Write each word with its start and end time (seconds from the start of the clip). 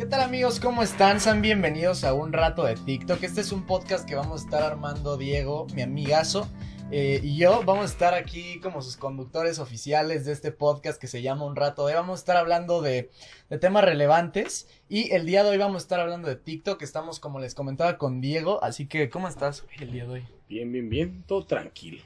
¿Qué 0.00 0.06
tal 0.06 0.22
amigos? 0.22 0.60
¿Cómo 0.60 0.82
están? 0.82 1.20
Sean 1.20 1.42
bienvenidos 1.42 2.04
a 2.04 2.14
un 2.14 2.32
rato 2.32 2.64
de 2.64 2.74
TikTok. 2.74 3.22
Este 3.22 3.42
es 3.42 3.52
un 3.52 3.66
podcast 3.66 4.08
que 4.08 4.14
vamos 4.14 4.40
a 4.40 4.44
estar 4.46 4.62
armando 4.62 5.18
Diego, 5.18 5.66
mi 5.74 5.82
amigazo, 5.82 6.48
eh, 6.90 7.20
y 7.22 7.36
yo. 7.36 7.62
Vamos 7.66 7.82
a 7.82 7.92
estar 7.92 8.14
aquí 8.14 8.60
como 8.60 8.80
sus 8.80 8.96
conductores 8.96 9.58
oficiales 9.58 10.24
de 10.24 10.32
este 10.32 10.52
podcast 10.52 10.98
que 10.98 11.06
se 11.06 11.20
llama 11.20 11.44
Un 11.44 11.54
rato 11.54 11.86
de. 11.86 11.92
Vamos 11.92 12.18
a 12.18 12.22
estar 12.22 12.38
hablando 12.38 12.80
de, 12.80 13.10
de 13.50 13.58
temas 13.58 13.84
relevantes. 13.84 14.68
Y 14.88 15.12
el 15.12 15.26
día 15.26 15.44
de 15.44 15.50
hoy 15.50 15.58
vamos 15.58 15.82
a 15.82 15.84
estar 15.84 16.00
hablando 16.00 16.28
de 16.28 16.36
TikTok. 16.36 16.80
Estamos, 16.80 17.20
como 17.20 17.38
les 17.38 17.54
comentaba, 17.54 17.98
con 17.98 18.22
Diego. 18.22 18.64
Así 18.64 18.86
que, 18.86 19.10
¿cómo 19.10 19.28
estás 19.28 19.66
el 19.80 19.92
día 19.92 20.04
de 20.04 20.10
hoy? 20.10 20.26
Bien, 20.48 20.72
bien, 20.72 20.88
bien. 20.88 21.24
Todo 21.26 21.44
tranquilo, 21.44 22.02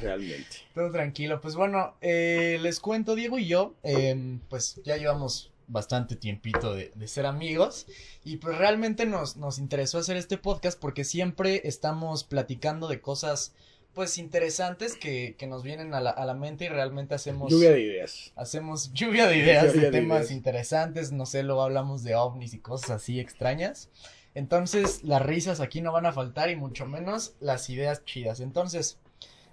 realmente. 0.00 0.56
Todo 0.74 0.90
tranquilo. 0.90 1.42
Pues 1.42 1.56
bueno, 1.56 1.94
eh, 2.00 2.56
les 2.62 2.80
cuento, 2.80 3.14
Diego 3.14 3.38
y 3.38 3.46
yo, 3.46 3.74
eh, 3.82 4.38
pues 4.48 4.80
ya 4.82 4.96
llevamos 4.96 5.53
bastante 5.66 6.16
tiempito 6.16 6.74
de, 6.74 6.92
de, 6.94 7.08
ser 7.08 7.26
amigos 7.26 7.86
y 8.24 8.36
pues 8.36 8.56
realmente 8.58 9.06
nos, 9.06 9.36
nos 9.36 9.58
interesó 9.58 9.98
hacer 9.98 10.16
este 10.16 10.38
podcast 10.38 10.78
porque 10.78 11.04
siempre 11.04 11.62
estamos 11.64 12.24
platicando 12.24 12.88
de 12.88 13.00
cosas 13.00 13.54
pues 13.94 14.18
interesantes 14.18 14.96
que, 14.96 15.36
que 15.38 15.46
nos 15.46 15.62
vienen 15.62 15.94
a 15.94 16.00
la, 16.00 16.10
a 16.10 16.24
la, 16.26 16.34
mente 16.34 16.64
y 16.64 16.68
realmente 16.68 17.14
hacemos 17.14 17.50
lluvia 17.50 17.70
de 17.70 17.80
ideas 17.80 18.32
hacemos 18.36 18.92
lluvia 18.92 19.26
de 19.26 19.38
ideas 19.38 19.66
lluvia 19.66 19.80
de, 19.82 19.90
de, 19.90 20.00
temas 20.00 20.18
ideas. 20.18 20.30
interesantes 20.32 21.12
no 21.12 21.26
sé 21.26 21.42
luego 21.42 21.62
hablamos 21.62 22.02
de 22.02 22.14
ovnis 22.14 22.54
y 22.54 22.58
cosas 22.58 22.90
así 22.90 23.20
extrañas 23.20 23.90
entonces 24.34 25.04
las 25.04 25.22
risas 25.22 25.60
aquí 25.60 25.80
no 25.80 25.92
van 25.92 26.06
a 26.06 26.12
faltar 26.12 26.50
y 26.50 26.56
mucho 26.56 26.86
menos 26.86 27.34
las 27.40 27.70
ideas 27.70 28.04
chidas 28.04 28.40
entonces 28.40 28.98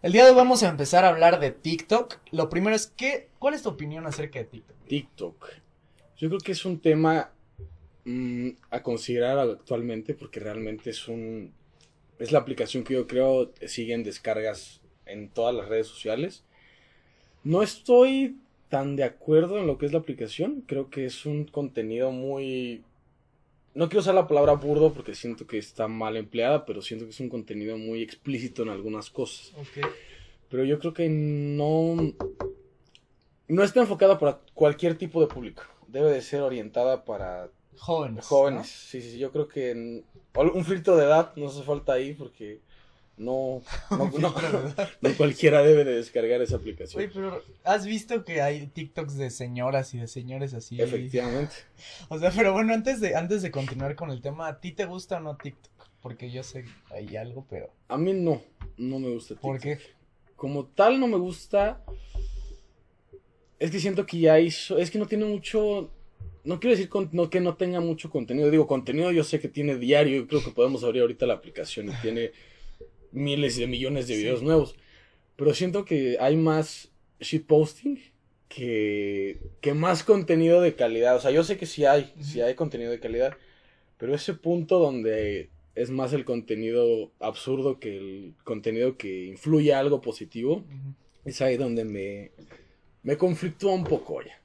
el 0.02 0.14
día 0.14 0.24
de 0.24 0.32
hoy 0.32 0.36
vamos 0.36 0.64
a 0.64 0.70
empezar 0.70 1.06
a 1.06 1.10
hablar 1.10 1.40
de 1.40 1.52
TikTok. 1.52 2.18
Lo 2.32 2.50
primero 2.50 2.76
es 2.76 2.88
que, 2.88 3.30
¿cuál 3.38 3.54
es 3.54 3.62
tu 3.62 3.70
opinión 3.70 4.08
acerca 4.08 4.40
de 4.40 4.46
TikTok? 4.46 4.78
TikTok. 4.88 5.48
Yo 6.22 6.30
creo 6.30 6.40
que 6.40 6.52
es 6.52 6.66
un 6.66 6.80
tema 6.80 7.32
mmm, 8.06 8.50
a 8.70 8.84
considerar 8.84 9.40
actualmente 9.40 10.14
porque 10.14 10.40
realmente 10.40 10.92
es 10.92 11.08
un 11.08 11.52
es 12.20 12.32
la 12.32 12.38
aplicación 12.38 12.84
que 12.84 12.94
yo 12.94 13.08
creo 13.08 13.52
siguen 13.66 14.04
descargas 14.04 14.82
en 15.08 15.30
todas 15.30 15.56
las 15.56 15.68
redes 15.68 15.88
sociales. 15.88 16.44
No 17.44 17.64
estoy 17.64 18.38
tan 18.70 18.96
de 18.96 19.04
acuerdo 19.04 19.58
en 19.58 19.66
lo 19.66 19.80
que 19.80 19.88
es 19.88 19.94
la 19.94 19.98
aplicación. 19.98 20.64
Creo 20.68 20.92
que 20.92 21.06
es 21.06 21.26
un 21.26 21.46
contenido 21.46 22.12
muy 22.12 22.84
no 23.74 23.90
quiero 23.90 24.02
usar 24.02 24.14
la 24.14 24.28
palabra 24.28 24.54
burdo 24.54 24.94
porque 24.94 25.16
siento 25.16 25.48
que 25.48 25.58
está 25.58 25.88
mal 25.88 26.18
empleada, 26.18 26.68
pero 26.68 26.84
siento 26.84 27.06
que 27.06 27.12
es 27.12 27.20
un 27.20 27.30
contenido 27.30 27.80
muy 27.80 28.04
explícito 28.04 28.62
en 28.62 28.70
algunas 28.70 29.10
cosas. 29.10 29.54
Okay. 29.58 29.84
Pero 30.52 30.66
yo 30.66 30.78
creo 30.78 30.94
que 30.94 31.10
no 31.10 32.14
no 33.48 33.64
está 33.64 33.80
enfocada 33.80 34.20
para 34.20 34.40
cualquier 34.54 34.96
tipo 35.00 35.20
de 35.20 35.26
público 35.26 35.64
debe 35.92 36.12
de 36.12 36.22
ser 36.22 36.42
orientada 36.42 37.04
para 37.04 37.50
jóvenes. 37.78 38.26
Jóvenes, 38.26 38.62
¿no? 38.62 38.66
sí, 38.66 39.02
sí, 39.02 39.18
yo 39.18 39.32
creo 39.32 39.48
que 39.48 39.72
en, 39.72 40.06
un 40.36 40.66
filtro 40.66 40.96
de 40.96 41.06
edad 41.06 41.34
no 41.36 41.48
hace 41.48 41.64
falta 41.64 41.94
ahí 41.94 42.14
porque 42.14 42.62
no, 43.18 43.62
no, 43.92 44.10
no, 44.18 44.34
no, 45.02 45.18
cualquiera 45.18 45.62
debe 45.62 45.84
de 45.84 45.96
descargar 45.96 46.42
esa 46.42 46.56
aplicación. 46.56 47.04
Oye, 47.04 47.12
pero 47.14 47.44
¿has 47.64 47.86
visto 47.86 48.24
que 48.24 48.42
hay 48.42 48.68
TikToks 48.68 49.18
de 49.18 49.30
señoras 49.30 49.94
y 49.94 50.00
de 50.00 50.08
señores 50.08 50.54
así? 50.54 50.82
Efectivamente. 50.82 51.56
O 52.10 52.18
sea, 52.18 52.32
pero 52.32 52.54
bueno, 52.54 52.74
antes 52.74 53.02
de, 53.02 53.16
antes 53.16 53.42
de 53.42 53.52
continuar 53.52 53.96
con 53.96 54.12
el 54.12 54.22
tema, 54.22 54.48
¿a 54.48 54.60
ti 54.60 54.72
te 54.72 54.86
gusta 54.86 55.18
o 55.18 55.20
no 55.20 55.36
TikTok? 55.36 55.72
Porque 56.02 56.32
yo 56.32 56.42
sé 56.42 56.66
hay 56.90 57.16
algo, 57.16 57.46
pero... 57.50 57.70
A 57.90 57.98
mí 57.98 58.14
no, 58.14 58.42
no 58.78 58.98
me 58.98 59.10
gusta 59.10 59.36
TikTok. 59.36 59.42
¿Por 59.42 59.60
qué? 59.60 59.80
Como 60.36 60.66
tal 60.66 61.00
no 61.00 61.08
me 61.08 61.18
gusta 61.18 61.84
es 63.62 63.70
que 63.70 63.80
siento 63.80 64.08
que 64.08 64.18
ya 64.18 64.40
hizo, 64.40 64.80
es 64.80 64.90
que 64.90 64.98
no 64.98 65.06
tiene 65.06 65.26
mucho, 65.26 65.92
no 66.44 66.60
quiero 66.60 66.76
decir 66.76 66.90
con, 66.90 67.10
no, 67.12 67.30
que 67.30 67.40
no 67.40 67.56
tenga 67.58 67.80
mucho 67.80 68.10
contenido, 68.10 68.50
digo, 68.50 68.66
contenido 68.66 69.12
yo 69.12 69.24
sé 69.24 69.40
que 69.40 69.50
tiene 69.50 69.78
diario, 69.78 70.22
yo 70.22 70.28
creo 70.28 70.44
que 70.44 70.50
podemos 70.50 70.84
abrir 70.84 71.04
ahorita 71.04 71.28
la 71.28 71.36
aplicación 71.36 71.90
y 71.90 72.02
tiene 72.02 72.32
miles 73.12 73.58
de 73.58 73.68
millones 73.68 74.08
de 74.08 74.18
videos 74.18 74.40
sí. 74.40 74.46
nuevos, 74.46 74.76
pero 75.36 75.54
siento 75.54 75.86
que 75.86 76.18
hay 76.20 76.38
más 76.38 76.90
shitposting 77.20 78.02
que, 78.50 79.38
que 79.62 79.76
más 79.76 80.04
contenido 80.04 80.60
de 80.60 80.74
calidad, 80.74 81.16
o 81.16 81.20
sea, 81.22 81.30
yo 81.30 81.44
sé 81.44 81.58
que 81.58 81.68
sí 81.68 81.86
hay, 81.86 82.12
sí 82.20 82.42
hay 82.42 82.56
contenido 82.56 82.90
de 82.90 83.00
calidad, 83.00 83.38
pero 84.00 84.16
ese 84.16 84.34
punto 84.34 84.80
donde 84.80 85.52
es 85.76 85.92
más 85.92 86.14
el 86.14 86.26
contenido 86.26 87.12
absurdo 87.20 87.80
que 87.80 87.96
el 87.96 88.34
contenido 88.44 88.98
que 88.98 89.26
influye 89.26 89.72
a 89.72 89.78
algo 89.78 90.02
positivo, 90.02 90.56
uh 90.56 90.62
-huh. 90.62 90.96
es 91.26 91.42
ahí 91.44 91.58
donde 91.58 91.86
me 91.86 92.32
me 93.04 93.18
conflictúa 93.18 93.74
un 93.74 93.84
poco 93.84 94.22
ya. 94.22 94.40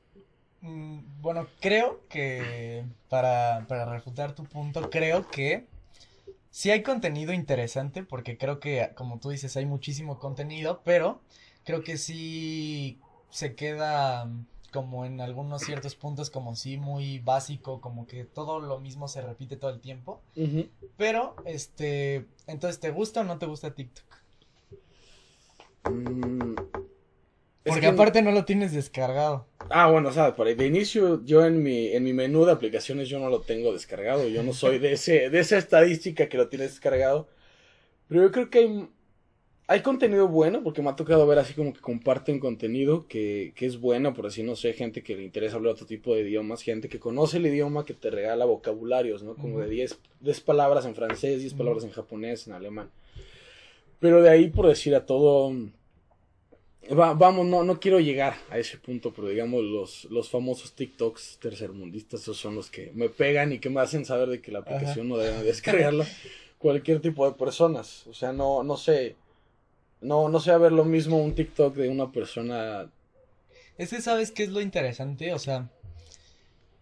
Mm, 0.63 1.21
bueno, 1.21 1.47
creo 1.61 2.01
que 2.09 2.85
para, 3.09 3.67
para 3.69 3.85
refutar 3.87 4.35
tu 4.35 4.45
punto, 4.45 4.91
creo 4.91 5.29
que 5.29 5.67
sí 6.51 6.71
hay 6.71 6.83
contenido 6.83 7.33
interesante, 7.33 8.03
porque 8.03 8.39
creo 8.39 8.61
que, 8.61 8.91
como 8.95 9.19
tú 9.19 9.31
dices, 9.31 9.57
hay 9.57 9.67
muchísimo 9.67 10.19
contenido, 10.19 10.81
pero 10.85 11.21
creo 11.65 11.83
que 11.83 11.99
sí 11.99 12.99
se 13.31 13.55
queda 13.55 14.29
como 14.73 15.05
en 15.05 15.21
algunos 15.21 15.63
ciertos 15.63 15.95
puntos 15.95 16.31
como 16.31 16.55
sí 16.55 16.77
muy 16.77 17.19
básico, 17.19 17.81
como 17.81 18.07
que 18.07 18.25
todo 18.25 18.61
lo 18.61 18.79
mismo 18.81 19.09
se 19.09 19.23
repite 19.23 19.57
todo 19.57 19.71
el 19.71 19.81
tiempo. 19.81 20.21
Uh 20.37 20.43
-huh. 20.43 20.69
Pero, 20.97 21.37
este, 21.45 22.27
entonces, 22.47 22.81
¿te 22.81 22.91
gusta 22.91 23.21
o 23.21 23.25
no 23.25 23.39
te 23.39 23.47
gusta 23.47 23.75
TikTok? 23.75 24.05
Mm, 25.91 26.55
porque 27.67 27.81
que... 27.81 27.87
aparte 27.89 28.23
no 28.23 28.33
lo 28.33 28.45
tienes 28.45 28.73
descargado. 28.73 29.47
Ah, 29.71 29.91
bueno, 29.91 30.09
o 30.11 30.13
sea, 30.13 30.35
por 30.37 30.47
ahí, 30.47 30.55
de 30.55 30.67
inicio 30.67 31.25
yo 31.25 31.45
en 31.45 31.63
mi, 31.63 31.89
en 31.89 32.05
mi 32.05 32.13
menú 32.13 32.45
de 32.45 32.53
aplicaciones 32.53 33.09
yo 33.09 33.19
no 33.19 33.29
lo 33.29 33.41
tengo 33.41 33.73
descargado. 33.73 34.29
Yo 34.29 34.43
no 34.43 34.53
soy 34.53 34.79
de, 34.79 34.93
ese, 34.93 35.31
de 35.31 35.41
esa 35.41 35.59
estadística 35.59 36.29
que 36.29 36.37
lo 36.37 36.49
tienes 36.49 36.71
descargado. 36.71 37.29
Pero 38.09 38.23
yo 38.23 38.31
creo 38.31 38.51
que 38.51 38.59
hay, 38.59 38.89
hay 39.67 39.81
contenido 39.81 40.29
bueno, 40.29 40.63
porque 40.63 40.83
me 40.83 40.91
ha 40.91 40.97
tocado 40.97 41.27
ver 41.27 41.41
así 41.41 41.55
como 41.55 41.73
que 41.73 41.81
comparten 41.81 42.39
contenido 42.39 43.09
que, 43.09 43.53
que 43.57 43.67
es 43.67 43.81
bueno, 43.81 44.15
por 44.15 44.27
así 44.27 44.45
no 44.45 44.55
sé, 44.55 44.73
gente 44.73 45.03
que 45.03 45.17
le 45.17 45.25
interesa 45.25 45.57
hablar 45.57 45.73
otro 45.73 45.87
tipo 45.87 46.15
de 46.15 46.21
idiomas, 46.21 46.63
gente 46.63 46.89
que 46.89 47.01
conoce 47.01 47.39
el 47.39 47.47
idioma 47.47 47.85
que 47.85 47.95
te 47.95 48.11
regala 48.11 48.45
vocabularios, 48.45 49.25
¿no? 49.25 49.35
Como 49.35 49.57
uh 49.57 49.59
-huh. 49.59 49.65
de 49.65 49.71
10, 49.71 49.99
10 50.21 50.41
palabras 50.43 50.87
en 50.87 50.95
francés, 50.95 51.41
10 51.41 51.53
uh 51.53 51.55
-huh. 51.55 51.59
palabras 51.59 51.85
en 51.85 51.91
japonés, 51.91 52.47
en 52.47 52.53
alemán. 52.53 52.91
Pero 53.99 54.23
de 54.23 54.31
ahí, 54.31 54.51
por 54.51 54.69
decir 54.69 54.95
a 54.95 55.05
todo 55.05 55.53
Va, 56.93 57.15
vamos, 57.15 57.47
no, 57.47 57.65
no 57.65 57.81
quiero 57.81 57.99
llegar 57.99 58.37
a 58.51 58.59
ese 58.59 58.79
punto, 58.79 59.13
pero 59.13 59.29
digamos 59.29 59.65
los, 59.65 60.05
los 60.05 60.31
famosos 60.31 60.73
TikToks 60.75 61.39
tercermundistas, 61.41 62.23
esos 62.23 62.37
son 62.37 62.55
los 62.55 62.71
que 62.71 62.93
me 62.95 63.09
pegan 63.09 63.53
y 63.53 63.59
que 63.59 63.71
me 63.71 63.81
hacen 63.81 64.05
saber 64.05 64.29
de 64.29 64.41
que 64.41 64.53
la 64.53 64.61
aplicación 64.61 65.07
Ajá. 65.07 65.09
no 65.09 65.17
debe 65.17 65.43
descargarla 65.43 66.07
cualquier 66.59 67.01
tipo 67.01 67.29
de 67.29 67.37
personas. 67.37 68.07
O 68.07 68.15
sea, 68.15 68.33
no, 68.33 68.63
no 68.63 68.77
sé, 68.77 69.17
no, 70.01 70.29
no 70.29 70.39
sé 70.39 70.53
a 70.53 70.59
ver 70.59 70.73
lo 70.73 70.85
mismo 70.85 71.19
un 71.19 71.35
TikTok 71.35 71.75
de 71.75 71.89
una 71.89 72.13
persona. 72.13 72.91
Ese, 73.79 74.01
¿sabes 74.01 74.31
qué 74.31 74.45
es 74.45 74.51
lo 74.51 74.61
interesante? 74.61 75.35
O 75.35 75.39
sea, 75.39 75.69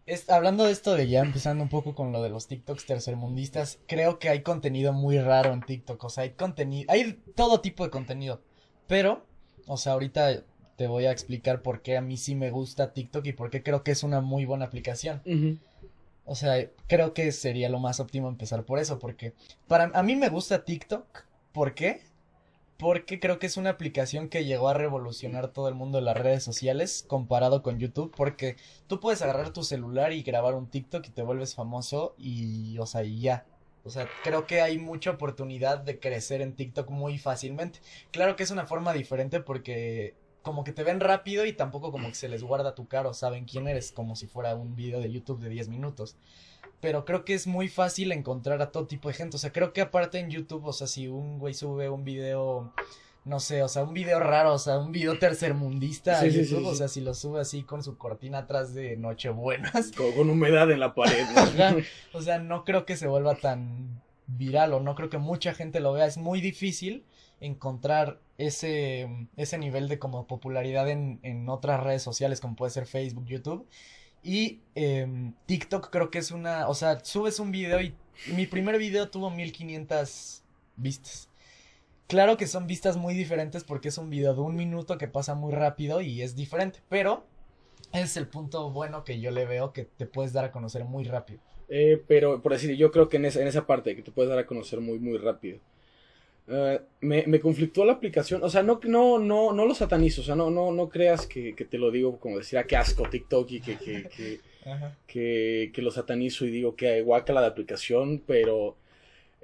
es, 0.07 0.29
hablando 0.29 0.65
de 0.65 0.73
esto 0.73 0.95
de 0.95 1.09
ya 1.09 1.21
empezando 1.21 1.63
un 1.63 1.71
poco 1.71 1.95
con 1.95 2.13
lo 2.13 2.23
de 2.23 2.29
los 2.29 2.47
TikToks 2.47 2.85
tercermundistas, 2.85 3.79
creo 3.87 4.19
que 4.19 4.29
hay 4.29 4.43
contenido 4.43 4.93
muy 4.93 5.19
raro 5.19 5.53
en 5.53 5.63
TikTok. 5.63 6.05
O 6.05 6.11
sea, 6.11 6.25
hay 6.25 6.31
contenido, 6.31 6.93
hay 6.93 7.19
todo 7.35 7.61
tipo 7.61 7.85
de 7.85 7.91
contenido, 7.91 8.43
pero 8.87 9.25
o 9.67 9.77
sea, 9.77 9.93
ahorita 9.95 10.43
te 10.77 10.87
voy 10.87 11.07
a 11.07 11.13
explicar 11.13 11.63
por 11.63 11.83
qué 11.83 11.97
a 11.97 12.01
mí 12.01 12.17
sí 12.17 12.35
me 12.35 12.51
gusta 12.51 12.93
TikTok 12.93 13.27
y 13.27 13.33
por 13.33 13.51
qué 13.51 13.63
creo 13.63 13.83
que 13.83 13.93
es 13.93 14.03
una 14.03 14.21
muy 14.21 14.45
buena 14.45 14.65
aplicación. 14.65 15.23
Uh 15.25 15.31
-huh. 15.31 15.59
O 16.27 16.35
sea, 16.35 16.69
creo 16.87 17.13
que 17.13 17.31
sería 17.33 17.69
lo 17.69 17.79
más 17.79 18.01
óptimo 18.01 18.29
empezar 18.29 18.65
por 18.65 18.79
eso, 18.79 18.99
porque 18.99 19.35
para 19.69 19.91
a 19.95 20.03
mí 20.03 20.17
me 20.17 20.31
gusta 20.31 20.65
TikTok. 20.65 21.25
¿Por 21.53 21.75
qué? 21.75 22.01
Porque 22.79 23.21
creo 23.21 23.39
que 23.39 23.47
es 23.47 23.57
una 23.57 23.71
aplicación 23.71 24.29
que 24.29 24.45
llegó 24.45 24.69
a 24.69 24.75
revolucionar 24.75 25.49
todo 25.49 25.69
el 25.69 25.75
mundo 25.75 25.99
de 25.99 26.05
las 26.05 26.17
redes 26.17 26.43
sociales 26.43 27.05
comparado 27.07 27.63
con 27.63 27.79
YouTube, 27.79 28.13
porque 28.17 28.57
tú 28.89 28.99
puedes 29.01 29.23
agarrar 29.23 29.53
tu 29.53 29.63
celular 29.63 30.13
y 30.13 30.23
grabar 30.23 30.55
un 30.55 30.67
TikTok 30.67 31.07
y 31.07 31.11
te 31.11 31.23
vuelves 31.23 31.55
famoso 31.55 32.15
y, 32.19 32.77
o 32.79 32.87
sea, 32.87 33.05
y 33.05 33.21
ya. 33.21 33.47
O 33.85 33.91
sea, 33.91 34.09
creo 34.23 34.47
que 34.47 34.63
hay 34.63 34.79
mucha 34.79 35.11
oportunidad 35.11 35.79
de 35.79 35.99
crecer 35.99 36.41
en 36.41 36.57
TikTok 36.57 36.91
muy 36.91 37.19
fácilmente. 37.19 37.81
Claro 38.11 38.35
que 38.35 38.43
es 38.43 38.51
una 38.51 38.67
forma 38.67 38.93
diferente 38.95 39.41
porque 39.41 40.15
como 40.43 40.65
que 40.65 40.73
te 40.73 40.85
ven 40.85 41.01
rápido 41.01 41.47
y 41.47 41.53
tampoco 41.53 41.93
como 41.93 42.09
que 42.09 42.15
se 42.15 42.29
les 42.29 42.43
guarda 42.43 42.75
tu 42.75 42.87
cara 42.87 43.09
o 43.09 43.15
saben 43.15 43.45
quién 43.45 43.69
eres, 43.69 43.93
como 43.93 44.17
si 44.17 44.27
fuera 44.27 44.55
un 44.55 44.75
video 44.77 45.01
de 45.01 45.11
YouTube 45.11 45.41
de 45.41 45.49
10 45.49 45.69
minutos. 45.69 46.17
Pero 46.81 47.05
creo 47.05 47.25
que 47.25 47.35
es 47.35 47.47
muy 47.47 47.69
fácil 47.69 48.13
encontrar 48.13 48.61
a 48.61 48.71
todo 48.71 48.87
tipo 48.87 49.09
de 49.09 49.15
gente. 49.15 49.37
O 49.37 49.39
sea, 49.39 49.53
creo 49.53 49.73
que 49.73 49.81
aparte 49.81 50.19
en 50.19 50.31
YouTube, 50.31 50.67
o 50.67 50.73
sea, 50.73 50.87
si 50.87 51.09
un 51.09 51.39
güey 51.39 51.55
sube 51.55 51.89
un 51.89 52.05
video 52.05 52.73
no 53.25 53.41
sé, 53.41 53.63
o 53.63 53.69
sea, 53.69 53.85
un 53.85 53.95
video 53.95 54.21
raro, 54.21 54.53
o 54.53 54.59
sea, 54.59 54.79
un 54.79 54.93
video 54.93 55.19
tercermundista 55.19 56.21
sí, 56.21 56.27
a 56.27 56.29
YouTube, 56.29 56.59
sí, 56.59 56.65
sí, 56.65 56.71
o 56.71 56.75
sea, 56.75 56.89
si 56.89 57.01
lo 57.01 57.15
sube 57.15 57.41
así 57.41 57.63
con 57.63 57.83
su 57.83 57.97
cortina 57.97 58.39
atrás 58.39 58.75
de 58.75 58.97
Nochebuenas. 58.97 59.93
Con, 59.93 60.13
con 60.13 60.31
humedad 60.31 60.71
en 60.71 60.81
la 60.81 60.95
pared. 60.95 61.25
¿no? 61.33 61.83
o 62.19 62.23
sea, 62.23 62.39
no 62.39 62.65
creo 62.65 62.85
que 62.85 62.97
se 62.97 63.07
vuelva 63.07 63.35
tan 63.37 64.03
viral 64.27 64.75
o 64.75 64.81
no 64.81 64.95
creo 64.95 65.11
que 65.11 65.19
mucha 65.19 65.55
gente 65.55 65.81
lo 65.81 65.93
vea. 65.93 66.07
Es 66.07 66.19
muy 66.19 66.41
difícil 66.41 67.05
encontrar 67.41 68.21
ese, 68.39 69.09
ese 69.37 69.59
nivel 69.59 69.89
de 69.89 69.99
como 69.99 70.27
popularidad 70.27 70.89
en, 70.89 71.21
en 71.23 71.49
otras 71.49 71.83
redes 71.83 72.03
sociales 72.03 72.41
como 72.41 72.57
puede 72.57 72.73
ser 72.73 72.87
Facebook, 72.87 73.27
YouTube. 73.27 73.67
Y 74.23 74.61
em, 74.75 75.35
TikTok 75.47 75.91
creo 75.91 76.11
que 76.11 76.19
es 76.19 76.31
una, 76.31 76.69
o 76.69 76.75
sea, 76.75 77.05
subes 77.05 77.39
un 77.39 77.51
video 77.51 77.81
y 77.81 77.95
mi 78.35 78.47
primer 78.47 78.79
video 78.79 79.11
tuvo 79.11 79.31
1500 79.31 80.43
vistas. 80.77 81.29
Claro 82.07 82.37
que 82.37 82.47
son 82.47 82.67
vistas 82.67 82.97
muy 82.97 83.15
diferentes 83.15 83.65
porque 83.65 83.89
es 83.89 83.99
un 83.99 84.11
video 84.11 84.35
de 84.35 84.41
un 84.41 84.57
minuto 84.57 84.99
que 84.99 85.09
pasa 85.09 85.35
muy 85.35 85.53
rápido 85.53 86.01
y 86.01 86.23
es 86.23 86.37
diferente, 86.37 86.81
pero 86.89 87.25
es 87.93 88.17
el 88.17 88.27
punto 88.27 88.71
bueno 88.71 89.05
que 89.05 89.21
yo 89.21 89.31
le 89.31 89.47
veo 89.47 89.73
que 89.73 89.85
te 89.85 90.07
puedes 90.07 90.33
dar 90.33 90.45
a 90.45 90.53
conocer 90.53 90.85
muy 90.85 91.05
rápido. 91.05 91.41
Eh, 91.69 92.03
pero 92.07 92.43
por 92.43 92.53
decir, 92.53 92.77
yo 92.77 92.91
creo 92.91 93.09
que 93.09 93.17
en 93.17 93.25
esa, 93.25 93.41
en 93.41 93.49
esa 93.49 93.67
parte 93.67 93.97
que 93.97 94.03
te 94.03 94.13
puedes 94.13 94.29
dar 94.29 94.39
a 94.39 94.47
conocer 94.47 94.81
muy, 94.81 94.99
muy 94.99 95.17
rápido. 95.17 95.59
Eh, 96.47 96.81
me, 97.01 97.27
me, 97.27 97.41
conflictó 97.41 97.87
la 97.87 97.95
aplicación, 97.95 98.43
o 98.45 98.51
sea, 98.51 98.63
no, 98.63 98.79
no, 98.85 99.19
no, 99.19 99.53
no 99.53 99.65
lo 99.65 99.75
satanizo, 99.75 100.21
o 100.21 100.25
sea, 100.25 100.35
no, 100.35 100.51
no, 100.51 100.73
no 100.73 100.91
creas 100.91 101.27
que, 101.27 101.55
que 101.55 101.65
te 101.65 101.79
lo 101.79 101.91
digo 101.91 102.21
como 102.21 102.37
decir, 102.37 102.59
ah, 102.59 102.65
qué 102.65 102.77
asco 102.77 103.09
TikTok 103.09 103.51
y 103.51 103.61
que, 103.63 103.79
que, 103.79 104.09
que, 104.15 104.41
que, 105.07 105.73
que 105.73 105.83
lo 105.83 105.91
satanizo 105.91 106.45
y 106.45 106.51
digo 106.51 106.77
que 106.77 107.01
guácala 107.01 107.41
de 107.41 107.47
aplicación, 107.47 108.23
pero 108.27 108.77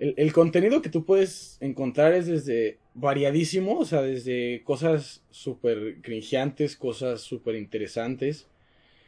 el, 0.01 0.15
el, 0.17 0.33
contenido 0.33 0.83
que 0.83 0.89
tú 0.89 1.05
puedes 1.05 1.57
encontrar 1.61 2.13
es 2.15 2.27
desde 2.27 2.79
variadísimo, 2.95 3.79
o 3.79 3.85
sea, 3.85 4.03
desde 4.03 4.63
cosas 4.65 5.23
súper 5.31 6.01
cringeantes, 6.03 6.77
cosas 6.77 7.21
súper 7.21 7.55
interesantes, 7.55 8.49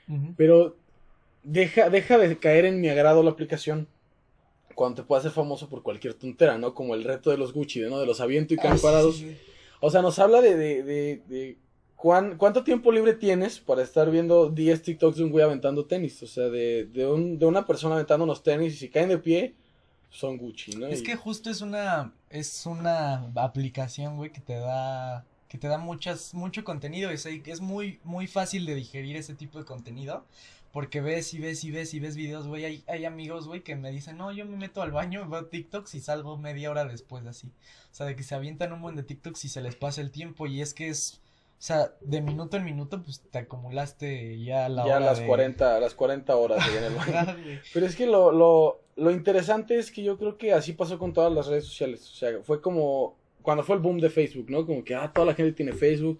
uh 0.08 0.12
-huh. 0.12 0.34
pero 0.36 0.76
deja, 1.42 1.90
deja 1.90 2.18
de 2.18 2.38
caer 2.38 2.66
en 2.66 2.80
mi 2.80 2.88
agrado 2.88 3.22
la 3.22 3.30
aplicación 3.30 3.88
cuando 4.74 5.02
te 5.02 5.06
puedes 5.06 5.24
hacer 5.24 5.34
famoso 5.34 5.68
por 5.68 5.82
cualquier 5.82 6.14
tontera, 6.14 6.58
¿no? 6.58 6.74
Como 6.74 6.94
el 6.94 7.04
reto 7.04 7.30
de 7.30 7.36
los 7.36 7.52
Gucci, 7.52 7.80
¿no? 7.80 7.98
De 7.98 8.06
los 8.06 8.20
aviento 8.20 8.54
y 8.54 8.56
caen 8.56 8.78
parados. 8.78 9.16
Sí, 9.16 9.30
sí. 9.30 9.36
O 9.80 9.90
sea, 9.90 10.00
nos 10.00 10.18
habla 10.18 10.40
de, 10.40 10.56
de, 10.56 10.82
de, 10.82 11.22
de 11.28 11.58
cuán, 11.96 12.36
cuánto 12.38 12.64
tiempo 12.64 12.92
libre 12.92 13.14
tienes 13.14 13.58
para 13.58 13.82
estar 13.82 14.10
viendo 14.10 14.48
10 14.48 14.82
TikToks 14.82 15.16
de 15.16 15.24
un 15.24 15.30
güey 15.30 15.44
aventando 15.44 15.86
tenis. 15.86 16.22
O 16.22 16.26
sea, 16.26 16.48
de, 16.48 16.86
de, 16.86 17.06
un, 17.06 17.38
de 17.38 17.46
una 17.46 17.66
persona 17.66 17.96
aventando 17.96 18.24
unos 18.24 18.42
tenis 18.42 18.74
y 18.74 18.76
si 18.76 18.88
caen 18.88 19.08
de 19.08 19.18
pie, 19.18 19.54
son 20.12 20.36
Gucci, 20.36 20.72
¿no? 20.72 20.86
Es 20.86 21.00
y... 21.00 21.04
que 21.04 21.16
justo 21.16 21.50
es 21.50 21.62
una, 21.62 22.12
es 22.30 22.66
una 22.66 23.32
aplicación, 23.34 24.16
güey, 24.16 24.30
que 24.30 24.40
te 24.40 24.54
da, 24.54 25.24
que 25.48 25.58
te 25.58 25.68
da 25.68 25.78
muchas, 25.78 26.34
mucho 26.34 26.64
contenido. 26.64 27.10
Es, 27.10 27.26
es 27.26 27.60
muy, 27.60 27.98
muy 28.04 28.26
fácil 28.26 28.66
de 28.66 28.74
digerir 28.74 29.16
ese 29.16 29.34
tipo 29.34 29.58
de 29.58 29.64
contenido. 29.64 30.24
Porque 30.70 31.02
ves 31.02 31.34
y 31.34 31.38
ves 31.38 31.64
y 31.64 31.70
ves 31.70 31.92
y 31.92 32.00
ves 32.00 32.16
videos, 32.16 32.46
güey. 32.46 32.64
Hay, 32.64 32.84
hay 32.86 33.04
amigos, 33.04 33.46
güey, 33.46 33.62
que 33.62 33.74
me 33.74 33.90
dicen, 33.90 34.16
no, 34.16 34.32
yo 34.32 34.46
me 34.46 34.56
meto 34.56 34.80
al 34.82 34.90
baño, 34.90 35.28
veo 35.30 35.46
TikToks 35.46 35.94
y 35.94 36.00
salgo 36.00 36.36
media 36.36 36.70
hora 36.70 36.84
después 36.84 37.26
así. 37.26 37.48
O 37.90 37.94
sea, 37.94 38.06
de 38.06 38.14
que 38.14 38.22
se 38.22 38.34
avientan 38.34 38.72
un 38.72 38.82
buen 38.82 38.96
de 38.96 39.02
TikToks 39.02 39.44
y 39.46 39.48
se 39.48 39.62
les 39.62 39.76
pasa 39.76 40.02
el 40.02 40.10
tiempo. 40.10 40.46
Y 40.46 40.60
es 40.60 40.74
que 40.74 40.88
es, 40.88 41.21
o 41.62 41.64
sea, 41.64 41.94
de 42.00 42.20
minuto 42.20 42.56
en 42.56 42.64
minuto, 42.64 43.00
pues 43.04 43.22
te 43.30 43.38
acumulaste 43.38 44.42
ya 44.42 44.68
la 44.68 44.84
ya 44.84 44.96
hora. 44.96 45.06
las 45.06 45.20
de... 45.20 45.26
40, 45.28 45.78
las 45.78 45.94
40 45.94 46.34
horas 46.34 46.68
en 46.76 46.82
el 46.82 46.94
baño. 46.96 47.36
Pero 47.72 47.86
es 47.86 47.94
que 47.94 48.08
lo, 48.08 48.32
lo, 48.32 48.80
lo 48.96 49.12
interesante 49.12 49.78
es 49.78 49.92
que 49.92 50.02
yo 50.02 50.18
creo 50.18 50.36
que 50.36 50.52
así 50.52 50.72
pasó 50.72 50.98
con 50.98 51.12
todas 51.12 51.32
las 51.32 51.46
redes 51.46 51.66
sociales. 51.66 52.02
O 52.10 52.14
sea, 52.16 52.42
fue 52.42 52.60
como 52.60 53.16
cuando 53.42 53.62
fue 53.62 53.76
el 53.76 53.80
boom 53.80 54.00
de 54.00 54.10
Facebook, 54.10 54.50
¿no? 54.50 54.66
Como 54.66 54.82
que, 54.82 54.96
ah, 54.96 55.12
toda 55.14 55.24
la 55.24 55.34
gente 55.34 55.52
tiene 55.52 55.72
Facebook. 55.72 56.18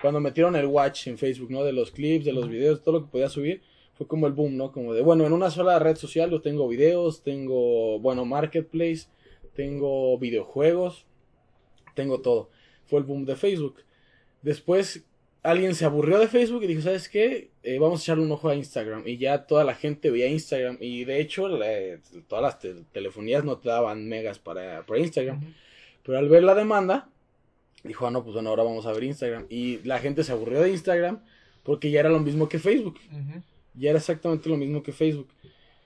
Cuando 0.00 0.20
metieron 0.20 0.56
el 0.56 0.64
watch 0.64 1.08
en 1.08 1.18
Facebook, 1.18 1.50
¿no? 1.50 1.64
De 1.64 1.74
los 1.74 1.90
clips, 1.90 2.24
de 2.24 2.32
los 2.32 2.48
videos, 2.48 2.82
todo 2.82 3.00
lo 3.00 3.04
que 3.04 3.12
podía 3.12 3.28
subir 3.28 3.60
fue 3.92 4.06
como 4.06 4.26
el 4.26 4.32
boom, 4.32 4.56
¿no? 4.56 4.72
Como 4.72 4.94
de, 4.94 5.02
bueno, 5.02 5.26
en 5.26 5.34
una 5.34 5.50
sola 5.50 5.78
red 5.78 5.96
social 5.96 6.30
yo 6.30 6.40
tengo 6.40 6.66
videos, 6.66 7.22
tengo, 7.22 7.98
bueno, 8.00 8.24
marketplace, 8.24 9.08
tengo 9.54 10.16
videojuegos, 10.18 11.04
tengo 11.94 12.22
todo. 12.22 12.48
Fue 12.86 13.00
el 13.00 13.04
boom 13.04 13.26
de 13.26 13.36
Facebook. 13.36 13.82
Después 14.42 15.04
alguien 15.42 15.74
se 15.74 15.84
aburrió 15.84 16.18
de 16.18 16.28
Facebook 16.28 16.62
y 16.64 16.66
dijo, 16.66 16.82
¿sabes 16.82 17.08
qué? 17.08 17.50
Eh, 17.62 17.78
vamos 17.78 18.00
a 18.00 18.02
echarle 18.04 18.24
un 18.24 18.32
ojo 18.32 18.48
a 18.48 18.54
Instagram. 18.54 19.02
Y 19.06 19.18
ya 19.18 19.46
toda 19.46 19.64
la 19.64 19.74
gente 19.74 20.10
veía 20.10 20.28
Instagram. 20.28 20.78
Y 20.80 21.04
de 21.04 21.20
hecho, 21.20 21.48
la, 21.48 21.68
todas 22.28 22.42
las 22.42 22.58
te 22.58 22.74
telefonías 22.92 23.44
no 23.44 23.58
te 23.58 23.68
daban 23.68 24.08
megas 24.08 24.38
para, 24.38 24.84
para 24.86 25.00
Instagram. 25.00 25.38
Uh 25.38 25.46
-huh. 25.46 25.54
Pero 26.04 26.18
al 26.18 26.28
ver 26.28 26.44
la 26.44 26.54
demanda, 26.54 27.08
dijo, 27.84 28.06
ah, 28.06 28.10
no, 28.10 28.22
pues 28.22 28.34
bueno, 28.34 28.50
ahora 28.50 28.62
vamos 28.62 28.86
a 28.86 28.92
ver 28.92 29.04
Instagram. 29.04 29.46
Y 29.48 29.78
la 29.84 29.98
gente 29.98 30.24
se 30.24 30.32
aburrió 30.32 30.60
de 30.60 30.70
Instagram 30.70 31.20
porque 31.62 31.90
ya 31.90 32.00
era 32.00 32.08
lo 32.08 32.20
mismo 32.20 32.48
que 32.48 32.58
Facebook. 32.58 32.98
Uh 33.12 33.16
-huh 33.16 33.42
ya 33.78 33.90
era 33.90 33.98
exactamente 33.98 34.48
lo 34.48 34.56
mismo 34.56 34.82
que 34.82 34.92
Facebook. 34.92 35.28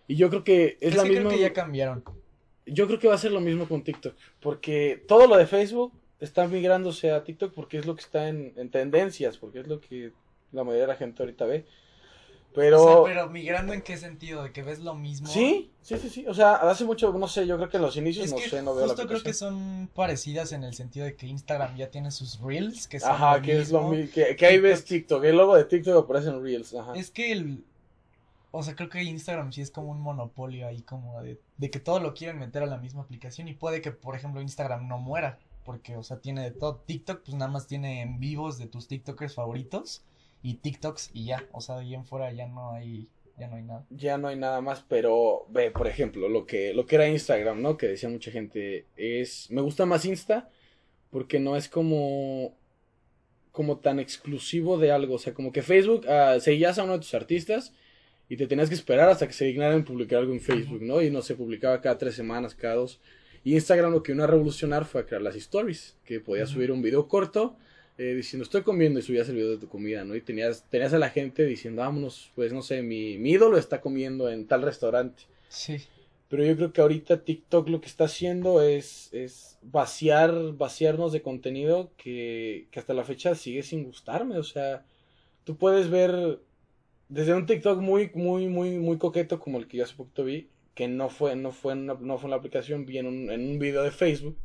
Y 0.08 0.16
yo 0.16 0.30
creo 0.30 0.42
que 0.42 0.78
es, 0.80 0.92
es 0.92 0.96
la 0.96 1.04
que 1.04 1.10
misma. 1.10 1.28
Creo 1.28 1.36
que 1.36 1.42
ya 1.42 1.52
cambiaron. 1.52 2.02
Yo 2.66 2.86
creo 2.86 2.98
que 2.98 3.08
va 3.08 3.14
a 3.14 3.18
ser 3.18 3.32
lo 3.32 3.40
mismo 3.40 3.68
con 3.68 3.82
TikTok. 3.82 4.14
Porque 4.40 5.02
todo 5.06 5.26
lo 5.26 5.36
de 5.36 5.46
Facebook 5.46 5.92
está 6.22 6.46
migrándose 6.46 7.10
a 7.10 7.24
TikTok 7.24 7.52
porque 7.52 7.78
es 7.78 7.86
lo 7.86 7.94
que 7.94 8.02
está 8.02 8.28
en, 8.28 8.52
en 8.56 8.70
tendencias, 8.70 9.36
porque 9.38 9.60
es 9.60 9.66
lo 9.66 9.80
que 9.80 10.12
la 10.52 10.62
mayoría 10.62 10.82
de 10.82 10.88
la 10.88 10.96
gente 10.96 11.22
ahorita 11.22 11.44
ve. 11.44 11.66
Pero... 12.54 12.82
O 12.82 13.06
sea, 13.06 13.14
pero 13.14 13.30
migrando 13.30 13.72
en 13.72 13.82
qué 13.82 13.96
sentido, 13.96 14.44
de 14.44 14.52
que 14.52 14.62
ves 14.62 14.78
lo 14.78 14.94
mismo. 14.94 15.26
Sí, 15.26 15.70
sí, 15.80 15.96
sí, 15.98 16.10
sí. 16.10 16.26
O 16.26 16.34
sea, 16.34 16.56
hace 16.56 16.84
mucho, 16.84 17.12
no 17.12 17.26
sé, 17.26 17.46
yo 17.46 17.56
creo 17.56 17.68
que 17.68 17.78
en 17.78 17.82
los 17.82 17.96
inicios, 17.96 18.26
es 18.26 18.32
no 18.32 18.36
que 18.36 18.48
sé, 18.50 18.62
no 18.62 18.74
veo 18.74 18.86
justo 18.86 19.02
la 19.02 19.08
creo 19.08 19.22
que 19.22 19.32
son 19.32 19.90
parecidas 19.94 20.52
en 20.52 20.62
el 20.62 20.74
sentido 20.74 21.06
de 21.06 21.16
que 21.16 21.26
Instagram 21.26 21.76
ya 21.76 21.90
tiene 21.90 22.10
sus 22.10 22.40
reels, 22.40 22.86
que 22.86 23.00
son 23.00 23.10
Ajá, 23.10 23.38
lo 23.38 23.42
que 23.42 23.54
mismo. 23.56 23.62
es 23.62 23.72
lo 23.72 23.88
mismo. 23.88 24.12
Que, 24.14 24.36
que 24.36 24.46
ahí 24.46 24.60
ves 24.60 24.84
TikTok, 24.84 25.24
el 25.24 25.36
logo 25.36 25.56
de 25.56 25.64
TikTok 25.64 26.04
aparece 26.04 26.28
en 26.28 26.42
reels. 26.42 26.74
Ajá. 26.74 26.92
Es 26.94 27.10
que 27.10 27.32
el, 27.32 27.64
o 28.50 28.62
sea, 28.62 28.76
creo 28.76 28.90
que 28.90 29.02
Instagram 29.02 29.50
sí 29.50 29.62
es 29.62 29.70
como 29.70 29.90
un 29.90 30.00
monopolio 30.00 30.68
ahí, 30.68 30.82
como 30.82 31.22
de, 31.22 31.40
de, 31.56 31.70
que 31.70 31.80
todo 31.80 32.00
lo 32.00 32.12
quieren 32.12 32.38
meter 32.38 32.62
a 32.62 32.66
la 32.66 32.76
misma 32.76 33.00
aplicación 33.00 33.48
y 33.48 33.54
puede 33.54 33.80
que, 33.80 33.92
por 33.92 34.14
ejemplo, 34.14 34.42
Instagram 34.42 34.86
no 34.88 34.98
muera, 34.98 35.38
porque, 35.64 35.96
o 35.96 36.02
sea, 36.02 36.20
tiene 36.20 36.42
de 36.42 36.50
todo. 36.50 36.82
TikTok, 36.86 37.22
pues 37.24 37.34
nada 37.36 37.50
más 37.50 37.66
tiene 37.66 38.02
en 38.02 38.20
vivos 38.20 38.58
de 38.58 38.66
tus 38.66 38.88
TikTokers 38.88 39.34
favoritos 39.34 40.04
y 40.42 40.54
TikToks 40.54 41.10
y 41.12 41.26
ya, 41.26 41.46
o 41.52 41.60
sea, 41.60 41.76
de 41.76 41.82
ahí 41.82 41.94
en 41.94 42.04
fuera 42.04 42.32
ya 42.32 42.46
no 42.46 42.72
hay, 42.72 43.08
ya 43.38 43.48
no 43.48 43.56
hay 43.56 43.62
nada. 43.62 43.86
Ya 43.90 44.18
no 44.18 44.28
hay 44.28 44.36
nada 44.36 44.60
más, 44.60 44.84
pero 44.88 45.46
ve, 45.50 45.70
por 45.70 45.86
ejemplo, 45.86 46.28
lo 46.28 46.46
que, 46.46 46.74
lo 46.74 46.86
que 46.86 46.96
era 46.96 47.08
Instagram, 47.08 47.62
¿no? 47.62 47.76
Que 47.76 47.88
decía 47.88 48.08
mucha 48.08 48.30
gente, 48.30 48.86
es, 48.96 49.50
me 49.50 49.60
gusta 49.60 49.86
más 49.86 50.04
Insta 50.04 50.50
porque 51.10 51.38
no 51.38 51.56
es 51.56 51.68
como 51.68 52.56
como 53.52 53.78
tan 53.78 54.00
exclusivo 54.00 54.78
de 54.78 54.90
algo, 54.90 55.16
o 55.16 55.18
sea, 55.18 55.34
como 55.34 55.52
que 55.52 55.62
Facebook, 55.62 56.06
uh, 56.06 56.40
seguías 56.40 56.78
a 56.78 56.84
uno 56.84 56.94
de 56.94 57.00
tus 57.00 57.14
artistas 57.14 57.74
y 58.28 58.38
te 58.38 58.46
tenías 58.46 58.70
que 58.70 58.74
esperar 58.74 59.10
hasta 59.10 59.26
que 59.26 59.34
se 59.34 59.44
dignaran 59.44 59.84
publicar 59.84 60.20
algo 60.20 60.32
en 60.32 60.40
Facebook, 60.40 60.80
¿no? 60.80 61.02
Y 61.02 61.10
no 61.10 61.20
se 61.20 61.34
publicaba 61.34 61.82
cada 61.82 61.98
tres 61.98 62.14
semanas, 62.14 62.54
cada 62.54 62.76
dos. 62.76 62.98
Y 63.44 63.54
Instagram 63.54 63.92
lo 63.92 64.02
que 64.02 64.12
vino 64.12 64.24
a 64.24 64.28
revolucionar 64.28 64.84
fue 64.84 65.00
a 65.00 65.06
crear 65.06 65.22
las 65.22 65.36
stories, 65.36 65.96
que 66.04 66.20
podías 66.20 66.48
uh 66.48 66.52
-huh. 66.52 66.54
subir 66.54 66.72
un 66.72 66.82
video 66.82 67.08
corto 67.08 67.56
eh, 67.98 68.14
diciendo 68.14 68.44
estoy 68.44 68.62
comiendo 68.62 68.98
y 68.98 69.02
subías 69.02 69.28
el 69.28 69.36
video 69.36 69.50
de 69.50 69.58
tu 69.58 69.68
comida, 69.68 70.04
¿no? 70.04 70.16
Y 70.16 70.22
tenías, 70.22 70.64
tenías 70.70 70.94
a 70.94 70.98
la 70.98 71.10
gente 71.10 71.44
diciendo, 71.44 71.82
vámonos, 71.82 72.32
pues 72.34 72.52
no 72.52 72.62
sé, 72.62 72.82
mi, 72.82 73.18
mi 73.18 73.32
ídolo 73.32 73.58
está 73.58 73.80
comiendo 73.80 74.30
en 74.30 74.46
tal 74.46 74.62
restaurante. 74.62 75.24
Sí. 75.48 75.76
Pero 76.28 76.44
yo 76.44 76.56
creo 76.56 76.72
que 76.72 76.80
ahorita 76.80 77.24
TikTok 77.24 77.68
lo 77.68 77.82
que 77.82 77.88
está 77.88 78.04
haciendo 78.04 78.62
es, 78.62 79.10
es 79.12 79.58
vaciar, 79.60 80.32
vaciarnos 80.54 81.12
de 81.12 81.20
contenido 81.20 81.92
que, 81.98 82.66
que 82.70 82.80
hasta 82.80 82.94
la 82.94 83.04
fecha 83.04 83.34
sigue 83.34 83.62
sin 83.62 83.84
gustarme. 83.84 84.38
O 84.38 84.42
sea, 84.42 84.86
tú 85.44 85.56
puedes 85.56 85.90
ver 85.90 86.40
desde 87.10 87.34
un 87.34 87.44
TikTok 87.44 87.78
muy, 87.80 88.10
muy, 88.14 88.48
muy, 88.48 88.78
muy 88.78 88.96
coqueto 88.96 89.38
como 89.38 89.58
el 89.58 89.68
que 89.68 89.76
yo 89.76 89.84
hace 89.84 89.94
poquito 89.94 90.24
vi, 90.24 90.48
que 90.74 90.88
no 90.88 91.08
fue, 91.08 91.36
no 91.36 91.52
fue, 91.52 91.72
en 91.74 91.80
una, 91.80 91.94
no 92.00 92.18
fue 92.18 92.26
en 92.26 92.30
la 92.30 92.36
aplicación, 92.36 92.86
vi 92.86 92.98
en 92.98 93.06
un, 93.06 93.30
en 93.30 93.40
un 93.50 93.58
video 93.58 93.82
de 93.82 93.90
Facebook, 93.90 94.36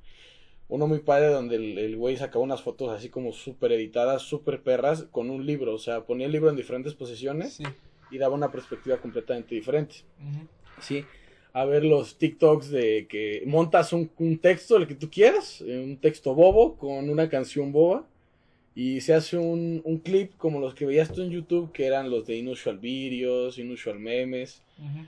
uno 0.70 0.88
muy 0.88 1.00
padre 1.00 1.28
donde 1.28 1.56
el 1.56 1.96
güey 1.96 2.18
sacaba 2.18 2.44
unas 2.44 2.62
fotos 2.62 2.90
así 2.90 3.10
como 3.10 3.32
súper 3.32 3.72
editadas, 3.72 4.22
súper 4.24 4.62
perras, 4.62 5.04
con 5.12 5.30
un 5.30 5.46
libro, 5.46 5.74
o 5.74 5.80
sea, 5.80 6.06
ponía 6.06 6.26
el 6.26 6.34
libro 6.34 6.50
en 6.50 6.58
diferentes 6.58 6.94
posiciones 6.94 7.54
Sí. 7.54 7.64
y 8.12 8.18
daba 8.18 8.36
una 8.36 8.52
perspectiva 8.52 8.98
completamente 8.98 9.56
diferente. 9.56 9.96
Uh 10.20 10.24
-huh. 10.24 10.48
Sí, 10.82 11.06
a 11.54 11.66
ver 11.66 11.84
los 11.86 12.18
TikToks 12.18 12.70
de 12.70 13.08
que 13.08 13.44
montas 13.46 13.94
un, 13.94 14.12
un 14.20 14.38
texto, 14.40 14.76
el 14.78 14.88
que 14.88 14.96
tú 14.96 15.10
quieras, 15.10 15.62
un 15.62 15.98
texto 15.98 16.36
bobo 16.36 16.76
con 16.78 17.10
una 17.10 17.30
canción 17.30 17.72
boba 17.72 18.06
y 18.76 19.02
se 19.02 19.14
hace 19.16 19.38
un, 19.38 19.82
un, 19.86 19.98
clip 20.00 20.34
como 20.38 20.60
los 20.60 20.76
que 20.76 20.86
veías 20.86 21.12
tú 21.12 21.22
en 21.24 21.32
YouTube, 21.32 21.72
que 21.72 21.86
eran 21.88 22.12
los 22.12 22.28
de 22.28 22.36
Inusual 22.36 22.78
Videos, 22.78 23.58
Inusual 23.58 23.98
Memes. 24.00 24.62
Uh 24.78 24.84
-huh. 24.84 25.08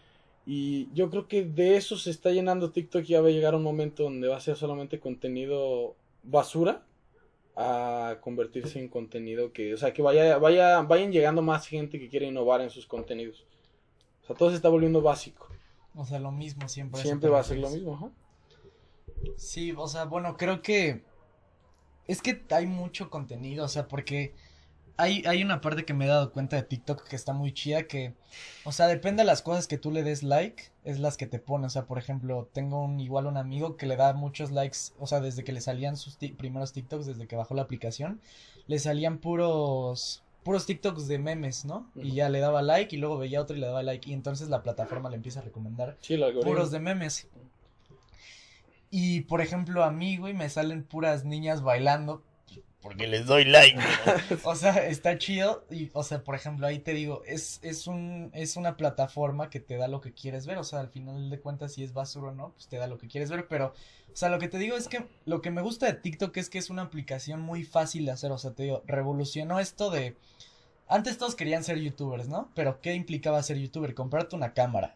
Y 0.51 0.91
yo 0.96 1.12
creo 1.12 1.27
que 1.27 1.44
de 1.44 1.77
eso 1.77 1.96
se 1.96 2.10
está 2.10 2.32
llenando 2.32 2.72
TikTok 2.72 3.03
y 3.03 3.10
ya 3.10 3.22
va 3.22 3.27
a 3.27 3.32
llegar 3.32 3.53
un 3.53 3.62
momento 3.62 4.01
donde 4.01 4.27
va 4.27 4.38
a 4.38 4.39
ser 4.39 4.56
solamente 4.56 5.00
contenido 5.00 5.96
basura 6.24 6.82
a 7.56 8.18
convertirse 8.20 8.79
en 8.79 8.88
contenido 8.88 9.53
que, 9.53 9.75
o 9.75 9.77
sea, 9.77 9.94
que 9.94 10.01
vaya, 10.01 10.39
vaya, 10.39 10.82
vayan 10.82 11.12
llegando 11.12 11.44
más 11.44 11.68
gente 11.68 12.00
que 12.00 12.10
quiere 12.10 12.25
innovar 12.25 12.62
en 12.62 12.72
sus 12.72 12.88
contenidos. 12.88 13.46
O 14.24 14.25
sea, 14.25 14.36
todo 14.36 14.50
se 14.50 14.56
está 14.56 14.70
volviendo 14.70 15.03
básico. 15.03 15.48
O 15.94 16.03
sea, 16.03 16.18
lo 16.18 16.32
mismo 16.32 16.68
siempre. 16.68 17.00
Siempre 17.00 17.29
va 17.29 17.41
a 17.41 17.44
ser 17.44 17.60
lo 17.60 17.70
mismo, 17.70 17.94
ajá. 17.94 18.10
Sí, 19.38 19.75
o 19.77 19.88
sea, 19.88 20.06
bueno, 20.06 20.36
creo 20.36 20.63
que 20.63 21.03
es 22.08 22.24
que 22.24 22.41
hay 22.50 22.65
mucho 22.65 23.12
contenido, 23.12 23.65
o 23.65 23.70
sea, 23.70 23.88
porque 23.88 24.34
hay, 25.00 25.24
hay 25.25 25.41
una 25.41 25.62
parte 25.62 25.86
que 25.86 25.94
me 25.94 26.06
he 26.06 26.08
dado 26.10 26.34
cuenta 26.34 26.58
de 26.58 26.63
TikTok 26.63 27.08
que 27.08 27.15
está 27.15 27.32
muy 27.32 27.53
chida 27.53 27.84
que, 27.84 28.13
o 28.65 28.74
sea, 28.74 28.88
depende 28.88 29.24
de 29.24 29.27
las 29.27 29.41
cosas 29.41 29.65
que 29.65 29.77
tú 29.77 29.91
le 29.91 30.03
des 30.03 30.24
like, 30.24 30.72
es 30.84 31.00
las 31.00 31.15
que 31.15 31.25
te 31.25 31.39
pone, 31.39 31.68
o 31.68 31.70
sea, 31.70 31.86
por 31.86 31.98
ejemplo, 31.98 32.50
tengo 32.51 32.84
un 32.84 33.00
igual 33.00 33.25
un 33.25 33.38
amigo 33.38 33.77
que 33.77 33.86
le 33.86 33.96
da 33.96 34.12
muchos 34.12 34.51
likes, 34.51 34.77
o 35.00 35.08
sea, 35.08 35.22
desde 35.22 35.46
que 35.46 35.53
le 35.53 35.62
salían 35.62 35.96
sus 35.96 36.18
primeros 36.38 36.74
TikToks, 36.74 37.06
desde 37.06 37.27
que 37.27 37.38
bajó 37.38 37.53
la 37.53 37.62
aplicación, 37.62 38.20
le 38.68 38.77
salían 38.77 39.20
puros, 39.20 40.22
puros 40.44 40.65
TikToks 40.65 41.08
de 41.08 41.18
memes, 41.18 41.63
¿no? 41.63 41.89
Y 41.96 42.12
ya 42.12 42.27
le 42.27 42.41
daba 42.41 42.62
like 42.62 42.94
y 42.94 43.00
luego 43.00 43.18
veía 43.18 43.41
otro 43.41 43.56
y 43.56 43.62
le 43.62 43.68
daba 43.68 43.84
like 43.84 44.10
y 44.10 44.13
entonces 44.13 44.50
la 44.50 44.63
plataforma 44.63 45.10
le 45.10 45.15
empieza 45.15 45.39
a 45.39 45.44
recomendar 45.44 45.98
Sí, 46.01 46.20
puros 46.44 46.72
de 46.72 46.79
memes. 46.82 47.29
Y 48.91 49.22
por 49.22 49.39
ejemplo, 49.39 49.84
a 49.84 49.91
mí, 49.91 50.18
güey, 50.18 50.34
me 50.34 50.50
salen 50.50 50.84
puras 50.84 51.24
niñas 51.24 51.62
bailando 51.62 52.24
porque 52.81 53.07
les 53.07 53.25
doy 53.25 53.45
like. 53.45 53.79
O 54.43 54.55
sea, 54.55 54.88
está 54.88 55.17
chido 55.17 55.65
y, 55.69 55.89
o 55.93 56.03
sea, 56.03 56.24
por 56.24 56.36
ejemplo, 56.36 56.65
ahí 56.65 56.79
te 56.79 56.93
digo, 56.93 57.24
es, 57.25 57.59
es 57.62 57.88
un, 57.88 58.31
es 58.33 58.55
una 58.55 58.77
plataforma 58.77 59.50
que 59.50 59.59
te 59.59 59.77
da 59.77 59.88
lo 59.88 60.01
que 60.01 60.13
quieres 60.13 60.45
ver, 60.45 60.57
o 60.57 60.63
sea, 60.63 60.79
al 60.79 60.89
final 60.89 61.29
de 61.29 61.39
cuentas, 61.39 61.74
si 61.74 61.83
es 61.83 61.93
basura 61.93 62.29
o 62.29 62.33
no, 62.33 62.53
pues 62.53 62.67
te 62.67 62.77
da 62.77 62.88
lo 62.88 62.98
que 62.98 63.07
quieres 63.07 63.29
ver, 63.29 63.48
pero, 63.48 63.74
o 64.12 64.15
sea, 64.15 64.29
lo 64.29 64.39
que 64.39 64.48
te 64.48 64.57
digo 64.57 64.77
es 64.77 64.88
que 64.88 65.05
lo 65.25 65.41
que 65.41 65.51
me 65.51 65.62
gusta 65.62 65.88
de 65.88 65.93
TikTok 65.93 66.36
es 66.38 66.50
que 66.50 66.57
es 66.57 66.69
una 66.69 66.83
aplicación 66.83 67.41
muy 67.41 67.63
fácil 67.63 68.05
de 68.05 68.12
hacer, 68.12 68.31
o 68.31 68.38
sea, 68.38 68.51
te 68.51 68.63
digo, 68.63 68.81
revolucionó 68.86 69.59
esto 69.59 69.89
de, 69.89 70.15
antes 70.88 71.17
todos 71.17 71.36
querían 71.36 71.63
ser 71.63 71.79
youtubers, 71.79 72.27
¿no? 72.27 72.50
Pero 72.55 72.81
¿qué 72.81 72.93
implicaba 72.93 73.43
ser 73.43 73.57
youtuber? 73.57 73.93
Comprarte 73.93 74.36
una 74.36 74.53
cámara, 74.53 74.95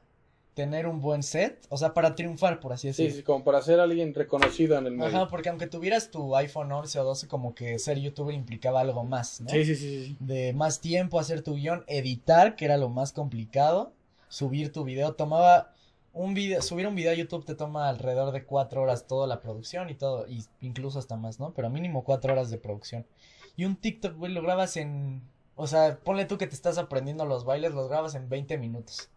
tener 0.53 0.85
un 0.87 1.01
buen 1.01 1.23
set, 1.23 1.65
o 1.69 1.77
sea, 1.77 1.93
para 1.93 2.15
triunfar, 2.15 2.59
por 2.59 2.73
así 2.73 2.93
Sí, 2.93 3.03
decirlo. 3.03 3.17
sí, 3.17 3.23
como 3.23 3.43
para 3.43 3.61
ser 3.61 3.79
alguien 3.79 4.13
reconocido 4.13 4.77
en 4.77 4.85
el 4.87 4.93
medio. 4.93 5.07
Ajá, 5.17 5.27
porque 5.27 5.49
aunque 5.49 5.67
tuvieras 5.67 6.11
tu 6.11 6.35
iPhone 6.35 6.71
11 6.71 6.99
o 6.99 7.03
12, 7.03 7.27
como 7.27 7.55
que 7.55 7.79
ser 7.79 7.97
youtuber 7.99 8.35
implicaba 8.35 8.81
algo 8.81 9.03
más, 9.03 9.41
¿no? 9.41 9.49
Sí, 9.49 9.65
sí, 9.65 9.75
sí, 9.75 9.89
sí, 9.89 10.05
sí. 10.07 10.17
de 10.19 10.53
más 10.53 10.79
tiempo 10.79 11.19
hacer 11.19 11.41
tu 11.41 11.55
guion, 11.55 11.83
editar, 11.87 12.55
que 12.55 12.65
era 12.65 12.77
lo 12.77 12.89
más 12.89 13.13
complicado, 13.13 13.93
subir 14.27 14.71
tu 14.71 14.83
video, 14.83 15.13
tomaba 15.13 15.71
un 16.13 16.35
video, 16.35 16.61
subir 16.61 16.85
un 16.85 16.93
video 16.93 17.11
a 17.11 17.15
YouTube 17.15 17.43
te 17.43 17.55
toma 17.55 17.89
alrededor 17.89 18.31
de 18.31 18.43
cuatro 18.43 18.83
horas 18.83 19.07
toda 19.07 19.25
la 19.25 19.41
producción 19.41 19.89
y 19.89 19.95
todo, 19.95 20.27
y 20.27 20.45
incluso 20.61 20.99
hasta 20.99 21.15
más, 21.17 21.39
¿no? 21.39 21.53
Pero 21.55 21.71
mínimo 21.71 22.03
cuatro 22.03 22.33
horas 22.33 22.51
de 22.51 22.59
producción. 22.59 23.07
Y 23.55 23.65
un 23.65 23.75
TikTok, 23.75 24.15
güey, 24.17 24.31
lo 24.31 24.43
grabas 24.43 24.77
en, 24.77 25.23
o 25.55 25.65
sea, 25.65 25.97
ponle 26.03 26.25
tú 26.25 26.37
que 26.37 26.45
te 26.45 26.53
estás 26.53 26.77
aprendiendo 26.77 27.25
los 27.25 27.45
bailes, 27.45 27.73
los 27.73 27.89
grabas 27.89 28.13
en 28.13 28.29
20 28.29 28.59
minutos. 28.59 29.09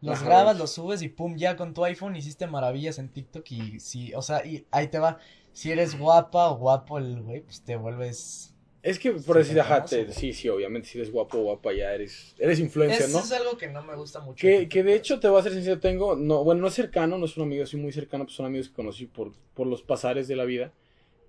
Los 0.00 0.22
Ajá, 0.22 0.22
grabas, 0.22 0.56
los 0.58 0.72
subes 0.72 1.02
y 1.02 1.08
pum, 1.08 1.36
ya 1.36 1.56
con 1.56 1.74
tu 1.74 1.84
iPhone 1.84 2.16
hiciste 2.16 2.46
maravillas 2.46 2.98
en 2.98 3.12
TikTok 3.12 3.50
y 3.50 3.80
sí, 3.80 4.12
o 4.14 4.22
sea, 4.22 4.44
y 4.46 4.66
ahí 4.70 4.88
te 4.88 4.98
va. 4.98 5.18
Si 5.52 5.70
eres 5.72 5.98
guapa 5.98 6.48
o 6.50 6.56
guapo 6.56 6.98
el 6.98 7.20
güey, 7.22 7.42
pues 7.42 7.62
te 7.64 7.76
vuelves 7.76 8.54
Es 8.82 8.98
que 8.98 9.12
por 9.12 9.36
Sí, 9.36 9.42
decir, 9.42 9.60
ajá, 9.60 9.86
sí, 9.86 10.32
sí, 10.32 10.48
obviamente 10.48 10.88
si 10.88 10.98
eres 10.98 11.10
guapo 11.12 11.38
o 11.38 11.42
guapa 11.42 11.72
ya 11.72 11.94
eres, 11.94 12.34
eres 12.38 12.60
influencer, 12.60 13.06
Eso 13.06 13.18
¿no? 13.18 13.20
es 13.20 13.30
algo 13.32 13.56
que 13.56 13.68
no 13.68 13.82
me 13.84 13.94
gusta 13.94 14.18
mucho. 14.20 14.48
Que, 14.48 14.68
que 14.68 14.84
de 14.84 14.94
hecho 14.94 15.18
te 15.18 15.28
voy 15.28 15.40
a 15.40 15.42
ser 15.42 15.52
sincero, 15.52 15.80
tengo, 15.80 16.14
no, 16.14 16.44
bueno, 16.44 16.60
no 16.62 16.68
es 16.68 16.74
cercano, 16.74 17.18
no 17.18 17.24
es 17.26 17.36
un 17.36 17.42
amigo 17.44 17.64
así 17.64 17.76
muy 17.76 17.90
cercano, 17.92 18.24
pues 18.24 18.36
son 18.36 18.46
amigos 18.46 18.68
que 18.68 18.74
conocí 18.76 19.06
por, 19.06 19.32
por 19.54 19.66
los 19.66 19.82
pasares 19.82 20.28
de 20.28 20.36
la 20.36 20.44
vida, 20.44 20.72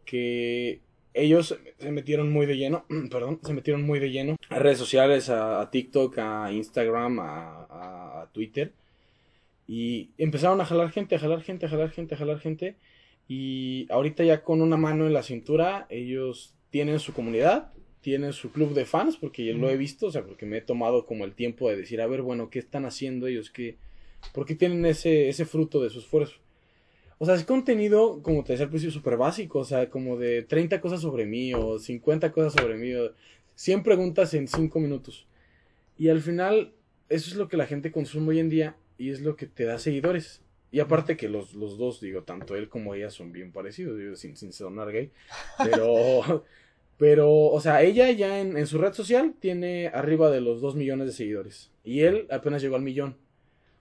que 0.06 0.84
ellos 1.14 1.58
se 1.78 1.92
metieron 1.92 2.32
muy 2.32 2.46
de 2.46 2.58
lleno, 2.58 2.86
perdón, 3.12 3.40
se 3.44 3.54
metieron 3.54 3.84
muy 3.84 4.00
de 4.00 4.12
lleno 4.12 4.36
a 4.50 4.60
redes 4.60 4.78
sociales, 4.78 5.30
a, 5.30 5.62
a 5.62 5.72
TikTok, 5.72 6.18
a 6.20 6.52
Instagram, 6.52 7.20
a, 7.20 8.30
Twitter, 8.32 8.74
y 9.68 10.12
empezaron 10.18 10.62
a 10.62 10.66
jalar 10.66 10.92
gente, 10.92 11.16
a 11.16 11.20
jalar 11.20 11.42
gente, 11.42 11.66
a 11.66 11.70
jalar 11.70 11.90
gente, 11.90 12.14
a 12.14 12.18
jalar 12.18 12.40
gente, 12.40 12.76
y 13.28 13.88
ahorita 13.90 14.24
ya 14.24 14.44
con 14.44 14.62
una 14.62 14.78
mano 14.78 15.08
en 15.08 15.14
la 15.14 15.24
cintura, 15.24 15.88
ellos 15.90 16.54
tienen 16.70 17.00
su 17.00 17.14
comunidad, 17.14 17.72
tienen 18.02 18.34
su 18.34 18.52
club 18.52 18.74
de 18.74 18.86
fans, 18.86 19.18
porque 19.18 19.46
ya 19.46 19.54
lo 19.54 19.70
he 19.70 19.78
visto, 19.78 20.08
o 20.08 20.12
sea, 20.12 20.24
porque 20.24 20.46
me 20.46 20.58
he 20.58 20.62
tomado 20.62 21.06
como 21.06 21.26
el 21.26 21.34
tiempo 21.34 21.70
de 21.70 21.78
decir, 21.78 22.02
a 22.02 22.08
ver, 22.08 22.22
bueno, 22.22 22.50
¿qué 22.50 22.60
están 22.60 22.86
haciendo 22.86 23.28
ellos? 23.28 23.50
¿Qué, 23.50 23.78
¿Por 24.34 24.46
qué 24.46 24.56
tienen 24.56 24.86
ese, 24.86 25.30
ese 25.30 25.46
fruto 25.46 25.82
de 25.82 25.90
su 25.90 26.00
esfuerzo? 26.00 26.36
O 27.22 27.26
sea, 27.26 27.36
es 27.36 27.44
contenido, 27.44 28.22
como 28.24 28.46
te 28.46 28.54
decía 28.54 28.64
al 28.64 28.70
principio, 28.70 28.94
súper 28.94 29.18
básico, 29.18 29.60
o 29.60 29.66
sea, 29.66 29.90
como 29.90 30.18
de 30.18 30.42
30 30.44 30.80
cosas 30.80 31.02
sobre 31.02 31.26
mí 31.26 31.54
o 31.54 31.78
50 31.78 32.32
cosas 32.32 32.54
sobre 32.54 32.78
mí, 32.78 32.96
o 32.96 33.14
100 33.56 33.84
preguntas 33.84 34.34
en 34.34 34.48
5 34.48 34.80
minutos. 34.80 35.28
Y 35.98 36.08
al 36.08 36.22
final, 36.22 36.72
eso 37.10 37.30
es 37.30 37.36
lo 37.36 37.50
que 37.50 37.58
la 37.58 37.66
gente 37.66 37.92
consume 37.92 38.30
hoy 38.30 38.40
en 38.40 38.50
día 38.50 38.78
y 38.98 39.10
es 39.10 39.20
lo 39.20 39.36
que 39.36 39.48
te 39.48 39.66
da 39.66 39.80
seguidores. 39.80 40.42
Y 40.72 40.80
aparte 40.80 41.18
que 41.18 41.28
los, 41.28 41.56
los 41.56 41.78
dos, 41.78 42.00
digo, 42.00 42.24
tanto 42.24 42.56
él 42.56 42.70
como 42.70 42.96
ella 42.96 43.10
son 43.10 43.34
bien 43.34 43.52
parecidos, 43.52 43.98
digo, 43.98 44.16
sin, 44.16 44.38
sin 44.38 44.54
sonar 44.54 44.90
gay, 44.90 45.12
pero, 45.62 46.46
pero, 46.98 47.30
o 47.30 47.60
sea, 47.60 47.82
ella 47.82 48.10
ya 48.12 48.40
en, 48.40 48.56
en 48.56 48.66
su 48.66 48.78
red 48.78 48.94
social 48.94 49.34
tiene 49.38 49.88
arriba 49.88 50.32
de 50.32 50.40
los 50.40 50.62
2 50.62 50.76
millones 50.76 51.08
de 51.08 51.14
seguidores 51.14 51.70
y 51.84 52.02
él 52.02 52.28
apenas 52.30 52.62
llegó 52.62 52.78
al 52.78 52.82
millón. 52.82 53.18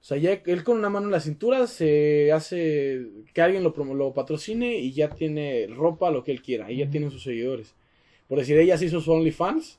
O 0.01 0.05
sea, 0.09 0.17
ya 0.17 0.33
él 0.33 0.65
con 0.65 0.79
una 0.79 0.89
mano 0.89 1.07
en 1.07 1.13
la 1.13 1.21
cintura 1.21 1.67
se 1.67 2.33
hace 2.33 3.09
que 3.35 3.43
alguien 3.43 3.65
lo, 3.65 4.15
patrocine 4.15 4.77
y 4.77 4.93
ya 4.93 5.11
tiene 5.11 5.67
ropa, 5.67 6.11
lo 6.11 6.23
que 6.25 6.31
él 6.31 6.41
quiera, 6.41 6.71
y 6.71 6.79
ya 6.79 6.89
tiene 6.89 7.11
sus 7.11 7.25
seguidores. 7.25 7.75
Por 8.29 8.39
decir, 8.39 8.57
ella 8.59 8.79
se 8.79 8.87
hizo 8.87 9.01
su 9.01 9.13
OnlyFans 9.13 9.79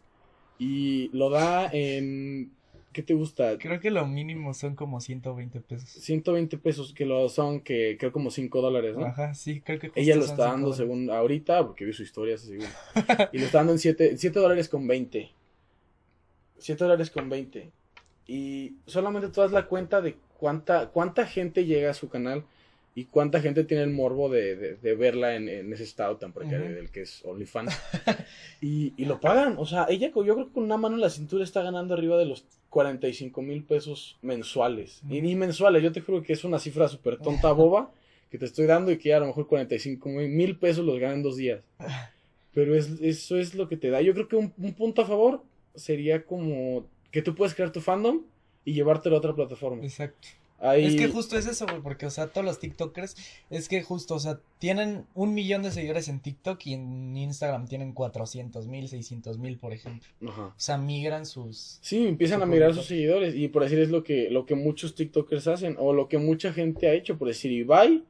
y 0.60 1.10
lo 1.14 1.30
da 1.30 1.70
en, 1.72 2.52
¿qué 2.92 3.02
te 3.02 3.14
gusta? 3.14 3.58
Creo 3.58 3.80
que 3.80 3.92
lo 3.92 4.06
mínimo 4.06 4.54
son 4.54 4.76
como 4.76 5.00
120 5.00 5.62
pesos. 5.62 5.90
120 5.90 6.58
pesos, 6.58 6.94
que 6.94 7.06
lo 7.06 7.30
son, 7.30 7.62
que 7.62 7.96
creo 7.98 8.12
como 8.12 8.30
5 8.30 8.62
dólares, 8.62 8.98
¿no? 8.98 9.06
Ajá, 9.06 9.34
sí, 9.34 9.62
creo 9.62 9.80
que 9.80 9.92
Ella 9.96 10.16
lo 10.16 10.26
está 10.26 10.48
dando 10.48 10.74
según 10.74 11.10
ahorita, 11.10 11.66
porque 11.66 11.86
vi 11.86 11.94
su 11.94 12.04
historia 12.04 12.38
segundo. 12.38 12.68
Y 13.32 13.40
lo 13.40 13.46
está 13.46 13.60
dando 13.60 13.74
en 13.74 13.80
7, 13.80 14.16
dólares 14.34 14.68
con 14.68 14.86
20. 14.86 15.30
7 16.58 16.84
dólares 16.84 17.10
con 17.10 17.30
20. 17.30 17.72
Y 18.30 18.74
solamente 18.86 19.30
tú 19.30 19.42
das 19.42 19.52
la 19.52 19.66
cuenta 19.66 20.02
de 20.02 20.16
cuánta, 20.38 20.90
cuánta 20.90 21.26
gente 21.26 21.66
llega 21.66 21.90
a 21.90 21.94
su 21.96 22.10
canal 22.10 22.44
y 22.96 23.06
cuánta 23.06 23.40
gente 23.42 23.64
tiene 23.64 23.84
el 23.84 23.90
morbo 23.92 24.30
de, 24.30 24.56
de- 24.56 24.76
de 24.76 24.96
verla 24.96 25.36
en, 25.36 25.48
en 25.50 25.72
ese 25.74 25.84
estado 25.84 26.18
tan 26.18 26.32
precario 26.34 26.70
del 26.76 26.92
que 26.92 27.02
es 27.02 27.24
OnlyFans. 27.26 27.74
y, 28.62 28.94
y 28.98 29.06
lo 29.06 29.20
pagan. 29.20 29.56
O 29.58 29.66
sea, 29.66 29.86
ella 29.90 30.08
yo 30.14 30.22
creo 30.36 30.46
que 30.48 30.54
con 30.54 30.64
una 30.64 30.78
mano 30.78 30.96
en 30.96 31.02
la 31.02 31.10
cintura 31.10 31.44
está 31.44 31.62
ganando 31.64 31.94
arriba 31.94 32.18
de 32.18 32.26
los 32.26 32.46
45 32.70 33.42
mil 33.42 33.64
pesos 33.64 34.18
mensuales. 34.22 35.02
Y 35.10 35.22
ni 35.22 35.36
mensuales, 35.36 35.82
yo 35.82 35.92
te 35.92 36.02
juro 36.02 36.22
que 36.22 36.34
es 36.34 36.44
una 36.44 36.60
cifra 36.60 36.88
súper 36.88 37.18
tonta, 37.18 37.52
boba, 37.52 37.92
que 38.30 38.38
te 38.38 38.46
estoy 38.46 38.66
dando 38.68 38.92
y 38.92 38.98
que 39.00 39.14
a 39.14 39.20
lo 39.20 39.28
mejor 39.28 39.48
45 39.48 40.08
mil 40.10 40.56
pesos 40.58 40.86
los 40.86 41.00
ganan 41.00 41.18
en 41.18 41.24
dos 41.24 41.38
días. 41.38 41.62
Pero 42.54 42.76
es, 42.76 42.90
eso 43.02 43.38
es 43.38 43.56
lo 43.56 43.68
que 43.70 43.78
te 43.78 43.90
da. 43.90 44.02
Yo 44.02 44.14
creo 44.14 44.28
que 44.28 44.36
un, 44.36 44.54
un 44.58 44.74
punto 44.74 45.02
a 45.02 45.06
favor 45.06 45.42
sería 45.76 46.24
como 46.26 46.86
que 47.12 47.22
tú 47.22 47.36
puedes 47.36 47.54
crear 47.56 47.72
tu 47.72 47.82
fandom 47.82 48.22
y 48.66 48.74
llevártelo 48.74 49.16
a 49.16 49.20
otra 49.20 49.34
plataforma. 49.36 49.84
Exacto. 49.84 50.28
Ahí- 50.62 50.84
Es 50.86 50.96
que 50.98 51.08
justo 51.08 51.38
es 51.38 51.46
eso, 51.46 51.66
güey, 51.66 51.82
porque, 51.82 52.06
o 52.06 52.10
sea, 52.10 52.28
todos 52.28 52.44
los 52.44 52.60
TikTokers, 52.60 53.16
es 53.50 53.70
que 53.70 53.82
justo, 53.82 54.16
o 54.16 54.20
sea, 54.20 54.42
tienen 54.58 55.06
un 55.16 55.34
millón 55.34 55.64
de 55.64 55.72
seguidores 55.72 56.10
en 56.10 56.20
TikTok 56.20 56.60
y 56.68 56.74
en 56.74 57.16
Instagram 57.16 57.66
tienen 57.66 57.94
400 57.94 58.68
mil, 58.68 58.90
600 58.90 59.38
mil, 59.38 59.58
por 59.58 59.72
ejemplo. 59.72 60.10
Ajá. 60.28 60.48
O 60.48 60.54
sea, 60.58 60.78
migran 60.78 61.26
sus... 61.26 61.80
Sí, 61.82 62.06
empiezan 62.06 62.40
Su 62.40 62.44
a 62.44 62.48
público. 62.48 62.74
sus 62.74 62.86
seguidores 62.88 63.36
y 63.36 63.48
por 63.48 63.64
decir 63.64 63.80
es 63.80 63.90
lo 63.90 64.04
que, 64.04 64.30
lo 64.30 64.46
que 64.46 64.56
muchos 64.56 64.96
TikTokers 64.96 65.48
hacen 65.48 65.78
o 65.80 65.94
lo 65.94 66.10
que 66.10 66.18
mucha 66.18 66.52
gente 66.52 66.90
ha 66.90 66.94
hecho, 66.94 67.18
por 67.18 67.30
decir 67.30 67.54
Ibai. 67.54 68.04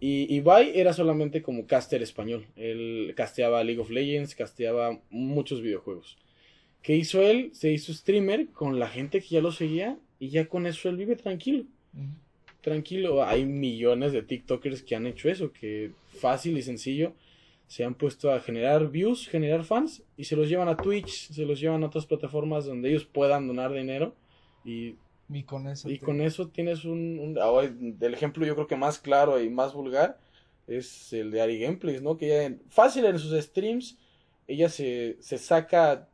Y 0.00 0.34
Ibai 0.34 0.78
era 0.78 0.94
solamente 0.94 1.42
como 1.42 1.66
caster 1.66 2.02
español. 2.02 2.46
Él 2.56 3.12
casteaba 3.16 3.62
League 3.64 3.80
of 3.80 3.90
Legends, 3.90 4.34
casteaba 4.34 4.98
muchos 5.10 5.60
videojuegos. 5.60 6.16
¿Qué 6.86 6.94
hizo 6.94 7.20
él? 7.20 7.50
Se 7.52 7.72
hizo 7.72 7.92
streamer 7.92 8.46
con 8.52 8.78
la 8.78 8.86
gente 8.86 9.20
que 9.20 9.26
ya 9.30 9.40
lo 9.40 9.50
seguía 9.50 9.98
y 10.20 10.28
ya 10.28 10.46
con 10.48 10.68
eso 10.68 10.88
él 10.88 10.96
vive 10.96 11.16
tranquilo. 11.16 11.64
Tranquilo, 12.60 13.24
hay 13.24 13.44
millones 13.44 14.12
de 14.12 14.22
TikTokers 14.22 14.82
que 14.84 14.94
han 14.94 15.04
hecho 15.08 15.28
eso, 15.28 15.50
que 15.52 15.90
fácil 16.20 16.56
y 16.56 16.62
sencillo 16.62 17.12
se 17.66 17.82
han 17.82 17.96
puesto 17.96 18.30
a 18.30 18.38
generar 18.38 18.88
views, 18.88 19.26
generar 19.26 19.64
fans 19.64 20.04
y 20.16 20.22
se 20.26 20.36
los 20.36 20.48
llevan 20.48 20.68
a 20.68 20.76
Twitch, 20.76 21.32
se 21.32 21.44
los 21.44 21.58
llevan 21.58 21.82
a 21.82 21.86
otras 21.88 22.06
plataformas 22.06 22.66
donde 22.66 22.90
ellos 22.90 23.04
puedan 23.04 23.48
donar 23.48 23.72
dinero 23.72 24.14
y, 24.64 24.94
Y 25.28 25.42
con 25.42 25.66
eso... 25.66 25.90
y 25.90 25.98
te- 25.98 26.04
con 26.06 26.20
eso 26.20 26.46
tienes 26.46 26.84
un, 26.84 27.18
un- 27.18 27.36
ahora, 27.40 27.66
el 27.66 28.14
ejemplo 28.14 28.46
yo 28.46 28.54
creo 28.54 28.68
que 28.68 28.76
más 28.76 29.00
claro 29.00 29.42
y 29.42 29.50
más 29.50 29.74
vulgar 29.74 30.20
es 30.68 31.12
el 31.12 31.32
de 31.32 31.40
Ari 31.40 31.58
Gameplays, 31.58 32.00
¿no? 32.00 32.16
Que 32.16 32.26
ella 32.46 32.56
fácil 32.68 33.04
en 33.06 33.18
sus 33.18 33.32
streams 33.42 33.98
ella 34.46 34.68
se, 34.68 35.16
se 35.18 35.38
saca 35.38 36.08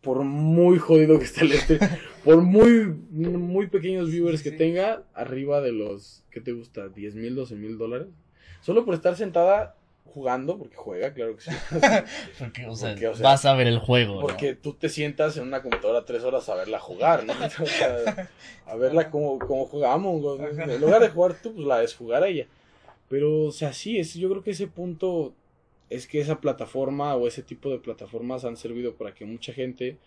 por 0.00 0.24
muy 0.24 0.78
jodido 0.78 1.18
que 1.18 1.24
esté 1.24 1.42
el 1.42 1.52
stream, 1.52 1.80
por 2.24 2.40
muy, 2.42 2.86
muy 3.10 3.66
pequeños 3.66 4.10
viewers 4.10 4.42
que 4.42 4.50
sí. 4.50 4.56
tenga, 4.56 5.02
arriba 5.14 5.60
de 5.60 5.72
los, 5.72 6.22
¿qué 6.30 6.40
te 6.40 6.52
gusta? 6.52 6.86
¿10 6.86 7.14
mil, 7.14 7.34
12 7.34 7.54
mil 7.56 7.78
dólares? 7.78 8.08
Solo 8.62 8.84
por 8.84 8.94
estar 8.94 9.16
sentada 9.16 9.76
jugando, 10.04 10.58
porque 10.58 10.76
juega, 10.76 11.12
claro 11.12 11.36
que 11.36 11.42
sí. 11.42 11.50
Porque, 12.38 12.66
o 12.66 12.74
sea, 12.74 12.90
Porque, 12.90 13.08
o 13.08 13.14
sea, 13.14 13.24
vas 13.24 13.44
a 13.44 13.54
ver 13.54 13.68
el 13.68 13.78
juego, 13.78 14.16
¿no? 14.16 14.20
Porque 14.20 14.54
tú 14.54 14.74
te 14.74 14.88
sientas 14.88 15.36
en 15.36 15.44
una 15.44 15.62
computadora 15.62 16.04
tres 16.04 16.24
horas 16.24 16.48
a 16.48 16.56
verla 16.56 16.78
jugar, 16.78 17.24
¿no? 17.24 17.32
O 17.62 17.66
sea, 17.66 18.28
a 18.66 18.76
verla 18.76 19.10
como, 19.10 19.38
como. 19.38 19.68
Ajá. 19.84 20.64
En 20.64 20.80
lugar 20.80 21.00
de 21.00 21.10
jugar 21.10 21.34
tú, 21.40 21.54
pues 21.54 21.66
la 21.66 21.78
ves 21.78 21.94
jugar 21.94 22.24
a 22.24 22.28
ella. 22.28 22.46
Pero, 23.08 23.44
o 23.44 23.52
sea, 23.52 23.72
sí, 23.72 23.98
es, 23.98 24.14
yo 24.14 24.28
creo 24.30 24.42
que 24.42 24.52
ese 24.52 24.66
punto 24.66 25.34
es 25.90 26.06
que 26.06 26.20
esa 26.20 26.40
plataforma 26.40 27.14
o 27.16 27.26
ese 27.28 27.42
tipo 27.42 27.68
de 27.68 27.78
plataformas 27.78 28.44
han 28.44 28.56
servido 28.56 28.94
para 28.94 29.12
que 29.14 29.24
mucha 29.24 29.52
gente 29.52 29.98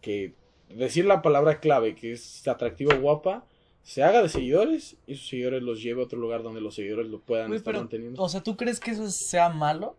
que 0.00 0.34
decir 0.68 1.04
la 1.04 1.20
palabra 1.20 1.60
clave, 1.60 1.94
que 1.94 2.12
es 2.12 2.46
atractiva 2.48 2.94
o 2.94 3.00
guapa, 3.00 3.44
se 3.82 4.02
haga 4.02 4.22
de 4.22 4.28
seguidores 4.28 4.96
y 5.06 5.16
sus 5.16 5.28
seguidores 5.28 5.62
los 5.62 5.82
lleve 5.82 6.00
a 6.00 6.04
otro 6.04 6.18
lugar 6.18 6.42
donde 6.42 6.60
los 6.60 6.74
seguidores 6.74 7.08
lo 7.08 7.20
puedan 7.20 7.48
Güey, 7.48 7.58
estar 7.58 7.72
pero, 7.72 7.82
manteniendo. 7.82 8.22
o 8.22 8.28
sea, 8.28 8.40
¿tú 8.42 8.56
crees 8.56 8.78
que 8.78 8.92
eso 8.92 9.10
sea 9.10 9.48
malo? 9.48 9.96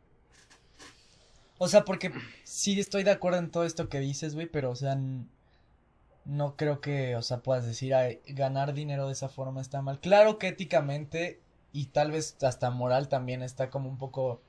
O 1.58 1.68
sea, 1.68 1.84
porque 1.86 2.12
sí 2.44 2.80
estoy 2.80 3.04
de 3.04 3.12
acuerdo 3.12 3.40
en 3.40 3.52
todo 3.52 3.66
esto 3.66 3.90
que 3.90 4.00
dices, 4.00 4.34
güey, 4.34 4.48
pero 4.48 4.72
o 4.72 4.76
sea, 4.76 4.98
no 6.26 6.56
creo 6.56 6.82
que, 6.82 7.16
o 7.16 7.22
sea, 7.22 7.42
puedas 7.42 7.66
decir, 7.66 7.94
ganar 8.28 8.74
dinero 8.74 9.08
de 9.08 9.14
esa 9.14 9.30
forma 9.30 9.62
está 9.62 9.82
mal. 9.82 10.00
Claro 10.00 10.38
que 10.38 10.48
éticamente 10.48 11.40
y 11.74 11.88
tal 11.88 12.12
vez 12.12 12.38
hasta 12.44 12.70
moral 12.72 13.10
también 13.10 13.44
está 13.44 13.70
como 13.70 13.90
un 13.90 13.98
poco 13.98 14.42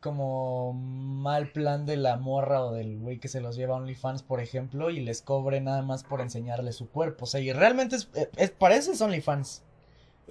como 0.00 0.72
mal 0.72 1.52
plan 1.52 1.86
de 1.86 1.96
la 1.96 2.16
morra 2.16 2.64
o 2.64 2.72
del 2.72 2.98
güey 2.98 3.18
que 3.18 3.28
se 3.28 3.40
los 3.40 3.56
lleva 3.56 3.74
a 3.74 3.78
OnlyFans, 3.78 4.22
por 4.22 4.40
ejemplo, 4.40 4.90
y 4.90 5.00
les 5.00 5.22
cobre 5.22 5.60
nada 5.60 5.82
más 5.82 6.04
por 6.04 6.20
enseñarle 6.20 6.72
su 6.72 6.88
cuerpo. 6.88 7.24
O 7.24 7.26
sea, 7.26 7.40
y 7.40 7.52
realmente 7.52 7.96
es, 7.96 8.08
eso 8.36 8.92
es 8.92 9.00
OnlyFans. 9.00 9.62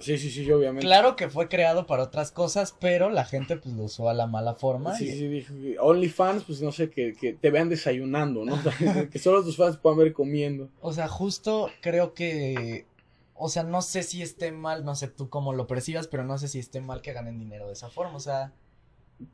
Sí, 0.00 0.16
sí, 0.16 0.30
sí, 0.30 0.50
obviamente. 0.50 0.86
Claro 0.86 1.14
que 1.14 1.28
fue 1.28 1.48
creado 1.48 1.86
para 1.86 2.04
otras 2.04 2.32
cosas, 2.32 2.74
pero 2.80 3.10
la 3.10 3.24
gente 3.24 3.56
pues 3.56 3.74
lo 3.74 3.84
usó 3.84 4.08
a 4.08 4.14
la 4.14 4.26
mala 4.26 4.54
forma. 4.54 4.96
Sí, 4.96 5.10
sí, 5.10 5.42
sí, 5.42 5.76
OnlyFans, 5.78 6.44
pues 6.44 6.62
no 6.62 6.72
sé, 6.72 6.90
que, 6.90 7.14
que 7.14 7.34
te 7.34 7.50
vean 7.50 7.68
desayunando, 7.68 8.44
¿no? 8.44 8.58
que 9.10 9.18
solo 9.18 9.44
tus 9.44 9.56
fans 9.56 9.76
puedan 9.76 9.98
ver 9.98 10.12
comiendo. 10.12 10.70
O 10.80 10.92
sea, 10.92 11.06
justo 11.06 11.70
creo 11.82 12.14
que, 12.14 12.86
o 13.34 13.48
sea, 13.48 13.62
no 13.62 13.82
sé 13.82 14.02
si 14.02 14.22
esté 14.22 14.52
mal, 14.52 14.84
no 14.84 14.94
sé 14.94 15.08
tú 15.08 15.28
cómo 15.28 15.52
lo 15.52 15.66
percibas, 15.66 16.08
pero 16.08 16.24
no 16.24 16.38
sé 16.38 16.48
si 16.48 16.58
esté 16.58 16.80
mal 16.80 17.02
que 17.02 17.12
ganen 17.12 17.38
dinero 17.38 17.66
de 17.66 17.74
esa 17.74 17.90
forma, 17.90 18.16
o 18.16 18.20
sea. 18.20 18.52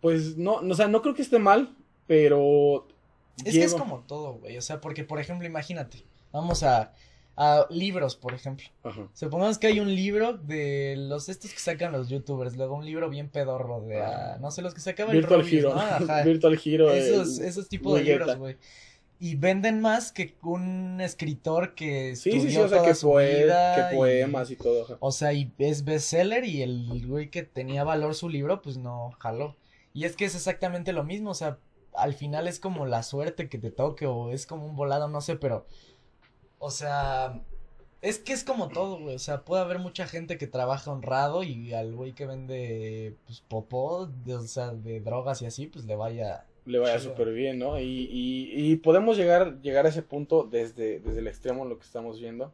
Pues 0.00 0.36
no, 0.36 0.54
o 0.56 0.74
sea, 0.74 0.88
no 0.88 1.02
creo 1.02 1.14
que 1.14 1.22
esté 1.22 1.38
mal, 1.38 1.76
pero... 2.06 2.86
Es 3.44 3.54
que 3.54 3.64
es 3.64 3.74
como 3.74 4.00
todo, 4.00 4.34
güey, 4.34 4.56
o 4.56 4.62
sea, 4.62 4.80
porque 4.80 5.04
por 5.04 5.20
ejemplo, 5.20 5.46
imagínate, 5.46 6.04
vamos 6.32 6.62
a 6.62 6.92
a 7.36 7.66
libros, 7.70 8.16
por 8.16 8.34
ejemplo. 8.34 8.66
Ajá. 8.82 9.08
Supongamos 9.12 9.58
que 9.58 9.66
hay 9.66 9.78
un 9.78 9.94
libro 9.94 10.32
de 10.34 10.94
los 10.96 11.28
estos 11.28 11.52
que 11.52 11.58
sacan 11.58 11.92
los 11.92 12.08
youtubers, 12.08 12.56
luego 12.56 12.76
un 12.76 12.86
libro 12.86 13.10
bien 13.10 13.28
pedorro 13.28 13.82
de, 13.82 14.00
ah, 14.00 14.38
no 14.40 14.50
sé, 14.50 14.62
los 14.62 14.72
que 14.72 14.80
sacaban 14.80 15.12
Virtual 15.12 15.46
Hero. 15.46 15.74
Virtual 16.24 16.60
Hero. 16.64 16.90
Esos, 16.90 17.38
esos 17.38 17.68
tipos 17.68 17.98
de 17.98 18.04
libros, 18.04 18.36
güey. 18.36 18.56
Y 19.18 19.34
venden 19.36 19.80
más 19.80 20.12
que 20.12 20.34
un 20.42 21.00
escritor 21.00 21.74
que 21.74 22.10
estudió 22.10 22.40
sí, 22.42 22.50
sí, 22.50 22.56
o 22.58 22.68
sea, 22.68 22.82
que, 22.82 22.94
su 22.94 23.14
vida 23.14 23.88
que 23.90 23.96
poemas 23.96 24.50
y, 24.50 24.56
todo. 24.56 24.98
O 25.00 25.10
sea, 25.10 25.32
y 25.32 25.50
es 25.58 25.84
bestseller 25.84 26.44
y 26.44 26.62
el 26.62 27.06
güey 27.06 27.30
que 27.30 27.42
tenía 27.42 27.82
valor 27.82 28.14
su 28.14 28.28
libro, 28.28 28.60
pues 28.60 28.76
no 28.76 29.12
jaló. 29.18 29.56
Y 29.96 30.04
es 30.04 30.14
que 30.14 30.26
es 30.26 30.34
exactamente 30.34 30.92
lo 30.92 31.04
mismo, 31.04 31.30
o 31.30 31.34
sea, 31.34 31.58
al 31.94 32.12
final 32.12 32.48
es 32.48 32.60
como 32.60 32.84
la 32.84 33.02
suerte 33.02 33.48
que 33.48 33.56
te 33.56 33.70
toque 33.70 34.06
o 34.06 34.30
es 34.30 34.44
como 34.44 34.66
un 34.66 34.76
volado, 34.76 35.08
no 35.08 35.22
sé, 35.22 35.36
pero 35.36 35.64
o 36.58 36.70
sea, 36.70 37.40
es 38.02 38.18
que 38.18 38.34
es 38.34 38.44
como 38.44 38.68
todo, 38.68 38.98
güey. 38.98 39.14
O 39.14 39.18
sea, 39.18 39.46
puede 39.46 39.62
haber 39.62 39.78
mucha 39.78 40.06
gente 40.06 40.36
que 40.36 40.46
trabaja 40.46 40.92
honrado 40.92 41.42
y 41.44 41.72
al 41.72 41.94
güey 41.94 42.12
que 42.12 42.26
vende, 42.26 43.16
pues, 43.24 43.40
popó, 43.40 44.06
de, 44.06 44.34
o 44.34 44.42
sea, 44.42 44.72
de 44.72 45.00
drogas 45.00 45.40
y 45.40 45.46
así, 45.46 45.66
pues 45.66 45.86
le 45.86 45.96
vaya. 45.96 46.44
Le 46.66 46.78
vaya 46.78 46.98
súper 46.98 47.32
bien, 47.32 47.58
¿no? 47.58 47.80
Y, 47.80 48.06
y, 48.12 48.50
y 48.52 48.76
podemos 48.76 49.16
llegar, 49.16 49.62
llegar 49.62 49.86
a 49.86 49.88
ese 49.88 50.02
punto 50.02 50.44
desde, 50.44 51.00
desde 51.00 51.20
el 51.20 51.26
extremo, 51.26 51.64
lo 51.64 51.78
que 51.78 51.86
estamos 51.86 52.20
viendo. 52.20 52.52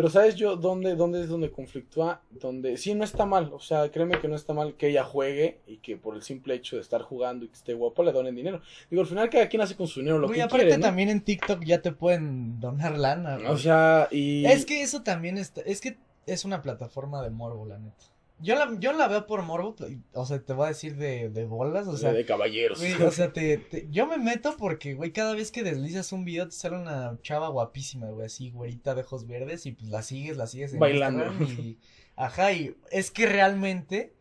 Pero 0.00 0.08
¿sabes 0.08 0.34
yo 0.34 0.56
dónde, 0.56 0.94
dónde 0.94 1.20
es 1.20 1.28
donde 1.28 1.50
conflictúa? 1.50 2.22
Donde 2.30 2.78
sí, 2.78 2.94
no 2.94 3.04
está 3.04 3.26
mal. 3.26 3.50
O 3.52 3.60
sea, 3.60 3.90
créeme 3.90 4.18
que 4.18 4.28
no 4.28 4.34
está 4.34 4.54
mal 4.54 4.72
que 4.72 4.88
ella 4.88 5.04
juegue 5.04 5.60
y 5.66 5.76
que 5.76 5.98
por 5.98 6.16
el 6.16 6.22
simple 6.22 6.54
hecho 6.54 6.76
de 6.76 6.80
estar 6.80 7.02
jugando 7.02 7.44
y 7.44 7.48
que 7.48 7.54
esté 7.56 7.74
guapo 7.74 8.02
le 8.02 8.10
donen 8.10 8.34
dinero. 8.34 8.62
Digo, 8.88 9.02
al 9.02 9.08
final 9.08 9.28
cada 9.28 9.50
quien 9.50 9.60
hace 9.60 9.76
con 9.76 9.88
su 9.88 10.00
dinero 10.00 10.18
lo 10.18 10.30
que 10.30 10.40
aparte 10.40 10.68
quiere, 10.68 10.80
también 10.80 11.10
en 11.10 11.20
TikTok 11.20 11.62
ya 11.64 11.82
te 11.82 11.92
pueden 11.92 12.58
donar 12.60 12.96
lana. 12.96 13.40
O 13.50 13.58
sea, 13.58 14.08
y... 14.10 14.46
Es 14.46 14.64
que 14.64 14.80
eso 14.80 15.02
también 15.02 15.36
está... 15.36 15.60
Es 15.66 15.82
que 15.82 15.98
es 16.24 16.46
una 16.46 16.62
plataforma 16.62 17.22
de 17.22 17.28
morbo, 17.28 17.66
la 17.66 17.78
neta. 17.78 18.06
Yo 18.42 18.54
la, 18.54 18.74
yo 18.78 18.92
la 18.92 19.08
veo 19.08 19.26
por 19.26 19.42
morbo, 19.42 19.76
o 20.14 20.26
sea, 20.26 20.40
te 20.40 20.52
voy 20.52 20.66
a 20.66 20.68
decir 20.68 20.96
de, 20.96 21.28
de 21.28 21.44
bolas, 21.44 21.86
o 21.86 21.96
sea. 21.96 22.12
De 22.12 22.24
caballeros. 22.24 22.82
o 23.00 23.10
sea, 23.10 23.32
te, 23.32 23.86
yo 23.90 24.06
me 24.06 24.18
meto 24.18 24.56
porque, 24.56 24.94
güey, 24.94 25.12
cada 25.12 25.34
vez 25.34 25.50
que 25.52 25.62
deslizas 25.62 26.12
un 26.12 26.24
video 26.24 26.46
te 26.46 26.54
sale 26.54 26.76
una 26.76 27.18
chava 27.22 27.48
guapísima, 27.48 28.06
güey, 28.08 28.26
así, 28.26 28.50
güerita 28.50 28.94
de 28.94 29.02
ojos 29.02 29.26
verdes, 29.26 29.66
y 29.66 29.72
pues 29.72 29.90
la 29.90 30.02
sigues, 30.02 30.36
la 30.36 30.46
sigues 30.46 30.72
en 30.72 30.80
Bailando. 30.80 31.24
y, 31.44 31.78
ajá, 32.16 32.52
y 32.52 32.74
es 32.90 33.10
que 33.10 33.26
realmente 33.26 34.14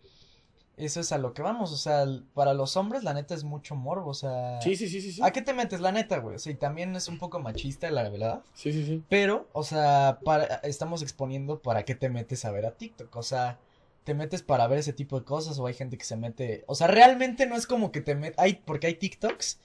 eso 0.75 0.99
es 0.99 1.11
a 1.11 1.17
lo 1.17 1.33
que 1.33 1.41
vamos, 1.41 1.71
o 1.71 1.77
sea, 1.77 2.05
para 2.33 2.53
los 2.53 2.77
hombres 2.77 3.03
la 3.03 3.13
neta 3.13 3.35
es 3.35 3.43
mucho 3.43 3.75
morbo, 3.75 4.09
o 4.09 4.13
sea. 4.13 4.61
Sí, 4.61 4.75
sí, 4.75 4.89
sí, 4.89 5.01
sí. 5.01 5.21
¿A 5.23 5.31
qué 5.31 5.41
te 5.41 5.53
metes 5.53 5.79
la 5.79 5.91
neta, 5.91 6.19
güey? 6.19 6.35
O 6.35 6.39
sea, 6.39 6.51
y 6.51 6.55
también 6.55 6.95
es 6.95 7.07
un 7.07 7.19
poco 7.19 7.39
machista, 7.39 7.89
la 7.89 8.09
verdad. 8.09 8.43
Sí, 8.53 8.73
sí, 8.73 8.85
sí. 8.85 9.03
Pero, 9.07 9.47
o 9.53 9.63
sea, 9.63 10.19
para, 10.23 10.55
estamos 10.63 11.01
exponiendo 11.01 11.61
para 11.61 11.83
qué 11.83 11.95
te 11.95 12.09
metes 12.09 12.43
a 12.43 12.51
ver 12.51 12.65
a 12.65 12.71
TikTok, 12.71 13.15
o 13.15 13.23
sea 13.23 13.59
te 14.03 14.13
metes 14.13 14.41
para 14.41 14.67
ver 14.67 14.79
ese 14.79 14.93
tipo 14.93 15.19
de 15.19 15.25
cosas 15.25 15.59
o 15.59 15.67
hay 15.67 15.73
gente 15.73 15.97
que 15.97 16.05
se 16.05 16.15
mete, 16.15 16.63
o 16.67 16.75
sea, 16.75 16.87
realmente 16.87 17.45
no 17.45 17.55
es 17.55 17.67
como 17.67 17.91
que 17.91 18.01
te 18.01 18.15
metes, 18.15 18.39
hay, 18.39 18.61
porque 18.65 18.87
hay 18.87 18.95
TikToks, 18.95 19.59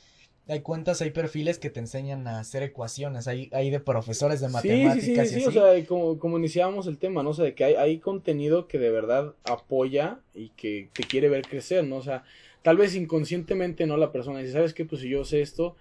hay 0.46 0.60
cuentas, 0.60 1.00
hay 1.00 1.10
perfiles 1.10 1.58
que 1.58 1.70
te 1.70 1.80
enseñan 1.80 2.26
a 2.26 2.38
hacer 2.40 2.62
ecuaciones, 2.62 3.26
hay, 3.26 3.48
hay 3.52 3.70
de 3.70 3.80
profesores 3.80 4.40
de 4.40 4.48
matemáticas. 4.48 5.04
Sí, 5.04 5.16
sí, 5.16 5.26
sí, 5.26 5.40
sí, 5.40 5.46
o 5.46 5.50
sea, 5.52 5.86
como, 5.86 6.18
como 6.18 6.38
iniciábamos 6.38 6.86
el 6.86 6.98
tema, 6.98 7.22
¿no? 7.22 7.30
O 7.30 7.34
sea, 7.34 7.46
de 7.46 7.54
que 7.54 7.64
hay, 7.64 7.74
hay 7.74 7.98
contenido 7.98 8.68
que 8.68 8.78
de 8.78 8.90
verdad 8.90 9.34
apoya 9.44 10.20
y 10.34 10.50
que 10.50 10.90
te 10.92 11.04
quiere 11.04 11.30
ver 11.30 11.42
crecer, 11.42 11.84
¿no? 11.84 11.96
O 11.96 12.02
sea, 12.02 12.24
tal 12.62 12.76
vez 12.76 12.94
inconscientemente, 12.94 13.86
¿no? 13.86 13.96
La 13.96 14.12
persona 14.12 14.40
dice, 14.40 14.52
¿sabes 14.52 14.74
qué? 14.74 14.84
Pues 14.84 15.00
si 15.00 15.08
yo 15.08 15.24
sé 15.24 15.40
esto, 15.40 15.76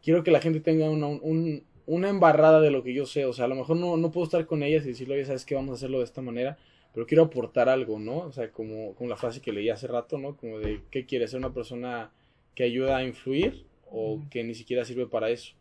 quiero 0.00 0.22
que 0.22 0.30
la 0.30 0.40
gente 0.40 0.60
tenga 0.60 0.88
una, 0.88 1.08
un, 1.08 1.64
una 1.86 2.08
embarrada 2.08 2.60
de 2.60 2.70
lo 2.70 2.84
que 2.84 2.94
yo 2.94 3.06
sé, 3.06 3.24
o 3.24 3.32
sea, 3.32 3.46
a 3.46 3.48
lo 3.48 3.56
mejor 3.56 3.76
no, 3.76 3.96
no 3.96 4.12
puedo 4.12 4.26
estar 4.26 4.46
con 4.46 4.62
ellas 4.62 4.84
y 4.84 4.90
decirle, 4.90 5.16
oye, 5.16 5.24
¿sabes 5.24 5.44
qué? 5.44 5.56
Vamos 5.56 5.72
a 5.72 5.74
hacerlo 5.74 5.98
de 5.98 6.04
esta 6.04 6.22
manera 6.22 6.56
pero 6.94 7.06
quiero 7.06 7.24
aportar 7.24 7.68
algo, 7.68 7.98
¿no? 7.98 8.18
O 8.18 8.32
sea, 8.32 8.50
como, 8.52 8.94
como 8.94 9.10
la 9.10 9.16
frase 9.16 9.40
que 9.40 9.52
leí 9.52 9.68
hace 9.68 9.88
rato, 9.88 10.16
¿no? 10.16 10.36
Como 10.36 10.60
de, 10.60 10.80
¿qué 10.90 11.04
quiere 11.04 11.26
ser 11.26 11.38
una 11.38 11.52
persona 11.52 12.12
que 12.54 12.62
ayuda 12.62 12.98
a 12.98 13.04
influir 13.04 13.66
o 13.90 14.22
que 14.30 14.44
ni 14.44 14.54
siquiera 14.54 14.84
sirve 14.84 15.06
para 15.06 15.28
eso? 15.28 15.54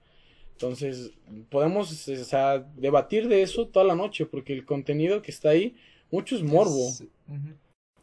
Entonces, 0.51 1.11
podemos 1.49 2.07
o 2.07 2.23
sea, 2.23 2.59
debatir 2.77 3.27
de 3.27 3.41
eso 3.41 3.67
toda 3.67 3.83
la 3.83 3.95
noche, 3.95 4.27
porque 4.27 4.53
el 4.53 4.63
contenido 4.63 5.23
que 5.23 5.31
está 5.31 5.49
ahí, 5.49 5.75
mucho 6.11 6.35
es 6.35 6.43
morbo. 6.43 6.89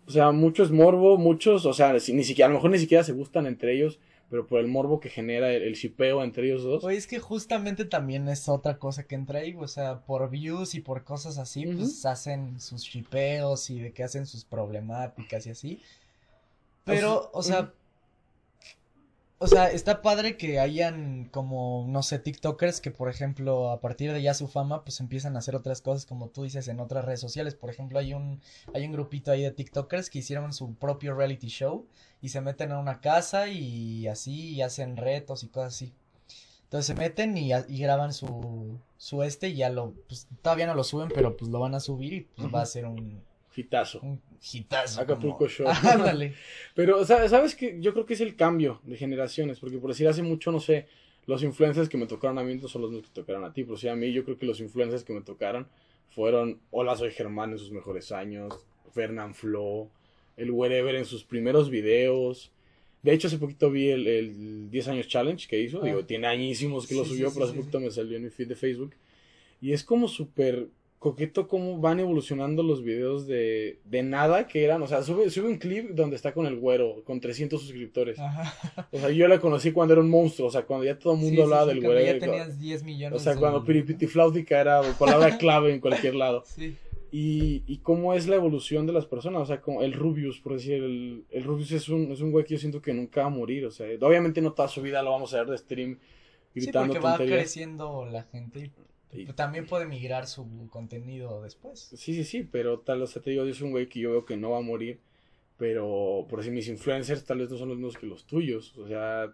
O 0.07 0.11
sea, 0.11 0.33
mucho 0.33 0.65
es 0.65 0.73
morbo, 0.73 1.17
muchos, 1.17 1.65
o 1.67 1.73
sea, 1.73 1.93
ni 1.93 2.25
siquiera, 2.25 2.47
a 2.47 2.49
lo 2.49 2.57
mejor 2.57 2.73
ni 2.73 2.79
siquiera 2.79 3.05
se 3.05 3.13
gustan 3.13 3.47
entre 3.47 3.75
ellos, 3.75 4.01
pero 4.31 4.47
por 4.47 4.61
el 4.61 4.69
morbo 4.69 5.01
que 5.01 5.11
genera 5.11 5.53
el, 5.53 5.75
shipeo 5.75 6.23
entre 6.23 6.47
ellos 6.47 6.63
dos. 6.63 6.85
Oye, 6.85 6.97
es 6.97 7.09
que 7.09 7.19
justamente 7.19 7.85
también 7.85 8.29
es 8.29 8.49
otra 8.49 8.79
cosa 8.79 9.03
que 9.03 9.17
entra 9.17 9.41
ahí, 9.41 9.57
o 9.59 9.67
sea, 9.67 10.01
por 10.07 10.31
views 10.31 10.75
y 10.77 10.81
por 10.81 11.03
cosas 11.03 11.37
así, 11.37 11.67
pues 11.67 12.07
hacen 12.07 12.61
sus 12.61 12.83
shipeos 12.83 13.69
y 13.71 13.81
de 13.81 13.93
que 13.93 14.05
hacen 14.05 14.27
sus 14.27 14.45
problemáticas 14.45 15.47
y 15.47 15.51
así. 15.51 15.83
Pero, 16.85 17.31
o 17.35 17.43
sea, 17.43 17.73
o 19.39 19.47
sea, 19.47 19.71
está 19.71 20.03
padre 20.03 20.37
que 20.37 20.61
hayan 20.61 21.25
como, 21.33 21.87
no 21.89 22.03
sé, 22.03 22.19
TikTokers 22.19 22.81
que, 22.81 22.91
por 22.91 23.09
ejemplo, 23.09 23.71
a 23.71 23.81
partir 23.81 24.13
de 24.13 24.23
ya 24.23 24.35
su 24.35 24.49
fama, 24.49 24.85
pues 24.85 25.01
empiezan 25.01 25.35
a 25.35 25.39
hacer 25.39 25.57
otras 25.57 25.81
cosas, 25.81 26.07
como 26.07 26.29
tú 26.29 26.45
dices, 26.45 26.69
en 26.69 26.79
otras 26.79 27.05
redes 27.05 27.21
sociales. 27.21 27.55
Por 27.55 27.71
ejemplo, 27.71 27.99
hay 27.99 28.13
un, 28.13 28.41
hay 28.75 28.85
un 28.85 28.93
grupito 28.93 29.33
ahí 29.33 29.43
de 29.43 29.51
TikTokers 29.51 30.11
que 30.11 30.21
hicieron 30.21 30.53
su 30.53 30.75
propio 30.75 31.15
reality 31.15 31.49
show 31.49 31.87
y 32.23 32.29
se 32.29 32.41
meten 32.41 32.73
a 32.73 32.79
una 32.79 33.01
casa 33.01 33.49
y 33.49 34.07
así 34.07 34.55
y 34.55 34.63
hacen 34.63 34.97
retos 34.97 35.43
y 35.43 35.49
cosas 35.49 35.75
así. 35.75 35.93
Entonces 36.65 36.87
se 36.87 36.95
meten 36.95 37.37
y, 37.37 37.51
y 37.69 37.79
graban 37.81 38.13
su, 38.13 38.79
su 38.97 39.23
este 39.23 39.49
y 39.49 39.57
ya 39.57 39.71
lo, 39.71 39.93
pues 40.07 40.29
todavía 40.43 40.67
no 40.67 40.75
lo 40.75 40.85
suben, 40.85 41.09
pero 41.13 41.37
pues 41.37 41.51
lo 41.51 41.59
van 41.59 41.75
a 41.75 41.81
subir 41.81 42.13
y 42.13 42.21
pues 42.21 42.55
va 42.55 42.63
a 42.63 42.67
ser 42.67 42.87
un... 42.87 43.23
Hitazo. 43.57 43.99
Un 44.01 44.21
hitazo. 44.41 45.01
Acapulco 45.01 45.49
Show. 45.49 45.67
Ándale. 45.83 46.35
pero, 46.75 47.05
¿sabes 47.05 47.57
que 47.57 47.81
Yo 47.81 47.93
creo 47.93 48.07
que 48.07 48.15
es 48.15 48.21
el 48.21 48.37
cambio 48.37 48.81
de 48.85 48.97
generaciones, 48.97 49.59
porque 49.59 49.79
por 49.79 49.91
decir 49.91 50.07
hace 50.07 50.23
mucho, 50.23 50.53
no 50.53 50.61
sé, 50.61 50.87
los 51.27 51.43
influencers 51.43 51.89
que 51.89 51.99
me 51.99 52.07
tocaron 52.07 52.39
a 52.39 52.45
mí 52.45 52.55
no 52.55 52.69
son 52.69 52.83
los 52.83 52.93
que 52.93 53.03
te 53.03 53.15
tocaron 53.15 53.45
a 53.45 53.53
ti, 53.53 53.65
pero 53.65 53.77
sí 53.77 53.89
a 53.89 53.97
mí 53.97 54.13
yo 54.13 54.25
creo 54.25 54.39
que 54.39 54.47
los 54.47 54.61
influencers 54.61 55.03
que 55.03 55.13
me 55.13 55.23
tocaron 55.23 55.67
fueron 56.11 56.61
Hola 56.71 56.97
Soy 56.97 57.11
Germán 57.11 57.51
en 57.51 57.59
sus 57.59 57.73
mejores 57.73 58.13
años, 58.13 58.67
Fernand 58.93 59.35
Flo, 59.35 59.91
el 60.41 60.51
Wherever 60.51 60.95
en 60.95 61.05
sus 61.05 61.23
primeros 61.23 61.71
videos. 61.71 62.51
De 63.03 63.13
hecho, 63.13 63.29
hace 63.29 63.39
poquito 63.39 63.71
vi 63.71 63.91
el, 63.91 64.07
el 64.07 64.71
10 64.71 64.89
años 64.89 65.09
challenge 65.09 65.47
que 65.47 65.61
hizo. 65.61 65.81
Digo, 65.81 66.01
ah. 66.03 66.07
tiene 66.07 66.27
añísimos 66.27 66.87
que 66.87 66.95
lo 66.95 67.05
subió, 67.05 67.33
pero 67.33 67.45
hace 67.45 67.55
poquito 67.55 67.81
me 67.81 67.91
salió 67.91 68.17
en 68.17 68.25
mi 68.25 68.31
feed 68.31 68.49
de 68.49 68.57
Facebook. 68.57 68.95
Y 69.61 69.73
es 69.73 69.85
como 69.85 70.09
súper 70.09 70.69
coqueto 70.99 71.49
cómo 71.49 71.79
van 71.79 71.99
evolucionando 71.99 72.63
los 72.63 72.83
videos 72.83 73.27
de, 73.27 73.79
de 73.85 74.03
nada 74.03 74.47
que 74.47 74.65
eran. 74.65 74.83
O 74.83 74.87
sea, 74.87 75.03
sube, 75.03 75.29
sube 75.31 75.49
un 75.49 75.59
clip 75.59 75.91
donde 75.91 76.17
está 76.17 76.33
con 76.33 76.47
el 76.47 76.57
güero, 76.57 77.03
con 77.05 77.21
300 77.21 77.61
suscriptores. 77.61 78.19
O 78.93 78.99
sea, 78.99 79.11
yo 79.11 79.29
la 79.29 79.41
conocí 79.41 79.73
cuando 79.73 79.93
era 79.93 80.03
un 80.03 80.11
monstruo. 80.11 80.49
O 80.49 80.51
sea, 80.51 80.63
cuando 80.63 80.85
ya 80.85 80.99
todo 80.99 81.15
el 81.15 81.21
mundo 81.21 81.45
hablaba 81.45 81.67
del 81.67 81.81
güero. 81.81 82.01
ya 82.01 82.19
tenías 82.19 82.59
10 82.59 82.83
millones. 82.85 83.21
O 83.21 83.23
sea, 83.23 83.37
cuando 83.37 83.65
Piripitifláutica 83.65 84.61
era 84.61 84.83
palabra 84.99 85.37
clave 85.39 85.73
en 85.73 85.81
cualquier 85.81 86.15
lado. 86.15 86.45
Sí 86.47 86.77
y, 87.11 87.65
y 87.67 87.79
cómo 87.79 88.15
es 88.15 88.27
la 88.29 88.37
evolución 88.37 88.87
de 88.87 88.93
las 88.93 89.07
personas. 89.07 89.43
O 89.43 89.47
sea, 89.47 89.61
como 89.61 89.83
el 89.83 89.93
Rubius, 89.93 90.41
por 90.41 90.55
decir, 90.55 90.75
el, 90.75 91.25
el 91.31 91.45
Rubius 91.45 91.73
es 91.73 91.89
un, 91.89 92.13
es 92.13 92.21
un 92.21 92.31
güey 92.31 92.45
que 92.45 92.55
yo 92.55 92.59
siento 92.59 92.81
que 92.81 92.95
nunca 92.95 93.23
va 93.23 93.27
a 93.27 93.31
morir. 93.31 93.67
O 93.67 93.71
sea, 93.71 93.87
obviamente 94.01 94.41
no 94.41 94.53
toda 94.53 94.69
su 94.69 94.83
vida 94.83 95.03
lo 95.03 95.11
vamos 95.11 95.35
a 95.35 95.39
ver 95.39 95.49
de 95.49 95.59
stream 95.59 95.99
gritando. 96.55 96.95
Sí, 96.95 97.01
porque 97.01 97.25
va 97.25 97.37
creciendo 97.37 98.07
la 98.07 98.23
gente 98.25 98.71
y, 99.13 99.27
también 99.33 99.67
puede 99.67 99.87
migrar 99.87 100.27
su 100.27 100.69
contenido 100.71 101.43
después. 101.43 101.91
Sí, 101.97 102.15
sí, 102.15 102.25
sí, 102.25 102.49
pero 102.51 102.79
tal, 102.81 103.03
o 103.03 103.07
sea, 103.07 103.21
te 103.21 103.31
digo, 103.31 103.45
es 103.45 103.61
un 103.61 103.73
güey 103.73 103.89
que 103.89 104.01
yo 104.01 104.13
veo 104.13 104.25
que 104.25 104.37
no 104.37 104.51
va 104.51 104.59
a 104.59 104.63
morir. 104.63 105.01
Pero, 105.57 106.27
por 106.31 106.39
decir, 106.39 106.55
mis 106.55 106.69
influencers 106.69 107.25
tal 107.25 107.39
vez 107.39 107.51
no 107.51 107.59
son 107.59 107.69
los 107.69 107.77
mismos 107.77 107.99
que 107.99 108.07
los 108.07 108.25
tuyos. 108.25 108.77
O 108.79 108.87
sea, 108.87 109.33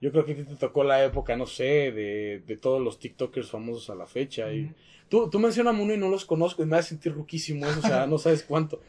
Yo 0.00 0.12
creo 0.12 0.24
que 0.24 0.32
a 0.32 0.36
ti 0.36 0.44
te 0.44 0.54
tocó 0.56 0.84
la 0.84 1.04
época, 1.04 1.36
no 1.36 1.46
sé, 1.46 1.90
de, 1.92 2.42
de 2.46 2.56
todos 2.56 2.80
los 2.80 2.98
TikTokers 2.98 3.50
famosos 3.50 3.90
a 3.90 3.94
la 3.96 4.06
fecha. 4.06 4.52
Y 4.52 4.70
tú, 5.08 5.28
tú 5.28 5.38
mencionas 5.40 5.74
uno 5.78 5.92
y 5.92 5.96
no 5.96 6.08
los 6.08 6.24
conozco 6.24 6.62
y 6.62 6.66
me 6.66 6.76
hace 6.76 6.90
sentir 6.90 7.12
ruquísimo 7.14 7.66
eso, 7.66 7.78
o 7.80 7.82
sea, 7.82 8.06
no 8.06 8.18
sabes 8.18 8.44
cuánto. 8.44 8.80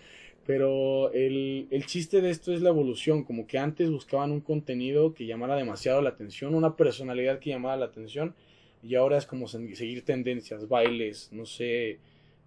Pero 0.45 1.11
el, 1.13 1.67
el 1.71 1.85
chiste 1.85 2.21
de 2.21 2.29
esto 2.31 2.53
es 2.53 2.61
la 2.61 2.69
evolución, 2.69 3.23
como 3.23 3.45
que 3.47 3.57
antes 3.57 3.89
buscaban 3.91 4.31
un 4.31 4.41
contenido 4.41 5.13
que 5.13 5.25
llamara 5.25 5.55
demasiado 5.55 6.01
la 6.01 6.09
atención, 6.09 6.55
una 6.55 6.75
personalidad 6.75 7.39
que 7.39 7.51
llamara 7.51 7.77
la 7.77 7.85
atención, 7.85 8.33
y 8.83 8.95
ahora 8.95 9.17
es 9.17 9.25
como 9.25 9.47
se- 9.47 9.75
seguir 9.75 10.03
tendencias, 10.05 10.67
bailes, 10.67 11.29
no 11.31 11.45
sé, 11.45 11.99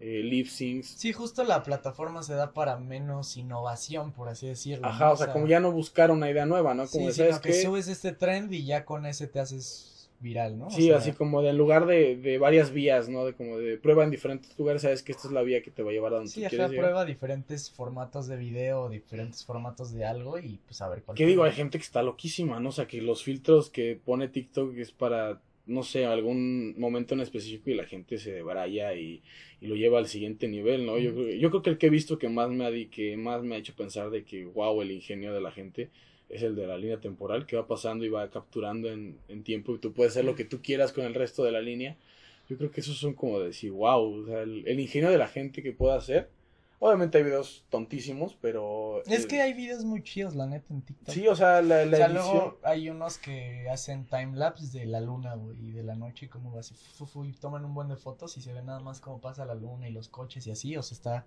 eh, 0.04 0.22
lip 0.24 0.48
syncs. 0.48 0.88
Sí, 0.88 1.12
justo 1.12 1.44
la 1.44 1.62
plataforma 1.62 2.22
se 2.24 2.34
da 2.34 2.52
para 2.52 2.76
menos 2.76 3.36
innovación, 3.36 4.12
por 4.12 4.28
así 4.28 4.48
decirlo. 4.48 4.86
Ajá, 4.86 5.06
¿no? 5.06 5.12
o 5.12 5.16
sea, 5.16 5.32
como 5.32 5.46
ya 5.46 5.60
no 5.60 5.70
buscar 5.70 6.10
una 6.10 6.28
idea 6.28 6.44
nueva, 6.44 6.74
¿no? 6.74 6.86
Como, 6.88 7.10
sí, 7.10 7.16
¿sabes 7.18 7.36
sino 7.36 7.42
que 7.42 7.62
subes 7.62 7.88
este 7.88 8.12
trend 8.12 8.52
y 8.52 8.64
ya 8.66 8.84
con 8.84 9.06
ese 9.06 9.28
te 9.28 9.38
haces 9.38 10.10
viral, 10.18 10.58
¿no? 10.58 10.66
O 10.68 10.70
Sí, 10.70 10.86
sea, 10.86 10.98
así 10.98 11.12
como 11.12 11.42
de 11.42 11.50
en 11.50 11.58
lugar 11.58 11.86
de, 11.86 12.16
de 12.16 12.38
varias 12.38 12.70
vías, 12.72 13.08
¿no? 13.08 13.24
De 13.24 13.34
como 13.34 13.58
de 13.58 13.76
prueba 13.76 14.04
en 14.04 14.10
diferentes 14.10 14.56
lugares, 14.58 14.82
sabes 14.82 15.02
que 15.02 15.12
esta 15.12 15.26
es 15.28 15.32
la 15.34 15.42
vía 15.42 15.62
que 15.62 15.70
te 15.72 15.82
va 15.82 15.90
a 15.90 15.92
llevar 15.92 16.12
a 16.12 16.16
donde 16.16 16.30
Sí, 16.30 16.42
tú 16.42 16.48
quieres 16.48 16.70
llegar. 16.70 16.84
prueba 16.84 17.04
diferentes 17.04 17.70
formatos 17.70 18.26
de 18.28 18.36
video, 18.36 18.88
diferentes 18.88 19.44
formatos 19.44 19.92
de 19.92 20.04
algo 20.04 20.38
y 20.38 20.60
pues 20.66 20.80
a 20.80 20.88
ver 20.88 21.02
cuál. 21.02 21.16
¿Qué 21.16 21.26
digo? 21.26 21.42
Hay 21.44 21.52
gente 21.52 21.78
que 21.78 21.84
está 21.84 22.02
loquísima, 22.02 22.60
¿no? 22.60 22.68
O 22.68 22.72
sea, 22.72 22.86
que 22.86 23.00
los 23.02 23.22
filtros 23.24 23.68
que 23.70 24.00
pone 24.04 24.28
TikTok 24.28 24.76
es 24.76 24.92
para, 24.92 25.40
no 25.66 25.82
sé, 25.82 26.04
algún 26.06 26.78
momento 26.78 27.14
en 27.14 27.20
específico 27.20 27.70
y 27.70 27.74
la 27.74 27.84
gente 27.84 28.18
se 28.18 28.32
debraya 28.32 28.94
y, 28.94 29.22
y 29.60 29.66
lo 29.66 29.76
lleva 29.76 29.98
al 29.98 30.08
siguiente 30.08 30.48
nivel, 30.48 30.84
¿no? 30.86 30.98
Yo 30.98 31.12
yo 31.12 31.50
creo 31.50 31.62
que 31.62 31.70
el 31.70 31.78
que 31.78 31.86
he 31.86 31.90
visto 31.90 32.18
que 32.18 32.28
más 32.28 32.50
me 32.50 32.66
ha, 32.66 32.90
que 32.90 33.16
más 33.16 33.42
me 33.42 33.54
ha 33.54 33.58
hecho 33.58 33.74
pensar 33.74 34.10
de 34.10 34.24
que, 34.24 34.44
wow, 34.44 34.82
el 34.82 34.90
ingenio 34.90 35.32
de 35.32 35.40
la 35.40 35.52
gente 35.52 35.90
es 36.28 36.42
el 36.42 36.56
de 36.56 36.66
la 36.66 36.78
línea 36.78 37.00
temporal 37.00 37.46
que 37.46 37.56
va 37.56 37.66
pasando 37.66 38.04
y 38.04 38.08
va 38.08 38.30
capturando 38.30 38.90
en, 38.90 39.18
en 39.28 39.44
tiempo 39.44 39.74
y 39.74 39.78
tú 39.78 39.92
puedes 39.92 40.12
hacer 40.12 40.24
lo 40.24 40.34
que 40.34 40.44
tú 40.44 40.62
quieras 40.62 40.92
con 40.92 41.04
el 41.04 41.14
resto 41.14 41.44
de 41.44 41.52
la 41.52 41.60
línea. 41.60 41.96
Yo 42.48 42.56
creo 42.56 42.70
que 42.70 42.80
esos 42.80 42.98
son 42.98 43.14
como 43.14 43.38
de 43.38 43.46
decir, 43.46 43.70
wow, 43.70 44.22
o 44.22 44.26
sea, 44.26 44.42
el, 44.42 44.66
el 44.66 44.80
ingenio 44.80 45.10
de 45.10 45.18
la 45.18 45.28
gente 45.28 45.62
que 45.62 45.72
puede 45.72 45.94
hacer. 45.94 46.28
Obviamente 46.84 47.18
hay 47.18 47.22
videos 47.22 47.64
tontísimos, 47.70 48.36
pero... 48.40 49.04
Es 49.06 49.24
eh, 49.24 49.28
que 49.28 49.40
hay 49.40 49.52
videos 49.52 49.84
muy 49.84 50.02
chidos, 50.02 50.34
la 50.34 50.46
neta, 50.46 50.74
en 50.74 50.82
TikTok. 50.82 51.14
Sí, 51.14 51.28
o 51.28 51.36
sea, 51.36 51.62
la, 51.62 51.84
la 51.84 51.92
o 51.92 51.96
sea, 51.96 52.06
edición... 52.06 52.12
luego 52.14 52.58
hay 52.64 52.90
unos 52.90 53.18
que 53.18 53.68
hacen 53.70 54.04
timelapse 54.06 54.76
de 54.76 54.86
la 54.86 55.00
luna, 55.00 55.36
güey, 55.36 55.56
y 55.64 55.70
de 55.70 55.84
la 55.84 55.94
noche, 55.94 56.26
y 56.26 56.28
cómo 56.28 56.52
va 56.52 56.58
así, 56.58 56.74
fu, 56.74 57.06
fu, 57.06 57.24
y 57.24 57.34
toman 57.34 57.64
un 57.64 57.72
buen 57.72 57.86
de 57.86 57.94
fotos 57.94 58.36
y 58.36 58.42
se 58.42 58.52
ve 58.52 58.62
nada 58.62 58.80
más 58.80 59.00
cómo 59.00 59.20
pasa 59.20 59.44
la 59.44 59.54
luna 59.54 59.88
y 59.88 59.92
los 59.92 60.08
coches 60.08 60.44
y 60.48 60.50
así, 60.50 60.76
o 60.76 60.82
sea, 60.82 60.96
está. 60.96 61.26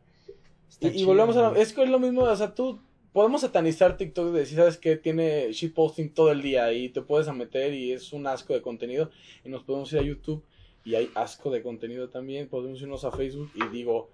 está 0.68 0.88
Y, 0.88 0.89
y 0.89 0.94
chido, 0.96 1.08
volvemos 1.08 1.38
a 1.38 1.58
es 1.58 1.72
que 1.72 1.84
es 1.84 1.89
lo 1.89 2.00
mismo, 2.00 2.24
o 2.24 2.36
sea, 2.36 2.54
tú 2.54 2.82
podemos 3.13 3.39
satanizar 3.39 3.96
TikTok 3.96 4.34
de 4.34 4.39
decir, 4.39 4.58
sabes 4.58 4.78
que 4.78 4.98
tiene 4.98 5.54
shitposting 5.54 6.13
todo 6.13 6.34
el 6.34 6.41
día 6.41 6.74
y 6.74 6.89
te 6.89 7.02
puedes 7.02 7.30
a 7.30 7.34
meter 7.34 7.74
y 7.74 7.94
es 7.94 8.12
un 8.12 8.28
asco 8.28 8.54
de 8.54 8.62
contenido 8.62 9.10
y 9.46 9.48
nos 9.48 9.63
podemos 9.63 9.94
ir 9.94 10.00
a 10.00 10.04
YouTube 10.04 10.44
y 10.84 10.96
hay 10.96 11.10
asco 11.15 11.50
de 11.50 11.63
contenido 11.63 12.10
también, 12.10 12.50
podemos 12.50 12.82
irnos 12.82 13.06
a 13.06 13.12
Facebook 13.12 13.50
y 13.56 13.65
digo, 13.70 14.10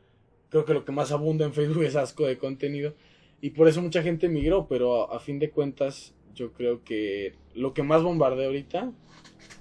creo 0.51 0.65
que 0.65 0.73
lo 0.73 0.85
que 0.85 0.91
más 0.91 1.11
abunda 1.11 1.45
en 1.45 1.53
Facebook 1.53 1.83
es 1.85 1.95
asco 1.95 2.27
de 2.27 2.37
contenido. 2.37 2.93
Y 3.41 3.51
por 3.51 3.67
eso 3.67 3.81
mucha 3.81 4.03
gente 4.03 4.29
migró, 4.29 4.67
pero 4.67 5.11
a, 5.11 5.19
fin 5.19 5.39
de 5.39 5.49
cuentas 5.49 6.13
yo 6.35 6.53
creo 6.53 6.83
que 6.83 7.33
lo 7.55 7.73
que 7.73 7.81
más 7.81 8.03
bombardea 8.03 8.45
ahorita 8.45 8.91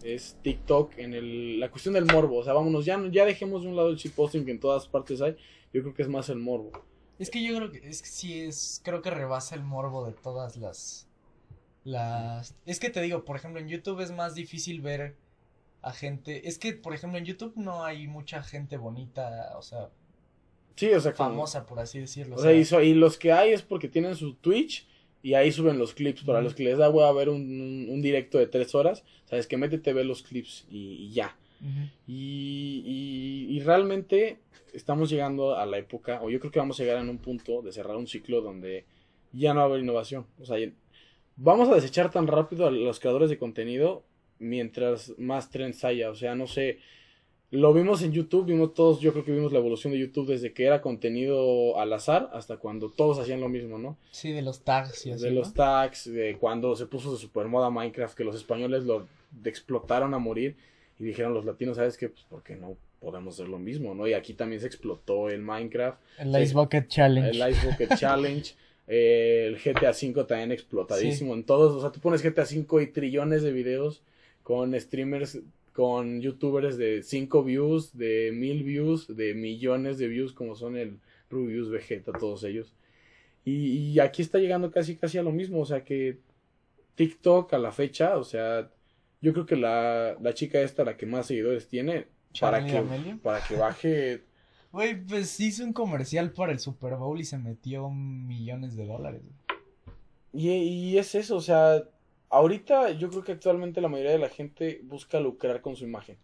es 0.03 0.37
TikTok 0.42 0.98
en 0.98 1.14
el, 1.14 1.59
la 1.59 1.70
cuestión 1.70 1.94
del 1.94 2.05
morbo, 2.05 2.38
o 2.38 2.44
sea, 2.44 2.53
vámonos, 2.53 2.85
ya, 2.85 3.03
ya 3.11 3.24
dejemos 3.24 3.62
de 3.62 3.68
un 3.68 3.76
lado 3.76 3.88
el 3.88 3.96
shitposting 3.96 4.44
que 4.44 4.50
en 4.50 4.61
todas 4.61 4.87
partes 4.87 5.22
hay, 5.22 5.37
yo 5.72 5.81
creo 5.83 5.94
que 5.94 6.03
es 6.03 6.09
más 6.09 6.29
el 6.29 6.38
morbo. 6.38 6.72
Es 7.18 7.31
que 7.31 7.42
yo 7.42 7.57
creo 7.57 7.70
que 7.70 7.88
es 7.88 8.03
que 8.03 8.09
sí 8.09 8.40
es, 8.40 8.83
creo 8.85 9.00
que 9.00 9.11
rebasa 9.11 9.55
el 9.55 9.62
morbo 9.62 10.07
de 10.07 10.12
todas 10.12 10.57
las 10.59 11.09
las 11.85 12.55
es 12.66 12.79
que 12.79 12.90
te 12.90 13.00
digo, 13.00 13.24
por 13.24 13.37
ejemplo, 13.37 13.61
en 13.61 13.68
YouTube 13.68 14.00
es 14.00 14.12
más 14.12 14.35
difícil 14.35 14.83
ver 14.83 15.16
a 15.83 15.92
gente, 15.92 16.46
es 16.48 16.59
que 16.59 16.74
por 16.74 16.94
ejemplo 16.94 17.18
en 17.18 17.24
YouTube 17.24 17.55
no 17.57 17.85
hay 17.85 18.07
mucha 18.07 18.42
gente 18.42 18.76
bonita, 18.76 19.55
o 19.57 19.62
sea, 19.62 19.88
Sí, 20.81 20.90
o 20.93 21.01
sea, 21.01 21.12
como- 21.12 21.31
famosa 21.31 21.66
por 21.66 21.79
así 21.79 21.99
decirlo, 22.01 22.37
O 22.37 22.38
sea, 22.38 22.53
y, 22.53 22.64
so- 22.64 22.83
y 22.83 22.95
los 22.95 23.19
que 23.19 23.33
hay 23.33 23.53
es 23.53 23.62
porque 23.62 23.88
tienen 23.88 24.14
su 24.16 24.35
Twitch 24.35 24.87
y 25.23 25.35
ahí 25.35 25.53
suben 25.53 25.79
los 25.79 25.93
clips. 25.95 26.23
Para 26.25 26.40
los 26.40 26.55
que 26.55 26.64
les 26.64 26.79
da 26.79 26.88
hueva 26.90 27.12
ver 27.12 27.29
un, 27.29 27.43
un, 27.43 27.87
un 27.90 28.03
directo 28.03 28.38
de 28.38 28.47
tres 28.47 28.75
horas, 28.75 29.05
sabes 29.27 29.47
que 29.47 29.57
métete, 29.57 29.93
ve 29.93 30.05
los 30.05 30.23
clips 30.23 30.66
y, 30.71 30.93
y 31.05 31.12
ya. 31.12 31.37
Y, 32.07 32.83
y, 32.87 33.57
y 33.57 33.61
realmente 33.61 34.38
estamos 34.73 35.11
llegando 35.11 35.57
a 35.57 35.66
la 35.66 35.77
época, 35.79 36.21
o 36.23 36.31
yo 36.31 36.40
creo 36.40 36.51
que 36.51 36.59
vamos 36.59 36.81
a 36.81 36.83
llegar 36.85 37.03
en 37.03 37.09
un 37.11 37.19
punto 37.19 37.61
de 37.62 37.73
cerrar 37.73 37.97
un 37.97 38.07
ciclo 38.07 38.40
donde 38.40 38.85
ya 39.33 39.53
no 39.53 39.61
va 39.61 39.66
a 39.66 39.69
haber 39.69 39.81
innovación. 39.81 40.27
O 40.40 40.45
sea, 40.47 40.57
vamos 41.37 41.69
a 41.69 41.75
desechar 41.75 42.11
tan 42.11 42.27
rápido 42.27 42.66
a 42.66 42.71
los 42.71 42.99
creadores 43.01 43.29
de 43.31 43.38
contenido 43.38 44.05
mientras 44.38 45.12
más 45.19 45.51
trends 45.51 45.85
haya. 45.85 46.11
O 46.11 46.14
sea, 46.14 46.35
no 46.35 46.47
sé. 46.47 46.79
Lo 47.53 47.75
vimos 47.75 48.03
en 48.03 48.13
YouTube, 48.13 48.47
vimos 48.47 48.75
todos, 48.75 49.01
yo 49.01 49.13
creo 49.13 49.25
que 49.25 49.33
vimos 49.33 49.53
la 49.53 49.59
evolución 49.59 49.93
de 49.93 49.99
YouTube 49.99 50.29
desde 50.29 50.53
que 50.53 50.65
era 50.67 50.81
contenido 50.81 51.79
al 51.81 51.93
azar 51.93 52.31
hasta 52.33 52.59
cuando 52.59 52.91
todos 52.91 53.19
hacían 53.19 53.41
lo 53.41 53.49
mismo, 53.49 53.77
¿no? 53.77 53.97
Sí, 54.13 54.31
de 54.31 54.43
los 54.43 54.61
tags 54.63 55.07
y 55.07 55.11
así, 55.11 55.25
de 55.25 55.31
¿no? 55.31 55.41
los 55.41 55.53
tags, 55.53 56.13
de 56.13 56.37
cuando 56.39 56.77
se 56.77 56.87
puso 56.87 57.11
de 57.13 57.19
supermoda 57.19 57.69
Minecraft, 57.71 58.17
que 58.17 58.23
los 58.23 58.37
españoles 58.37 58.85
lo 58.85 59.09
explotaron 59.45 60.15
a 60.15 60.19
morir 60.19 60.55
y 61.01 61.05
dijeron 61.05 61.35
los 61.35 61.45
latinos, 61.45 61.77
¿sabes 61.77 61.97
qué? 61.97 62.09
Pues 62.09 62.25
porque 62.29 62.55
no 62.55 62.77
podemos 63.01 63.35
hacer 63.35 63.49
lo 63.49 63.59
mismo, 63.59 63.95
¿no? 63.97 64.07
Y 64.07 64.13
aquí 64.13 64.35
también 64.35 64.61
se 64.61 64.69
explotó 64.69 65.29
el 65.29 65.43
Minecraft, 65.43 65.99
El. 66.19 66.41
Ice 66.41 66.55
Bucket 66.55 66.87
Challenge. 66.87 67.31
el 67.31 67.51
Ice 67.51 67.67
Bucket 67.67 67.95
Challenge, 67.99 68.55
eh, 68.87 69.47
el 69.49 69.57
GTA 69.57 69.91
V 69.91 70.25
también 70.25 70.53
explotadísimo 70.53 71.35
en 71.35 71.43
todos, 71.43 71.73
o 71.75 71.81
sea, 71.81 71.91
tú 71.91 71.99
pones 71.99 72.23
GTA 72.23 72.43
V 72.43 72.83
y 72.83 72.87
trillones 72.87 73.43
de 73.43 73.51
videos 73.51 74.03
con 74.45 74.79
streamers, 74.79 75.41
con 75.72 76.20
youtubers 76.20 76.76
de 76.76 77.02
5 77.02 77.44
views, 77.44 77.96
de 77.96 78.33
1000 78.33 78.62
views, 78.64 79.16
de 79.16 79.35
millones 79.35 79.98
de 79.98 80.09
views 80.09 80.33
como 80.33 80.54
son 80.54 80.76
el 80.76 80.98
Rubius, 81.28 81.70
Vegeta, 81.70 82.12
todos 82.12 82.44
ellos. 82.44 82.74
Y, 83.44 83.92
y 83.92 84.00
aquí 84.00 84.22
está 84.22 84.38
llegando 84.38 84.70
casi 84.70 84.96
casi 84.96 85.18
a 85.18 85.22
lo 85.22 85.33
mismo, 85.33 85.61
o 85.61 85.66
sea 85.66 85.85
que 85.85 86.18
TikTok 86.94 87.54
a 87.54 87.59
la 87.59 87.72
fecha, 87.72 88.16
o 88.16 88.24
sea, 88.24 88.70
yo 89.20 89.33
creo 89.33 89.46
que 89.46 89.56
la, 89.56 90.16
la 90.20 90.35
chica 90.35 90.61
esta, 90.61 90.85
la 90.85 90.96
que 90.96 91.06
más 91.06 91.26
seguidores 91.26 91.68
tiene, 91.68 92.06
para 92.38 92.64
que, 92.64 92.83
para 93.22 93.42
que 93.46 93.56
baje 93.56 94.22
Güey, 94.72 95.04
pues 95.04 95.40
hizo 95.40 95.64
un 95.64 95.72
comercial 95.72 96.33
para 96.33 96.52
el 96.52 96.61
Super 96.61 96.94
Bowl 96.94 97.18
y 97.20 97.24
se 97.24 97.38
metió 97.38 97.90
millones 97.90 98.76
de 98.76 98.87
dólares. 98.87 99.22
Y, 100.33 100.48
y 100.50 100.98
es 100.98 101.14
eso, 101.16 101.37
o 101.37 101.40
sea, 101.40 101.83
ahorita 102.31 102.93
yo 102.93 103.11
creo 103.11 103.25
que 103.25 103.33
actualmente 103.33 103.81
la 103.81 103.88
mayoría 103.88 104.12
de 104.12 104.19
la 104.19 104.29
gente 104.29 104.81
busca 104.85 105.21
lucrar 105.21 105.61
con 105.61 105.77
su 105.77 105.85
imagen. 105.85 106.16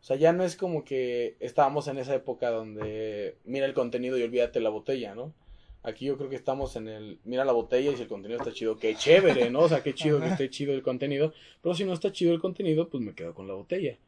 O 0.00 0.04
sea, 0.04 0.16
ya 0.16 0.32
no 0.32 0.44
es 0.44 0.56
como 0.56 0.84
que 0.84 1.36
estábamos 1.40 1.88
en 1.88 1.98
esa 1.98 2.14
época 2.14 2.50
donde 2.50 3.38
mira 3.44 3.66
el 3.66 3.74
contenido 3.74 4.18
y 4.18 4.22
olvídate 4.22 4.60
la 4.60 4.70
botella, 4.70 5.14
¿no? 5.14 5.32
Aquí 5.82 6.06
yo 6.06 6.16
creo 6.16 6.28
que 6.28 6.36
estamos 6.36 6.74
en 6.76 6.88
el 6.88 7.20
mira 7.24 7.44
la 7.44 7.52
botella 7.52 7.92
y 7.92 7.96
si 7.96 8.02
el 8.02 8.08
contenido 8.08 8.40
está 8.40 8.52
chido, 8.52 8.76
qué 8.76 8.94
chévere, 8.96 9.50
¿no? 9.50 9.60
O 9.60 9.68
sea, 9.68 9.82
qué 9.82 9.94
chido 9.94 10.20
que 10.20 10.28
esté 10.28 10.50
chido 10.50 10.74
el 10.74 10.82
contenido. 10.82 11.32
Pero 11.62 11.74
si 11.74 11.84
no 11.84 11.92
está 11.92 12.12
chido 12.12 12.32
el 12.32 12.40
contenido, 12.40 12.88
pues 12.90 13.02
me 13.02 13.14
quedo 13.14 13.34
con 13.34 13.46
la 13.46 13.54
botella. 13.54 13.98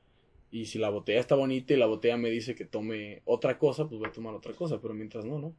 Y 0.51 0.66
si 0.66 0.79
la 0.79 0.88
botella 0.88 1.20
está 1.20 1.35
bonita 1.37 1.74
y 1.74 1.77
la 1.77 1.87
botella 1.87 2.16
me 2.16 2.31
dice 2.31 2.55
que 2.55 2.64
tome 2.64 3.22
otra 3.24 3.59
cosa, 3.59 3.87
pues 3.87 3.98
voy 3.98 4.09
a 4.09 4.12
tomar 4.12 4.35
otra 4.35 4.55
cosa. 4.55 4.81
Pero 4.81 4.94
mientras 4.94 5.24
no, 5.24 5.38
¿no? 5.38 5.55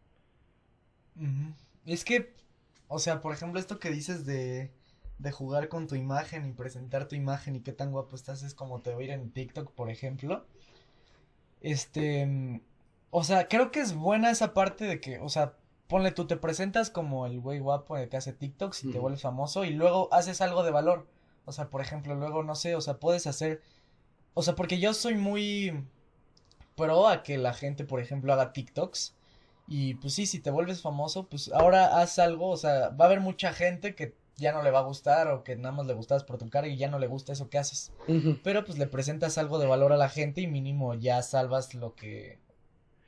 Es 1.86 2.04
que, 2.04 2.34
o 2.88 3.00
sea, 3.00 3.22
por 3.22 3.34
ejemplo, 3.34 3.60
esto 3.60 3.80
que 3.80 3.90
dices 3.90 4.26
de, 4.26 4.72
de 5.20 5.32
jugar 5.32 5.68
con 5.68 5.88
tu 5.88 5.96
imagen 5.96 6.48
y 6.48 6.54
presentar 6.54 7.08
tu 7.08 7.16
imagen 7.16 7.56
y 7.56 7.62
qué 7.62 7.74
tan 7.74 7.92
guapo 7.92 8.16
estás 8.16 8.42
es 8.42 8.56
como 8.56 8.82
te 8.82 8.92
ir 9.04 9.12
en 9.12 9.32
TikTok, 9.32 9.72
por 9.74 9.90
ejemplo. 9.90 10.46
Este, 11.62 12.26
mm, 12.26 12.62
o 13.12 13.24
sea, 13.24 13.48
creo 13.48 13.72
que 13.72 13.82
es 13.82 13.94
buena 13.94 14.32
esa 14.32 14.54
parte 14.54 14.86
de 14.86 15.02
que, 15.02 15.20
o 15.20 15.30
sea, 15.30 15.54
ponle 15.88 16.12
tú, 16.12 16.26
te 16.26 16.38
presentas 16.38 16.90
como 16.90 17.26
el 17.26 17.40
güey 17.42 17.60
guapo 17.60 17.96
que 18.10 18.18
hace 18.18 18.34
TikToks 18.34 18.86
y 18.86 18.92
te 18.92 19.00
vuelves 19.00 19.22
famoso 19.22 19.66
y 19.66 19.72
luego 19.72 20.08
haces 20.14 20.42
algo 20.42 20.64
de 20.64 20.72
valor. 20.72 21.08
O 21.46 21.52
sea, 21.52 21.70
por 21.70 21.82
ejemplo, 21.82 22.16
luego, 22.16 22.44
no 22.44 22.56
sé, 22.56 22.76
o 22.76 22.82
sea, 22.82 23.00
puedes 23.00 23.28
hacer, 23.28 23.62
o 24.36 24.42
sea, 24.44 24.56
porque 24.56 24.80
yo 24.80 24.94
soy 24.94 25.16
muy 25.16 25.84
pro 26.76 27.08
a 27.08 27.24
que 27.24 27.38
la 27.38 27.54
gente, 27.54 27.84
por 27.84 28.00
ejemplo, 28.00 28.32
haga 28.34 28.54
TikToks. 28.54 29.16
Y 29.68 29.96
pues 29.96 30.14
sí, 30.14 30.26
si 30.26 30.40
te 30.40 30.52
vuelves 30.52 30.82
famoso, 30.82 31.28
pues 31.28 31.52
ahora 31.54 32.00
haz 32.02 32.20
algo, 32.20 32.50
o 32.50 32.58
sea, 32.58 32.90
va 32.90 33.06
a 33.06 33.08
haber 33.08 33.22
mucha 33.22 33.54
gente 33.54 33.96
que 33.96 34.16
ya 34.40 34.52
no 34.52 34.64
le 34.64 34.72
va 34.72 34.80
a 34.80 34.84
gustar 34.84 35.28
o 35.30 35.44
que 35.44 35.56
nada 35.56 35.72
más 35.74 35.86
le 35.86 35.94
gustas 35.94 36.24
por 36.24 36.38
tu 36.38 36.50
cara 36.50 36.68
y 36.68 36.78
ya 36.78 36.90
no 36.90 37.00
le 37.00 37.08
gusta 37.08 37.34
eso 37.34 37.50
que 37.50 37.58
haces. 37.58 37.92
Pero 38.44 38.64
pues 38.66 38.78
le 38.78 38.88
presentas 38.88 39.38
algo 39.38 39.60
de 39.60 39.68
valor 39.68 39.94
a 39.94 39.98
la 39.98 40.10
gente 40.10 40.42
y 40.42 40.48
mínimo 40.48 40.94
ya 40.96 41.22
salvas 41.22 41.74
lo 41.76 41.96
que... 41.96 42.40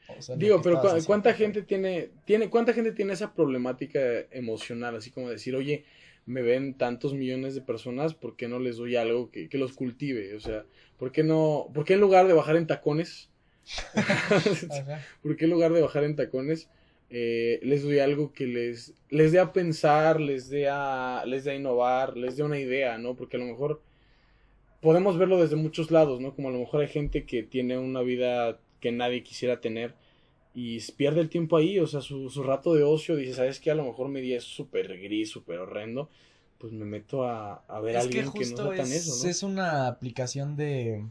o 0.07 0.21
sea, 0.21 0.35
lo 0.35 0.41
Digo, 0.41 0.57
que 0.57 0.63
pero 0.63 0.75
estabas 0.75 0.81
cu- 0.91 0.97
haciendo. 0.99 1.07
¿cuánta 1.07 1.33
gente 1.33 1.61
tiene, 1.63 2.09
tiene, 2.25 2.49
cuánta 2.49 2.73
gente 2.73 2.91
tiene 2.91 3.13
esa 3.13 3.33
problemática 3.33 3.99
emocional? 4.31 4.95
Así 4.95 5.09
como 5.11 5.29
decir, 5.29 5.55
oye, 5.55 5.85
me 6.25 6.41
ven 6.41 6.75
tantos 6.75 7.13
millones 7.13 7.55
de 7.55 7.61
personas, 7.61 8.13
¿por 8.13 8.35
qué 8.35 8.47
no 8.47 8.59
les 8.59 8.77
doy 8.77 8.95
algo 8.95 9.31
que, 9.31 9.49
que 9.49 9.57
los 9.57 9.73
cultive? 9.73 10.35
O 10.35 10.39
sea, 10.39 10.65
¿por 10.99 11.11
qué 11.11 11.23
no, 11.23 11.67
por 11.73 11.83
qué 11.85 11.95
en 11.95 12.01
lugar 12.01 12.27
de 12.27 12.33
bajar 12.33 12.55
en 12.57 12.67
tacones, 12.67 13.29
por 15.21 15.35
qué 15.37 15.45
en 15.45 15.51
lugar 15.51 15.73
de 15.73 15.81
bajar 15.81 16.03
en 16.03 16.15
tacones, 16.15 16.67
eh, 17.13 17.59
les 17.61 17.83
doy 17.83 17.99
algo 17.99 18.31
que 18.31 18.47
les, 18.47 18.93
les 19.09 19.33
dé 19.33 19.39
a 19.39 19.51
pensar, 19.51 20.21
les 20.21 20.49
dé 20.49 20.69
a, 20.69 21.23
les 21.25 21.43
dé 21.43 21.51
a 21.51 21.55
innovar, 21.55 22.15
les 22.15 22.37
dé 22.37 22.43
una 22.43 22.57
idea, 22.57 22.97
¿no? 22.97 23.15
Porque 23.15 23.35
a 23.35 23.39
lo 23.41 23.47
mejor 23.47 23.81
podemos 24.79 25.17
verlo 25.17 25.37
desde 25.37 25.57
muchos 25.57 25.91
lados, 25.91 26.21
¿no? 26.21 26.33
Como 26.33 26.47
a 26.47 26.51
lo 26.51 26.59
mejor 26.59 26.81
hay 26.81 26.87
gente 26.87 27.25
que 27.25 27.43
tiene 27.43 27.77
una 27.77 28.01
vida 28.01 28.59
que 28.79 28.93
nadie 28.93 29.23
quisiera 29.23 29.59
tener 29.59 29.93
y 30.55 30.79
pierde 30.93 31.19
el 31.19 31.29
tiempo 31.29 31.57
ahí, 31.57 31.79
o 31.79 31.87
sea, 31.87 31.99
su, 31.99 32.29
su 32.29 32.43
rato 32.43 32.73
de 32.73 32.83
ocio, 32.83 33.17
dice, 33.17 33.33
¿sabes 33.33 33.59
qué? 33.59 33.71
A 33.71 33.75
lo 33.75 33.83
mejor 33.83 34.07
mi 34.07 34.21
día 34.21 34.37
es 34.37 34.45
súper 34.45 34.97
gris, 34.97 35.29
súper 35.29 35.59
horrendo, 35.59 36.09
pues 36.59 36.71
me 36.71 36.85
meto 36.85 37.23
a, 37.25 37.55
a 37.67 37.79
ver 37.81 37.97
a 37.97 38.01
alguien 38.01 38.31
que, 38.31 38.39
no 38.39 38.45
sea 38.45 38.75
tan 38.75 38.91
eso, 38.91 39.21
¿no? 39.21 39.29
Es 39.29 39.43
una 39.43 39.87
aplicación 39.87 40.55
de 40.55 41.03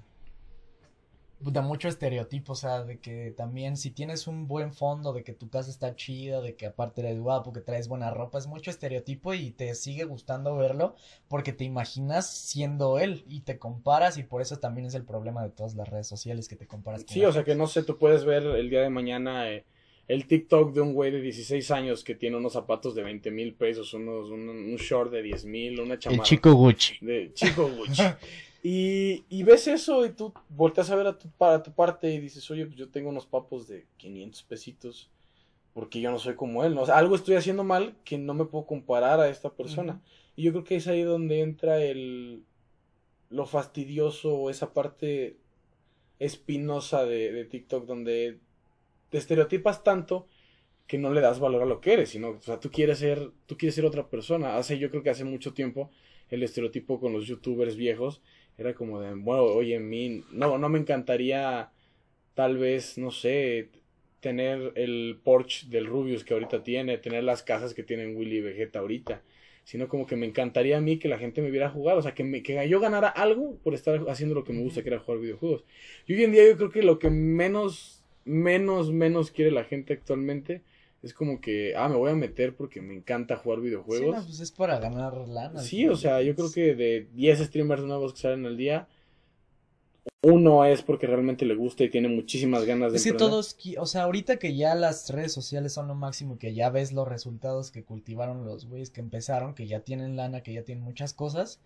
de 1.40 1.60
mucho 1.62 1.88
estereotipo, 1.88 2.52
o 2.52 2.56
sea, 2.56 2.84
de 2.84 2.98
que 2.98 3.32
también 3.34 3.76
si 3.76 3.90
tienes 3.90 4.26
un 4.26 4.46
buen 4.46 4.74
fondo, 4.74 5.12
de 5.12 5.24
que 5.24 5.32
tu 5.32 5.48
casa 5.48 5.70
está 5.70 5.96
chida, 5.96 6.40
de 6.40 6.54
que 6.54 6.66
aparte 6.66 7.00
eres 7.00 7.18
guapo, 7.18 7.52
que 7.52 7.60
traes 7.60 7.88
buena 7.88 8.10
ropa, 8.10 8.38
es 8.38 8.46
mucho 8.46 8.70
estereotipo 8.70 9.32
y 9.32 9.50
te 9.50 9.74
sigue 9.74 10.04
gustando 10.04 10.54
verlo 10.56 10.94
porque 11.28 11.52
te 11.52 11.64
imaginas 11.64 12.30
siendo 12.30 12.98
él 12.98 13.24
y 13.26 13.40
te 13.40 13.58
comparas 13.58 14.18
y 14.18 14.22
por 14.22 14.42
eso 14.42 14.58
también 14.58 14.86
es 14.86 14.94
el 14.94 15.04
problema 15.04 15.42
de 15.42 15.50
todas 15.50 15.74
las 15.74 15.88
redes 15.88 16.06
sociales 16.06 16.46
que 16.46 16.56
te 16.56 16.66
comparas. 16.66 17.04
Sí, 17.06 17.24
o 17.24 17.32
sea, 17.32 17.42
que 17.42 17.54
no 17.54 17.66
sé, 17.66 17.82
tú 17.82 17.96
puedes 17.96 18.24
ver 18.24 18.42
el 18.42 18.68
día 18.68 18.82
de 18.82 18.90
mañana 18.90 19.50
eh, 19.50 19.64
el 20.08 20.26
TikTok 20.26 20.74
de 20.74 20.80
un 20.80 20.92
güey 20.92 21.10
de 21.10 21.22
16 21.22 21.70
años 21.70 22.04
que 22.04 22.14
tiene 22.16 22.36
unos 22.36 22.52
zapatos 22.52 22.94
de 22.94 23.02
20 23.02 23.30
mil 23.30 23.54
pesos, 23.54 23.94
unos, 23.94 24.28
un, 24.28 24.76
short 24.76 25.10
de 25.10 25.22
10 25.22 25.44
mil, 25.46 25.80
una 25.80 25.98
chamarra. 25.98 26.22
El 26.22 26.28
chico 26.28 26.52
Gucci. 26.52 26.94
De 27.00 27.30
chico 27.32 27.68
Gucci. 27.68 28.02
Y, 28.62 29.24
y, 29.30 29.42
ves 29.42 29.66
eso 29.68 30.04
y 30.04 30.10
tú 30.10 30.34
volteas 30.50 30.90
a 30.90 30.96
ver 30.96 31.06
a 31.06 31.18
tu, 31.18 31.30
para 31.30 31.62
tu 31.62 31.72
parte 31.72 32.12
y 32.12 32.20
dices, 32.20 32.50
oye, 32.50 32.66
pues 32.66 32.76
yo 32.76 32.90
tengo 32.90 33.08
unos 33.08 33.26
papos 33.26 33.66
de 33.68 33.86
500 33.96 34.42
pesitos 34.42 35.10
porque 35.72 36.00
yo 36.00 36.10
no 36.10 36.18
soy 36.18 36.34
como 36.34 36.62
él. 36.64 36.74
¿no? 36.74 36.82
O 36.82 36.86
sea, 36.86 36.98
algo 36.98 37.14
estoy 37.14 37.36
haciendo 37.36 37.64
mal 37.64 37.96
que 38.04 38.18
no 38.18 38.34
me 38.34 38.44
puedo 38.44 38.66
comparar 38.66 39.18
a 39.20 39.28
esta 39.28 39.50
persona. 39.50 40.02
Y 40.36 40.42
yo 40.42 40.52
creo 40.52 40.64
que 40.64 40.76
es 40.76 40.88
ahí 40.88 41.02
donde 41.02 41.40
entra 41.40 41.82
el 41.82 42.44
lo 43.30 43.46
fastidioso 43.46 44.34
o 44.34 44.50
esa 44.50 44.74
parte 44.74 45.36
espinosa 46.18 47.04
de, 47.06 47.32
de 47.32 47.44
TikTok 47.44 47.86
donde 47.86 48.40
te 49.08 49.18
estereotipas 49.18 49.84
tanto 49.84 50.26
que 50.86 50.98
no 50.98 51.12
le 51.12 51.20
das 51.20 51.38
valor 51.38 51.62
a 51.62 51.66
lo 51.66 51.80
que 51.80 51.92
eres, 51.92 52.10
sino, 52.10 52.30
o 52.30 52.40
sea, 52.40 52.58
tú 52.58 52.70
quieres 52.72 52.98
ser, 52.98 53.30
tú 53.46 53.56
quieres 53.56 53.76
ser 53.76 53.84
otra 53.84 54.08
persona. 54.08 54.56
Hace, 54.56 54.76
yo 54.76 54.90
creo 54.90 55.04
que 55.04 55.10
hace 55.10 55.22
mucho 55.22 55.54
tiempo 55.54 55.90
el 56.30 56.42
estereotipo 56.42 56.98
con 56.98 57.12
los 57.12 57.26
youtubers 57.26 57.76
viejos 57.76 58.22
era 58.58 58.74
como 58.74 59.00
de, 59.00 59.14
bueno, 59.14 59.44
oye, 59.44 59.78
mí, 59.78 60.24
no, 60.32 60.58
no 60.58 60.68
me 60.68 60.78
encantaría 60.78 61.70
tal 62.34 62.58
vez, 62.58 62.98
no 62.98 63.10
sé, 63.10 63.68
tener 64.20 64.72
el 64.76 65.18
Porsche 65.22 65.68
del 65.68 65.86
Rubius 65.86 66.24
que 66.24 66.34
ahorita 66.34 66.62
tiene, 66.62 66.98
tener 66.98 67.24
las 67.24 67.42
casas 67.42 67.74
que 67.74 67.82
tienen 67.82 68.16
Willy 68.16 68.36
y 68.36 68.40
Vegeta 68.40 68.78
ahorita, 68.78 69.22
sino 69.64 69.88
como 69.88 70.06
que 70.06 70.16
me 70.16 70.26
encantaría 70.26 70.78
a 70.78 70.80
mí 70.80 70.98
que 70.98 71.08
la 71.08 71.18
gente 71.18 71.42
me 71.42 71.50
viera 71.50 71.70
jugar, 71.70 71.96
o 71.96 72.02
sea, 72.02 72.14
que, 72.14 72.24
me, 72.24 72.42
que 72.42 72.68
yo 72.68 72.80
ganara 72.80 73.08
algo 73.08 73.56
por 73.62 73.74
estar 73.74 74.04
haciendo 74.08 74.34
lo 74.34 74.44
que 74.44 74.52
me 74.52 74.62
gusta, 74.62 74.82
que 74.82 74.88
era 74.88 74.98
jugar 74.98 75.20
videojuegos. 75.20 75.64
Y 76.06 76.14
hoy 76.14 76.24
en 76.24 76.32
día 76.32 76.46
yo 76.46 76.56
creo 76.56 76.70
que 76.70 76.82
lo 76.82 76.98
que 76.98 77.10
menos, 77.10 78.02
menos, 78.24 78.92
menos 78.92 79.30
quiere 79.30 79.50
la 79.50 79.64
gente 79.64 79.94
actualmente 79.94 80.62
es 81.02 81.14
como 81.14 81.40
que, 81.40 81.74
ah, 81.76 81.88
me 81.88 81.96
voy 81.96 82.10
a 82.10 82.14
meter 82.14 82.54
porque 82.54 82.82
me 82.82 82.94
encanta 82.94 83.36
jugar 83.36 83.60
videojuegos. 83.60 84.16
Sí, 84.18 84.24
pues 84.26 84.40
es 84.40 84.52
para 84.52 84.78
ganar 84.78 85.28
lana. 85.28 85.60
Sí, 85.60 85.88
o 85.88 85.96
sea, 85.96 86.20
yo 86.22 86.34
creo 86.34 86.52
que 86.52 86.74
de 86.74 87.08
10 87.14 87.40
streamers 87.40 87.82
nuevos 87.82 88.12
que 88.12 88.20
salen 88.20 88.44
al 88.44 88.56
día, 88.56 88.86
uno 90.22 90.66
es 90.66 90.82
porque 90.82 91.06
realmente 91.06 91.46
le 91.46 91.54
gusta 91.54 91.84
y 91.84 91.90
tiene 91.90 92.08
muchísimas 92.08 92.66
ganas 92.66 92.92
de 92.92 92.98
Es 92.98 93.04
que 93.04 93.12
todos, 93.14 93.56
o 93.78 93.86
sea, 93.86 94.02
ahorita 94.02 94.36
que 94.38 94.54
ya 94.54 94.74
las 94.74 95.08
redes 95.08 95.32
sociales 95.32 95.72
son 95.72 95.88
lo 95.88 95.94
máximo, 95.94 96.38
que 96.38 96.52
ya 96.52 96.68
ves 96.68 96.92
los 96.92 97.08
resultados 97.08 97.70
que 97.70 97.82
cultivaron 97.82 98.44
los 98.44 98.66
güeyes 98.66 98.90
que 98.90 99.00
empezaron, 99.00 99.54
que 99.54 99.66
ya 99.66 99.80
tienen 99.80 100.16
lana, 100.16 100.42
que 100.42 100.52
ya 100.52 100.62
tienen 100.62 100.84
muchas 100.84 101.14
cosas, 101.14 101.60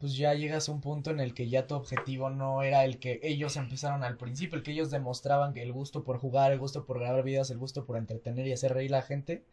pues 0.00 0.16
ya 0.16 0.32
llegas 0.32 0.68
a 0.68 0.72
un 0.72 0.80
punto 0.80 1.10
en 1.10 1.20
el 1.20 1.34
que 1.34 1.50
ya 1.50 1.66
tu 1.66 1.74
objetivo 1.74 2.30
no 2.30 2.62
era 2.62 2.86
el 2.86 2.98
que 2.98 3.20
ellos 3.22 3.56
empezaron 3.56 4.02
al 4.02 4.16
principio, 4.16 4.56
el 4.56 4.62
que 4.62 4.72
ellos 4.72 4.90
demostraban 4.90 5.52
que 5.52 5.62
el 5.62 5.72
gusto 5.72 6.04
por 6.04 6.18
jugar, 6.18 6.52
el 6.52 6.58
gusto 6.58 6.86
por 6.86 6.98
grabar 6.98 7.22
videos, 7.22 7.50
el 7.50 7.58
gusto 7.58 7.84
por 7.84 7.98
entretener 7.98 8.46
y 8.46 8.52
hacer 8.52 8.72
reír 8.72 8.94
a 8.94 8.98
la 8.98 9.02
gente. 9.02 9.44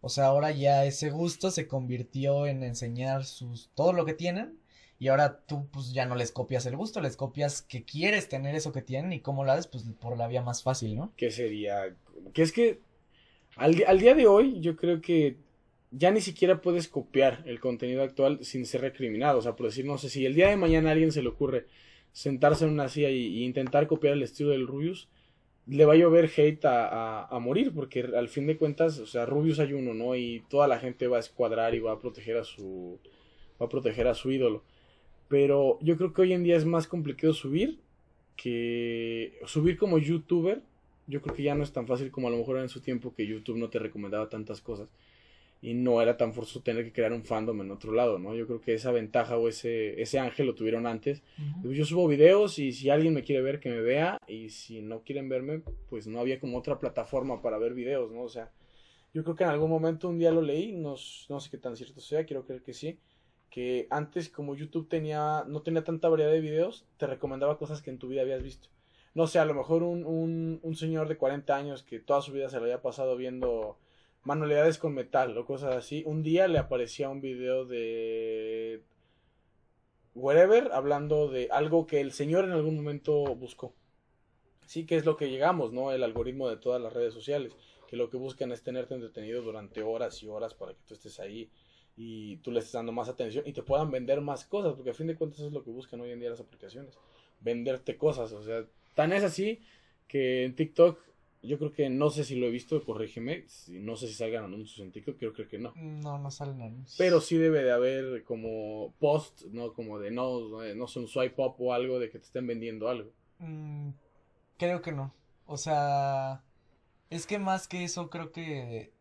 O 0.00 0.08
sea, 0.08 0.26
ahora 0.26 0.52
ya 0.52 0.84
ese 0.84 1.10
gusto 1.10 1.50
se 1.50 1.66
convirtió 1.66 2.46
en 2.46 2.62
enseñar 2.62 3.24
sus 3.24 3.70
todo 3.74 3.92
lo 3.92 4.04
que 4.04 4.14
tienen 4.14 4.60
y 5.00 5.08
ahora 5.08 5.40
tú 5.40 5.66
pues 5.72 5.92
ya 5.92 6.06
no 6.06 6.14
les 6.14 6.30
copias 6.30 6.66
el 6.66 6.76
gusto, 6.76 7.00
les 7.00 7.16
copias 7.16 7.60
que 7.62 7.84
quieres 7.84 8.28
tener 8.28 8.54
eso 8.54 8.72
que 8.72 8.82
tienen 8.82 9.12
y 9.12 9.18
cómo 9.18 9.44
lo 9.44 9.50
haces 9.50 9.66
pues 9.66 9.82
por 10.00 10.16
la 10.16 10.28
vía 10.28 10.40
más 10.40 10.62
fácil, 10.62 10.94
¿no? 10.94 11.12
Que 11.16 11.32
sería 11.32 11.96
que 12.32 12.42
es 12.42 12.52
que 12.52 12.80
al, 13.56 13.74
al 13.88 13.98
día 13.98 14.14
de 14.14 14.28
hoy 14.28 14.60
yo 14.60 14.76
creo 14.76 15.00
que 15.00 15.36
ya 15.96 16.10
ni 16.10 16.20
siquiera 16.20 16.60
puedes 16.60 16.88
copiar 16.88 17.42
el 17.46 17.58
contenido 17.58 18.02
actual 18.02 18.44
sin 18.44 18.66
ser 18.66 18.82
recriminado. 18.82 19.38
O 19.38 19.42
sea, 19.42 19.56
por 19.56 19.66
decir, 19.66 19.86
no 19.86 19.96
sé, 19.96 20.10
si 20.10 20.26
el 20.26 20.34
día 20.34 20.48
de 20.48 20.56
mañana 20.56 20.90
a 20.90 20.92
alguien 20.92 21.10
se 21.10 21.22
le 21.22 21.28
ocurre 21.28 21.66
sentarse 22.12 22.64
en 22.64 22.72
una 22.72 22.88
silla 22.88 23.10
y, 23.10 23.44
intentar 23.44 23.86
copiar 23.86 24.12
el 24.12 24.22
estilo 24.22 24.50
del 24.50 24.66
Rubius, 24.66 25.08
le 25.66 25.84
va 25.84 25.94
a 25.94 25.96
llover 25.96 26.30
hate 26.36 26.64
a, 26.66 27.24
a, 27.24 27.38
morir, 27.38 27.72
porque 27.74 28.00
al 28.00 28.28
fin 28.28 28.46
de 28.46 28.56
cuentas, 28.56 28.98
o 28.98 29.06
sea, 29.06 29.26
Rubius 29.26 29.58
hay 29.58 29.72
uno, 29.72 29.94
¿no? 29.94 30.14
Y 30.14 30.44
toda 30.48 30.68
la 30.68 30.78
gente 30.78 31.08
va 31.08 31.16
a 31.16 31.20
escuadrar 31.20 31.74
y 31.74 31.80
va 31.80 31.92
a 31.92 31.98
proteger 31.98 32.36
a 32.36 32.44
su, 32.44 33.00
va 33.60 33.66
a 33.66 33.68
proteger 33.68 34.06
a 34.06 34.14
su 34.14 34.30
ídolo. 34.30 34.62
Pero 35.28 35.78
yo 35.80 35.96
creo 35.96 36.12
que 36.12 36.22
hoy 36.22 36.32
en 36.34 36.44
día 36.44 36.56
es 36.56 36.64
más 36.66 36.86
complicado 36.86 37.32
subir 37.32 37.80
que 38.36 39.38
subir 39.46 39.76
como 39.78 39.98
youtuber. 39.98 40.62
Yo 41.08 41.22
creo 41.22 41.34
que 41.34 41.42
ya 41.42 41.54
no 41.54 41.64
es 41.64 41.72
tan 41.72 41.86
fácil 41.86 42.10
como 42.10 42.28
a 42.28 42.30
lo 42.30 42.36
mejor 42.36 42.58
en 42.58 42.68
su 42.68 42.80
tiempo 42.80 43.14
que 43.14 43.26
YouTube 43.26 43.56
no 43.56 43.70
te 43.70 43.78
recomendaba 43.78 44.28
tantas 44.28 44.60
cosas 44.60 44.88
y 45.62 45.74
no 45.74 46.00
era 46.02 46.16
tan 46.16 46.34
forzoso 46.34 46.60
tener 46.60 46.84
que 46.84 46.92
crear 46.92 47.12
un 47.12 47.24
fandom 47.24 47.60
en 47.62 47.70
otro 47.70 47.92
lado, 47.92 48.18
¿no? 48.18 48.34
Yo 48.34 48.46
creo 48.46 48.60
que 48.60 48.74
esa 48.74 48.92
ventaja 48.92 49.36
o 49.36 49.48
ese, 49.48 50.00
ese 50.00 50.18
ángel 50.18 50.46
lo 50.46 50.54
tuvieron 50.54 50.86
antes. 50.86 51.22
Yo 51.64 51.84
subo 51.84 52.06
videos 52.08 52.58
y 52.58 52.72
si 52.72 52.90
alguien 52.90 53.14
me 53.14 53.22
quiere 53.22 53.42
ver, 53.42 53.58
que 53.58 53.70
me 53.70 53.80
vea, 53.80 54.20
y 54.28 54.50
si 54.50 54.82
no 54.82 55.02
quieren 55.02 55.28
verme, 55.28 55.62
pues 55.88 56.06
no 56.06 56.20
había 56.20 56.38
como 56.40 56.58
otra 56.58 56.78
plataforma 56.78 57.42
para 57.42 57.58
ver 57.58 57.74
videos, 57.74 58.12
¿no? 58.12 58.22
O 58.22 58.28
sea, 58.28 58.52
yo 59.14 59.24
creo 59.24 59.34
que 59.34 59.44
en 59.44 59.50
algún 59.50 59.70
momento 59.70 60.08
un 60.08 60.18
día 60.18 60.30
lo 60.30 60.42
leí, 60.42 60.72
no, 60.72 60.94
no 61.28 61.40
sé 61.40 61.50
qué 61.50 61.58
tan 61.58 61.76
cierto 61.76 62.00
sea, 62.00 62.26
quiero 62.26 62.44
creer 62.44 62.62
que 62.62 62.74
sí, 62.74 62.98
que 63.50 63.86
antes 63.90 64.28
como 64.28 64.54
YouTube 64.54 64.88
tenía, 64.88 65.44
no 65.48 65.62
tenía 65.62 65.82
tanta 65.84 66.08
variedad 66.08 66.32
de 66.32 66.40
videos, 66.40 66.84
te 66.98 67.06
recomendaba 67.06 67.56
cosas 67.56 67.80
que 67.80 67.90
en 67.90 67.98
tu 67.98 68.08
vida 68.08 68.20
habías 68.20 68.42
visto. 68.42 68.68
No 69.14 69.26
sé, 69.26 69.38
a 69.38 69.46
lo 69.46 69.54
mejor 69.54 69.82
un, 69.82 70.04
un, 70.04 70.60
un 70.62 70.76
señor 70.76 71.08
de 71.08 71.16
40 71.16 71.56
años 71.56 71.82
que 71.82 71.98
toda 71.98 72.20
su 72.20 72.32
vida 72.32 72.50
se 72.50 72.58
lo 72.58 72.64
había 72.64 72.82
pasado 72.82 73.16
viendo 73.16 73.78
manualidades 74.26 74.76
con 74.76 74.92
metal 74.92 75.38
o 75.38 75.46
cosas 75.46 75.74
así. 75.76 76.02
Un 76.04 76.22
día 76.22 76.48
le 76.48 76.58
aparecía 76.58 77.08
un 77.08 77.20
video 77.20 77.64
de 77.64 78.82
wherever 80.14 80.70
hablando 80.72 81.28
de 81.28 81.48
algo 81.52 81.86
que 81.86 82.00
el 82.00 82.12
señor 82.12 82.44
en 82.44 82.50
algún 82.50 82.76
momento 82.76 83.12
buscó. 83.36 83.72
Sí, 84.66 84.84
que 84.84 84.96
es 84.96 85.06
lo 85.06 85.16
que 85.16 85.30
llegamos, 85.30 85.72
¿no? 85.72 85.92
El 85.92 86.02
algoritmo 86.02 86.48
de 86.48 86.56
todas 86.56 86.82
las 86.82 86.92
redes 86.92 87.14
sociales, 87.14 87.54
que 87.88 87.96
lo 87.96 88.10
que 88.10 88.16
buscan 88.16 88.50
es 88.50 88.64
tenerte 88.64 88.94
entretenido 88.94 89.42
durante 89.42 89.82
horas 89.84 90.20
y 90.24 90.26
horas 90.26 90.54
para 90.54 90.72
que 90.72 90.80
tú 90.88 90.94
estés 90.94 91.20
ahí 91.20 91.48
y 91.96 92.38
tú 92.38 92.50
le 92.50 92.58
estés 92.58 92.72
dando 92.72 92.90
más 92.90 93.08
atención 93.08 93.44
y 93.46 93.52
te 93.52 93.62
puedan 93.62 93.92
vender 93.92 94.20
más 94.20 94.44
cosas, 94.44 94.74
porque 94.74 94.90
a 94.90 94.94
fin 94.94 95.06
de 95.06 95.14
cuentas 95.14 95.40
es 95.40 95.52
lo 95.52 95.62
que 95.62 95.70
buscan 95.70 96.00
hoy 96.00 96.10
en 96.10 96.18
día 96.18 96.30
las 96.30 96.40
aplicaciones, 96.40 96.98
venderte 97.40 97.96
cosas, 97.96 98.32
o 98.32 98.42
sea, 98.42 98.66
tan 98.94 99.12
es 99.12 99.22
así 99.22 99.60
que 100.08 100.44
en 100.44 100.56
TikTok 100.56 100.98
yo 101.46 101.58
creo 101.58 101.72
que 101.72 101.88
no 101.88 102.10
sé 102.10 102.24
si 102.24 102.36
lo 102.36 102.46
he 102.46 102.50
visto, 102.50 102.84
corrígeme. 102.84 103.46
No 103.68 103.96
sé 103.96 104.08
si 104.08 104.14
salgan 104.14 104.44
anuncios 104.44 104.78
en 104.80 104.92
TikTok, 104.92 105.16
creo, 105.18 105.32
creo 105.32 105.48
que 105.48 105.58
no. 105.58 105.72
No, 105.76 106.18
no 106.18 106.30
salen 106.30 106.60
anuncios. 106.60 106.96
Pero 106.98 107.20
sí 107.20 107.36
debe 107.36 107.62
de 107.62 107.72
haber 107.72 108.24
como 108.24 108.94
post, 108.98 109.44
¿no? 109.46 109.72
Como 109.72 109.98
de 109.98 110.10
no, 110.10 110.40
no 110.74 110.86
sé, 110.86 110.98
un 110.98 111.08
swipe 111.08 111.40
up 111.42 111.54
o 111.58 111.72
algo 111.72 111.98
de 111.98 112.10
que 112.10 112.18
te 112.18 112.26
estén 112.26 112.46
vendiendo 112.46 112.88
algo. 112.88 113.10
Mm, 113.38 113.90
creo 114.58 114.82
que 114.82 114.92
no. 114.92 115.14
O 115.46 115.56
sea, 115.56 116.44
es 117.10 117.26
que 117.26 117.38
más 117.38 117.68
que 117.68 117.84
eso, 117.84 118.10
creo 118.10 118.32
que 118.32 118.92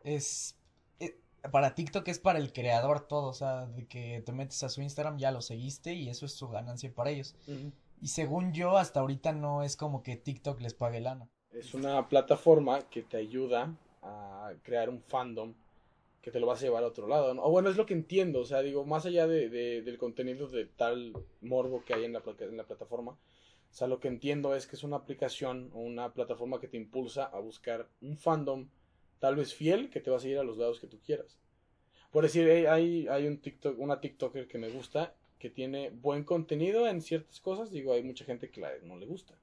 es. 0.00 0.58
Eh, 1.00 1.18
para 1.50 1.74
TikTok 1.74 2.06
es 2.08 2.18
para 2.18 2.38
el 2.38 2.52
creador 2.52 3.06
todo. 3.06 3.28
O 3.28 3.34
sea, 3.34 3.66
de 3.66 3.86
que 3.86 4.22
te 4.24 4.32
metes 4.32 4.62
a 4.62 4.68
su 4.68 4.82
Instagram, 4.82 5.18
ya 5.18 5.32
lo 5.32 5.42
seguiste 5.42 5.94
y 5.94 6.08
eso 6.08 6.26
es 6.26 6.32
su 6.32 6.48
ganancia 6.48 6.92
para 6.94 7.10
ellos. 7.10 7.36
Y 8.00 8.08
según 8.08 8.52
yo, 8.52 8.78
hasta 8.78 9.00
ahorita 9.00 9.32
no 9.32 9.62
es 9.64 9.76
como 9.76 10.02
que 10.02 10.16
TikTok 10.16 10.60
les 10.60 10.74
pague 10.74 11.00
lana. 11.00 11.28
Es 11.58 11.74
una 11.74 12.08
plataforma 12.08 12.88
que 12.88 13.02
te 13.02 13.16
ayuda 13.16 13.76
a 14.02 14.52
crear 14.62 14.88
un 14.88 15.00
fandom 15.00 15.54
que 16.22 16.30
te 16.30 16.38
lo 16.38 16.46
vas 16.46 16.60
a 16.60 16.66
llevar 16.66 16.84
a 16.84 16.86
otro 16.86 17.08
lado. 17.08 17.32
O 17.42 17.50
bueno, 17.50 17.68
es 17.68 17.76
lo 17.76 17.84
que 17.84 17.94
entiendo. 17.94 18.40
O 18.40 18.44
sea, 18.44 18.62
digo, 18.62 18.84
más 18.84 19.06
allá 19.06 19.26
de, 19.26 19.48
del 19.48 19.98
contenido 19.98 20.46
de 20.46 20.66
tal 20.66 21.14
morbo 21.40 21.84
que 21.84 21.94
hay 21.94 22.04
en 22.04 22.12
la, 22.12 22.22
en 22.38 22.56
la 22.56 22.64
plataforma, 22.64 23.12
o 23.12 23.74
sea, 23.74 23.88
lo 23.88 23.98
que 23.98 24.06
entiendo 24.06 24.54
es 24.54 24.68
que 24.68 24.76
es 24.76 24.84
una 24.84 24.96
aplicación 24.96 25.70
o 25.74 25.80
una 25.80 26.12
plataforma 26.14 26.60
que 26.60 26.68
te 26.68 26.76
impulsa 26.76 27.24
a 27.24 27.40
buscar 27.40 27.88
un 28.02 28.16
fandom 28.16 28.68
tal 29.18 29.34
vez 29.34 29.52
fiel 29.52 29.90
que 29.90 30.00
te 30.00 30.10
va 30.10 30.18
a 30.18 30.20
seguir 30.20 30.38
a 30.38 30.44
los 30.44 30.58
lados 30.58 30.78
que 30.78 30.86
tú 30.86 31.00
quieras. 31.04 31.38
Por 32.12 32.22
decir, 32.22 32.48
hay, 32.68 33.08
hay 33.08 33.26
un 33.26 33.38
TikTok, 33.38 33.80
una 33.80 34.00
TikToker 34.00 34.46
que 34.46 34.58
me 34.58 34.68
gusta, 34.68 35.12
que 35.40 35.50
tiene 35.50 35.90
buen 35.90 36.22
contenido 36.22 36.86
en 36.86 37.02
ciertas 37.02 37.40
cosas. 37.40 37.72
Digo, 37.72 37.92
hay 37.92 38.04
mucha 38.04 38.24
gente 38.24 38.48
que 38.48 38.60
la, 38.60 38.70
no 38.84 38.96
le 38.96 39.06
gusta. 39.06 39.34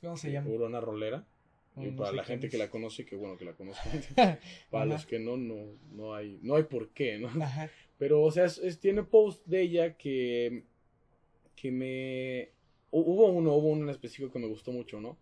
¿Cómo 0.00 0.16
se 0.16 0.30
llama? 0.30 0.50
Urona 0.50 0.80
Rolera. 0.80 1.26
Y 1.76 1.90
para 1.90 2.12
la 2.12 2.24
gente 2.24 2.48
que 2.48 2.56
la 2.56 2.70
conoce, 2.70 3.04
que 3.04 3.16
bueno 3.16 3.36
que 3.36 3.44
la 3.44 3.54
conozca. 3.54 3.82
para 4.70 4.84
los 4.84 5.06
que 5.06 5.18
no, 5.18 5.36
no, 5.36 5.76
no 5.90 6.14
hay, 6.14 6.38
no 6.42 6.56
hay 6.56 6.64
por 6.64 6.90
qué, 6.90 7.18
¿no? 7.18 7.30
Pero, 7.98 8.22
o 8.22 8.30
sea, 8.30 8.44
es, 8.44 8.78
tiene 8.80 9.02
post 9.02 9.46
de 9.46 9.62
ella 9.62 9.96
que 9.96 10.64
que 11.64 11.70
me... 11.70 12.50
Hubo 12.90 13.26
uno, 13.26 13.54
hubo 13.54 13.68
uno 13.68 13.84
en 13.84 13.88
específico 13.88 14.30
que 14.30 14.38
me 14.38 14.46
gustó 14.46 14.70
mucho, 14.70 15.00
¿no? 15.00 15.18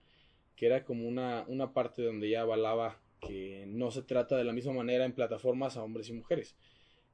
Que 0.57 0.67
era 0.67 0.85
como 0.85 1.07
una, 1.07 1.45
una 1.49 1.73
parte 1.73 2.03
donde 2.03 2.27
ella 2.27 2.43
avalaba 2.43 3.01
que 3.21 3.65
no 3.69 3.91
se 3.91 4.03
trata 4.03 4.37
de 4.37 4.45
la 4.45 4.53
misma 4.53 4.73
manera 4.73 5.05
en 5.05 5.15
plataformas 5.15 5.77
a 5.77 5.83
hombres 5.83 6.09
y 6.09 6.13
mujeres. 6.13 6.57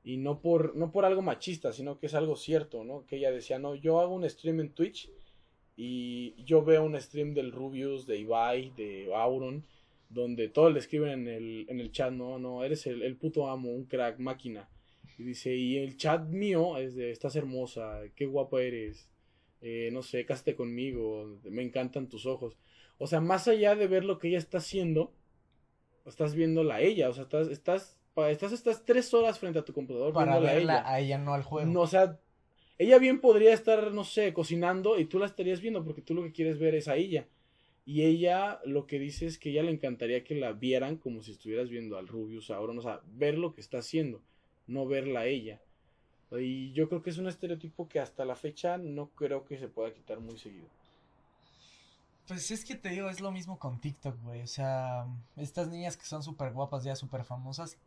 Y 0.03 0.17
no 0.17 0.41
por, 0.41 0.75
no 0.75 0.91
por 0.91 1.05
algo 1.05 1.23
machista, 1.23 1.73
sino 1.73 1.99
que 1.99 2.07
es 2.07 2.15
algo 2.15 2.37
cierto, 2.37 2.85
¿no? 2.85 3.05
Que 3.07 3.17
ella 3.17 3.31
decía, 3.31 3.59
no, 3.59 3.75
yo 3.75 4.01
hago 4.01 4.15
un 4.15 4.29
stream 4.29 4.61
en 4.61 4.73
Twitch 4.73 5.11
y 5.81 6.35
yo 6.43 6.65
veo 6.65 6.83
un 6.83 7.01
stream 7.01 7.35
del 7.35 7.53
Rubius, 7.53 8.05
de 8.05 8.19
Ibai, 8.19 8.73
de 8.77 9.15
Auron, 9.15 9.65
donde 10.11 10.49
todos 10.49 10.73
le 10.73 10.81
escriben 10.81 11.11
en 11.11 11.29
el, 11.29 11.67
en 11.69 11.79
el 11.79 11.93
chat, 11.93 12.11
no, 12.11 12.41
no, 12.41 12.65
eres 12.65 12.85
el, 12.89 13.01
el 13.01 13.17
puto 13.17 13.49
amo, 13.49 13.71
un 13.71 13.85
crack, 13.85 14.19
máquina. 14.19 14.69
Y 15.19 15.23
dice, 15.23 15.55
y 15.55 15.79
el 15.79 15.97
chat 15.97 16.27
mío 16.27 16.79
es 16.79 16.97
de, 16.97 17.13
estás 17.13 17.37
hermosa, 17.37 18.01
qué 18.17 18.27
guapa 18.27 18.61
eres, 18.61 19.09
eh, 19.61 19.91
no 19.93 20.03
sé, 20.03 20.27
cásate 20.27 20.57
conmigo, 20.57 21.39
me 21.45 21.63
encantan 21.63 22.09
tus 22.09 22.27
ojos. 22.27 22.59
O 22.99 23.07
sea, 23.07 23.21
más 23.21 23.47
allá 23.47 23.77
de 23.77 23.87
ver 23.87 24.05
lo 24.05 24.19
que 24.19 24.31
ella 24.31 24.39
está 24.39 24.59
haciendo, 24.59 25.13
estás 26.07 26.35
viéndola 26.35 26.77
a 26.77 26.81
ella, 26.81 27.09
o 27.09 27.13
sea, 27.13 27.23
estás, 27.23 27.47
estás, 27.51 28.01
estás, 28.17 28.51
estás 28.51 28.85
tres 28.85 29.15
horas 29.15 29.39
frente 29.39 29.61
a 29.61 29.65
tu 29.65 29.73
computador 29.73 30.13
Para 30.13 30.33
viéndola 30.33 30.53
verla 30.55 30.73
a 30.73 30.79
ella. 30.79 30.91
a 30.91 31.01
ella, 31.01 31.19
no 31.19 31.35
al 31.35 31.45
juego. 31.45 31.71
No, 31.71 31.83
o 31.83 31.87
sea, 31.87 32.19
ella 32.79 32.99
bien 32.99 33.21
podría 33.21 33.53
estar, 33.53 33.93
no 33.93 34.05
sé, 34.05 34.33
cocinando 34.33 34.99
y 34.99 35.05
tú 35.05 35.19
la 35.19 35.27
estarías 35.27 35.61
viendo 35.61 35.85
porque 35.85 36.03
tú 36.03 36.15
lo 36.15 36.23
que 36.23 36.33
quieres 36.33 36.59
ver 36.59 36.75
es 36.75 36.89
a 36.89 36.97
ella. 36.97 37.27
Y 37.85 38.03
ella 38.03 38.61
lo 38.65 38.87
que 38.87 38.99
dice 38.99 39.27
es 39.27 39.39
que 39.39 39.51
ella 39.51 39.63
le 39.63 39.73
encantaría 39.73 40.23
que 40.23 40.35
la 40.35 40.53
vieran 40.53 40.97
como 40.97 41.23
si 41.23 41.33
estuvieras 41.33 41.71
viendo 41.71 41.97
al 41.97 42.07
Rubius 42.07 42.51
ahora, 42.51 42.73
o 42.73 42.83
sea, 42.83 43.01
ver 43.07 43.39
lo 43.39 43.55
que 43.55 43.61
está 43.61 43.79
haciendo, 43.79 44.21
no 44.67 44.87
verla 44.87 45.21
a 45.21 45.27
ella. 45.27 45.61
Y 46.33 46.73
yo 46.73 46.89
creo 46.89 47.03
que 47.03 47.11
es 47.11 47.19
un 47.19 47.27
estereotipo 47.27 47.89
que 47.89 48.01
hasta 48.01 48.25
la 48.25 48.37
fecha 48.37 48.77
no 48.77 49.09
creo 49.09 49.45
que 49.47 49.59
se 49.59 49.69
pueda 49.69 49.95
quitar 49.95 50.21
muy 50.21 50.39
seguido. 50.39 50.67
Pues 52.27 52.51
es 52.51 52.63
que 52.67 52.75
te 52.75 52.91
digo, 52.91 53.09
es 53.09 53.21
lo 53.21 53.33
mismo 53.33 53.59
con 53.59 53.81
TikTok, 53.81 54.23
güey. 54.23 54.43
O 54.43 54.47
sea, 54.47 55.07
estas 55.37 55.69
niñas 55.69 55.97
que 55.97 56.05
son 56.05 56.23
súper 56.23 56.53
guapas, 56.53 56.85
ya 56.85 56.95
súper 56.95 57.25
famosas, 57.25 57.79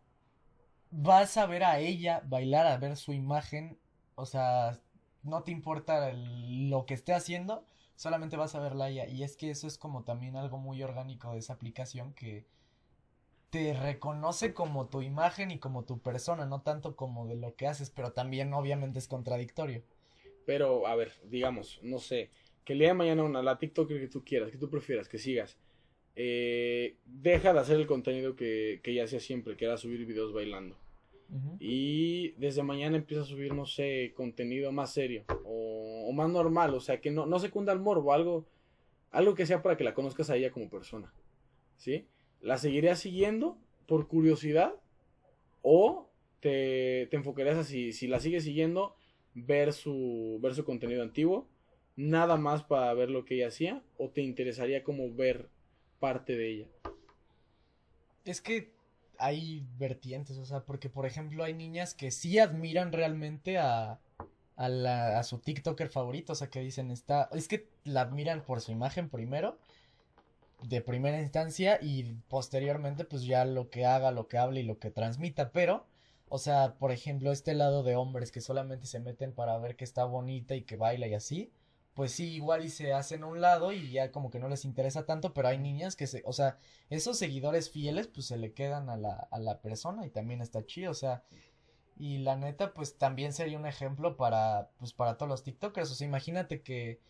vas 0.90 1.38
a 1.38 1.46
ver 1.46 1.64
a 1.64 1.80
ella 1.80 2.24
bailar, 2.26 2.66
a 2.66 2.78
ver 2.78 2.98
su 2.98 3.14
imagen. 3.14 3.78
O 4.22 4.26
sea, 4.26 4.80
no 5.24 5.44
te 5.44 5.52
importa 5.52 6.14
lo 6.14 6.86
que 6.86 6.94
esté 6.94 7.14
haciendo, 7.14 7.66
solamente 7.96 8.38
vas 8.38 8.56
a 8.56 8.60
verla 8.60 8.86
a 8.86 8.90
ella. 8.90 9.08
Y 9.08 9.24
es 9.24 9.36
que 9.36 9.50
eso 9.50 9.68
es 9.68 9.78
como 9.78 10.04
también 10.04 10.36
algo 10.36 10.58
muy 10.58 10.82
orgánico 10.84 11.34
de 11.34 11.40
esa 11.40 11.54
aplicación 11.54 12.14
que 12.14 12.46
te 13.50 13.74
reconoce 13.74 14.54
como 14.54 14.88
tu 14.88 15.02
imagen 15.02 15.52
y 15.52 15.60
como 15.60 15.84
tu 15.84 16.00
persona, 16.00 16.46
no 16.46 16.62
tanto 16.62 16.96
como 16.96 17.28
de 17.28 17.36
lo 17.36 17.56
que 17.56 17.68
haces, 17.68 17.90
pero 17.90 18.14
también 18.14 18.54
obviamente 18.54 19.00
es 19.00 19.08
contradictorio. 19.08 19.84
Pero, 20.46 20.88
a 20.88 20.96
ver, 20.96 21.12
digamos, 21.26 21.80
no 21.84 22.00
sé, 22.00 22.30
que 22.64 22.74
el 22.74 22.80
día 22.80 22.90
de 22.90 22.94
mañana 22.94 23.24
una, 23.24 23.42
la 23.42 23.58
TikTok 23.58 23.90
que 23.90 24.08
tú 24.08 24.24
quieras, 24.24 24.52
que 24.52 24.58
tú 24.58 24.70
prefieras, 24.70 25.10
que 25.10 25.18
sigas, 25.18 25.58
eh, 26.16 26.98
deja 27.06 27.54
de 27.54 27.60
hacer 27.60 27.78
el 27.78 27.88
contenido 27.88 28.36
que, 28.36 28.80
que 28.84 28.92
ella 28.92 29.04
hacía 29.04 29.20
siempre, 29.20 29.58
que 29.58 29.66
era 29.66 29.78
subir 29.78 30.06
videos 30.06 30.32
bailando. 30.34 30.78
Y 31.60 32.32
desde 32.32 32.62
mañana 32.62 32.98
empieza 32.98 33.24
a 33.24 33.26
subir, 33.26 33.54
no 33.54 33.66
sé, 33.66 34.12
contenido 34.16 34.72
más 34.74 34.92
serio 34.92 35.24
o, 35.46 36.08
o 36.10 36.12
más 36.12 36.30
normal, 36.30 36.74
o 36.74 36.82
sea, 36.82 37.00
que 37.00 37.10
no, 37.10 37.26
no 37.26 37.40
secunda 37.40 37.72
el 37.72 37.80
morbo, 37.80 38.12
algo, 38.12 38.46
algo 39.12 39.34
que 39.34 39.46
sea 39.46 39.62
para 39.62 39.78
que 39.78 39.86
la 39.86 39.94
conozcas 39.94 40.30
a 40.30 40.36
ella 40.36 40.52
como 40.52 40.70
persona. 40.70 41.14
¿Sí? 41.78 42.06
¿La 42.42 42.58
seguirías 42.58 43.00
siguiendo 43.00 43.58
por 43.88 44.08
curiosidad 44.08 44.74
o 45.62 46.10
te, 46.42 47.08
te 47.10 47.16
enfocarías 47.16 47.58
así, 47.58 47.94
si 47.94 48.08
la 48.08 48.20
sigues 48.20 48.44
siguiendo, 48.44 48.96
ver 49.34 49.74
su, 49.74 50.40
ver 50.42 50.54
su 50.54 50.66
contenido 50.66 51.02
antiguo, 51.04 51.48
nada 51.96 52.38
más 52.38 52.64
para 52.64 52.94
ver 52.94 53.10
lo 53.10 53.26
que 53.26 53.36
ella 53.36 53.48
hacía 53.48 53.84
o 53.98 54.10
te 54.10 54.22
interesaría 54.22 54.84
como 54.84 55.14
ver 55.14 55.48
parte 56.00 56.36
de 56.36 56.50
ella? 56.50 56.68
Es 58.26 58.42
que 58.42 58.70
hay 59.22 59.66
vertientes, 59.78 60.38
o 60.38 60.46
sea, 60.46 60.62
porque 60.66 60.90
por 60.90 61.06
ejemplo 61.06 61.44
hay 61.44 61.54
niñas 61.54 61.94
que 61.94 62.12
sí 62.12 62.40
admiran 62.40 62.92
realmente 62.92 63.58
a, 63.58 64.00
a, 64.56 65.24
su 65.24 65.40
TikToker 65.40 65.90
favorito, 65.90 66.34
o 66.34 66.36
sea, 66.36 66.50
que 66.50 66.60
dicen, 66.60 66.92
está, 66.92 67.30
es 67.34 67.48
que 67.48 67.70
la 67.84 68.02
admiran 68.02 68.44
por 68.44 68.62
su 68.62 68.72
imagen 68.72 69.10
primero, 69.10 69.58
de 70.64 70.82
primera 70.82 71.22
instancia, 71.22 71.80
y 71.82 72.16
posteriormente 72.28 73.06
pues 73.06 73.24
ya 73.24 73.46
lo 73.46 73.70
que 73.70 73.86
haga, 73.86 74.12
lo 74.12 74.28
que 74.28 74.38
hable 74.38 74.62
y 74.62 74.64
lo 74.64 74.80
que 74.80 74.92
transmita, 74.92 75.52
pero, 75.52 75.86
o 76.30 76.38
sea, 76.38 76.76
por 76.80 76.92
ejemplo, 76.92 77.32
este 77.32 77.54
lado 77.54 77.84
de 77.84 77.96
hombres 77.96 78.32
que 78.32 78.42
solamente 78.42 78.88
se 78.88 79.00
meten 79.00 79.34
para 79.34 79.58
ver 79.58 79.76
que 79.76 79.84
está 79.84 80.06
bonita 80.06 80.56
y 80.56 80.64
que 80.64 80.78
baila 80.78 81.08
y 81.08 81.14
así, 81.14 81.52
pues 81.94 82.14
sí, 82.14 82.36
igual 82.36 82.66
y 82.66 82.70
se 82.70 82.94
hacen 82.94 83.24
a 83.24 83.28
un 83.28 83.42
lado 83.42 83.72
y 83.72 83.92
ya 83.92 84.12
como 84.12 84.30
que 84.30 84.40
no 84.40 84.48
les 84.48 84.66
interesa 84.66 85.06
tanto, 85.06 85.34
pero 85.34 85.50
hay 85.50 85.58
niñas 85.58 85.96
que 85.96 86.08
se, 86.08 86.24
o 86.26 86.34
sea, 86.34 86.58
esos 86.90 87.18
seguidores 87.18 87.70
fieles 87.70 88.08
pues 88.08 88.28
se 88.28 88.38
le 88.38 88.54
quedan 88.54 88.90
a 88.90 88.98
la, 88.98 89.28
a 89.30 89.40
la 89.40 89.62
persona 89.62 90.06
y 90.06 90.10
también 90.10 90.42
está 90.42 90.66
chido, 90.66 90.92
o 90.92 90.96
sea, 90.96 91.24
y 91.98 92.20
la 92.20 92.36
neta 92.38 92.74
pues 92.74 92.98
también 92.98 93.34
sería 93.34 93.58
un 93.58 93.66
ejemplo 93.66 94.16
para, 94.16 94.70
pues 94.78 94.94
para 94.94 95.18
todos 95.18 95.30
los 95.30 95.44
TikTokers, 95.44 95.92
o 95.92 95.96
sea, 95.96 96.08
imagínate 96.08 96.62
que, 96.62 97.02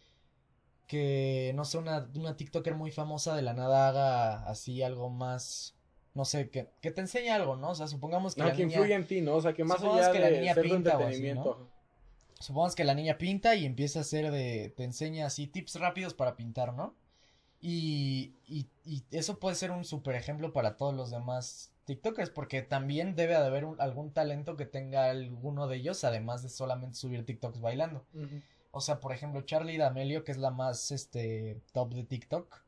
que, 0.87 1.53
no 1.55 1.63
sé, 1.63 1.77
una, 1.77 2.09
una 2.15 2.35
TikToker 2.35 2.75
muy 2.75 2.91
famosa 2.91 3.35
de 3.35 3.43
la 3.43 3.53
nada 3.53 3.87
haga 3.87 4.43
así 4.49 4.81
algo 4.81 5.09
más, 5.09 5.75
no 6.15 6.25
sé, 6.25 6.49
que, 6.49 6.71
que 6.81 6.91
te 6.91 7.01
enseñe 7.01 7.29
algo, 7.29 7.55
¿no? 7.55 7.69
O 7.69 7.75
sea, 7.75 7.87
supongamos 7.87 8.35
que 8.35 8.41
la 8.41 8.51
que 8.53 8.65
niña... 8.65 8.77
influye 8.77 8.95
en 8.95 9.07
ti, 9.07 9.21
¿no? 9.21 9.35
O 9.35 9.41
sea, 9.41 9.53
que 9.53 9.63
más 9.63 9.81
allá 9.81 10.11
que 10.11 10.19
la 10.19 10.29
de 10.29 10.39
niña 10.39 10.53
ser 10.55 10.65
o 10.65 10.67
así, 10.67 10.75
entretenimiento. 10.75 11.69
Supongamos 12.41 12.75
que 12.75 12.83
la 12.83 12.93
niña 12.95 13.17
pinta 13.17 13.55
y 13.55 13.65
empieza 13.65 13.99
a 13.99 14.01
hacer 14.03 14.31
de, 14.31 14.73
te 14.75 14.83
enseña 14.83 15.25
así 15.27 15.47
tips 15.47 15.75
rápidos 15.79 16.13
para 16.13 16.35
pintar, 16.35 16.73
¿no? 16.73 16.95
Y, 17.59 18.33
y, 18.47 18.67
y 18.85 19.03
eso 19.11 19.39
puede 19.39 19.55
ser 19.55 19.71
un 19.71 19.85
super 19.85 20.15
ejemplo 20.15 20.51
para 20.53 20.77
todos 20.77 20.95
los 20.95 21.11
demás 21.11 21.71
TikTokers, 21.85 22.31
porque 22.31 22.61
también 22.63 23.15
debe 23.15 23.33
de 23.33 23.45
haber 23.45 23.65
un- 23.65 23.79
algún 23.81 24.11
talento 24.11 24.57
que 24.57 24.65
tenga 24.65 25.09
alguno 25.09 25.67
de 25.67 25.77
ellos, 25.77 26.03
además 26.03 26.41
de 26.43 26.49
solamente 26.49 26.97
subir 26.97 27.25
TikToks 27.25 27.61
bailando. 27.61 28.05
O 28.71 28.81
sea, 28.81 28.99
por 28.99 29.11
ejemplo, 29.13 29.41
Charlie 29.41 29.77
D'Amelio, 29.77 30.23
que 30.23 30.31
es 30.31 30.37
la 30.37 30.51
más, 30.51 30.91
este, 30.91 31.61
top 31.73 31.93
de 31.93 32.03
TikTok. 32.03 32.63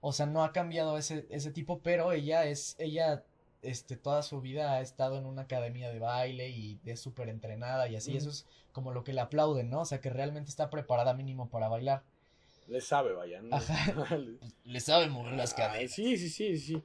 O 0.00 0.12
sea, 0.12 0.26
no 0.26 0.44
ha 0.44 0.52
cambiado 0.52 0.96
ese, 0.98 1.26
ese 1.30 1.50
tipo, 1.50 1.80
pero 1.82 2.12
ella 2.12 2.44
es, 2.46 2.76
ella, 2.78 3.24
este, 3.62 3.96
toda 3.96 4.22
su 4.22 4.40
vida 4.40 4.74
ha 4.74 4.80
estado 4.80 5.18
en 5.18 5.26
una 5.26 5.42
academia 5.42 5.90
de 5.90 5.98
baile 5.98 6.48
y 6.50 6.78
es 6.84 7.00
súper 7.00 7.28
entrenada 7.28 7.88
y 7.88 7.96
así. 7.96 8.16
Eso 8.16 8.30
es 8.30 8.46
como 8.72 8.92
lo 8.92 9.04
que 9.04 9.12
le 9.12 9.20
aplauden, 9.20 9.70
¿no? 9.70 9.80
O 9.80 9.84
sea, 9.84 10.00
que 10.00 10.10
realmente 10.10 10.50
está 10.50 10.70
preparada 10.70 11.14
mínimo 11.14 11.48
para 11.48 11.68
bailar. 11.68 12.02
Le 12.68 12.80
sabe, 12.80 13.12
vaya. 13.14 13.40
¿no? 13.42 13.56
Ajá. 13.56 14.18
Le- 14.64 14.80
sabe 14.80 15.08
mover 15.08 15.32
las 15.34 15.54
caderas. 15.54 15.90
sí, 15.92 16.16
sí, 16.16 16.28
sí, 16.28 16.58
sí. 16.58 16.82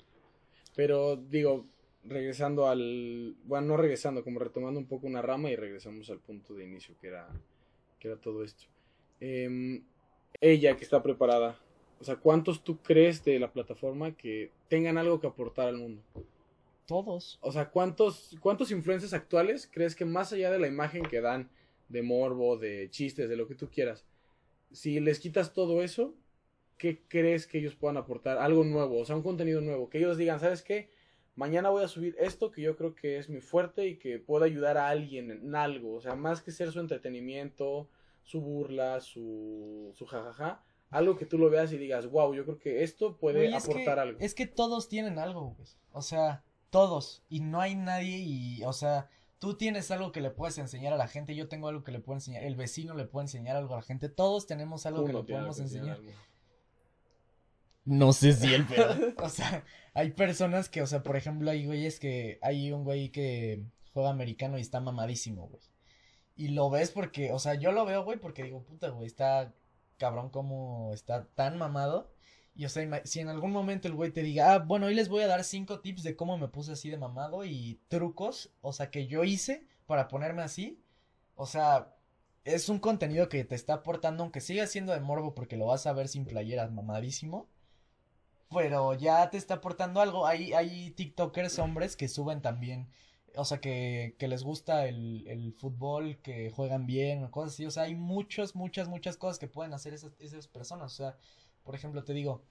Pero 0.76 1.18
digo, 1.18 1.66
regresando 2.04 2.68
al. 2.68 3.36
Bueno, 3.44 3.68
no 3.68 3.78
regresando, 3.78 4.24
como 4.24 4.40
retomando 4.40 4.80
un 4.80 4.88
poco 4.88 5.08
una 5.08 5.22
rama 5.22 5.50
y 5.52 5.56
regresamos 5.56 6.10
al 6.10 6.20
punto 6.20 6.54
de 6.54 6.64
inicio, 6.66 6.96
que 7.00 7.08
era, 7.08 7.28
que 8.00 8.08
era 8.08 8.18
todo 8.18 8.44
esto. 8.44 8.64
Em, 9.20 9.84
ella 10.42 10.76
que 10.76 10.84
está 10.84 11.04
preparada. 11.04 11.60
O 12.00 12.04
sea, 12.04 12.16
¿cuántos 12.16 12.64
tú 12.64 12.78
crees 12.78 13.24
de 13.24 13.40
la 13.40 13.52
plataforma 13.52 14.12
que 14.14 14.52
tengan 14.70 14.98
algo 14.98 15.20
que 15.22 15.28
aportar 15.28 15.68
al 15.68 15.78
mundo? 15.78 16.02
Todos. 16.86 17.40
O 17.42 17.52
sea, 17.52 17.70
¿cuántos, 17.70 18.36
cuántos 18.40 18.72
influencers 18.72 19.14
actuales 19.14 19.70
crees 19.72 19.96
que 19.96 20.06
más 20.06 20.34
allá 20.34 20.52
de 20.52 20.60
la 20.60 20.68
imagen 20.68 21.04
que 21.04 21.22
dan 21.22 21.50
de 21.90 22.02
morbo, 22.02 22.58
de 22.58 22.90
chistes, 22.90 23.30
de 23.30 23.36
lo 23.36 23.48
que 23.48 23.56
tú 23.56 23.70
quieras, 23.70 24.06
si 24.72 25.00
les 25.00 25.20
quitas 25.20 25.54
todo 25.54 25.82
eso, 25.84 26.16
¿qué 26.78 27.02
crees 27.08 27.48
que 27.48 27.60
ellos 27.60 27.76
puedan 27.76 27.98
aportar? 27.98 28.38
Algo 28.38 28.64
nuevo, 28.64 29.00
o 29.00 29.06
sea, 29.06 29.16
un 29.16 29.24
contenido 29.24 29.62
nuevo, 29.62 29.90
que 29.90 30.00
ellos 30.00 30.18
digan, 30.18 30.40
¿sabes 30.40 30.64
qué? 30.64 30.90
Mañana 31.36 31.70
voy 31.70 31.84
a 31.84 31.88
subir 31.88 32.16
esto 32.20 32.52
que 32.52 32.62
yo 32.62 32.76
creo 32.76 32.94
que 32.94 33.18
es 33.18 33.30
mi 33.30 33.40
fuerte 33.42 33.88
y 33.88 33.98
que 33.98 34.20
puede 34.20 34.46
ayudar 34.46 34.78
a 34.78 34.90
alguien 34.90 35.32
en 35.32 35.56
algo, 35.56 35.96
o 35.96 36.02
sea, 36.02 36.16
más 36.16 36.42
que 36.42 36.52
ser 36.52 36.72
su 36.72 36.80
entretenimiento, 36.80 37.88
su 38.24 38.42
burla, 38.42 39.00
su, 39.00 39.92
su 39.96 40.06
jajaja, 40.06 40.64
algo 40.90 41.18
que 41.18 41.26
tú 41.26 41.38
lo 41.38 41.50
veas 41.50 41.72
y 41.74 41.78
digas, 41.78 42.08
wow, 42.08 42.34
yo 42.36 42.44
creo 42.46 42.60
que 42.60 42.84
esto 42.84 43.18
puede 43.18 43.54
aportar 43.54 43.96
que, 43.96 44.02
algo. 44.02 44.20
Es 44.20 44.36
que 44.36 44.46
todos 44.46 44.90
tienen 44.90 45.18
algo, 45.18 45.56
güey. 45.58 45.68
O 45.92 46.02
sea, 46.02 46.44
todos. 46.74 47.22
Y 47.30 47.40
no 47.40 47.62
hay 47.62 47.76
nadie 47.76 48.18
y, 48.18 48.64
o 48.64 48.74
sea, 48.74 49.08
tú 49.38 49.56
tienes 49.56 49.92
algo 49.92 50.12
que 50.12 50.22
le 50.22 50.32
puedes 50.32 50.58
enseñar 50.58 50.92
a 50.92 50.98
la 50.98 51.08
gente, 51.08 51.36
yo 51.36 51.48
tengo 51.48 51.68
algo 51.68 51.84
que 51.84 51.92
le 51.92 52.00
puedo 52.00 52.18
enseñar, 52.18 52.44
el 52.44 52.56
vecino 52.56 52.96
le 52.96 53.06
puede 53.06 53.26
enseñar 53.26 53.56
algo 53.56 53.76
a 53.76 53.78
la 53.78 53.84
gente, 53.84 54.10
todos 54.10 54.48
tenemos 54.48 54.88
algo 54.88 55.06
que 55.06 55.14
le 55.14 55.24
podemos 55.24 55.56
que 55.56 55.62
enseñar. 55.62 55.98
algo. 55.98 56.12
No 57.86 58.12
sé 58.12 58.34
si 58.34 58.54
el 58.54 58.66
pedo. 58.66 58.90
O 59.24 59.30
sea, 59.30 59.64
hay 59.94 60.12
personas 60.12 60.68
que, 60.68 60.82
o 60.82 60.88
sea, 60.88 61.04
por 61.04 61.16
ejemplo, 61.16 61.52
hay 61.52 61.66
güeyes 61.66 62.00
que, 62.00 62.40
hay 62.42 62.72
un 62.72 62.84
güey 62.84 63.10
que 63.12 63.64
juega 63.94 64.10
americano 64.10 64.58
y 64.58 64.62
está 64.62 64.80
mamadísimo, 64.80 65.48
güey. 65.48 65.62
Y 66.36 66.48
lo 66.48 66.72
ves 66.72 66.90
porque, 66.90 67.32
o 67.32 67.38
sea, 67.38 67.54
yo 67.54 67.72
lo 67.72 67.86
veo, 67.86 68.04
güey, 68.04 68.18
porque 68.18 68.44
digo, 68.44 68.64
puta, 68.64 68.90
güey, 68.90 69.06
está 69.06 69.54
cabrón 70.00 70.30
como 70.30 70.92
está 70.92 71.28
tan 71.36 71.60
mamado. 71.60 72.13
Y, 72.56 72.66
o 72.66 72.70
sea, 72.70 73.02
si 73.06 73.20
en 73.20 73.30
algún 73.30 73.52
momento 73.52 73.88
el 73.88 73.96
güey 73.96 74.12
te 74.12 74.22
diga, 74.24 74.54
ah, 74.54 74.60
bueno, 74.60 74.86
hoy 74.88 74.96
les 74.96 75.10
voy 75.10 75.24
a 75.24 75.28
dar 75.28 75.44
cinco 75.44 75.80
tips 75.82 76.04
de 76.04 76.16
cómo 76.16 76.38
me 76.38 76.48
puse 76.48 76.74
así 76.74 76.90
de 76.90 76.98
mamado 76.98 77.46
y 77.46 77.80
trucos, 77.88 78.52
o 78.62 78.74
sea, 78.74 78.92
que 78.92 79.08
yo 79.08 79.24
hice 79.24 79.66
para 79.88 80.08
ponerme 80.08 80.44
así. 80.44 80.80
O 81.36 81.46
sea, 81.48 81.96
es 82.46 82.70
un 82.70 82.80
contenido 82.80 83.30
que 83.30 83.44
te 83.46 83.56
está 83.56 83.76
aportando, 83.76 84.24
aunque 84.24 84.42
siga 84.42 84.68
siendo 84.68 84.94
de 84.94 85.00
morbo 85.00 85.34
porque 85.36 85.58
lo 85.58 85.68
vas 85.68 85.88
a 85.88 85.94
ver 85.94 86.08
sin 86.08 86.26
playeras, 86.26 86.72
mamadísimo. 86.72 87.50
Pero 88.50 88.94
ya 88.94 89.30
te 89.30 89.38
está 89.38 89.56
aportando 89.56 90.00
algo. 90.02 90.28
Hay, 90.28 90.54
hay 90.54 90.92
TikTokers 90.92 91.58
hombres 91.60 91.96
que 91.96 92.08
suben 92.08 92.42
también. 92.42 92.88
O 93.36 93.46
sea, 93.46 93.60
que, 93.60 94.16
que 94.20 94.28
les 94.28 94.44
gusta 94.44 94.86
el, 94.88 95.26
el 95.28 95.54
fútbol, 95.54 96.18
que 96.22 96.52
juegan 96.52 96.86
bien, 96.86 97.28
cosas 97.30 97.54
así. 97.54 97.66
O 97.66 97.72
sea, 97.72 97.84
hay 97.84 97.96
muchas, 97.96 98.56
muchas, 98.56 98.88
muchas 98.88 99.18
cosas 99.18 99.40
que 99.40 99.48
pueden 99.48 99.74
hacer 99.74 99.94
esas, 99.94 100.12
esas 100.20 100.48
personas. 100.48 100.94
O 100.94 100.96
sea, 100.96 101.18
por 101.64 101.76
ejemplo, 101.76 102.04
te 102.04 102.14
digo, 102.14 102.44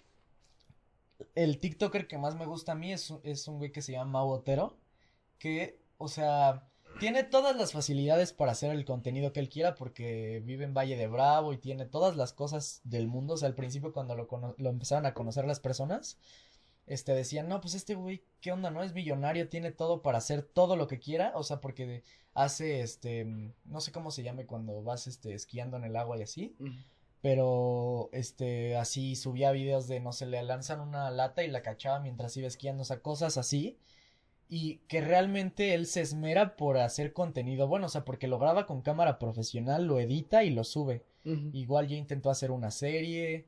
el 1.34 1.58
TikToker 1.58 2.06
que 2.06 2.18
más 2.18 2.34
me 2.36 2.46
gusta 2.46 2.72
a 2.72 2.74
mí 2.74 2.92
es, 2.92 3.12
es 3.22 3.48
un 3.48 3.58
güey 3.58 3.72
que 3.72 3.82
se 3.82 3.92
llama 3.92 4.10
Mau 4.10 4.30
Otero. 4.30 4.78
Que, 5.38 5.80
o 5.98 6.08
sea, 6.08 6.68
tiene 7.00 7.24
todas 7.24 7.56
las 7.56 7.72
facilidades 7.72 8.32
para 8.32 8.52
hacer 8.52 8.70
el 8.72 8.84
contenido 8.84 9.32
que 9.32 9.40
él 9.40 9.48
quiera 9.48 9.74
porque 9.74 10.42
vive 10.44 10.64
en 10.64 10.74
Valle 10.74 10.96
de 10.96 11.08
Bravo 11.08 11.52
y 11.52 11.58
tiene 11.58 11.86
todas 11.86 12.16
las 12.16 12.32
cosas 12.32 12.80
del 12.84 13.08
mundo. 13.08 13.34
O 13.34 13.36
sea, 13.36 13.48
al 13.48 13.54
principio 13.54 13.92
cuando 13.92 14.14
lo, 14.14 14.28
lo 14.56 14.70
empezaron 14.70 15.06
a 15.06 15.14
conocer 15.14 15.46
las 15.46 15.60
personas, 15.60 16.18
este 16.86 17.14
decían, 17.14 17.48
no, 17.48 17.60
pues 17.60 17.74
este 17.74 17.94
güey, 17.94 18.24
¿qué 18.40 18.52
onda? 18.52 18.70
¿No? 18.70 18.82
Es 18.82 18.92
millonario, 18.92 19.48
tiene 19.48 19.70
todo 19.70 20.02
para 20.02 20.18
hacer 20.18 20.42
todo 20.42 20.76
lo 20.76 20.86
que 20.88 20.98
quiera. 20.98 21.32
O 21.34 21.42
sea, 21.42 21.60
porque 21.60 22.02
hace, 22.34 22.80
este, 22.80 23.24
no 23.64 23.80
sé 23.80 23.92
cómo 23.92 24.10
se 24.10 24.22
llame 24.22 24.46
cuando 24.46 24.82
vas, 24.82 25.06
este, 25.06 25.34
esquiando 25.34 25.76
en 25.76 25.84
el 25.84 25.96
agua 25.96 26.18
y 26.18 26.22
así. 26.22 26.56
Pero, 27.22 28.10
este, 28.12 28.76
así 28.76 29.16
subía 29.16 29.52
videos 29.52 29.88
de, 29.88 30.00
no 30.00 30.12
sé, 30.12 30.26
le 30.26 30.42
lanzan 30.42 30.80
una 30.80 31.10
lata 31.10 31.44
y 31.44 31.48
la 31.48 31.62
cachaba 31.62 32.00
mientras 32.00 32.36
iba 32.36 32.48
esquiando, 32.48 32.82
o 32.82 32.84
sea, 32.86 33.00
cosas 33.00 33.38
así. 33.38 33.78
Y 34.48 34.78
que 34.88 35.00
realmente 35.00 35.74
él 35.74 35.86
se 35.86 36.02
esmera 36.02 36.56
por 36.56 36.76
hacer 36.78 37.12
contenido 37.14 37.68
bueno, 37.68 37.86
o 37.86 37.88
sea, 37.88 38.04
porque 38.04 38.28
lo 38.28 38.38
graba 38.38 38.66
con 38.66 38.82
cámara 38.82 39.18
profesional, 39.18 39.86
lo 39.86 39.98
edita 39.98 40.44
y 40.44 40.50
lo 40.50 40.64
sube. 40.64 41.04
Igual 41.52 41.88
ya 41.88 41.96
intentó 41.96 42.30
hacer 42.30 42.50
una 42.50 42.70
serie, 42.70 43.46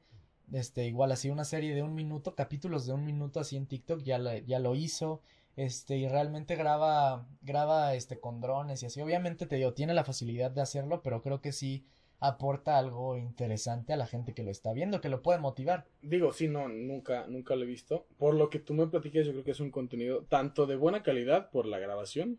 este, 0.53 0.87
igual 0.87 1.13
así 1.13 1.31
una 1.31 1.45
serie 1.45 1.75
de 1.75 1.83
un 1.83 1.95
minuto, 1.95 2.35
capítulos 2.35 2.87
de 2.87 2.93
un 2.95 3.05
minuto 3.05 3.41
así 3.41 3.57
en 3.57 3.67
TikTok, 3.67 4.03
ya, 4.03 4.19
la- 4.19 4.39
ya 4.39 4.59
lo 4.61 4.75
hizo, 4.75 5.21
este, 5.57 5.97
y 5.99 6.09
realmente 6.09 6.57
graba, 6.57 7.27
graba, 7.43 7.95
este, 7.95 8.19
con 8.21 8.41
drones 8.41 8.83
y 8.83 8.87
así. 8.87 9.01
Obviamente 9.03 9.47
te 9.47 9.57
digo, 9.57 9.75
tiene 9.75 9.95
la 9.95 10.05
facilidad 10.05 10.51
de 10.51 10.63
hacerlo, 10.63 11.03
pero 11.03 11.23
creo 11.23 11.41
que 11.43 11.53
sí 11.53 11.85
aporta 12.21 12.79
algo 12.79 13.19
interesante 13.19 13.93
a 13.93 13.97
la 13.97 14.07
gente 14.07 14.35
que 14.35 14.43
lo 14.43 14.51
está 14.51 14.73
viendo, 14.73 15.01
que 15.01 15.09
lo 15.09 15.23
puede 15.23 15.39
motivar. 15.39 15.87
Digo, 16.03 16.33
sí, 16.33 16.49
no, 16.49 16.69
nunca, 16.69 17.27
nunca 17.27 17.55
lo 17.55 17.65
he 17.65 17.67
visto. 17.67 18.07
Por 18.17 18.35
lo 18.35 18.51
que 18.51 18.59
tú 18.59 18.75
me 18.75 18.87
platiques, 18.87 19.27
yo 19.27 19.33
creo 19.33 19.45
que 19.45 19.51
es 19.51 19.61
un 19.61 19.71
contenido 19.71 20.25
tanto 20.25 20.67
de 20.67 20.77
buena 20.77 21.03
calidad 21.03 21.51
por 21.51 21.67
la 21.67 21.79
grabación, 21.79 22.39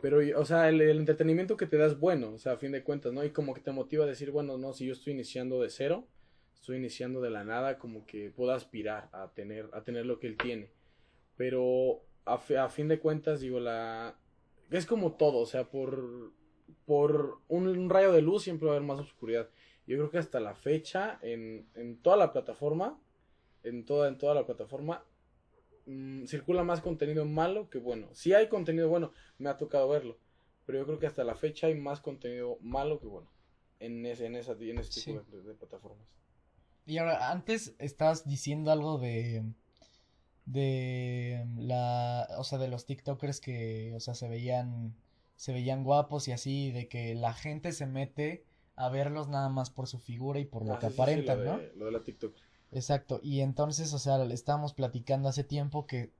pero, 0.00 0.20
o 0.38 0.44
sea, 0.44 0.68
el, 0.68 0.80
entretenimiento 0.80 1.56
que 1.56 1.66
te 1.66 1.76
da 1.76 1.86
es 1.86 1.98
bueno, 1.98 2.32
o 2.32 2.38
sea, 2.38 2.52
a 2.52 2.56
fin 2.56 2.72
de 2.72 2.82
cuentas, 2.82 3.12
¿no? 3.12 3.24
Y 3.24 3.30
como 3.30 3.54
que 3.54 3.60
te 3.60 3.70
motiva 3.70 4.04
a 4.04 4.08
decir, 4.08 4.30
bueno, 4.30 4.56
no, 4.56 4.72
si 4.72 4.86
yo 4.86 4.92
estoy 4.92 5.12
iniciando 5.12 5.60
de 5.60 5.68
cero, 5.68 6.08
estoy 6.54 6.78
iniciando 6.78 7.20
de 7.20 7.30
la 7.30 7.44
nada, 7.44 7.78
como 7.78 8.06
que 8.06 8.30
puedo 8.30 8.52
aspirar 8.52 9.10
a 9.12 9.32
tener, 9.34 9.68
a 9.72 9.82
tener 9.82 10.06
lo 10.06 10.18
que 10.18 10.26
él 10.26 10.36
tiene. 10.38 10.70
Pero, 11.36 12.02
a, 12.24 12.34
a 12.34 12.68
fin 12.68 12.88
de 12.88 12.98
cuentas, 12.98 13.40
digo, 13.40 13.60
la... 13.60 14.16
Es 14.70 14.86
como 14.86 15.12
todo, 15.16 15.38
o 15.38 15.46
sea, 15.46 15.64
por, 15.64 16.32
por 16.86 17.40
un, 17.48 17.68
un 17.68 17.90
rayo 17.90 18.12
de 18.12 18.22
luz 18.22 18.42
siempre 18.44 18.66
va 18.66 18.74
a 18.74 18.76
haber 18.76 18.86
más 18.88 19.00
oscuridad. 19.00 19.48
Yo 19.86 19.96
creo 19.96 20.10
que 20.10 20.18
hasta 20.18 20.40
la 20.40 20.54
fecha, 20.54 21.18
en, 21.22 21.66
en 21.74 21.96
toda 21.96 22.16
la 22.16 22.32
plataforma, 22.32 22.98
en 23.64 23.84
toda, 23.84 24.08
en 24.08 24.18
toda 24.18 24.34
la 24.34 24.46
plataforma, 24.46 25.04
mm, 25.86 26.26
circula 26.26 26.62
más 26.64 26.80
contenido 26.80 27.24
malo 27.24 27.68
que 27.70 27.78
bueno. 27.78 28.08
Si 28.12 28.32
hay 28.32 28.48
contenido 28.48 28.88
bueno, 28.88 29.12
me 29.38 29.48
ha 29.50 29.56
tocado 29.56 29.88
verlo. 29.88 30.16
Pero 30.66 30.78
yo 30.78 30.86
creo 30.86 30.98
que 30.98 31.06
hasta 31.06 31.24
la 31.24 31.34
fecha 31.34 31.66
hay 31.66 31.74
más 31.74 32.00
contenido 32.00 32.58
malo 32.60 33.00
que 33.00 33.06
bueno. 33.08 33.28
En 33.80 34.04
ese, 34.06 34.26
en 34.26 34.36
esa, 34.36 34.52
en 34.52 34.78
ese 34.78 35.00
tipo 35.00 35.20
Sí. 35.24 35.30
de, 35.36 35.42
de 35.42 35.54
plataformas. 35.54 36.06
Y 36.86 36.98
ahora, 36.98 37.30
antes 37.30 37.74
estabas 37.78 38.26
diciendo 38.28 38.70
algo 38.70 38.98
de, 38.98 39.42
de 40.46 41.46
la, 41.56 42.28
o 42.38 42.44
sea, 42.44 42.58
de 42.58 42.68
los 42.68 42.86
TikTokers 42.86 43.40
que, 43.40 43.92
o 43.96 44.00
sea, 44.00 44.14
se 44.14 44.28
veían, 44.28 44.94
se 45.40 45.52
veían 45.52 45.84
guapos 45.84 46.28
y 46.28 46.32
así, 46.32 46.70
de 46.72 46.88
que 46.88 47.14
la 47.14 47.32
gente 47.34 47.72
se 47.72 47.86
mete 47.86 48.44
a 48.76 48.88
verlos 48.90 49.28
nada 49.28 49.48
más 49.48 49.70
por 49.70 49.86
su 49.86 49.98
figura 49.98 50.38
y 50.40 50.44
por 50.44 50.64
lo 50.66 50.74
Ah, 50.74 50.80
que 50.80 50.86
sí, 50.86 50.92
sí, 50.92 51.06
sí, 51.06 51.22
aparentan, 51.24 51.38
lo 51.44 51.44
¿no? 51.44 51.58
de, 51.58 51.72
Lo 51.76 51.84
de 51.86 51.92
la 51.92 52.02
TikTok. 52.04 52.34
Exacto, 52.72 53.20
y 53.22 53.40
entonces, 53.42 53.92
o 53.94 53.98
sea, 53.98 54.18
le 54.18 54.34
estábamos 54.34 54.72
platicando 54.74 55.28
hace 55.28 55.44
tiempo 55.44 55.86
que 55.86 56.10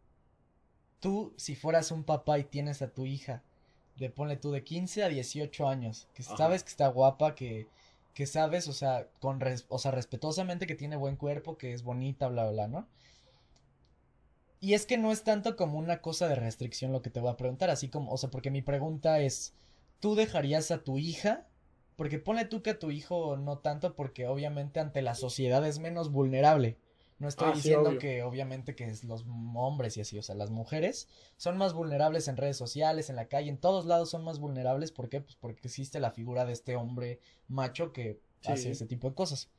tú, 1.01 1.33
si 1.37 1.55
fueras 1.57 1.91
un 1.91 2.05
papá 2.05 2.39
y 2.39 2.45
tienes 2.45 2.83
a 2.83 2.93
tu 2.93 3.07
hija, 3.07 3.43
de 3.97 4.11
ponle 4.11 4.37
tú 4.37 4.51
de 4.51 4.65
15 4.65 5.03
a 5.05 5.09
18 5.09 5.69
años, 5.69 6.09
que 6.15 6.23
Ajá. 6.23 6.37
sabes 6.37 6.63
que 6.63 6.71
está 6.71 6.89
guapa, 6.89 7.35
que, 7.35 7.69
que 8.15 8.27
sabes, 8.27 8.69
o 8.69 8.73
sea, 8.73 9.09
con 9.21 9.41
res- 9.41 9.67
o 9.69 9.79
sea, 9.79 9.91
respetuosamente 9.91 10.67
que 10.67 10.75
tiene 10.75 10.97
buen 10.97 11.17
cuerpo, 11.17 11.59
que 11.59 11.73
es 11.73 11.83
bonita, 11.83 12.29
bla, 12.29 12.45
bla, 12.45 12.53
bla, 12.53 12.69
¿no? 12.69 12.89
Y 14.61 14.75
es 14.75 14.85
que 14.87 14.99
no 14.99 15.11
es 15.11 15.23
tanto 15.25 15.57
como 15.57 15.79
una 15.79 16.03
cosa 16.03 16.29
de 16.29 16.35
restricción 16.35 16.93
lo 16.93 17.01
que 17.03 17.11
te 17.11 17.21
voy 17.21 17.31
a 17.31 17.37
preguntar, 17.37 17.71
así 17.71 17.89
como, 17.89 18.13
o 18.13 18.19
sea, 18.19 18.31
porque 18.31 18.51
mi 18.51 18.61
pregunta 18.63 19.21
es, 19.21 19.55
¿tú 20.01 20.15
dejarías 20.15 20.71
a 20.71 20.85
tu 20.85 20.99
hija? 20.99 21.47
Porque 21.97 22.19
ponle 22.19 22.45
tú 22.45 22.63
que 22.63 22.71
a 22.71 22.79
tu 22.79 22.91
hijo 22.91 23.37
no 23.37 23.59
tanto, 23.59 23.95
porque 23.95 24.27
obviamente 24.27 24.81
ante 24.81 25.03
la 25.03 25.15
sociedad 25.15 25.67
es 25.67 25.79
menos 25.79 26.11
vulnerable. 26.13 26.79
No 27.19 27.29
estoy 27.29 27.49
Ah, 27.51 27.55
diciendo 27.55 27.99
que 27.99 28.23
obviamente 28.23 28.75
que 28.75 28.85
es 28.87 29.05
los 29.05 29.27
hombres 29.55 29.97
y 29.99 30.01
así, 30.01 30.19
o 30.19 30.23
sea, 30.23 30.35
las 30.35 30.51
mujeres 30.51 31.07
son 31.37 31.59
más 31.59 31.75
vulnerables 31.75 32.29
en 32.29 32.39
redes 32.39 32.57
sociales, 32.57 33.11
en 33.11 33.17
la 33.17 33.29
calle, 33.29 33.51
en 33.51 33.59
todos 33.59 33.85
lados 33.85 34.09
son 34.11 34.25
más 34.25 34.39
vulnerables. 34.39 34.91
¿Por 34.93 35.11
qué? 35.11 35.21
Pues 35.21 35.37
porque 35.37 35.61
existe 35.69 36.01
la 36.01 36.13
figura 36.13 36.47
de 36.47 36.53
este 36.53 36.77
hombre 36.77 37.21
macho 37.49 37.93
que 37.93 38.21
Sí. 38.41 38.53
hace 38.53 38.71
ese 38.71 38.87
tipo 38.87 39.09
de 39.11 39.15
cosas. 39.15 39.51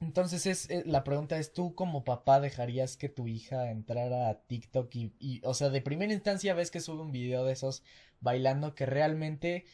Entonces 0.00 0.46
es, 0.46 0.70
eh, 0.70 0.84
la 0.86 1.02
pregunta 1.02 1.38
es, 1.38 1.52
¿tú 1.52 1.74
como 1.74 2.04
papá 2.04 2.40
dejarías 2.40 2.96
que 2.96 3.08
tu 3.08 3.26
hija 3.26 3.70
entrara 3.70 4.28
a 4.28 4.40
TikTok 4.42 4.94
y, 4.94 5.12
y, 5.18 5.40
o 5.44 5.54
sea, 5.54 5.70
de 5.70 5.80
primera 5.80 6.12
instancia 6.12 6.54
ves 6.54 6.70
que 6.70 6.80
sube 6.80 7.02
un 7.02 7.10
video 7.12 7.44
de 7.44 7.52
esos 7.52 7.82
bailando 8.20 8.74
que 8.74 8.86
realmente, 8.86 9.64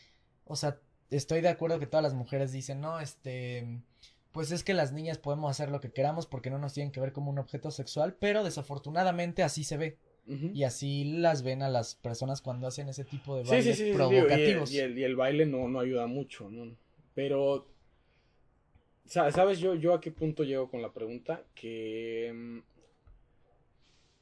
o 0.45 0.57
sea, 0.57 0.79
estoy 1.11 1.41
de 1.43 1.49
acuerdo 1.51 1.79
que 1.79 1.87
todas 1.87 2.03
las 2.03 2.15
mujeres 2.15 2.53
dicen, 2.53 2.81
no, 2.81 3.01
este, 3.01 3.81
pues 4.33 4.51
es 4.51 4.65
que 4.65 4.73
las 4.73 4.93
niñas 4.93 5.19
podemos 5.19 5.51
hacer 5.51 5.71
lo 5.71 5.81
que 5.81 5.93
queramos 5.93 6.27
porque 6.27 6.51
no 6.51 6.59
nos 6.59 6.73
tienen 6.73 6.91
que 6.91 7.01
ver 7.01 7.13
como 7.13 7.31
un 7.31 7.39
objeto 7.39 7.71
sexual, 7.71 8.17
pero 8.19 8.45
desafortunadamente 8.45 9.43
así 9.43 9.63
se 9.65 9.77
ve. 9.77 9.99
Y 10.27 10.65
así 10.65 11.05
las 11.05 11.43
ven 11.43 11.63
a 11.63 11.69
las 11.69 11.97
personas 11.97 12.41
cuando 12.41 12.67
hacen 12.67 12.89
ese 12.89 13.05
tipo 13.05 13.37
de 13.37 13.45
bailes 13.45 13.65
sí, 13.67 13.73
sí, 13.73 13.77
sí, 13.77 13.85
digo, 13.91 13.99
y 14.11 14.17
el- 14.17 14.25
provocativos. 14.25 14.73
Y 14.73 14.79
el, 14.79 14.99
y 14.99 15.05
el 15.05 15.17
baile 15.17 15.45
no, 15.45 15.69
no 15.69 15.81
ayuda 15.81 16.07
mucho, 16.07 16.49
¿no? 16.51 16.75
Pero, 17.15 17.67
¿sabes 19.07 19.59
yo, 19.59 19.75
yo 19.75 19.95
a 19.95 20.01
qué 20.01 20.11
punto 20.11 20.45
llego 20.45 20.71
con 20.71 20.83
la 20.83 20.93
pregunta? 20.93 21.45
Que 21.55 22.33
mm, 22.35 22.59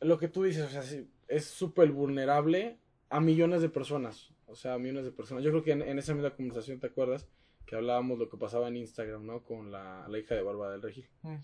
lo 0.06 0.18
que 0.18 0.28
tú 0.28 0.42
dices, 0.42 0.64
o 0.64 0.68
sea, 0.68 0.82
sí, 0.82 1.08
es 1.28 1.44
súper 1.44 1.90
vulnerable 1.92 2.78
a 3.08 3.20
millones 3.20 3.62
de 3.62 3.68
personas, 3.68 4.32
o 4.46 4.54
sea, 4.54 4.74
a 4.74 4.78
millones 4.78 5.04
de 5.04 5.12
personas. 5.12 5.44
Yo 5.44 5.50
creo 5.50 5.62
que 5.62 5.72
en, 5.72 5.82
en 5.82 5.98
esa 5.98 6.14
misma 6.14 6.34
conversación, 6.34 6.80
¿te 6.80 6.88
acuerdas? 6.88 7.28
Que 7.66 7.76
hablábamos 7.76 8.18
lo 8.18 8.28
que 8.28 8.36
pasaba 8.36 8.68
en 8.68 8.76
Instagram, 8.76 9.24
¿no? 9.24 9.42
Con 9.42 9.70
la, 9.70 10.06
la 10.08 10.18
hija 10.18 10.34
de 10.34 10.42
Bárbara 10.42 10.72
del 10.72 10.82
Regil. 10.82 11.08
Mm. 11.22 11.36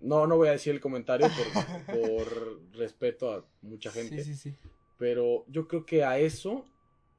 No, 0.00 0.26
no 0.26 0.36
voy 0.36 0.48
a 0.48 0.52
decir 0.52 0.72
el 0.72 0.80
comentario 0.80 1.28
por, 1.28 2.00
por 2.00 2.60
respeto 2.72 3.32
a 3.32 3.44
mucha 3.60 3.90
gente. 3.90 4.24
Sí, 4.24 4.34
sí, 4.34 4.50
sí. 4.50 4.56
Pero 4.96 5.44
yo 5.48 5.68
creo 5.68 5.84
que 5.84 6.04
a 6.04 6.18
eso 6.18 6.64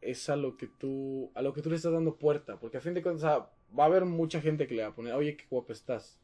es 0.02 0.30
a 0.30 0.36
lo 0.36 0.58
que 0.58 0.68
tú, 0.68 1.32
a 1.36 1.42
lo 1.42 1.54
que 1.54 1.62
tú 1.62 1.70
le 1.70 1.76
estás 1.76 1.94
dando 1.94 2.18
puerta. 2.18 2.60
Porque 2.60 2.78
a 2.78 2.82
fin 2.82 2.94
de 2.96 3.04
cuentas, 3.04 3.44
va 3.78 3.84
a 3.84 3.88
haber 3.88 4.06
mucha 4.06 4.42
gente 4.42 4.68
que 4.68 4.76
le 4.76 4.84
va 4.84 4.90
a 4.90 4.96
poner, 4.96 5.14
oye, 5.14 5.38
qué 5.38 5.46
guapa 5.50 5.74
estás. 5.74 6.20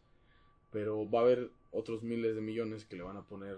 Pero 0.71 1.09
va 1.09 1.19
a 1.19 1.23
haber 1.23 1.49
otros 1.71 2.03
miles 2.03 2.35
de 2.35 2.41
millones 2.41 2.85
que 2.85 2.95
le 2.95 3.03
van 3.03 3.17
a 3.17 3.23
poner 3.23 3.57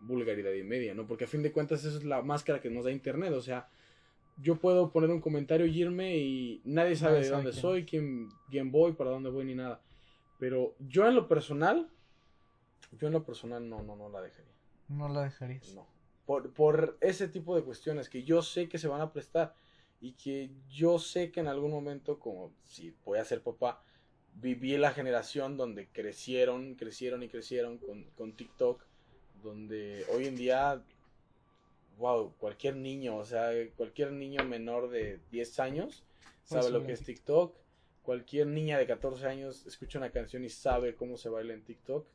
vulgaridad 0.00 0.52
y 0.52 0.62
media, 0.62 0.94
¿no? 0.94 1.06
Porque 1.06 1.24
a 1.24 1.28
fin 1.28 1.42
de 1.42 1.52
cuentas 1.52 1.84
eso 1.84 1.98
es 1.98 2.04
la 2.04 2.22
máscara 2.22 2.60
que 2.60 2.70
nos 2.70 2.84
da 2.84 2.90
Internet. 2.90 3.32
O 3.32 3.40
sea, 3.40 3.68
yo 4.40 4.56
puedo 4.56 4.90
poner 4.92 5.10
un 5.10 5.20
comentario 5.20 5.66
y 5.66 5.78
irme 5.78 6.16
y 6.18 6.60
nadie 6.64 6.96
sabe 6.96 7.14
Nadie 7.14 7.24
de 7.24 7.30
sabe 7.30 7.36
dónde 7.36 7.50
quién 7.50 7.62
soy, 7.62 7.84
quién, 7.84 8.28
quién 8.50 8.70
voy, 8.70 8.92
para 8.92 9.10
dónde 9.10 9.30
voy, 9.30 9.44
ni 9.44 9.54
nada. 9.54 9.80
Pero 10.38 10.74
yo 10.78 11.06
en 11.08 11.14
lo 11.14 11.28
personal, 11.28 11.88
yo 12.92 13.06
en 13.06 13.14
lo 13.14 13.24
personal 13.24 13.68
no, 13.68 13.82
no, 13.82 13.96
no 13.96 14.08
la 14.08 14.20
dejaría. 14.20 14.52
No 14.88 15.08
la 15.08 15.24
dejarías. 15.24 15.74
No. 15.74 15.86
Por, 16.26 16.52
por 16.52 16.98
ese 17.00 17.28
tipo 17.28 17.56
de 17.56 17.62
cuestiones 17.62 18.08
que 18.08 18.24
yo 18.24 18.42
sé 18.42 18.68
que 18.68 18.78
se 18.78 18.88
van 18.88 19.00
a 19.00 19.12
prestar 19.12 19.54
y 20.00 20.12
que 20.12 20.50
yo 20.68 20.98
sé 20.98 21.30
que 21.30 21.40
en 21.40 21.48
algún 21.48 21.70
momento, 21.70 22.18
como 22.18 22.52
si 22.64 22.94
voy 23.04 23.18
a 23.18 23.24
ser 23.24 23.42
papá, 23.42 23.82
viví 24.34 24.76
la 24.76 24.92
generación 24.92 25.56
donde 25.56 25.88
crecieron, 25.88 26.74
crecieron 26.74 27.22
y 27.22 27.28
crecieron 27.28 27.78
con, 27.78 28.04
con 28.16 28.32
TikTok, 28.34 28.84
donde 29.42 30.04
hoy 30.12 30.26
en 30.26 30.36
día, 30.36 30.82
wow, 31.98 32.34
cualquier 32.38 32.76
niño, 32.76 33.16
o 33.16 33.24
sea, 33.24 33.50
cualquier 33.76 34.12
niño 34.12 34.44
menor 34.44 34.90
de 34.90 35.20
10 35.30 35.60
años 35.60 36.04
sabe 36.44 36.70
lo 36.70 36.84
que 36.84 36.92
es 36.92 37.02
TikTok, 37.02 37.56
cualquier 38.02 38.46
niña 38.46 38.78
de 38.78 38.86
14 38.86 39.26
años 39.26 39.66
escucha 39.66 39.98
una 39.98 40.10
canción 40.10 40.44
y 40.44 40.48
sabe 40.48 40.94
cómo 40.94 41.16
se 41.16 41.28
baila 41.28 41.54
en 41.54 41.64
TikTok. 41.64 42.06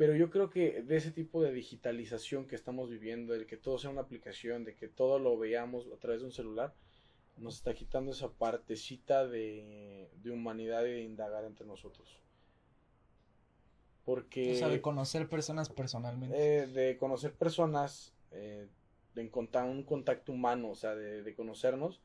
Pero 0.00 0.16
yo 0.16 0.30
creo 0.30 0.48
que 0.48 0.80
de 0.80 0.96
ese 0.96 1.10
tipo 1.10 1.42
de 1.42 1.52
digitalización 1.52 2.46
que 2.46 2.54
estamos 2.54 2.88
viviendo, 2.88 3.34
de 3.34 3.44
que 3.44 3.58
todo 3.58 3.76
sea 3.76 3.90
una 3.90 4.00
aplicación, 4.00 4.64
de 4.64 4.74
que 4.74 4.88
todo 4.88 5.18
lo 5.18 5.36
veamos 5.36 5.86
a 5.94 5.98
través 5.98 6.22
de 6.22 6.26
un 6.28 6.32
celular, 6.32 6.72
nos 7.36 7.56
está 7.56 7.74
quitando 7.74 8.10
esa 8.10 8.30
partecita 8.30 9.26
de, 9.26 10.08
de 10.22 10.30
humanidad 10.30 10.86
y 10.86 10.92
de 10.92 11.02
indagar 11.02 11.44
entre 11.44 11.66
nosotros. 11.66 12.18
Porque... 14.06 14.52
O 14.52 14.54
sea, 14.54 14.68
de 14.68 14.80
conocer 14.80 15.28
personas 15.28 15.68
personalmente. 15.68 16.34
Eh, 16.34 16.66
de 16.66 16.96
conocer 16.96 17.34
personas, 17.34 18.14
eh, 18.30 18.68
de 19.14 19.20
encontrar 19.20 19.68
un 19.68 19.82
contacto 19.82 20.32
humano, 20.32 20.70
o 20.70 20.74
sea, 20.76 20.94
de, 20.94 21.22
de, 21.22 21.34
conocernos, 21.34 22.00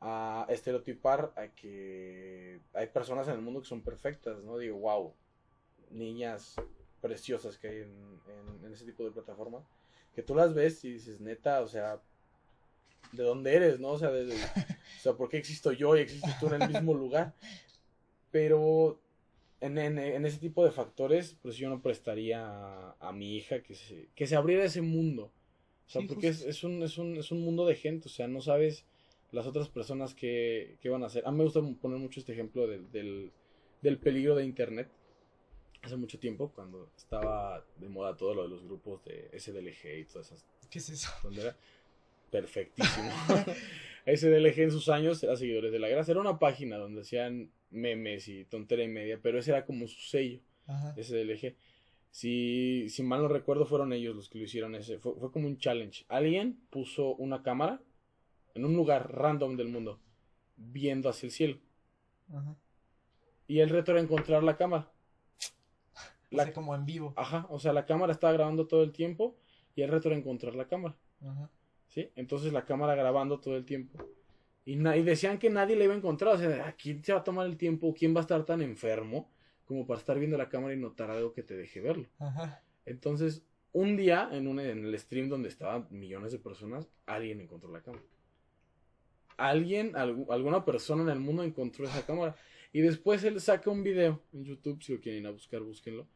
a 0.00 0.46
estereotipar 0.48 1.32
a 1.36 1.46
que 1.46 2.60
hay 2.72 2.88
personas 2.88 3.28
en 3.28 3.34
el 3.34 3.40
mundo 3.40 3.60
que 3.60 3.68
son 3.68 3.82
perfectas, 3.82 4.42
¿no? 4.42 4.58
Digo, 4.58 4.78
wow, 4.78 5.14
niñas 5.92 6.56
preciosas 7.04 7.58
que 7.58 7.68
hay 7.68 7.76
en, 7.82 7.90
en, 7.90 8.64
en 8.64 8.72
ese 8.72 8.86
tipo 8.86 9.04
de 9.04 9.10
plataformas, 9.10 9.62
que 10.14 10.22
tú 10.22 10.34
las 10.34 10.54
ves 10.54 10.82
y 10.86 10.94
dices, 10.94 11.20
neta, 11.20 11.60
o 11.60 11.68
sea, 11.68 12.00
¿de 13.12 13.22
dónde 13.22 13.54
eres, 13.54 13.78
no? 13.78 13.88
O 13.90 13.98
sea, 13.98 14.10
de, 14.10 14.24
de, 14.24 14.34
o 14.34 15.00
sea, 15.02 15.12
¿por 15.12 15.28
qué 15.28 15.36
existo 15.36 15.70
yo 15.72 15.94
y 15.94 16.00
existes 16.00 16.38
tú 16.40 16.46
en 16.46 16.62
el 16.62 16.68
mismo 16.70 16.94
lugar? 17.04 17.34
Pero 18.30 18.98
en, 19.60 19.76
en, 19.76 19.98
en, 19.98 20.24
ese 20.24 20.38
tipo 20.38 20.64
de 20.64 20.70
factores, 20.70 21.36
pues 21.42 21.58
yo 21.58 21.68
no 21.68 21.82
prestaría 21.82 22.40
a, 22.42 22.96
a, 22.98 23.12
mi 23.12 23.36
hija 23.36 23.62
que 23.62 23.74
se, 23.74 24.08
que 24.14 24.26
se 24.26 24.36
abriera 24.36 24.64
ese 24.64 24.80
mundo. 24.80 25.30
O 25.86 25.90
sea, 25.90 26.00
sí, 26.00 26.08
porque 26.08 26.28
es, 26.28 26.40
es, 26.40 26.64
un, 26.64 26.82
es, 26.82 26.96
un, 26.96 27.18
es 27.18 27.30
un 27.30 27.42
mundo 27.42 27.66
de 27.66 27.74
gente, 27.74 28.08
o 28.08 28.10
sea, 28.10 28.28
no 28.28 28.40
sabes 28.40 28.86
las 29.30 29.46
otras 29.46 29.68
personas 29.68 30.14
que, 30.14 30.78
que 30.80 30.88
van 30.88 31.02
a 31.02 31.06
hacer. 31.06 31.22
A 31.26 31.30
mí 31.30 31.36
me 31.36 31.44
gusta 31.44 31.60
poner 31.82 31.98
mucho 31.98 32.20
este 32.20 32.32
ejemplo 32.32 32.66
del, 32.66 32.90
del, 32.90 33.30
del 33.82 33.98
peligro 33.98 34.36
de 34.36 34.46
Internet. 34.46 34.88
Hace 35.84 35.96
mucho 35.96 36.18
tiempo, 36.18 36.50
cuando 36.54 36.90
estaba 36.96 37.64
de 37.76 37.88
moda 37.88 38.16
todo 38.16 38.34
lo 38.34 38.44
de 38.44 38.48
los 38.48 38.64
grupos 38.64 39.04
de 39.04 39.30
SDLG 39.38 40.00
y 40.00 40.04
todas 40.04 40.32
esas. 40.32 40.44
¿Qué 40.70 40.78
es 40.78 40.88
eso? 40.88 41.10
¿Dónde 41.22 41.42
era? 41.42 41.56
Perfectísimo. 42.30 43.10
SDLG 44.06 44.60
en 44.60 44.70
sus 44.70 44.88
años 44.88 45.22
era 45.22 45.36
seguidores 45.36 45.72
de 45.72 45.78
la 45.78 45.88
grasa. 45.88 46.12
Era 46.12 46.20
una 46.20 46.38
página 46.38 46.76
donde 46.78 47.02
hacían 47.02 47.50
memes 47.70 48.28
y 48.28 48.44
tontería 48.44 48.84
y 48.84 48.88
media, 48.88 49.18
pero 49.22 49.38
ese 49.38 49.50
era 49.50 49.66
como 49.66 49.86
su 49.86 50.00
sello, 50.00 50.40
Ajá. 50.66 50.94
SDLG. 51.00 51.54
Si, 52.10 52.88
si 52.88 53.02
mal 53.02 53.22
no 53.22 53.28
recuerdo, 53.28 53.66
fueron 53.66 53.92
ellos 53.92 54.14
los 54.14 54.28
que 54.28 54.38
lo 54.38 54.44
hicieron 54.44 54.74
ese. 54.74 54.98
Fue, 54.98 55.14
fue 55.14 55.32
como 55.32 55.46
un 55.46 55.58
challenge. 55.58 56.04
Alguien 56.08 56.60
puso 56.70 57.14
una 57.16 57.42
cámara 57.42 57.82
en 58.54 58.64
un 58.64 58.74
lugar 58.74 59.12
random 59.12 59.56
del 59.56 59.68
mundo, 59.68 60.00
viendo 60.56 61.08
hacia 61.08 61.26
el 61.26 61.32
cielo. 61.32 61.58
Ajá. 62.32 62.56
Y 63.46 63.60
el 63.60 63.68
reto 63.68 63.92
era 63.92 64.00
encontrar 64.00 64.42
la 64.42 64.56
cámara. 64.56 64.90
La... 66.34 66.42
O 66.42 66.46
sea, 66.46 66.54
como 66.54 66.74
en 66.74 66.84
vivo. 66.84 67.12
Ajá, 67.16 67.46
o 67.50 67.58
sea, 67.58 67.72
la 67.72 67.86
cámara 67.86 68.12
estaba 68.12 68.32
grabando 68.32 68.66
todo 68.66 68.82
el 68.82 68.92
tiempo 68.92 69.36
y 69.74 69.82
el 69.82 69.90
reto 69.90 70.08
era 70.08 70.16
encontrar 70.16 70.54
la 70.54 70.66
cámara. 70.66 70.96
Ajá. 71.22 71.50
¿Sí? 71.88 72.10
Entonces 72.16 72.52
la 72.52 72.64
cámara 72.64 72.94
grabando 72.94 73.40
todo 73.40 73.56
el 73.56 73.64
tiempo. 73.64 73.98
Y, 74.64 74.72
y, 74.74 75.02
decían 75.02 75.38
que 75.38 75.50
nadie 75.50 75.76
le 75.76 75.84
iba 75.84 75.94
a 75.94 75.96
encontrar. 75.96 76.34
O 76.34 76.38
sea, 76.38 76.74
¿quién 76.76 77.04
se 77.04 77.12
va 77.12 77.20
a 77.20 77.24
tomar 77.24 77.46
el 77.46 77.56
tiempo? 77.56 77.94
¿Quién 77.94 78.14
va 78.14 78.20
a 78.20 78.22
estar 78.22 78.44
tan 78.44 78.62
enfermo 78.62 79.30
como 79.64 79.86
para 79.86 80.00
estar 80.00 80.18
viendo 80.18 80.36
la 80.36 80.48
cámara 80.48 80.74
y 80.74 80.78
notar 80.78 81.10
algo 81.10 81.32
que 81.32 81.42
te 81.42 81.56
deje 81.56 81.80
verlo? 81.80 82.08
Ajá. 82.18 82.62
Entonces, 82.86 83.42
un 83.72 83.96
día, 83.96 84.28
en, 84.32 84.46
un, 84.46 84.60
en 84.60 84.84
el 84.84 84.98
stream 84.98 85.28
donde 85.28 85.48
estaban 85.48 85.86
millones 85.90 86.32
de 86.32 86.38
personas, 86.38 86.88
alguien 87.06 87.40
encontró 87.40 87.70
la 87.70 87.82
cámara. 87.82 88.04
Alguien, 89.36 89.96
alg 89.96 90.30
alguna 90.30 90.64
persona 90.64 91.02
en 91.02 91.08
el 91.08 91.18
mundo 91.18 91.42
encontró 91.42 91.84
esa 91.84 92.06
cámara. 92.06 92.36
Y 92.72 92.80
después 92.80 93.22
él 93.24 93.40
saca 93.40 93.70
un 93.70 93.82
video 93.82 94.20
en 94.32 94.44
YouTube, 94.44 94.82
si 94.82 94.94
lo 94.94 95.00
quieren 95.00 95.22
ir 95.22 95.26
a 95.26 95.32
buscar, 95.32 95.60
búsquenlo. 95.60 96.06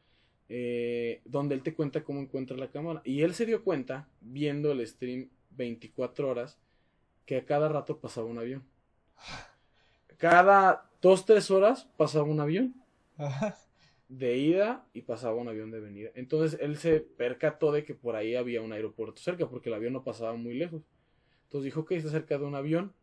Eh, 0.49 1.21
donde 1.25 1.55
él 1.55 1.63
te 1.63 1.75
cuenta 1.75 2.05
cómo 2.05 2.21
encuentra 2.21 2.57
la 2.57 2.71
cámara. 2.71 3.03
Y 3.05 3.23
él 3.23 3.35
se 3.35 3.47
dio 3.47 3.63
cuenta, 3.65 4.09
viendo 4.21 4.73
el 4.73 4.87
stream 4.87 5.29
24 5.51 6.29
horas, 6.29 6.59
que 7.27 7.37
a 7.37 7.45
cada 7.45 7.69
rato 7.69 7.99
pasaba 8.01 8.27
un 8.27 8.39
avión. 8.39 8.65
Cada 10.17 10.91
2-3 11.01 11.51
horas 11.51 11.89
pasaba 11.97 12.25
un 12.25 12.41
avión. 12.41 12.75
De 14.09 14.39
ida 14.39 14.87
y 14.95 15.03
pasaba 15.03 15.35
un 15.35 15.49
avión 15.49 15.71
de 15.71 15.81
venida. 15.81 16.11
Entonces 16.15 16.59
él 16.63 16.79
se 16.79 17.01
percató 17.01 17.73
de 17.73 17.85
que 17.85 17.95
por 17.95 18.17
ahí 18.17 18.37
había 18.37 18.63
un 18.63 18.73
aeropuerto 18.73 19.21
cerca, 19.21 19.49
porque 19.49 19.69
el 19.69 19.75
avión 19.75 19.93
no 19.93 20.03
pasaba 20.03 20.35
muy 20.35 20.55
lejos. 20.55 20.83
Entonces 21.45 21.67
dijo 21.67 21.85
que 21.85 21.97
está 21.97 22.11
cerca 22.11 22.39
de 22.39 22.45
un 22.45 22.55
avión. 22.55 22.95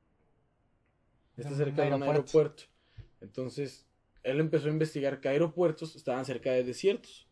Está 1.38 1.54
De 1.56 1.56
cerca 1.56 1.84
un 1.84 1.90
de 1.90 1.94
un 1.94 2.04
aeropuerto. 2.04 2.64
aeropuerto. 2.64 2.64
Entonces 3.22 3.88
él 4.24 4.40
empezó 4.40 4.68
a 4.68 4.72
investigar 4.72 5.22
que 5.22 5.30
aeropuertos 5.30 5.96
estaban 5.96 6.26
cerca 6.26 6.52
de 6.52 6.64
desiertos. 6.64 7.28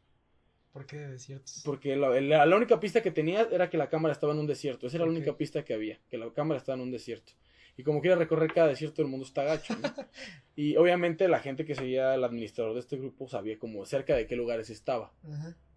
¿Por 0.73 0.87
qué 0.87 0.97
de 0.97 1.11
desiertos? 1.11 1.61
Porque 1.63 1.95
la, 1.95 2.19
la, 2.19 2.45
la, 2.47 2.55
única 2.55 2.79
pista 2.79 3.03
que 3.03 3.11
tenía 3.11 3.47
era 3.51 3.69
que 3.69 3.77
la 3.77 3.89
cámara 3.89 4.11
estaba 4.11 4.33
en 4.33 4.39
un 4.39 4.47
desierto. 4.47 4.87
Esa 4.87 4.97
era 4.97 5.05
la 5.05 5.11
única 5.11 5.37
pista 5.37 5.63
que 5.63 5.75
había, 5.75 5.99
que 6.09 6.17
la 6.17 6.33
cámara 6.33 6.57
estaba 6.57 6.75
en 6.75 6.81
un 6.81 6.91
desierto. 6.91 7.33
Y 7.77 7.83
como 7.83 8.01
quiera 8.01 8.15
recorrer 8.15 8.51
cada 8.51 8.67
desierto 8.67 9.01
del 9.01 9.09
mundo 9.09 9.25
está 9.25 9.43
gacho. 9.43 9.75
¿no? 9.75 9.93
y 10.55 10.75
obviamente 10.75 11.27
la 11.27 11.39
gente 11.39 11.63
que 11.65 11.75
seguía 11.75 12.13
al 12.13 12.23
administrador 12.23 12.73
de 12.73 12.79
este 12.79 12.97
grupo 12.97 13.27
sabía 13.27 13.59
como 13.59 13.85
cerca 13.85 14.15
de 14.15 14.25
qué 14.25 14.35
lugares 14.35 14.71
estaba. 14.71 15.13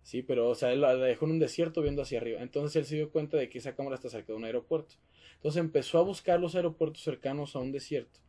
Sí, 0.02 0.22
pero 0.22 0.48
o 0.48 0.54
sea, 0.54 0.72
él 0.72 0.80
la 0.80 0.94
dejó 0.94 1.26
en 1.26 1.32
un 1.32 1.38
desierto 1.40 1.82
viendo 1.82 2.00
hacia 2.00 2.18
arriba. 2.18 2.40
Entonces 2.40 2.76
él 2.76 2.86
se 2.86 2.96
dio 2.96 3.10
cuenta 3.10 3.36
de 3.36 3.50
que 3.50 3.58
esa 3.58 3.74
cámara 3.74 3.96
está 3.96 4.08
cerca 4.08 4.32
de 4.32 4.38
un 4.38 4.44
aeropuerto. 4.44 4.94
Entonces 5.34 5.60
empezó 5.60 5.98
a 5.98 6.02
buscar 6.02 6.40
los 6.40 6.54
aeropuertos 6.54 7.02
cercanos 7.02 7.54
a 7.54 7.58
un 7.58 7.72
desierto. 7.72 8.20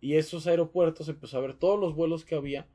Y 0.00 0.16
esos 0.16 0.46
aeropuertos 0.46 1.08
empezó 1.08 1.38
a 1.38 1.40
ver 1.40 1.54
todos 1.54 1.80
los 1.80 1.94
vuelos 1.94 2.24
que 2.24 2.34
había 2.34 2.66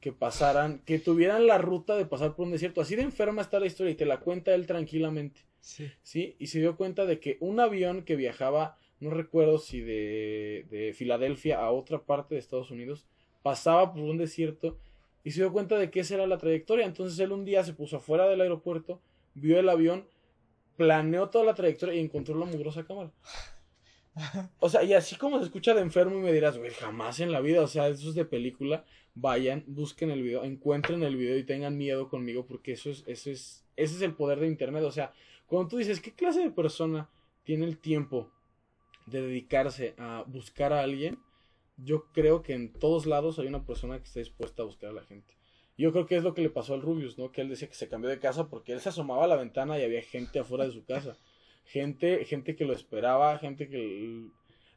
que 0.00 0.12
pasaran, 0.12 0.80
que 0.84 0.98
tuvieran 0.98 1.46
la 1.46 1.58
ruta 1.58 1.96
de 1.96 2.06
pasar 2.06 2.34
por 2.34 2.46
un 2.46 2.52
desierto. 2.52 2.80
Así 2.80 2.96
de 2.96 3.02
enferma 3.02 3.42
está 3.42 3.60
la 3.60 3.66
historia 3.66 3.92
y 3.92 3.96
te 3.96 4.06
la 4.06 4.20
cuenta 4.20 4.54
él 4.54 4.66
tranquilamente. 4.66 5.40
Sí. 5.60 5.90
¿Sí? 6.02 6.36
Y 6.38 6.48
se 6.48 6.60
dio 6.60 6.76
cuenta 6.76 7.06
de 7.06 7.18
que 7.18 7.38
un 7.40 7.60
avión 7.60 8.02
que 8.02 8.16
viajaba, 8.16 8.78
no 9.00 9.10
recuerdo 9.10 9.58
si 9.58 9.80
de, 9.80 10.66
de 10.70 10.92
Filadelfia 10.92 11.58
a 11.58 11.70
otra 11.70 12.02
parte 12.02 12.34
de 12.34 12.40
Estados 12.40 12.70
Unidos, 12.70 13.06
pasaba 13.42 13.92
por 13.92 14.02
un 14.02 14.18
desierto 14.18 14.78
y 15.24 15.32
se 15.32 15.40
dio 15.40 15.52
cuenta 15.52 15.76
de 15.76 15.90
que 15.90 16.00
esa 16.00 16.14
era 16.14 16.26
la 16.26 16.38
trayectoria. 16.38 16.86
Entonces 16.86 17.18
él 17.18 17.32
un 17.32 17.44
día 17.44 17.64
se 17.64 17.72
puso 17.72 17.96
afuera 17.96 18.28
del 18.28 18.40
aeropuerto, 18.40 19.00
vio 19.34 19.58
el 19.58 19.68
avión, 19.68 20.06
planeó 20.76 21.30
toda 21.30 21.44
la 21.44 21.54
trayectoria 21.54 21.96
y 21.96 22.04
encontró 22.04 22.38
la 22.38 22.46
mugrosa 22.46 22.84
cámara. 22.84 23.10
O 24.60 24.70
sea, 24.70 24.82
y 24.82 24.94
así 24.94 25.16
como 25.16 25.38
se 25.38 25.44
escucha 25.44 25.74
de 25.74 25.82
enfermo 25.82 26.16
y 26.16 26.22
me 26.22 26.32
dirás, 26.32 26.56
güey, 26.56 26.70
jamás 26.70 27.20
en 27.20 27.32
la 27.32 27.40
vida, 27.40 27.60
o 27.60 27.66
sea, 27.66 27.88
eso 27.88 28.08
es 28.08 28.14
de 28.14 28.24
película, 28.24 28.86
vayan, 29.16 29.64
busquen 29.66 30.10
el 30.10 30.22
video, 30.22 30.44
encuentren 30.44 31.02
el 31.02 31.16
video 31.16 31.36
y 31.36 31.42
tengan 31.42 31.76
miedo 31.76 32.08
conmigo 32.08 32.46
porque 32.46 32.72
eso 32.72 32.90
es, 32.90 33.02
eso 33.06 33.30
es, 33.30 33.64
ese 33.74 33.96
es 33.96 34.02
el 34.02 34.14
poder 34.14 34.38
de 34.38 34.46
internet, 34.46 34.84
o 34.84 34.92
sea, 34.92 35.12
cuando 35.46 35.68
tú 35.68 35.78
dices, 35.78 36.00
¿qué 36.00 36.12
clase 36.12 36.40
de 36.40 36.50
persona 36.50 37.08
tiene 37.44 37.64
el 37.64 37.78
tiempo 37.78 38.30
de 39.06 39.22
dedicarse 39.22 39.94
a 39.96 40.24
buscar 40.26 40.72
a 40.72 40.82
alguien? 40.82 41.18
Yo 41.76 42.06
creo 42.12 42.42
que 42.42 42.52
en 42.52 42.72
todos 42.72 43.06
lados 43.06 43.38
hay 43.38 43.46
una 43.46 43.64
persona 43.64 43.98
que 43.98 44.04
está 44.04 44.20
dispuesta 44.20 44.62
a 44.62 44.66
buscar 44.66 44.90
a 44.90 44.94
la 44.94 45.02
gente. 45.02 45.34
Yo 45.78 45.92
creo 45.92 46.06
que 46.06 46.16
es 46.16 46.22
lo 46.22 46.34
que 46.34 46.42
le 46.42 46.50
pasó 46.50 46.74
al 46.74 46.82
Rubius, 46.82 47.18
¿no? 47.18 47.30
Que 47.30 47.42
él 47.42 47.48
decía 47.48 47.68
que 47.68 47.74
se 47.74 47.88
cambió 47.88 48.08
de 48.10 48.18
casa 48.18 48.48
porque 48.48 48.72
él 48.72 48.80
se 48.80 48.88
asomaba 48.88 49.24
a 49.24 49.28
la 49.28 49.36
ventana 49.36 49.78
y 49.78 49.82
había 49.82 50.02
gente 50.02 50.38
afuera 50.38 50.64
de 50.64 50.72
su 50.72 50.84
casa. 50.84 51.16
Gente, 51.64 52.24
gente 52.24 52.56
que 52.56 52.64
lo 52.64 52.72
esperaba, 52.72 53.38
gente 53.38 53.68
que... 53.68 54.26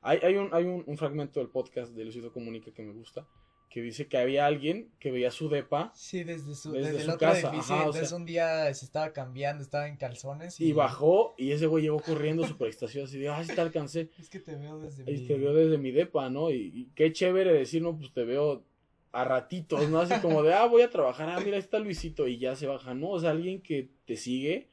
Hay, 0.01 0.19
hay, 0.21 0.35
un, 0.35 0.49
hay 0.53 0.65
un, 0.65 0.97
fragmento 0.97 1.39
del 1.39 1.49
podcast 1.49 1.93
de 1.93 2.03
Luisito 2.03 2.31
Comunica 2.31 2.71
que 2.71 2.83
me 2.83 2.93
gusta, 2.93 3.27
que 3.69 3.81
dice 3.81 4.07
que 4.07 4.17
había 4.17 4.45
alguien 4.47 4.89
que 4.99 5.11
veía 5.11 5.29
su 5.31 5.47
depa 5.47 5.91
Sí, 5.95 6.23
desde 6.23 6.55
su, 6.55 6.71
Desde 6.71 6.87
desde, 6.93 6.99
su 7.03 7.09
el 7.09 7.15
otro 7.15 7.27
casa, 7.27 7.49
edificio. 7.51 7.75
ajá, 7.75 7.75
o 7.75 7.85
entonces 7.85 8.09
sea- 8.09 8.17
un 8.17 8.25
día 8.25 8.73
se 8.73 8.85
estaba 8.85 9.13
cambiando, 9.13 9.63
estaba 9.63 9.87
en 9.87 9.95
calzones 9.97 10.59
y, 10.59 10.69
y 10.69 10.73
bajó 10.73 11.35
y 11.37 11.51
ese 11.51 11.67
güey 11.67 11.83
llegó 11.83 11.99
corriendo 11.99 12.45
súper 12.47 12.67
extasiado 12.69 13.05
así 13.05 13.19
de, 13.19 13.29
ah, 13.29 13.43
sí 13.43 13.53
te 13.53 13.61
alcancé. 13.61 14.09
Es 14.19 14.29
que 14.29 14.39
te 14.39 14.55
veo 14.55 14.79
desde 14.79 15.03
Y 15.03 15.17
mi- 15.21 15.27
te 15.27 15.37
veo 15.37 15.53
desde 15.53 15.77
mi 15.77 15.91
depa, 15.91 16.29
¿no? 16.29 16.49
Y, 16.51 16.71
y 16.73 16.85
qué 16.95 17.13
chévere 17.13 17.53
decir, 17.53 17.81
no, 17.81 17.95
pues 17.97 18.11
te 18.11 18.23
veo 18.25 18.63
a 19.11 19.23
ratitos, 19.23 19.87
¿no? 19.89 19.99
Así 19.99 20.13
como 20.21 20.41
de, 20.43 20.53
ah, 20.53 20.65
voy 20.65 20.81
a 20.81 20.89
trabajar, 20.89 21.29
ah, 21.29 21.39
mira, 21.39 21.55
ahí 21.57 21.61
está 21.61 21.79
Luisito, 21.79 22.27
y 22.27 22.37
ya 22.39 22.55
se 22.55 22.67
baja, 22.67 22.93
¿no? 22.93 23.09
O 23.09 23.19
sea, 23.19 23.31
alguien 23.31 23.61
que 23.61 23.89
te 24.05 24.15
sigue 24.15 24.67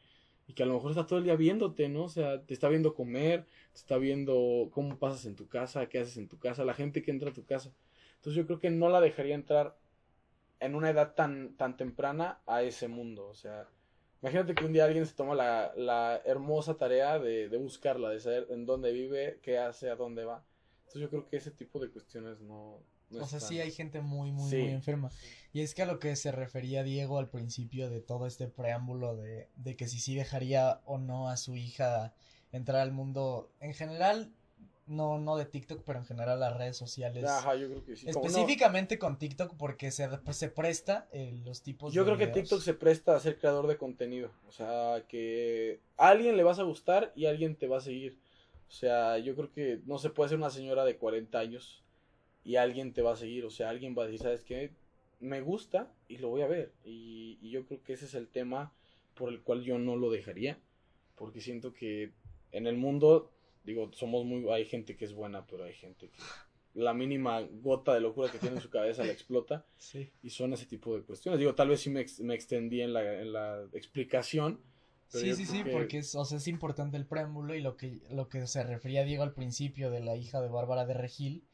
y 0.47 0.53
que 0.55 0.63
a 0.63 0.67
lo 0.67 0.75
mejor 0.75 0.91
está 0.93 1.07
todo 1.07 1.19
el 1.19 1.25
día 1.25 1.37
viéndote, 1.37 1.89
¿no? 1.89 2.05
O 2.05 2.09
sea, 2.09 2.43
te 2.43 2.53
está 2.55 2.69
viendo 2.69 2.95
comer, 2.95 3.45
te 3.73 3.79
está 3.79 3.97
viendo 3.99 4.69
cómo 4.73 4.99
pasas 4.99 5.25
en 5.27 5.37
tu 5.37 5.49
casa, 5.49 5.87
qué 5.89 5.99
haces 5.99 6.17
en 6.19 6.29
tu 6.29 6.39
casa, 6.39 6.65
la 6.65 6.75
gente 6.75 7.03
que 7.03 7.11
entra 7.11 7.31
a 7.31 7.33
tu 7.35 7.45
casa. 7.45 7.73
Entonces 8.27 8.43
yo 8.43 8.47
creo 8.49 8.59
que 8.59 8.71
no 8.71 8.89
la 8.89 9.01
dejaría 9.01 9.37
entrar 9.37 9.79
en 10.59 10.75
una 10.75 10.91
edad 10.91 11.15
tan, 11.15 11.57
tan 11.57 11.77
temprana 11.77 12.41
a 12.45 12.63
ese 12.63 12.89
mundo, 12.89 13.29
o 13.29 13.35
sea... 13.35 13.69
Imagínate 14.21 14.57
que 14.57 14.65
un 14.65 14.73
día 14.73 14.85
alguien 14.85 15.07
se 15.07 15.15
toma 15.15 15.37
la, 15.37 15.73
la 15.77 16.21
hermosa 16.25 16.77
tarea 16.77 17.21
de, 17.21 17.49
de 17.49 17.57
buscarla, 17.57 18.11
de 18.11 18.19
saber 18.19 18.49
en 18.51 18.67
dónde 18.67 18.91
vive, 18.91 19.39
qué 19.43 19.59
hace, 19.59 19.91
a 19.91 19.95
dónde 19.95 20.25
va. 20.25 20.43
Entonces 20.79 21.03
yo 21.03 21.09
creo 21.11 21.29
que 21.29 21.37
ese 21.37 21.53
tipo 21.53 21.79
de 21.79 21.89
cuestiones 21.89 22.41
no... 22.41 22.81
no 23.11 23.23
O 23.23 23.27
sea, 23.29 23.39
sí 23.39 23.61
hay 23.61 23.71
gente 23.71 24.01
muy, 24.01 24.33
muy, 24.33 24.51
Sí. 24.51 24.57
muy 24.57 24.71
enferma. 24.71 25.11
Y 25.53 25.61
es 25.61 25.73
que 25.77 25.83
a 25.83 25.87
lo 25.87 26.01
que 26.01 26.17
se 26.17 26.33
refería 26.33 26.83
Diego 26.83 27.19
al 27.19 27.29
principio 27.29 27.89
de 27.91 28.01
todo 28.01 28.27
este 28.27 28.49
preámbulo 28.49 29.15
de, 29.15 29.51
de 29.55 29.77
que 29.77 29.87
si 29.87 30.01
sí 30.01 30.17
dejaría 30.17 30.81
o 30.85 30.99
no 30.99 31.29
a 31.29 31.37
su 31.37 31.55
hija 31.55 32.13
entrar 32.51 32.81
al 32.81 32.91
mundo, 32.91 33.53
en 33.61 33.73
general, 33.73 34.33
no, 34.87 35.19
no 35.19 35.37
de 35.37 35.45
TikTok, 35.47 35.83
pero 35.85 35.99
en 35.99 36.05
general 36.05 36.39
las 36.41 36.57
redes 36.57 36.77
sociales. 36.77 37.25
Ajá, 37.25 37.55
yo 37.57 37.69
creo 37.69 37.85
que 37.85 37.97
sí. 37.97 38.07
No- 38.07 38.13
Específicamente 38.13 38.99
con 38.99 39.19
TikTok 39.19 39.55
porque 39.57 39.91
se, 39.91 40.09
pues, 40.09 40.37
se 40.37 40.49
presta 40.49 41.09
eh, 41.13 41.41
los 41.45 41.63
tipos 41.63 41.93
yo 41.93 42.05
de 42.05 42.07
creo 42.15 42.19
que. 42.19 42.27
TikTok 42.41 42.61
se 42.61 42.75
presta 42.75 43.17
a 43.17 43.21
ser 43.21 43.39
creador 43.39 43.67
de 43.67 43.77
contenido. 43.77 44.31
O 44.49 44.53
sea, 44.53 45.05
que 45.09 45.81
a 45.97 46.09
alguien 46.09 46.37
le 46.37 46.43
vas 46.45 46.59
a 46.59 46.63
gustar 46.63 47.13
y 47.17 47.27
alguien 47.27 47.57
te 47.57 47.67
va 47.67 47.79
a 47.79 47.81
seguir. 47.81 48.19
O 48.69 48.73
sea, 48.73 49.19
yo 49.19 49.35
creo 49.37 49.53
que 49.53 49.81
no 49.87 49.99
se 49.99 50.11
puede 50.11 50.29
ser 50.31 50.39
una 50.39 50.51
señora 50.51 50.85
de 50.85 50.97
40 50.97 51.39
años 51.39 51.83
y 52.45 52.57
alguien 52.57 52.93
te 52.93 53.03
va 53.03 53.13
a 53.13 53.17
seguir. 53.17 53.45
O 53.45 53.51
sea, 53.51 53.71
alguien 53.71 53.95
va 53.99 54.03
a 54.05 54.07
decir, 54.07 54.21
¿sabes 54.23 54.45
qué? 54.45 54.73
Me 55.21 55.41
gusta 55.41 55.93
y 56.09 56.19
lo 56.19 56.29
voy 56.29 56.43
a 56.43 56.47
ver. 56.47 56.73
Y, 56.85 57.39
y 57.41 57.51
yo 57.51 57.65
creo 57.67 57.83
que 57.83 57.93
ese 57.95 58.05
es 58.07 58.15
el 58.15 58.29
tema 58.29 58.73
por 59.15 59.31
el 59.31 59.41
cual 59.43 59.63
yo 59.63 59.79
no 59.79 59.97
lo 59.97 60.11
dejaría. 60.11 60.59
Porque 61.17 61.41
siento 61.41 61.73
que 61.73 62.13
en 62.53 62.67
el 62.67 62.77
mundo, 62.77 63.31
digo, 63.67 63.91
somos 63.93 64.25
muy. 64.25 64.49
Hay 64.51 64.65
gente 64.65 64.97
que 64.97 65.05
es 65.05 65.13
buena, 65.13 65.45
pero 65.47 65.65
hay 65.65 65.75
gente 65.75 66.09
que 66.09 66.23
la 66.75 66.95
mínima 66.95 67.41
gota 67.41 67.93
de 67.95 68.01
locura 68.01 68.31
que 68.31 68.39
tiene 68.39 68.57
en 68.57 68.63
su 68.63 68.71
cabeza 68.71 69.05
la 69.05 69.13
explota. 69.13 69.65
Sí. 69.77 70.11
Y 70.23 70.31
son 70.31 70.53
ese 70.53 70.65
tipo 70.67 70.95
de 70.97 71.03
cuestiones. 71.03 71.39
Digo, 71.41 71.55
tal 71.55 71.69
vez 71.69 71.81
sí 71.81 71.91
me, 71.91 72.01
ex- 72.01 72.21
me 72.21 72.35
extendí 72.35 72.81
en 72.83 72.93
la, 72.93 73.21
en 73.21 73.33
la 73.33 73.67
explicación. 73.73 74.61
Sí, 75.09 75.35
sí, 75.35 75.47
sí, 75.47 75.63
que- 75.65 75.71
porque 75.71 75.99
es, 75.99 76.15
o 76.15 76.25
sea, 76.25 76.39
es 76.39 76.49
importante 76.49 76.97
el 76.97 77.07
preámbulo 77.07 77.55
y 77.55 77.61
lo 77.61 77.77
que, 77.77 78.01
lo 78.11 78.29
que 78.29 78.47
se 78.47 78.63
refería 78.65 79.05
Diego 79.05 79.23
al 79.23 79.33
principio 79.35 79.91
de 79.91 80.01
la 80.01 80.17
hija 80.17 80.41
de 80.41 80.49
Bárbara 80.49 80.85
de 80.85 80.95
Regil 80.95 81.45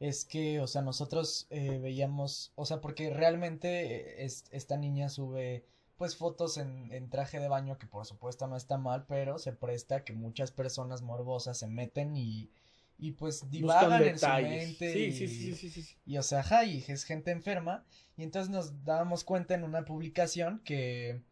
es 0.00 0.24
que, 0.24 0.60
o 0.60 0.66
sea, 0.66 0.82
nosotros 0.82 1.46
eh, 1.50 1.78
veíamos, 1.78 2.52
o 2.54 2.64
sea, 2.66 2.80
porque 2.80 3.10
realmente 3.10 3.68
eh, 3.96 4.24
es- 4.24 4.44
esta 4.50 4.76
niña 4.76 5.08
sube 5.08 5.64
pues 5.98 6.16
fotos 6.16 6.56
en, 6.56 6.90
en 6.92 7.10
traje 7.10 7.40
de 7.40 7.48
baño 7.48 7.76
que 7.76 7.86
por 7.86 8.06
supuesto 8.06 8.46
no 8.46 8.56
está 8.56 8.78
mal, 8.78 9.04
pero 9.06 9.38
se 9.38 9.52
presta 9.52 9.96
a 9.96 10.04
que 10.04 10.14
muchas 10.14 10.52
personas 10.52 11.02
morbosas 11.02 11.58
se 11.58 11.66
meten 11.66 12.16
y, 12.16 12.50
y 12.98 13.12
pues 13.12 13.50
divagan 13.50 14.02
en 14.04 14.18
su 14.18 14.26
mente 14.28 14.92
Sí, 14.92 14.98
y, 14.98 15.12
sí, 15.12 15.28
sí, 15.28 15.70
sí, 15.70 15.82
sí, 15.82 15.96
y 16.06 16.16
o 16.16 16.22
sea, 16.22 16.40
ajá, 16.40 16.64
y 16.64 16.84
es 16.86 17.04
gente 17.04 17.32
enferma. 17.32 17.84
Y 18.16 18.22
entonces 18.22 18.50
nos 18.50 18.84
dábamos 18.84 19.24
cuenta 19.24 19.54
en 19.54 19.64
una 19.64 19.84
publicación 19.84 20.60
que, 20.64 21.22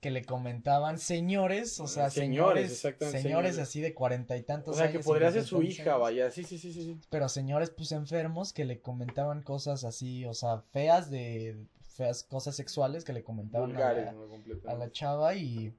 que 0.00 0.10
le 0.10 0.24
comentaban 0.24 0.98
señores, 0.98 1.78
o 1.80 1.86
sea, 1.86 2.08
Señores, 2.10 2.70
señores, 2.70 2.72
exactamente, 2.72 3.22
señores 3.22 3.58
así 3.58 3.80
de 3.82 3.94
cuarenta 3.94 4.36
y 4.38 4.40
O 4.40 4.44
tantos 4.44 4.76
sea, 4.76 4.90
que 4.90 4.98
años, 4.98 5.06
podría 5.06 5.32
ser 5.32 5.44
su 5.44 5.62
hija, 5.62 5.82
años, 5.82 6.00
vaya. 6.00 6.30
Sí, 6.30 6.44
sí, 6.44 6.58
sí. 6.58 6.72
sí. 6.72 6.98
Pero 7.10 7.28
señores, 7.28 7.70
pues 7.70 7.92
enfermos 7.92 8.52
que 8.54 8.64
le 8.64 8.80
comentaban 8.80 9.42
cosas 9.42 9.84
así, 9.84 10.24
o 10.24 10.34
sea, 10.34 10.60
feas 10.72 11.10
de, 11.10 11.66
feas 11.94 12.22
cosas 12.24 12.54
sexuales 12.56 13.04
que 13.04 13.12
le 13.12 13.22
comentaban 13.22 13.74
a 13.76 13.92
la, 13.92 14.14
a 14.66 14.74
la 14.74 14.90
chava 14.90 15.34
y, 15.34 15.72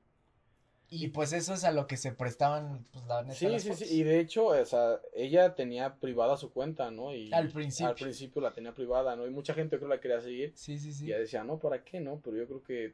y 0.90 1.10
pues 1.10 1.34
eso 1.34 1.54
es 1.54 1.64
a 1.64 1.72
lo 1.72 1.88
que 1.88 1.98
se 1.98 2.12
prestaban, 2.14 2.86
pues 2.94 3.06
la 3.06 3.22
neta, 3.24 3.36
Sí, 3.36 3.48
las 3.48 3.62
sí, 3.64 3.70
sí. 3.70 3.74
fotos. 3.76 3.92
Y 3.92 4.04
de 4.04 4.20
hecho, 4.20 4.46
o 4.48 4.66
sea, 4.66 5.00
ella 5.14 5.56
tenía 5.56 5.96
privada 5.96 6.38
su 6.38 6.52
cuenta, 6.54 6.90
¿no? 6.92 7.14
Y 7.14 7.34
Al 7.34 7.50
principio. 7.50 7.90
Al 7.90 7.96
principio 7.96 8.42
la 8.42 8.54
tenía 8.54 8.74
privada, 8.74 9.16
¿no? 9.16 9.28
Y 9.28 9.30
mucha 9.30 9.54
gente 9.54 9.78
creo 9.78 9.90
la 9.90 10.00
quería 10.00 10.22
seguir. 10.22 10.54
Sí, 10.56 10.78
sí, 10.78 10.90
Y 10.90 10.94
sí. 10.94 11.06
ella 11.08 11.20
decía, 11.20 11.44
no, 11.44 11.60
¿para 11.60 11.84
qué? 11.84 12.00
No, 12.00 12.22
pero 12.24 12.38
yo 12.38 12.46
creo 12.48 12.64
que 12.64 12.94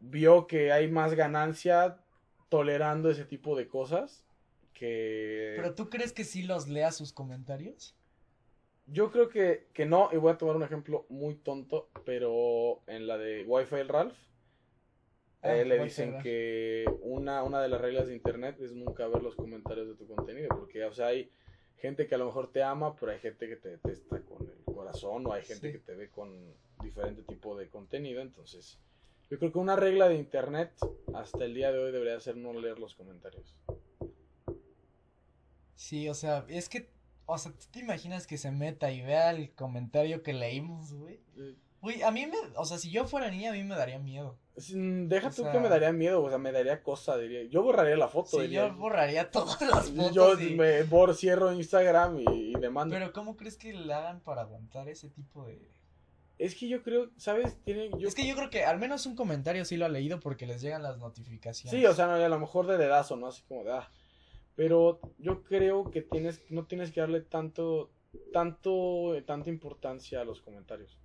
vio 0.00 0.46
que 0.46 0.72
hay 0.72 0.90
más 0.90 1.12
ganancia 1.14 1.98
tolerando 2.48 3.10
ese 3.10 3.24
tipo 3.26 3.54
de 3.54 3.68
cosas 3.68 4.24
que... 4.72 5.52
Pero 5.56 5.74
tú 5.74 5.90
crees 5.90 6.12
que 6.14 6.24
sí 6.24 6.42
los 6.42 6.68
lea 6.68 6.90
sus 6.90 7.12
comentarios? 7.12 7.94
Yo 8.92 9.10
creo 9.12 9.28
que, 9.28 9.68
que 9.72 9.86
no, 9.86 10.08
y 10.12 10.16
voy 10.16 10.32
a 10.32 10.38
tomar 10.38 10.56
un 10.56 10.62
ejemplo 10.64 11.06
muy 11.08 11.36
tonto, 11.36 11.90
pero 12.04 12.82
en 12.86 13.06
la 13.06 13.18
de 13.18 13.44
Wi-Fi 13.44 13.76
el 13.76 13.88
Ralph, 13.88 14.16
Ah, 15.42 15.56
eh, 15.56 15.64
le 15.64 15.82
dicen 15.82 16.12
Ralph. 16.12 16.22
que 16.22 16.84
una, 17.00 17.42
una 17.44 17.62
de 17.62 17.68
las 17.68 17.80
reglas 17.80 18.08
de 18.08 18.14
internet 18.14 18.60
es 18.60 18.72
nunca 18.72 19.06
ver 19.06 19.22
los 19.22 19.36
comentarios 19.36 19.88
de 19.88 19.94
tu 19.94 20.06
contenido, 20.06 20.48
porque, 20.50 20.84
o 20.84 20.92
sea, 20.92 21.06
hay 21.06 21.30
gente 21.78 22.06
que 22.06 22.14
a 22.14 22.18
lo 22.18 22.26
mejor 22.26 22.52
te 22.52 22.62
ama, 22.62 22.94
pero 22.96 23.12
hay 23.12 23.20
gente 23.20 23.48
que 23.48 23.56
te 23.56 23.70
detesta 23.70 24.20
con 24.22 24.46
el 24.50 24.62
corazón, 24.74 25.26
o 25.26 25.32
hay 25.32 25.42
gente 25.44 25.68
Sí. 25.68 25.72
que 25.72 25.78
te 25.78 25.94
ve 25.94 26.10
con 26.10 26.52
diferente 26.82 27.22
tipo 27.22 27.56
de 27.56 27.70
contenido, 27.70 28.20
entonces, 28.20 28.78
yo 29.30 29.38
creo 29.38 29.50
que 29.52 29.58
una 29.58 29.76
regla 29.76 30.08
de 30.10 30.16
internet 30.16 30.72
hasta 31.14 31.44
el 31.44 31.54
día 31.54 31.72
de 31.72 31.78
hoy 31.78 31.92
debería 31.92 32.20
ser 32.20 32.36
no 32.36 32.52
leer 32.52 32.78
los 32.78 32.94
comentarios. 32.94 33.56
Sí, 35.74 36.08
o 36.08 36.14
sea, 36.14 36.44
es 36.48 36.68
que, 36.68 36.90
o 37.30 37.38
sea, 37.38 37.52
¿tú 37.52 37.66
te 37.70 37.80
imaginas 37.80 38.26
que 38.26 38.38
se 38.38 38.50
meta 38.50 38.90
y 38.90 39.02
vea 39.02 39.30
el 39.30 39.52
comentario 39.54 40.22
que 40.22 40.32
leímos, 40.32 40.92
güey? 40.92 41.20
Güey, 41.82 42.02
a 42.02 42.10
mí 42.10 42.26
me, 42.26 42.36
o 42.56 42.64
sea, 42.66 42.76
si 42.76 42.90
yo 42.90 43.06
fuera 43.06 43.30
niña, 43.30 43.50
a 43.50 43.52
mí 43.54 43.64
me 43.64 43.74
daría 43.74 43.98
miedo. 43.98 44.36
Deja 44.54 45.28
O 45.28 45.30
tú 45.30 45.42
sea- 45.42 45.52
que 45.52 45.60
me 45.60 45.70
daría 45.70 45.92
miedo, 45.92 46.22
o 46.22 46.28
sea, 46.28 46.36
me 46.36 46.52
daría 46.52 46.82
cosa, 46.82 47.16
diría. 47.16 47.44
Yo 47.44 47.62
borraría 47.62 47.96
la 47.96 48.08
foto, 48.08 48.36
Sí, 48.36 48.42
diría. 48.42 48.68
yo 48.68 48.74
borraría 48.76 49.30
todas 49.30 49.58
las 49.62 49.90
fotos 49.90 50.12
Yo 50.14 50.38
y- 50.38 50.54
me 50.56 50.82
bor, 50.82 51.14
cierro 51.16 51.52
Instagram 51.52 52.18
y, 52.20 52.24
y 52.50 52.52
demando. 52.60 52.94
Pero 52.94 53.12
¿cómo 53.14 53.36
crees 53.36 53.56
que 53.56 53.72
le 53.72 53.94
hagan 53.94 54.20
para 54.20 54.42
aguantar 54.42 54.88
ese 54.90 55.08
tipo 55.08 55.46
de...? 55.46 55.70
Es 56.36 56.54
que 56.54 56.68
yo 56.68 56.82
creo, 56.82 57.10
¿sabes? 57.16 57.56
Tiene, 57.64 57.90
yo... 57.98 58.08
Es 58.08 58.14
que 58.14 58.26
yo 58.26 58.34
creo 58.34 58.50
que 58.50 58.64
al 58.64 58.78
menos 58.78 59.04
un 59.06 59.14
comentario 59.16 59.64
sí 59.64 59.76
lo 59.78 59.86
ha 59.86 59.90
leído 59.90 60.20
porque 60.20 60.46
les 60.46 60.60
llegan 60.60 60.82
las 60.82 60.98
notificaciones. 60.98 61.78
Sí, 61.78 61.84
o 61.86 61.94
sea, 61.94 62.06
no, 62.06 62.12
a 62.14 62.28
lo 62.28 62.38
mejor 62.38 62.66
de 62.66 62.76
dedazo, 62.78 63.16
¿no? 63.16 63.26
Así 63.28 63.42
como 63.48 63.64
de, 63.64 63.72
ah. 63.72 63.90
Pero 64.56 65.00
yo 65.18 65.42
creo 65.42 65.90
que 65.90 66.02
tienes, 66.02 66.42
no 66.50 66.66
tienes 66.66 66.92
que 66.92 67.00
darle 67.00 67.20
tanto, 67.20 67.90
tanto, 68.32 69.14
tanta 69.26 69.48
importancia 69.48 70.20
a 70.20 70.24
los 70.24 70.40
comentarios. 70.42 70.98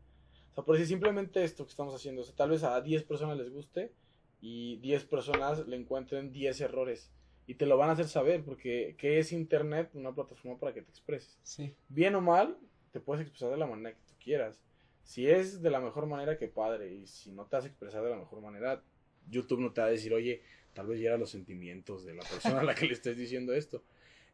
O 0.51 0.55
sea, 0.55 0.63
por 0.63 0.75
decir 0.75 0.87
simplemente 0.87 1.43
esto 1.43 1.65
que 1.65 1.71
estamos 1.71 1.93
haciendo, 1.93 2.21
o 2.21 2.25
sea, 2.25 2.35
tal 2.35 2.49
vez 2.49 2.63
a 2.63 2.79
10 2.81 3.03
personas 3.03 3.37
les 3.37 3.49
guste 3.49 3.93
y 4.41 4.77
10 4.77 5.05
personas 5.05 5.67
le 5.67 5.75
encuentren 5.75 6.31
10 6.31 6.61
errores. 6.61 7.11
Y 7.47 7.55
te 7.55 7.65
lo 7.65 7.77
van 7.77 7.89
a 7.89 7.93
hacer 7.93 8.07
saber, 8.07 8.43
porque 8.43 8.95
¿qué 8.97 9.19
es 9.19 9.31
Internet? 9.31 9.91
Una 9.93 10.13
plataforma 10.13 10.57
para 10.57 10.73
que 10.73 10.81
te 10.81 10.89
expreses. 10.89 11.39
Sí, 11.43 11.75
bien 11.89 12.15
o 12.15 12.21
mal, 12.21 12.57
te 12.91 12.99
puedes 12.99 13.21
expresar 13.21 13.51
de 13.51 13.57
la 13.57 13.67
manera 13.67 13.93
que 13.93 14.01
tú 14.07 14.13
quieras. 14.19 14.65
Si 15.03 15.29
es 15.29 15.61
de 15.61 15.69
la 15.69 15.79
mejor 15.79 16.07
manera, 16.07 16.37
que 16.37 16.47
padre. 16.47 16.93
Y 16.93 17.05
si 17.05 17.31
no 17.31 17.45
te 17.45 17.57
has 17.57 17.65
expresado 17.65 18.05
de 18.05 18.11
la 18.11 18.17
mejor 18.17 18.41
manera, 18.41 18.83
YouTube 19.29 19.59
no 19.59 19.71
te 19.71 19.81
va 19.81 19.87
a 19.87 19.91
decir, 19.91 20.13
oye, 20.13 20.41
tal 20.75 20.87
vez 20.87 20.99
hiera 20.99 21.17
los 21.17 21.31
sentimientos 21.31 22.05
de 22.05 22.13
la 22.13 22.23
persona 22.23 22.59
a 22.59 22.63
la 22.63 22.75
que 22.75 22.85
le 22.85 22.93
estés 22.93 23.17
diciendo 23.17 23.53
esto. 23.53 23.83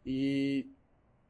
Y, 0.03 0.71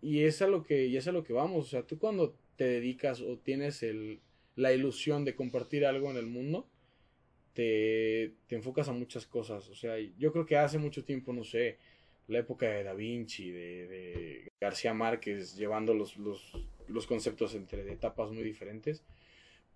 y 0.01 0.23
es 0.23 0.41
a 0.41 0.47
lo 0.47 0.63
que, 0.63 0.87
y 0.87 0.97
es 0.97 1.07
a 1.07 1.11
lo 1.11 1.23
que 1.23 1.33
vamos. 1.33 1.65
O 1.65 1.69
sea, 1.69 1.83
tú 1.85 1.99
cuando 1.99 2.35
te 2.55 2.63
dedicas 2.63 3.21
o 3.21 3.37
tienes 3.37 3.83
el, 3.83 4.21
la 4.55 4.73
ilusión 4.73 5.25
de 5.25 5.35
compartir 5.35 5.85
algo 5.85 6.09
en 6.09 6.17
el 6.17 6.25
mundo, 6.25 6.67
te, 7.53 8.33
te 8.47 8.55
enfocas 8.55 8.87
a 8.87 8.93
muchas 8.93 9.27
cosas. 9.27 9.69
O 9.69 9.75
sea, 9.75 9.99
yo 10.17 10.31
creo 10.31 10.45
que 10.45 10.57
hace 10.57 10.77
mucho 10.77 11.03
tiempo, 11.03 11.33
no 11.33 11.43
sé, 11.43 11.77
la 12.27 12.39
época 12.39 12.67
de 12.67 12.83
Da 12.83 12.93
Vinci, 12.93 13.51
de, 13.51 14.51
García 14.59 14.93
Márquez, 14.93 15.55
llevando 15.57 15.93
los, 15.93 16.15
los, 16.17 16.53
los 16.87 17.05
conceptos 17.05 17.53
entre 17.53 17.91
etapas 17.91 18.31
muy 18.31 18.43
diferentes. 18.43 19.03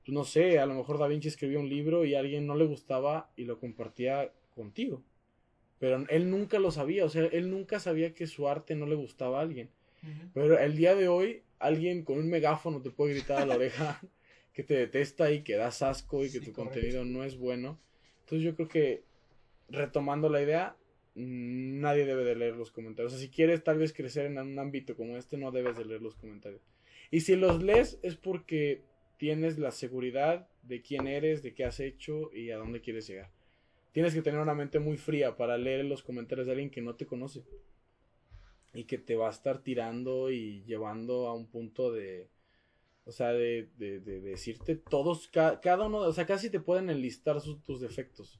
Pues 0.05 0.13
no 0.13 0.23
sé, 0.23 0.59
a 0.59 0.65
lo 0.65 0.75
mejor 0.75 0.97
Da 0.97 1.07
Vinci 1.07 1.27
escribió 1.27 1.59
un 1.59 1.67
libro 1.67 2.05
y 2.05 2.15
a 2.15 2.19
alguien 2.19 2.47
no 2.47 2.55
le 2.55 2.65
gustaba 2.65 3.31
y 3.35 3.43
lo 3.43 3.59
compartía 3.59 4.31
contigo. 4.55 5.03
Pero 5.79 6.05
él 6.09 6.29
nunca 6.29 6.59
lo 6.59 6.71
sabía, 6.71 7.05
o 7.05 7.09
sea, 7.09 7.25
él 7.25 7.49
nunca 7.49 7.79
sabía 7.79 8.13
que 8.13 8.27
su 8.27 8.47
arte 8.47 8.75
no 8.75 8.85
le 8.85 8.95
gustaba 8.95 9.39
a 9.39 9.41
alguien. 9.41 9.69
Pero 10.33 10.57
el 10.59 10.75
día 10.77 10.93
de 10.95 11.07
hoy, 11.07 11.41
alguien 11.59 12.03
con 12.03 12.19
un 12.19 12.29
megáfono 12.29 12.81
te 12.81 12.91
puede 12.91 13.13
gritar 13.13 13.41
a 13.41 13.45
la 13.45 13.55
oreja 13.55 13.99
que 14.53 14.63
te 14.63 14.75
detesta 14.75 15.31
y 15.31 15.41
que 15.41 15.55
das 15.55 15.81
asco 15.81 16.23
y 16.23 16.27
que 16.31 16.39
Sí, 16.39 16.45
tu 16.45 16.53
correcto. 16.53 16.63
contenido 16.75 17.05
no 17.05 17.23
es 17.23 17.37
bueno. 17.37 17.79
Entonces 18.21 18.45
yo 18.45 18.55
creo 18.55 18.67
que, 18.67 19.03
retomando 19.69 20.29
la 20.29 20.41
idea, 20.41 20.75
nadie 21.15 22.05
debe 22.05 22.23
de 22.23 22.35
leer 22.35 22.55
los 22.55 22.71
comentarios. 22.71 23.13
O 23.13 23.17
sea, 23.17 23.25
si 23.25 23.31
quieres 23.31 23.63
tal 23.63 23.77
vez 23.79 23.93
crecer 23.93 24.27
en 24.27 24.37
un 24.37 24.59
ámbito 24.59 24.95
como 24.95 25.17
este, 25.17 25.37
no 25.37 25.51
debes 25.51 25.77
de 25.77 25.85
leer 25.85 26.01
los 26.01 26.15
comentarios. 26.15 26.61
Y 27.11 27.21
si 27.21 27.35
los 27.35 27.63
lees 27.63 27.99
es 28.03 28.15
porque 28.15 28.83
tienes 29.17 29.57
la 29.57 29.71
seguridad 29.71 30.47
de 30.63 30.81
quién 30.81 31.07
eres, 31.07 31.41
de 31.41 31.53
qué 31.53 31.63
has 31.65 31.79
hecho 31.79 32.31
y 32.33 32.51
a 32.51 32.57
dónde 32.57 32.81
quieres 32.81 33.07
llegar. 33.07 33.29
Tienes 33.95 34.13
que 34.13 34.21
tener 34.21 34.39
una 34.39 34.53
mente 34.53 34.77
muy 34.79 34.95
fría 34.95 35.35
para 35.37 35.57
leer 35.57 35.85
los 35.85 36.03
comentarios 36.03 36.45
de 36.45 36.53
alguien 36.53 36.69
que 36.69 36.83
no 36.83 36.93
te 36.97 37.07
conoce 37.07 37.43
y 38.73 38.83
que 38.85 38.97
te 38.97 39.15
va 39.15 39.27
a 39.27 39.31
estar 39.31 39.59
tirando 39.63 40.29
y 40.31 40.63
llevando 40.65 41.27
a 41.27 41.33
un 41.33 41.47
punto 41.47 41.91
de, 41.91 42.29
o 43.05 43.11
sea, 43.11 43.33
de, 43.33 43.69
de, 43.77 43.99
de 44.01 44.21
decirte 44.21 44.75
todos, 44.77 45.29
ca- 45.29 45.61
cada 45.61 45.87
uno, 45.87 45.99
o 45.99 46.13
sea, 46.13 46.25
casi 46.25 46.49
te 46.49 46.59
pueden 46.61 46.89
enlistar 46.89 47.41
sus- 47.41 47.63
tus 47.63 47.81
defectos. 47.81 48.39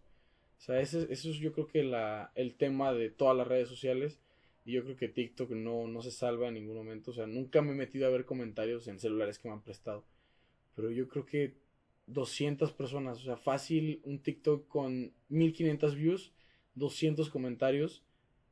O 0.60 0.62
sea, 0.62 0.82
ese, 0.82 1.08
eso 1.12 1.32
es 1.32 1.38
yo 1.38 1.54
creo 1.54 1.68
que 1.68 1.84
la, 1.84 2.32
el 2.36 2.56
tema 2.56 2.94
de 2.94 3.10
todas 3.12 3.38
las 3.38 3.48
redes 3.48 3.70
sociales. 3.70 4.20
Y 4.66 4.74
yo 4.74 4.84
creo 4.84 4.98
que 4.98 5.10
TikTok 5.10 5.52
no, 5.52 5.88
no 5.88 6.02
se 6.04 6.12
salva 6.12 6.48
en 6.50 6.56
ningún 6.56 6.78
momento. 6.78 7.12
O 7.12 7.14
sea, 7.16 7.28
nunca 7.28 7.62
me 7.62 7.72
he 7.72 7.76
metido 7.76 8.08
a 8.08 8.12
ver 8.12 8.26
comentarios 8.26 8.88
en 8.88 9.00
celulares 9.00 9.40
que 9.40 9.48
me 9.50 9.56
han 9.56 9.64
prestado. 9.64 10.06
Pero 10.76 10.92
yo 10.92 11.08
creo 11.10 11.26
que 11.26 11.56
200 12.08 12.72
personas, 12.74 13.20
o 13.20 13.24
sea, 13.24 13.38
fácil, 13.38 14.02
un 14.04 14.20
TikTok 14.20 14.68
con 14.68 15.14
1500 15.30 15.96
views, 15.96 16.34
200 16.76 17.30
comentarios, 17.30 18.04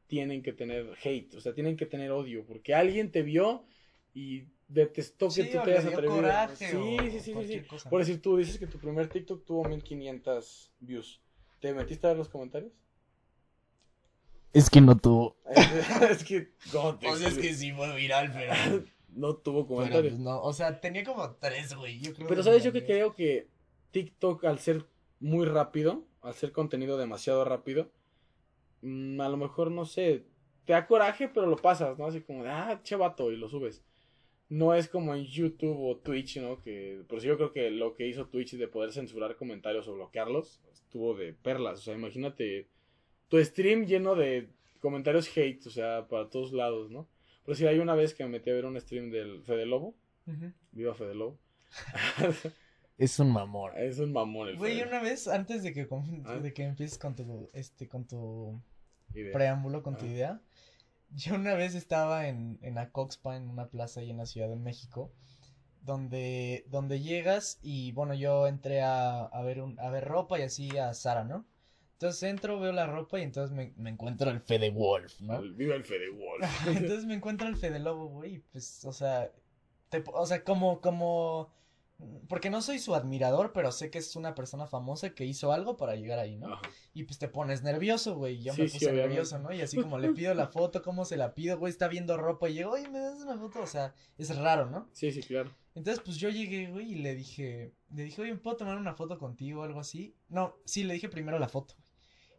tienen 0.07 0.43
que 0.43 0.53
tener 0.53 0.95
hate, 1.03 1.33
o 1.35 1.41
sea, 1.41 1.53
tienen 1.53 1.77
que 1.77 1.85
tener 1.85 2.11
odio, 2.11 2.45
porque 2.45 2.73
alguien 2.73 3.11
te 3.11 3.21
vio 3.23 3.65
y 4.13 4.43
detestó 4.67 5.27
que 5.27 5.43
Sí, 5.43 5.49
tú 5.51 5.59
o 5.59 5.63
te 5.63 5.71
hayas 5.71 5.85
atrevido. 5.85 6.15
coraje 6.15 6.55
sí, 6.55 6.97
sí, 7.11 7.19
sí, 7.19 7.33
sí, 7.33 7.47
sí. 7.47 7.61
cosa. 7.61 7.89
Por 7.89 7.99
decir, 7.99 8.21
tú 8.21 8.37
dices 8.37 8.57
que 8.57 8.67
tu 8.67 8.79
primer 8.79 9.07
TikTok 9.07 9.45
tuvo 9.45 9.65
1500 9.65 10.71
views. 10.79 11.21
¿Te 11.59 11.73
metiste 11.73 12.05
a 12.07 12.09
ver 12.09 12.17
los 12.17 12.29
comentarios? 12.29 12.73
Es 14.51 14.69
que 14.69 14.81
no 14.81 14.95
tuvo. 14.97 15.35
es 16.09 16.23
que, 16.23 16.51
¿cómo 16.71 16.95
te 16.97 17.07
O 17.07 17.15
sea, 17.15 17.29
es 17.29 17.37
que 17.37 17.53
sí 17.53 17.71
fue 17.71 17.95
viral, 17.95 18.31
pero. 18.33 18.83
No 19.16 19.36
tuvo 19.36 19.66
pero, 19.66 19.76
comentarios. 19.76 20.14
pues, 20.14 20.24
no, 20.24 20.41
o 20.41 20.53
sea, 20.53 20.80
tenía 20.80 21.03
como 21.03 21.32
tres, 21.36 21.76
güey. 21.76 21.99
Yo 21.99 22.14
creo 22.14 22.28
Pero 22.28 22.39
que 22.41 22.43
sabes 22.43 22.64
yo 22.64 22.72
que 22.72 22.86
creo 22.86 23.14
que 23.16 23.47
TikTok 23.91 24.43
al 24.45 24.59
ser 24.59 24.86
muy 25.20 25.45
rápido, 25.45 26.03
al 26.22 26.34
ser 26.34 26.51
contenido 26.51 26.97
demasiado 26.97 27.45
rápido, 27.45 27.91
mm, 28.82 29.22
a 29.22 29.30
lo 29.30 29.38
mejor 29.38 29.72
no 29.72 29.86
sé, 29.86 30.26
te 30.66 30.74
da 30.74 30.88
coraje, 30.88 31.28
pero 31.28 31.47
lo 31.47 31.57
pasas, 31.57 31.97
¿no? 31.97 32.05
Así 32.07 32.22
como 32.22 32.43
de, 32.43 32.49
ah, 32.49 32.82
che 32.84 32.95
vato, 32.95 33.32
y 33.32 33.38
lo 33.38 33.49
subes. 33.49 33.84
No 34.49 34.76
es 34.76 34.88
como 34.88 35.16
en 35.16 35.26
YouTube 35.26 35.80
o 35.80 35.97
Twitch, 35.97 36.38
¿no? 36.38 36.61
Que, 36.61 37.03
por 37.07 37.18
eso 37.18 37.28
yo 37.28 37.38
creo 37.38 37.51
que 37.51 37.72
lo 37.72 37.95
que 37.95 38.07
hizo 38.07 38.28
Twitch 38.28 38.55
de 38.57 38.68
poder 38.68 38.91
censurar 38.91 39.36
comentarios 39.36 39.88
o 39.88 39.93
bloquearlos, 39.93 40.61
estuvo 40.72 41.16
de 41.16 41.34
perlas. 41.34 41.80
O 41.80 41.82
sea, 41.82 41.93
imagínate 41.95 42.68
tu 43.30 43.43
stream 43.43 43.86
lleno 43.86 44.16
de 44.16 44.49
comentarios 44.80 45.36
hate, 45.36 45.66
o 45.66 45.70
sea, 45.70 46.07
para 46.07 46.30
todos 46.30 46.51
lados, 46.51 46.91
¿no? 46.91 47.07
Pero 47.45 47.55
si 47.55 47.65
hay 47.67 47.79
una 47.79 47.95
vez 47.95 48.13
que 48.13 48.23
me 48.23 48.29
metí 48.29 48.49
a 48.49 48.53
ver 48.53 48.65
un 48.65 48.79
stream 48.79 49.09
del 49.11 49.43
Fede 49.43 49.65
Lobo, 49.65 49.95
viva 50.71 50.93
Fede 50.93 51.13
Lobo. 51.15 51.37
Es 52.97 53.19
un 53.19 53.31
mamón. 53.31 53.71
Es 53.77 53.99
un 53.99 54.13
mamón 54.13 54.49
el 54.49 54.57
Güey, 54.57 54.77
Fede. 54.79 54.87
una 54.87 55.01
vez, 55.01 55.27
antes 55.27 55.63
de 55.63 55.73
que, 55.73 55.87
Ah. 56.25 56.35
de 56.37 56.53
que 56.53 56.63
empieces 56.63 56.97
con 56.97 57.15
tu, 57.15 57.49
este, 57.53 57.87
con 57.87 58.05
tu 58.07 58.61
Idea. 59.13 59.33
preámbulo, 59.33 59.83
con 59.83 59.97
tu 59.97 60.05
Ah. 60.05 60.09
idea, 60.09 60.41
yo 61.11 61.35
una 61.35 61.53
vez 61.55 61.75
estaba 61.75 62.27
en, 62.27 62.59
en 62.61 62.77
Acoxpa, 62.77 63.35
en 63.35 63.49
una 63.49 63.67
plaza 63.67 63.99
ahí 63.99 64.09
en 64.09 64.17
la 64.17 64.25
Ciudad 64.25 64.49
de 64.49 64.55
México, 64.55 65.11
donde, 65.81 66.63
donde 66.69 67.01
llegas 67.01 67.59
y, 67.61 67.91
bueno, 67.91 68.13
yo 68.13 68.47
entré 68.47 68.81
a, 68.81 69.25
a 69.25 69.41
ver 69.43 69.61
un, 69.61 69.77
a 69.79 69.89
ver 69.89 70.05
ropa 70.05 70.39
y 70.39 70.43
así 70.43 70.77
a 70.77 70.93
Sara, 70.93 71.23
¿no? 71.25 71.45
Entonces 72.03 72.23
entro, 72.23 72.59
veo 72.59 72.73
la 72.73 72.85
ropa 72.85 73.17
y 73.17 73.23
entonces 73.23 73.55
me, 73.55 73.71
me 73.77 73.89
encuentro 73.89 74.29
al 74.29 74.41
Fede 74.41 74.71
Wolf, 74.71 75.21
¿no? 75.21 75.41
Viva 75.41 75.73
el 75.75 75.85
Fede 75.85 76.09
Wolf. 76.09 76.43
Entonces 76.67 77.05
me 77.05 77.13
encuentro 77.13 77.47
al 77.47 77.55
Fede 77.55 77.79
Lobo, 77.79 78.07
güey, 78.07 78.35
y 78.35 78.39
pues, 78.39 78.83
o 78.83 78.91
sea, 78.91 79.31
te- 79.87 80.03
o 80.13 80.25
sea, 80.25 80.43
como, 80.43 80.81
como, 80.81 81.49
porque 82.27 82.49
no 82.49 82.61
soy 82.61 82.79
su 82.79 82.93
admirador, 82.93 83.53
pero 83.53 83.71
sé 83.71 83.89
que 83.89 83.99
es 83.99 84.17
una 84.17 84.35
persona 84.35 84.67
famosa 84.67 85.11
que 85.11 85.23
hizo 85.23 85.53
algo 85.53 85.77
para 85.77 85.95
llegar 85.95 86.19
ahí, 86.19 86.35
¿no? 86.35 86.47
Ajá. 86.55 86.61
Y 86.93 87.03
pues 87.03 87.19
te 87.19 87.29
pones 87.29 87.63
nervioso, 87.63 88.15
güey, 88.17 88.41
yo 88.43 88.53
Sí, 88.53 88.63
me 88.63 88.67
puse 88.67 88.91
nervioso, 88.91 89.39
¿no? 89.39 89.53
Y 89.53 89.61
así 89.61 89.77
como 89.81 89.97
le 89.97 90.09
pido 90.09 90.33
la 90.33 90.47
foto, 90.47 90.81
¿cómo 90.81 91.05
se 91.05 91.15
la 91.15 91.33
pido, 91.33 91.57
güey? 91.57 91.71
Está 91.71 91.87
viendo 91.87 92.17
ropa 92.17 92.49
y 92.49 92.55
llego, 92.55 92.71
oye, 92.71 92.89
¿me 92.89 92.99
das 92.99 93.21
una 93.21 93.37
foto? 93.37 93.61
O 93.61 93.67
sea, 93.67 93.93
es 94.17 94.35
raro, 94.35 94.69
¿no? 94.69 94.89
Sí, 94.91 95.09
sí, 95.13 95.21
claro. 95.21 95.49
Entonces, 95.73 96.03
pues 96.03 96.17
yo 96.17 96.29
llegué, 96.29 96.69
güey, 96.69 96.91
y 96.91 96.95
le 96.95 97.15
dije, 97.15 97.73
le 97.95 98.03
dije, 98.03 98.21
oye, 98.21 98.35
¿puedo 98.35 98.57
tomar 98.57 98.77
una 98.77 98.93
foto 98.93 99.17
contigo 99.17 99.61
o 99.61 99.63
algo 99.63 99.79
así? 99.79 100.15
No, 100.27 100.55
sí, 100.65 100.83
le 100.83 100.95
dije 100.95 101.07
primero 101.07 101.39
la 101.39 101.47
foto. 101.47 101.75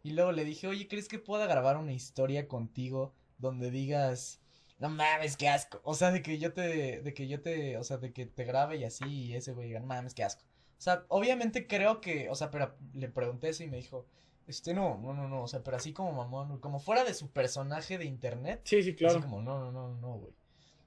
Y 0.05 0.11
luego 0.11 0.31
le 0.31 0.45
dije, 0.45 0.67
oye, 0.67 0.87
¿crees 0.87 1.07
que 1.07 1.17
pueda 1.17 1.47
grabar 1.47 1.77
una 1.77 1.91
historia 1.91 2.47
contigo 2.47 3.15
donde 3.39 3.71
digas, 3.71 4.39
no 4.77 4.87
mames, 4.87 5.35
qué 5.35 5.49
asco? 5.49 5.81
O 5.83 5.95
sea, 5.95 6.11
de 6.11 6.21
que 6.21 6.37
yo 6.37 6.53
te, 6.53 7.01
de 7.01 7.13
que 7.15 7.27
yo 7.27 7.41
te, 7.41 7.75
o 7.77 7.83
sea, 7.83 7.97
de 7.97 8.13
que 8.13 8.27
te 8.27 8.43
grabe 8.43 8.77
y 8.77 8.83
así, 8.83 9.03
y 9.03 9.33
ese 9.33 9.53
güey 9.53 9.69
diga, 9.69 9.79
no 9.79 9.87
mames, 9.87 10.13
qué 10.13 10.23
asco. 10.23 10.43
O 10.77 10.81
sea, 10.81 11.05
obviamente 11.07 11.65
creo 11.65 12.01
que, 12.01 12.29
o 12.29 12.35
sea, 12.35 12.51
pero 12.51 12.75
le 12.93 13.09
pregunté 13.09 13.49
eso 13.49 13.63
y 13.63 13.67
me 13.67 13.77
dijo, 13.77 14.05
este, 14.45 14.75
no, 14.75 14.99
no, 15.01 15.15
no, 15.15 15.27
no, 15.27 15.41
o 15.41 15.47
sea, 15.47 15.63
pero 15.63 15.77
así 15.77 15.91
como 15.91 16.11
mamón, 16.11 16.59
como 16.59 16.79
fuera 16.79 17.03
de 17.03 17.15
su 17.15 17.31
personaje 17.31 17.97
de 17.97 18.05
internet. 18.05 18.61
Sí, 18.65 18.83
sí, 18.83 18.93
claro. 18.93 19.17
Así 19.17 19.23
como, 19.23 19.41
no, 19.41 19.59
no, 19.59 19.71
no, 19.71 19.95
no, 19.95 20.17
güey. 20.19 20.33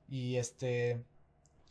Y 0.09 0.37
este. 0.37 1.03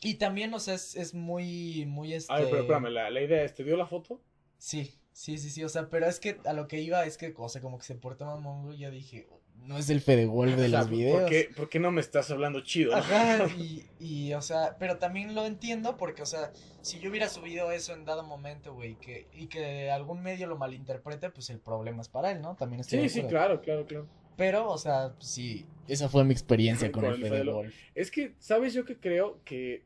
Y 0.02 0.16
también, 0.16 0.52
o 0.52 0.60
sea, 0.60 0.74
es, 0.74 0.94
es 0.96 1.14
muy, 1.14 1.86
muy 1.86 2.12
este. 2.12 2.30
A 2.30 2.40
ver, 2.40 2.50
pero 2.50 2.60
espérame, 2.60 2.90
la, 2.90 3.08
la 3.08 3.22
idea 3.22 3.42
es, 3.42 3.54
¿te 3.54 3.64
dio 3.64 3.78
la 3.78 3.86
foto? 3.86 4.20
Sí, 4.58 4.98
sí, 5.12 5.38
sí, 5.38 5.50
sí. 5.50 5.64
O 5.64 5.68
sea, 5.68 5.88
pero 5.88 6.06
es 6.06 6.20
que 6.20 6.38
a 6.44 6.52
lo 6.52 6.68
que 6.68 6.80
iba 6.80 7.04
es 7.04 7.16
que, 7.16 7.32
o 7.36 7.48
sea, 7.48 7.62
como 7.62 7.78
que 7.78 7.84
se 7.84 7.94
portó 7.94 8.26
mamón, 8.26 8.64
güey. 8.64 8.78
Yo 8.78 8.90
dije, 8.90 9.28
no 9.64 9.78
es 9.78 9.90
el 9.90 10.00
Fede 10.00 10.26
Wolf 10.26 10.56
de 10.56 10.68
los 10.68 10.88
videos. 10.90 11.20
¿por 11.20 11.30
qué, 11.30 11.50
por 11.56 11.68
qué 11.68 11.78
no 11.78 11.90
me 11.90 12.00
estás 12.00 12.30
hablando 12.30 12.60
chido? 12.60 12.94
Ajá, 12.94 13.46
y, 13.58 13.86
y, 13.98 14.32
o 14.34 14.42
sea, 14.42 14.76
pero 14.78 14.98
también 14.98 15.34
lo 15.34 15.46
entiendo 15.46 15.96
porque, 15.96 16.22
o 16.22 16.26
sea, 16.26 16.52
si 16.82 16.98
yo 17.00 17.10
hubiera 17.10 17.28
subido 17.28 17.70
eso 17.72 17.92
en 17.94 18.04
dado 18.04 18.22
momento, 18.24 18.74
güey, 18.74 18.96
que, 18.96 19.28
y 19.32 19.46
que 19.46 19.90
algún 19.90 20.22
medio 20.22 20.46
lo 20.46 20.56
malinterprete, 20.56 21.30
pues 21.30 21.50
el 21.50 21.60
problema 21.60 22.02
es 22.02 22.08
para 22.08 22.30
él, 22.32 22.40
¿no? 22.40 22.56
También 22.56 22.80
estoy 22.80 23.00
Sí, 23.08 23.20
sí, 23.20 23.22
claro, 23.26 23.60
claro, 23.60 23.86
claro. 23.86 24.06
Pero, 24.36 24.70
o 24.70 24.78
sea, 24.78 25.14
sí, 25.18 25.66
esa 25.88 26.08
fue 26.08 26.24
mi 26.24 26.32
experiencia 26.32 26.92
con, 26.92 27.02
Con 27.04 27.14
el 27.14 27.24
el 27.24 27.28
Fede 27.28 27.50
Wolf. 27.50 27.74
Es 27.94 28.10
que, 28.10 28.34
¿sabes? 28.38 28.72
Yo 28.72 28.84
que 28.84 28.96
creo 28.96 29.40
que 29.44 29.82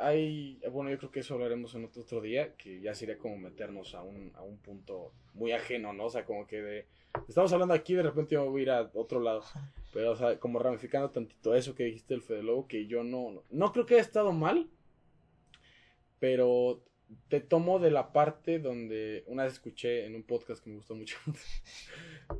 hay, 0.00 0.58
bueno, 0.72 0.90
yo 0.90 0.98
creo 0.98 1.10
que 1.10 1.20
eso 1.20 1.34
hablaremos 1.34 1.74
en 1.74 1.84
otro, 1.84 2.02
otro 2.02 2.20
día, 2.20 2.54
que 2.56 2.80
ya 2.80 2.94
sería 2.94 3.18
como 3.18 3.36
meternos 3.36 3.94
a 3.94 4.02
un, 4.02 4.32
a 4.34 4.42
un 4.42 4.56
punto 4.58 5.12
muy 5.34 5.52
ajeno, 5.52 5.92
¿no? 5.92 6.06
O 6.06 6.10
sea, 6.10 6.24
como 6.24 6.46
que 6.46 6.62
de, 6.62 6.86
estamos 7.28 7.52
hablando 7.52 7.74
aquí, 7.74 7.94
de 7.94 8.02
repente 8.02 8.34
yo 8.34 8.50
voy 8.50 8.60
a 8.60 8.62
ir 8.62 8.70
a 8.70 8.90
otro 8.94 9.20
lado, 9.20 9.42
pero, 9.92 10.12
o 10.12 10.16
sea, 10.16 10.38
como 10.40 10.58
ramificando 10.58 11.10
tantito 11.10 11.54
eso 11.54 11.74
que 11.74 11.84
dijiste 11.84 12.14
del 12.14 12.22
Fede 12.22 12.42
Lobo, 12.42 12.66
que 12.66 12.86
yo 12.86 13.04
no, 13.04 13.30
no, 13.30 13.44
no 13.50 13.72
creo 13.72 13.84
que 13.84 13.94
haya 13.94 14.02
estado 14.02 14.32
mal, 14.32 14.68
pero 16.18 16.82
te 17.28 17.40
tomo 17.40 17.78
de 17.78 17.90
la 17.90 18.12
parte 18.12 18.58
donde 18.58 19.24
una 19.26 19.44
vez 19.44 19.54
escuché 19.54 20.06
en 20.06 20.14
un 20.14 20.22
podcast 20.22 20.62
que 20.62 20.70
me 20.70 20.76
gustó 20.76 20.94
mucho, 20.94 21.18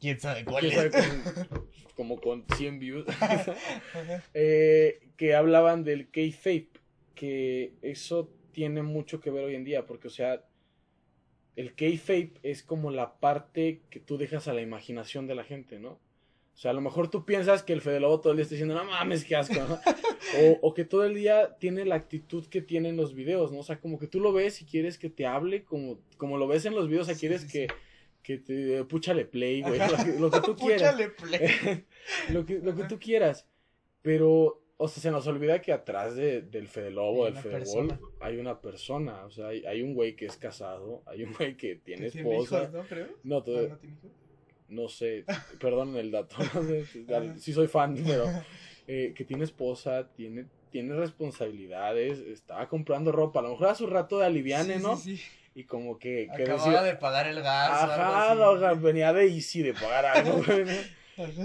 ¿Quién 0.00 0.18
sabe 0.18 0.44
cuál 0.44 0.62
quién 0.66 0.72
es? 0.72 0.92
sabe, 0.92 1.12
como, 1.12 1.64
como 1.94 2.20
con 2.20 2.44
100 2.56 2.78
views, 2.78 3.04
eh, 4.34 5.00
que 5.16 5.34
hablaban 5.34 5.84
del 5.84 6.10
kayfabe, 6.10 6.68
que 7.14 7.74
eso 7.82 8.32
tiene 8.52 8.82
mucho 8.82 9.20
que 9.20 9.30
ver 9.30 9.44
hoy 9.44 9.54
en 9.54 9.64
día, 9.64 9.86
porque, 9.86 10.08
o 10.08 10.10
sea, 10.10 10.42
el 11.56 11.74
kayfabe 11.74 12.32
es 12.42 12.62
como 12.62 12.90
la 12.90 13.20
parte 13.20 13.82
que 13.90 14.00
tú 14.00 14.16
dejas 14.16 14.48
a 14.48 14.54
la 14.54 14.62
imaginación 14.62 15.26
de 15.26 15.34
la 15.34 15.44
gente, 15.44 15.78
¿no? 15.78 16.00
O 16.54 16.62
sea, 16.62 16.72
a 16.72 16.74
lo 16.74 16.80
mejor 16.80 17.10
tú 17.10 17.24
piensas 17.24 17.62
que 17.62 17.72
el 17.72 17.80
Fede 17.80 18.00
Lobo 18.00 18.20
todo 18.20 18.32
el 18.32 18.36
día 18.36 18.42
está 18.42 18.54
diciendo, 18.54 18.74
no 18.74 18.84
mames, 18.84 19.24
qué 19.24 19.36
asco, 19.36 19.54
¿no? 19.54 19.74
o, 20.62 20.68
o 20.68 20.74
que 20.74 20.84
todo 20.84 21.04
el 21.04 21.14
día 21.14 21.56
tiene 21.58 21.84
la 21.84 21.94
actitud 21.94 22.46
que 22.46 22.60
tiene 22.60 22.90
en 22.90 22.96
los 22.96 23.14
videos, 23.14 23.52
¿no? 23.52 23.60
O 23.60 23.62
sea, 23.62 23.80
como 23.80 23.98
que 23.98 24.06
tú 24.06 24.20
lo 24.20 24.32
ves 24.32 24.60
y 24.60 24.64
quieres 24.64 24.98
que 24.98 25.10
te 25.10 25.26
hable, 25.26 25.64
como, 25.64 25.98
como 26.16 26.36
lo 26.38 26.46
ves 26.46 26.64
en 26.66 26.74
los 26.74 26.88
videos, 26.88 27.04
o 27.04 27.06
sea, 27.06 27.14
Sí, 27.14 27.20
quieres 27.20 27.42
sí, 27.42 27.48
que, 27.48 27.68
que 28.22 28.38
te 28.38 28.84
púchale 28.84 29.24
play, 29.24 29.62
güey, 29.62 29.78
lo 29.78 29.96
que, 30.04 30.18
lo 30.18 30.30
que 30.30 30.40
tú 30.40 30.56
quieras. 30.56 30.92
Púchale 30.94 31.08
play. 31.10 31.84
lo 32.32 32.44
que, 32.46 32.58
lo 32.58 32.74
que 32.74 32.84
tú 32.84 32.98
quieras. 32.98 33.46
Pero, 34.02 34.62
o 34.76 34.88
sea, 34.88 35.02
se 35.02 35.10
nos 35.10 35.26
olvida 35.26 35.60
que 35.60 35.72
atrás 35.72 36.16
de- 36.16 36.42
del 36.42 36.68
Fede 36.68 36.90
Lobo, 36.90 37.26
del 37.26 37.36
Fede 37.36 37.64
hay 38.20 38.38
una 38.38 38.60
persona. 38.60 39.24
O 39.26 39.30
sea, 39.30 39.48
hay, 39.48 39.64
hay 39.66 39.82
un 39.82 39.94
güey 39.94 40.16
que 40.16 40.26
es 40.26 40.36
casado, 40.36 41.02
hay 41.06 41.22
un 41.24 41.32
güey 41.34 41.56
que 41.56 41.76
tiene 41.76 42.10
Tiene 42.10 42.30
esposa. 42.30 42.62
hijos, 42.62 42.72
¿no? 42.72 42.82
Creo. 42.84 43.06
No, 43.22 43.36
Ah, 43.38 43.44
todo- 43.44 43.68
¿no 43.68 43.76
tiene 43.78 43.96
hijos? 43.96 44.10
no 44.68 44.88
sé, 44.88 45.24
perdonen 45.60 45.96
el 45.96 46.10
dato. 46.12 46.36
no 46.54 46.62
sé, 46.62 46.84
Ajá. 47.12 47.38
sí 47.38 47.52
soy 47.52 47.66
fan, 47.66 47.96
pero 48.06 48.24
eh, 48.86 49.12
que 49.16 49.24
tiene 49.24 49.42
esposa, 49.44 50.08
tiene, 50.14 50.46
tiene 50.70 50.94
responsabilidades, 50.94 52.20
estaba 52.20 52.68
comprando 52.68 53.10
ropa. 53.12 53.40
A 53.40 53.42
lo 53.42 53.50
mejor 53.50 53.66
a 53.68 53.74
su 53.74 53.86
rato 53.86 54.18
de 54.18 54.26
aliviane, 54.26 54.76
Sí, 54.76 54.82
¿no? 54.82 54.96
sí, 54.96 55.16
sí. 55.16 55.22
Y 55.54 55.64
como 55.64 55.98
que, 55.98 56.28
que 56.36 56.42
Acababa 56.44 56.82
de 56.82 56.94
pagar 56.96 57.26
el 57.26 57.42
gas. 57.42 57.70
o 57.70 57.92
Ajá, 57.92 58.30
algo 58.32 58.56
no, 58.56 58.66
así. 58.66 58.78
venía 58.80 59.12
de 59.12 59.26
Easy 59.26 59.62
de 59.62 59.74
pagar 59.74 60.06
algo. 60.06 60.42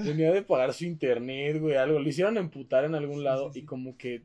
Venía 0.06 0.32
de 0.32 0.41
pagar 0.41 0.74
su 0.74 0.86
internet, 0.86 1.60
güey, 1.60 1.76
algo. 1.76 1.99
Le 1.99 2.10
hicieron 2.10 2.38
emputar 2.38 2.86
en 2.86 2.95
algún 2.95 3.18
Sí, 3.18 3.24
lado 3.24 3.47
sí, 3.47 3.53
sí. 3.56 3.60
y 3.60 3.66
como 3.66 3.97
que, 3.97 4.22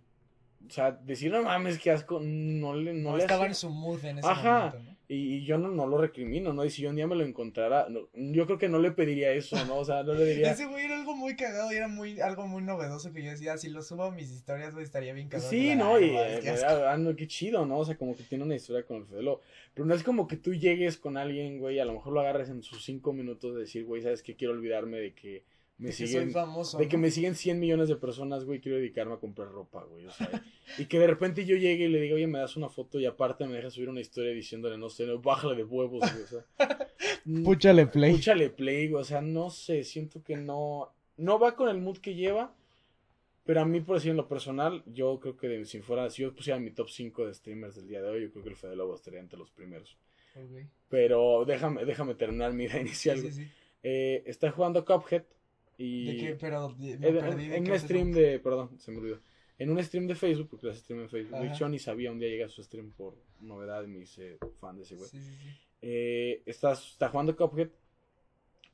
o 0.69 0.71
sea, 0.71 0.93
decir, 0.93 1.33
no 1.33 1.43
mames, 1.43 1.79
qué 1.81 1.91
asco, 1.91 2.21
no 2.23 2.77
le, 2.77 2.93
no 2.95 3.11
No 3.11 3.17
le 3.17 3.23
estaba 3.25 3.41
hacía- 3.41 3.49
en 3.49 3.55
su 3.57 3.71
mood 3.71 4.05
en 4.05 4.19
ese 4.19 4.29
Ajá. 4.29 4.73
momento. 4.75 4.90
Y, 5.13 5.39
y 5.39 5.45
yo 5.45 5.59
no, 5.59 5.73
no 5.73 5.89
lo 5.89 5.99
recrimino, 5.99 6.53
¿no? 6.53 6.65
Y 6.65 6.71
si 6.71 6.83
yo 6.83 6.91
un 6.91 6.95
día 6.95 7.09
me 7.09 7.17
lo 7.17 7.25
encontrara, 7.25 7.89
no- 7.89 8.09
yo 8.15 8.47
creo 8.47 8.59
que 8.59 8.69
no 8.69 8.79
le 8.79 8.93
pediría 8.93 9.33
eso, 9.33 9.57
¿no? 9.67 9.79
O 9.79 9.85
sea, 9.85 10.05
no 10.05 10.15
le 10.15 10.25
diría... 10.25 10.53
Ese 10.53 10.67
güey 10.67 10.85
era 10.85 11.01
algo 11.01 11.17
muy 11.17 11.35
cagado 11.35 11.73
y 11.73 11.75
era 11.75 11.89
muy, 11.89 12.21
algo 12.21 12.47
muy 12.47 12.63
novedoso 12.63 13.13
que 13.13 13.25
yo 13.25 13.33
decía, 13.33 13.59
si 13.59 13.71
lo 13.71 13.83
subo 13.83 14.05
a 14.05 14.13
mis 14.13 14.31
historias, 14.31 14.73
güey, 14.73 14.85
estaría 14.85 15.13
bien 15.13 15.29
cagado. 15.29 15.51
Sí, 15.51 15.75
¿no? 15.75 15.99
Y 15.99 16.11
eh, 16.17 16.39
qué 16.43 16.51
asco. 16.51 16.85
ah, 16.87 16.97
no, 16.97 17.17
qué 17.17 17.27
chido, 17.27 17.67
¿no? 17.67 17.79
O 17.79 17.85
sea, 17.85 17.97
como 17.97 18.17
que 18.17 18.23
tiene 18.23 18.45
una 18.45 18.55
historia 18.55 18.85
con 18.87 18.99
el 18.99 19.07
Fedelo. 19.07 19.41
Pero 19.75 19.85
no 19.85 19.95
es 19.95 20.05
como 20.05 20.29
que 20.29 20.37
tú 20.37 20.55
llegues 20.55 20.97
con 20.97 21.17
alguien, 21.17 21.59
güey, 21.59 21.81
a 21.81 21.85
lo 21.85 21.95
mejor 21.95 22.13
lo 22.13 22.21
agarres 22.21 22.49
en 22.49 22.63
sus 22.63 22.85
cinco 22.85 23.13
minutos 23.13 23.55
de 23.55 23.63
decir, 23.63 23.85
güey, 23.85 24.03
¿sabes 24.03 24.23
qué? 24.23 24.37
Quiero 24.37 24.55
olvidarme 24.55 24.99
de 25.01 25.13
que 25.13 25.43
me 25.81 25.89
De 25.91 25.97
que 25.97 26.07
siguen... 26.07 26.25
soy 26.25 26.33
famoso. 26.33 26.79
De 26.79 26.87
que 26.89 26.97
me 26.99 27.11
siguen 27.11 27.35
100 27.35 27.59
millones 27.59 27.89
de 27.89 27.97
personas, 27.97 28.45
güey, 28.45 28.61
quiero 28.61 28.79
dedicarme 28.79 29.15
a 29.15 29.17
comprar 29.17 29.49
ropa, 29.49 29.83
güey, 29.85 30.07
o 30.07 30.11
sea, 30.13 30.31
y 30.79 30.85
que 30.87 30.99
de 30.99 31.07
repente 31.09 31.45
yo 31.45 31.57
llegue 31.57 31.87
y 31.87 31.89
le 31.89 32.01
diga, 32.01 32.15
oye, 32.15 32.27
me 32.27 32.39
das 32.39 32.57
una 32.57 32.69
foto 32.69 33.01
y 33.01 33.07
aparte 33.07 33.47
me 33.47 33.57
dejas 33.57 33.73
subir 33.73 33.89
una 33.89 34.01
historia 34.01 34.31
diciéndole, 34.33 34.79
no 34.79 34.89
sé, 34.91 35.07
bájale 35.07 35.57
de 35.57 35.65
huevos, 35.65 36.01
güey, 36.01 36.23
o 36.23 36.27
sea. 36.27 36.45
Púchale 37.45 37.87
play. 37.87 38.13
Púchale 38.13 38.51
play, 38.51 38.89
güey, 38.89 39.01
o 39.01 39.05
sea, 39.05 39.21
no 39.21 39.51
sé, 39.51 39.83
siento 39.85 40.23
que 40.23 40.37
no, 40.37 40.93
no 41.17 41.39
va 41.39 41.57
con 41.57 41.69
el 41.69 41.79
mood 41.79 41.99
que 41.99 42.15
lleva, 42.15 42.55
pero 43.45 43.63
a 43.63 43.65
mí, 43.65 43.81
por 43.81 43.97
decir 43.97 44.11
en 44.13 44.17
lo 44.19 44.29
personal, 44.29 44.83
yo 44.87 45.19
creo 45.19 45.37
que 45.37 45.49
de- 45.49 45.65
si 45.65 45.81
fuera, 45.81 46.09
si 46.11 46.23
yo 46.23 46.35
pusiera 46.35 46.61
mi 46.61 46.71
top 46.71 46.89
5 46.91 47.27
de 47.27 47.35
streamers 47.35 47.75
del 47.77 47.89
día 47.89 48.03
de 48.03 48.09
hoy, 48.09 48.23
yo 48.23 48.31
creo 48.31 48.45
que 48.45 48.51
el 48.51 48.57
Fede 48.57 48.77
Lobo 48.77 48.95
estaría 48.95 49.19
entre 49.21 49.39
los 49.39 49.51
primeros. 49.51 49.97
Pero 50.89 51.45
déjame, 51.45 51.85
déjame 51.85 52.15
terminar 52.15 52.53
mi 52.53 52.65
idea 52.65 52.77
Sí, 52.77 52.81
inicial, 52.83 53.17
sí, 53.17 53.23
güey. 53.23 53.33
sí. 53.35 53.49
Eh, 53.83 54.23
está 54.27 54.51
jugando 54.51 54.85
Cuphead 54.85 55.25
y... 55.83 56.05
¿De 56.05 56.17
qué? 56.17 56.37
Pero 56.39 56.75
de- 56.79 56.99
me 56.99 57.09
En, 57.09 57.19
perdí 57.19 57.49
de 57.49 57.57
en 57.57 57.65
qué 57.65 57.73
un 57.73 57.79
stream 57.79 58.13
de. 58.13 58.39
Perdón, 58.39 58.79
se 58.79 58.91
me 58.93 58.99
olvidó. 58.99 59.21
En 59.59 59.71
un 59.71 59.83
stream 59.83 60.07
de 60.07 60.15
Facebook, 60.15 60.49
porque 60.51 60.71
hace 60.71 60.81
stream 60.81 61.01
en 61.03 61.09
Facebook. 61.11 61.37
Ajá. 61.37 61.69
Ni 61.69 61.79
sabía, 61.79 62.11
un 62.13 62.19
día 62.19 62.29
llega 62.29 62.47
a 62.47 62.49
su 62.49 62.63
stream 62.63 62.93
por 62.93 63.17
novedad 63.41 63.83
y 63.85 63.89
me 63.89 64.01
hice 64.01 64.39
fan 64.61 64.77
de 64.77 64.83
ese 64.85 64.97
güey. 64.97 65.09
Sí, 65.11 65.21
sí, 65.21 65.31
sí. 65.35 65.49
Eh, 65.83 66.43
está, 66.47 66.73
está 66.73 67.09
jugando 67.09 67.35
Cuphead. 67.37 67.69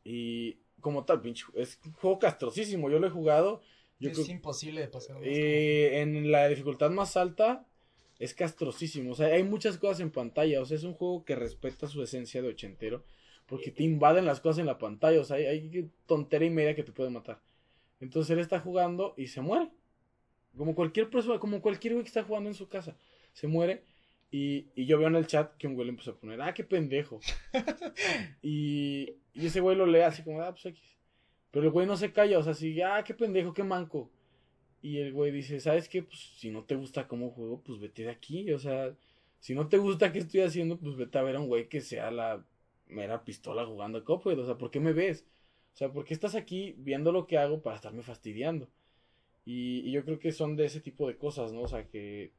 Y 0.04 0.59
como 0.80 1.04
tal, 1.04 1.20
pinche. 1.20 1.44
Es 1.54 1.78
un 1.84 1.92
juego 1.92 2.18
castrosísimo. 2.18 2.90
Yo 2.90 2.98
lo 2.98 3.07
he 3.07 3.11
jugado. 3.11 3.61
Yo 3.98 4.11
es 4.11 4.18
creo- 4.18 4.30
imposible 4.30 4.80
de 4.80 4.88
pasar. 4.88 5.16
eh, 5.22 6.00
en 6.02 6.30
la 6.30 6.48
dificultad 6.48 6.90
más 6.90 7.16
alta. 7.16 7.66
Es 8.18 8.32
castrosísimo. 8.34 9.12
O 9.12 9.14
sea, 9.14 9.26
hay 9.28 9.42
muchas 9.42 9.76
cosas 9.78 10.00
en 10.00 10.11
pantalla. 10.11 10.61
O 10.62 10.64
sea, 10.64 10.76
es 10.76 10.84
un 10.84 10.94
juego 10.94 11.24
que 11.24 11.34
respeta 11.34 11.86
su 11.88 12.02
esencia 12.02 12.40
de 12.42 12.48
ochentero. 12.48 13.04
Porque 13.47 13.70
te 13.70 13.84
invaden 13.84 14.26
las 14.26 14.40
cosas 14.40 14.59
en 14.59 14.66
la 14.66 14.78
pantalla, 14.78 15.20
o 15.20 15.24
sea, 15.24 15.36
hay, 15.36 15.47
hay 15.47 15.90
tontería 16.07 16.49
y 16.49 16.51
media 16.51 16.74
que 16.74 16.82
te 16.82 16.92
puede 16.92 17.11
matar. 17.11 17.40
Entonces 18.01 18.30
él 18.30 18.40
está 18.40 18.61
jugando 18.61 19.14
y 19.16 19.28
se 19.28 19.40
muere. 19.40 19.70
Como 20.57 20.74
cualquier 20.74 21.11
persona, 21.11 21.38
como 21.38 21.61
cualquier 21.61 21.94
güey 21.94 22.05
que 22.05 22.09
está 22.09 22.24
jugando 22.24 22.49
en 22.49 22.55
su 22.55 22.68
casa. 22.68 22.97
Se 23.32 23.47
muere. 23.47 23.84
Y, 24.30 24.66
y 24.74 24.86
yo 24.86 24.99
veo 24.99 25.09
en 25.09 25.16
el 25.16 25.26
chat 25.26 25.57
que 25.57 25.66
un 25.66 25.74
güey 25.74 25.86
le 25.86 25.90
empezó 25.90 26.11
a 26.11 26.16
poner, 26.16 26.42
ah, 26.42 26.53
qué 26.53 26.64
pendejo. 26.64 27.20
y, 28.42 29.14
y 29.32 29.47
ese 29.47 29.61
güey 29.61 29.76
lo 29.76 29.86
lee 29.86 30.01
así 30.01 30.22
como, 30.22 30.42
ah, 30.42 30.51
pues 30.51 30.66
X. 30.66 30.97
Pero 31.53 31.66
el 31.66 31.72
güey 31.72 31.86
no 31.86 31.97
se 31.97 32.12
calla, 32.12 32.38
o 32.38 32.42
sea, 32.42 32.55
sigue, 32.55 32.82
ah, 32.84 33.03
qué 33.05 33.14
pendejo, 33.14 33.55
qué 33.55 33.62
manco. 33.62 34.11
Y 34.82 34.99
el 34.99 35.12
güey 35.12 35.30
dice, 35.30 35.61
¿sabes 35.61 35.88
qué? 35.88 36.03
Pues 36.03 36.18
si 36.38 36.51
no 36.51 36.64
te 36.64 36.74
gusta 36.74 37.07
cómo 37.07 37.30
juego, 37.30 37.62
pues 37.62 37.78
vete 37.78 38.03
de 38.03 38.11
aquí. 38.11 38.53
O 38.53 38.59
sea, 38.59 38.94
si 39.38 39.55
no 39.55 39.68
te 39.68 39.78
gusta 39.78 40.12
qué 40.12 40.18
estoy 40.18 40.40
haciendo, 40.40 40.78
pues 40.78 40.97
vete 40.97 41.18
a 41.18 41.22
ver 41.22 41.36
a 41.36 41.40
un 41.40 41.49
güey 41.49 41.68
que 41.68 41.80
sea 41.80 42.11
la 42.11 42.44
mera 42.89 43.24
pistola 43.24 43.66
jugando 43.66 43.99
a 43.99 44.05
Cuphead. 44.05 44.39
O 44.39 44.47
sea, 44.47 44.59
¿por 44.59 44.70
qué 44.70 44.80
me 44.80 44.93
ves? 44.93 45.26
O 45.74 45.76
sea, 45.76 45.93
¿por 45.93 46.05
qué 46.05 46.14
estás 46.14 46.34
aquí 46.34 46.74
viendo 46.78 47.12
lo 47.12 47.26
que 47.26 47.39
hago 47.39 47.62
para 47.62 47.76
estarme 47.76 48.03
fastidiando? 48.03 48.68
Y, 49.45 49.80
y 49.89 49.93
yo 49.93 50.05
creo 50.05 50.18
que 50.18 50.32
son 50.32 50.57
de 50.57 50.66
ese 50.66 50.80
tipo 50.80 51.07
de 51.07 51.16
cosas, 51.16 51.53
¿no? 51.53 51.62
O 51.62 51.68
sea, 51.68 51.87
que 51.89 52.32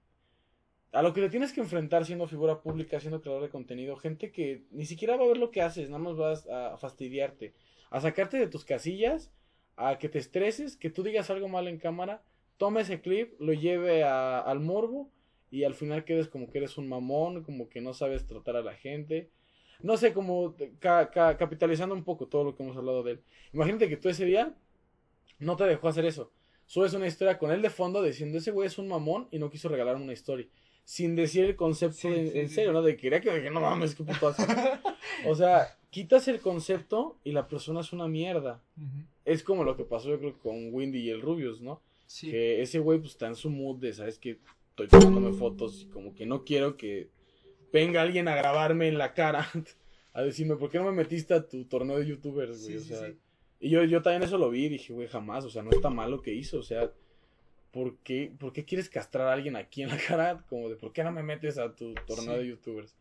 a 0.91 1.01
lo 1.01 1.13
que 1.13 1.21
te 1.21 1.29
tienes 1.29 1.53
que 1.53 1.61
enfrentar 1.61 2.05
siendo 2.05 2.27
figura 2.27 2.61
pública, 2.61 2.99
siendo 2.99 3.21
creador 3.21 3.43
de 3.43 3.49
contenido, 3.49 3.95
gente 3.97 4.31
que 4.31 4.63
ni 4.71 4.85
siquiera 4.85 5.15
va 5.15 5.25
a 5.25 5.27
ver 5.27 5.37
lo 5.37 5.51
que 5.51 5.61
haces, 5.61 5.89
nada 5.89 6.03
más 6.03 6.15
vas 6.15 6.47
a 6.47 6.77
fastidiarte, 6.77 7.53
a 7.89 8.01
sacarte 8.01 8.37
de 8.37 8.47
tus 8.47 8.65
casillas, 8.65 9.31
a 9.75 9.99
que 9.99 10.09
te 10.09 10.19
estreses, 10.19 10.75
que 10.75 10.89
tú 10.89 11.03
digas 11.03 11.29
algo 11.29 11.49
mal 11.49 11.67
en 11.67 11.77
cámara, 11.77 12.23
tome 12.57 12.81
ese 12.81 13.01
clip, 13.01 13.39
lo 13.39 13.53
lleve 13.53 14.03
a, 14.03 14.39
al 14.39 14.59
morbo 14.59 15.11
y 15.51 15.63
al 15.63 15.75
final 15.75 16.03
quedes 16.03 16.27
como 16.27 16.49
que 16.49 16.57
eres 16.57 16.77
un 16.77 16.87
mamón, 16.87 17.43
como 17.43 17.69
que 17.69 17.81
no 17.81 17.93
sabes 17.93 18.25
tratar 18.25 18.55
a 18.55 18.63
la 18.63 18.73
gente. 18.73 19.29
No 19.81 19.97
sé, 19.97 20.13
como 20.13 20.55
ca 20.79 21.09
ca 21.11 21.37
capitalizando 21.37 21.93
un 21.95 22.03
poco 22.03 22.27
todo 22.27 22.43
lo 22.43 22.55
que 22.55 22.63
hemos 22.63 22.77
hablado 22.77 23.03
de 23.03 23.13
él. 23.13 23.21
Imagínate 23.53 23.89
que 23.89 23.97
tú 23.97 24.09
ese 24.09 24.25
día 24.25 24.55
no 25.39 25.55
te 25.55 25.65
dejó 25.65 25.87
hacer 25.87 26.05
eso. 26.05 26.31
Subes 26.65 26.93
una 26.93 27.07
historia 27.07 27.37
con 27.37 27.51
él 27.51 27.61
de 27.61 27.69
fondo 27.69 28.01
diciendo 28.03 28.37
ese 28.37 28.51
güey 28.51 28.67
es 28.67 28.77
un 28.77 28.87
mamón 28.87 29.27
y 29.31 29.39
no 29.39 29.49
quiso 29.49 29.69
regalarme 29.69 30.03
una 30.03 30.13
historia 30.13 30.47
sin 30.87 31.17
decir 31.17 31.43
el 31.43 31.57
concepto 31.57 31.97
Sí, 31.97 32.07
en, 32.07 32.31
sí, 32.31 32.39
en 32.39 32.47
sí, 32.47 32.55
serio. 32.55 32.71
¿no? 32.71 32.81
De 32.81 32.95
que 32.95 33.01
quería 33.01 33.19
que 33.19 33.35
dije, 33.35 33.49
no 33.49 33.59
mames, 33.59 33.93
qué 33.93 34.05
puto 34.05 34.29
asco. 34.29 34.43
O 35.27 35.35
sea, 35.35 35.75
quitas 35.89 36.29
el 36.29 36.39
concepto 36.39 37.17
y 37.25 37.33
la 37.33 37.49
persona 37.49 37.81
es 37.81 37.91
una 37.91 38.07
mierda. 38.07 38.61
Es 39.25 39.43
como 39.43 39.65
lo 39.65 39.75
que 39.75 39.83
pasó 39.83 40.07
yo 40.09 40.17
creo 40.19 40.39
con 40.39 40.73
Windy 40.73 40.99
y 40.99 41.09
el 41.09 41.21
Rubius, 41.21 41.59
¿no? 41.59 41.81
Sí. 42.05 42.31
Que 42.31 42.61
ese 42.61 42.79
güey 42.79 42.99
pues 42.99 43.11
está 43.11 43.27
en 43.27 43.35
su 43.35 43.49
mood 43.49 43.79
de, 43.79 43.91
¿sabes? 43.91 44.17
Que 44.17 44.39
estoy 44.69 44.87
tomándome 44.87 45.33
fotos 45.33 45.81
y 45.81 45.85
como 45.87 46.15
que 46.15 46.25
no 46.25 46.45
quiero 46.45 46.77
que 46.77 47.09
venga 47.71 48.01
alguien 48.01 48.27
a 48.27 48.35
grabarme 48.35 48.87
en 48.87 48.97
la 48.97 49.13
cara 49.13 49.47
a 50.13 50.21
decirme, 50.21 50.55
¿por 50.55 50.69
qué 50.69 50.77
no 50.77 50.85
me 50.85 50.91
metiste 50.91 51.33
a 51.33 51.47
tu 51.47 51.65
torneo 51.65 51.99
de 51.99 52.07
youtubers, 52.07 52.61
güey? 52.61 52.71
Sí, 52.71 52.75
o 52.77 52.79
sí, 52.79 52.87
sea, 52.87 53.07
sí. 53.07 53.17
y 53.59 53.69
yo, 53.69 53.83
yo 53.83 54.01
también 54.01 54.23
eso 54.23 54.37
lo 54.37 54.49
vi 54.49 54.65
y 54.65 54.69
dije, 54.69 54.93
güey, 54.93 55.07
jamás, 55.07 55.45
o 55.45 55.49
sea, 55.49 55.63
no 55.63 55.71
está 55.71 55.89
mal 55.89 56.11
lo 56.11 56.21
que 56.21 56.33
hizo, 56.33 56.59
o 56.59 56.63
sea, 56.63 56.91
¿por 57.71 57.97
qué, 57.99 58.33
¿por 58.39 58.53
qué 58.53 58.65
quieres 58.65 58.89
castrar 58.89 59.27
a 59.27 59.33
alguien 59.33 59.55
aquí 59.55 59.83
en 59.83 59.89
la 59.89 59.97
cara? 60.07 60.43
Como 60.49 60.69
de, 60.69 60.75
¿por 60.75 60.91
qué 60.91 61.03
no 61.03 61.11
me 61.11 61.23
metes 61.23 61.57
a 61.57 61.75
tu 61.75 61.93
torneo 62.05 62.37
de 62.37 62.47
youtubers? 62.47 62.95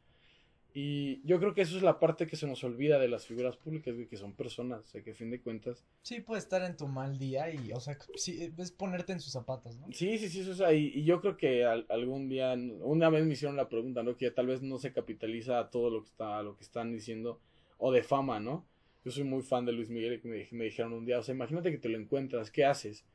Y 0.78 1.26
yo 1.26 1.38
creo 1.38 1.54
que 1.54 1.62
eso 1.62 1.78
es 1.78 1.82
la 1.82 1.98
parte 1.98 2.26
que 2.26 2.36
se 2.36 2.46
nos 2.46 2.62
olvida 2.62 2.98
de 2.98 3.08
las 3.08 3.24
figuras 3.26 3.56
públicas, 3.56 3.94
que 4.10 4.16
son 4.18 4.34
personas, 4.34 4.80
o 4.82 4.86
sea, 4.86 5.02
que 5.02 5.12
a 5.12 5.14
fin 5.14 5.30
de 5.30 5.40
cuentas 5.40 5.86
Sí, 6.02 6.20
puede 6.20 6.38
estar 6.40 6.62
en 6.64 6.76
tu 6.76 6.86
mal 6.86 7.18
día 7.18 7.48
y, 7.50 7.72
o 7.72 7.80
sea, 7.80 7.96
sí, 8.16 8.52
es 8.58 8.72
ponerte 8.72 9.14
en 9.14 9.20
sus 9.20 9.32
zapatos, 9.32 9.78
¿no? 9.78 9.86
Sí, 9.90 10.18
sí, 10.18 10.28
sí, 10.28 10.40
eso 10.40 10.52
es 10.52 10.60
ahí. 10.60 10.92
Y 10.94 11.04
yo 11.04 11.22
creo 11.22 11.38
que 11.38 11.64
al- 11.64 11.86
algún 11.88 12.28
día, 12.28 12.54
una 12.82 13.08
vez 13.08 13.24
me 13.24 13.32
hicieron 13.32 13.56
la 13.56 13.70
pregunta, 13.70 14.02
¿no? 14.02 14.18
Que 14.18 14.30
tal 14.30 14.48
vez 14.48 14.60
no 14.60 14.76
se 14.76 14.92
capitaliza 14.92 15.58
a 15.58 15.70
todo 15.70 15.88
lo 15.88 16.02
que 16.02 16.10
está, 16.10 16.42
lo 16.42 16.58
que 16.58 16.62
están 16.64 16.92
diciendo, 16.92 17.40
o 17.78 17.90
de 17.90 18.02
fama, 18.02 18.38
¿no? 18.38 18.66
Yo 19.02 19.10
soy 19.12 19.24
muy 19.24 19.40
fan 19.42 19.64
de 19.64 19.72
Luis 19.72 19.88
Miguel 19.88 20.20
y 20.22 20.28
me, 20.28 20.46
me 20.50 20.64
dijeron 20.66 20.92
un 20.92 21.06
día, 21.06 21.18
o 21.18 21.22
sea, 21.22 21.34
imagínate 21.34 21.70
que 21.70 21.78
te 21.78 21.88
lo 21.88 21.96
encuentras, 21.96 22.50
¿qué 22.50 22.66
haces? 22.66 23.06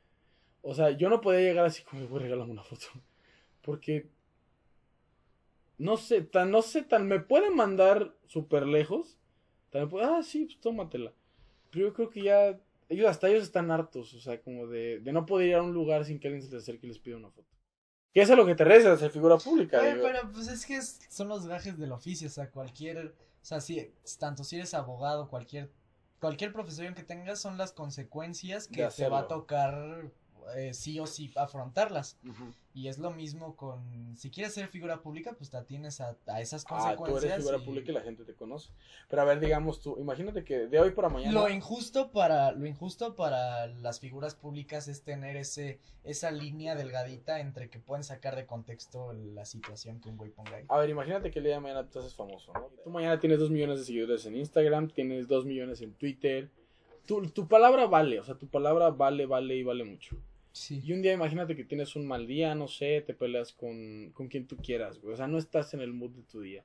O 0.62 0.74
sea, 0.74 0.90
yo 0.90 1.08
no 1.08 1.20
podía 1.20 1.38
llegar 1.42 1.64
así 1.66 1.84
como, 1.84 2.08
güey, 2.08 2.24
regálame 2.24 2.50
una 2.50 2.64
foto. 2.64 2.86
Porque, 3.62 4.08
no 5.82 5.96
sé, 5.96 6.22
tan, 6.22 6.50
no 6.50 6.62
sé, 6.62 6.82
tan, 6.82 7.06
me 7.08 7.20
pueden 7.20 7.56
mandar 7.56 8.14
súper 8.26 8.66
lejos. 8.66 9.18
Tan 9.70 9.88
puede, 9.88 10.04
ah, 10.06 10.22
sí, 10.22 10.44
pues 10.44 10.60
tómatela. 10.60 11.12
Pero 11.70 11.88
yo 11.88 11.94
creo 11.94 12.10
que 12.10 12.22
ya, 12.22 12.60
ellos, 12.88 13.08
hasta 13.08 13.28
ellos 13.28 13.42
están 13.44 13.70
hartos, 13.70 14.14
o 14.14 14.20
sea, 14.20 14.40
como 14.40 14.66
de, 14.66 15.00
de 15.00 15.12
no 15.12 15.26
poder 15.26 15.48
ir 15.48 15.54
a 15.56 15.62
un 15.62 15.72
lugar 15.72 16.04
sin 16.04 16.20
que 16.20 16.28
alguien 16.28 16.42
se 16.42 16.52
les 16.54 16.62
acerque 16.62 16.86
y 16.86 16.90
les 16.90 16.98
pida 16.98 17.16
una 17.16 17.30
foto. 17.30 17.48
Que 18.12 18.20
eso 18.20 18.32
es 18.34 18.38
lo 18.38 18.44
que 18.46 18.54
te 18.54 18.64
resta, 18.64 18.96
ser 18.96 19.10
figura 19.10 19.38
pública. 19.38 19.78
Pero, 19.80 19.94
digo. 19.94 20.06
pero, 20.06 20.30
pues 20.30 20.48
es 20.48 20.66
que 20.66 20.76
es- 20.76 21.00
son 21.08 21.28
los 21.28 21.46
gajes 21.46 21.78
del 21.78 21.92
oficio, 21.92 22.28
o 22.28 22.30
sea, 22.30 22.50
cualquier, 22.50 23.14
o 23.42 23.44
sea, 23.44 23.60
si, 23.60 23.92
tanto 24.18 24.44
si 24.44 24.56
eres 24.56 24.74
abogado, 24.74 25.28
cualquier, 25.28 25.70
cualquier 26.20 26.52
profesión 26.52 26.94
que 26.94 27.02
tengas 27.02 27.40
son 27.40 27.56
las 27.56 27.72
consecuencias 27.72 28.68
que 28.68 28.86
te 28.86 29.08
va 29.08 29.20
a 29.20 29.28
tocar 29.28 30.10
eh, 30.56 30.74
sí 30.74 30.98
o 31.00 31.06
sí 31.06 31.32
afrontarlas. 31.36 32.18
Y 32.74 32.88
es 32.88 32.96
lo 32.98 33.10
mismo 33.10 33.54
con, 33.54 34.16
si 34.16 34.30
quieres 34.30 34.54
ser 34.54 34.66
figura 34.66 35.02
pública, 35.02 35.34
pues 35.36 35.50
te 35.50 35.58
atienes 35.58 36.00
a, 36.00 36.16
a 36.26 36.40
esas 36.40 36.64
Ah, 36.70 36.92
tú 36.96 37.02
consecuencias. 37.02 37.24
eres 37.24 37.36
figura 37.44 37.58
y- 37.58 37.66
pública 37.66 37.90
y 37.90 37.94
la 37.94 38.00
gente 38.00 38.24
te 38.24 38.34
conoce. 38.34 38.70
Pero 39.10 39.20
a 39.22 39.24
ver, 39.26 39.40
digamos 39.40 39.80
tú, 39.80 39.96
imagínate 39.98 40.42
que 40.42 40.66
de 40.68 40.80
hoy 40.80 40.92
para 40.92 41.10
mañana. 41.10 41.32
Lo 41.32 41.50
injusto 41.50 42.10
para, 42.12 42.52
lo 42.52 42.64
injusto 42.66 43.14
para 43.14 43.66
las 43.66 44.00
figuras 44.00 44.34
públicas 44.34 44.88
es 44.88 45.02
tener 45.02 45.36
ese, 45.36 45.80
esa 46.02 46.30
línea 46.30 46.74
delgadita 46.74 47.40
entre 47.40 47.68
que 47.68 47.78
pueden 47.78 48.04
sacar 48.04 48.36
de 48.36 48.46
contexto 48.46 49.12
la 49.12 49.44
situación 49.44 50.00
que 50.00 50.08
un 50.08 50.16
güey 50.16 50.30
ponga 50.30 50.56
ahí. 50.56 50.64
A 50.68 50.78
ver, 50.78 50.88
imagínate 50.88 51.30
que 51.30 51.40
el 51.40 51.44
día 51.44 51.54
de 51.56 51.60
mañana 51.60 51.86
tú 51.90 51.98
haces 51.98 52.14
famoso, 52.14 52.52
¿no? 52.54 52.70
Tú 52.82 52.88
mañana 52.90 53.20
tienes 53.20 53.38
dos 53.38 53.50
millones 53.50 53.80
de 53.80 53.84
seguidores 53.84 54.24
en 54.24 54.34
Instagram, 54.36 54.88
tienes 54.88 55.28
dos 55.28 55.44
millones 55.44 55.82
en 55.82 55.92
Twitter. 55.92 56.50
Tu, 57.04 57.28
tu 57.30 57.48
palabra 57.48 57.86
vale, 57.86 58.18
o 58.20 58.24
sea, 58.24 58.36
tu 58.36 58.46
palabra 58.48 58.88
vale, 58.90 59.26
vale 59.26 59.56
y 59.56 59.62
vale 59.62 59.84
mucho. 59.84 60.16
Sí. 60.52 60.80
Y 60.84 60.92
un 60.92 61.02
día 61.02 61.12
imagínate 61.12 61.56
que 61.56 61.64
tienes 61.64 61.96
un 61.96 62.06
mal 62.06 62.26
día, 62.26 62.54
no 62.54 62.68
sé, 62.68 63.00
te 63.00 63.14
peleas 63.14 63.52
con, 63.52 64.10
con 64.12 64.28
quien 64.28 64.46
tú 64.46 64.56
quieras, 64.58 65.00
güey. 65.00 65.14
O 65.14 65.16
sea, 65.16 65.26
no 65.26 65.38
estás 65.38 65.72
en 65.74 65.80
el 65.80 65.92
mood 65.92 66.10
de 66.10 66.22
tu 66.22 66.40
día. 66.40 66.64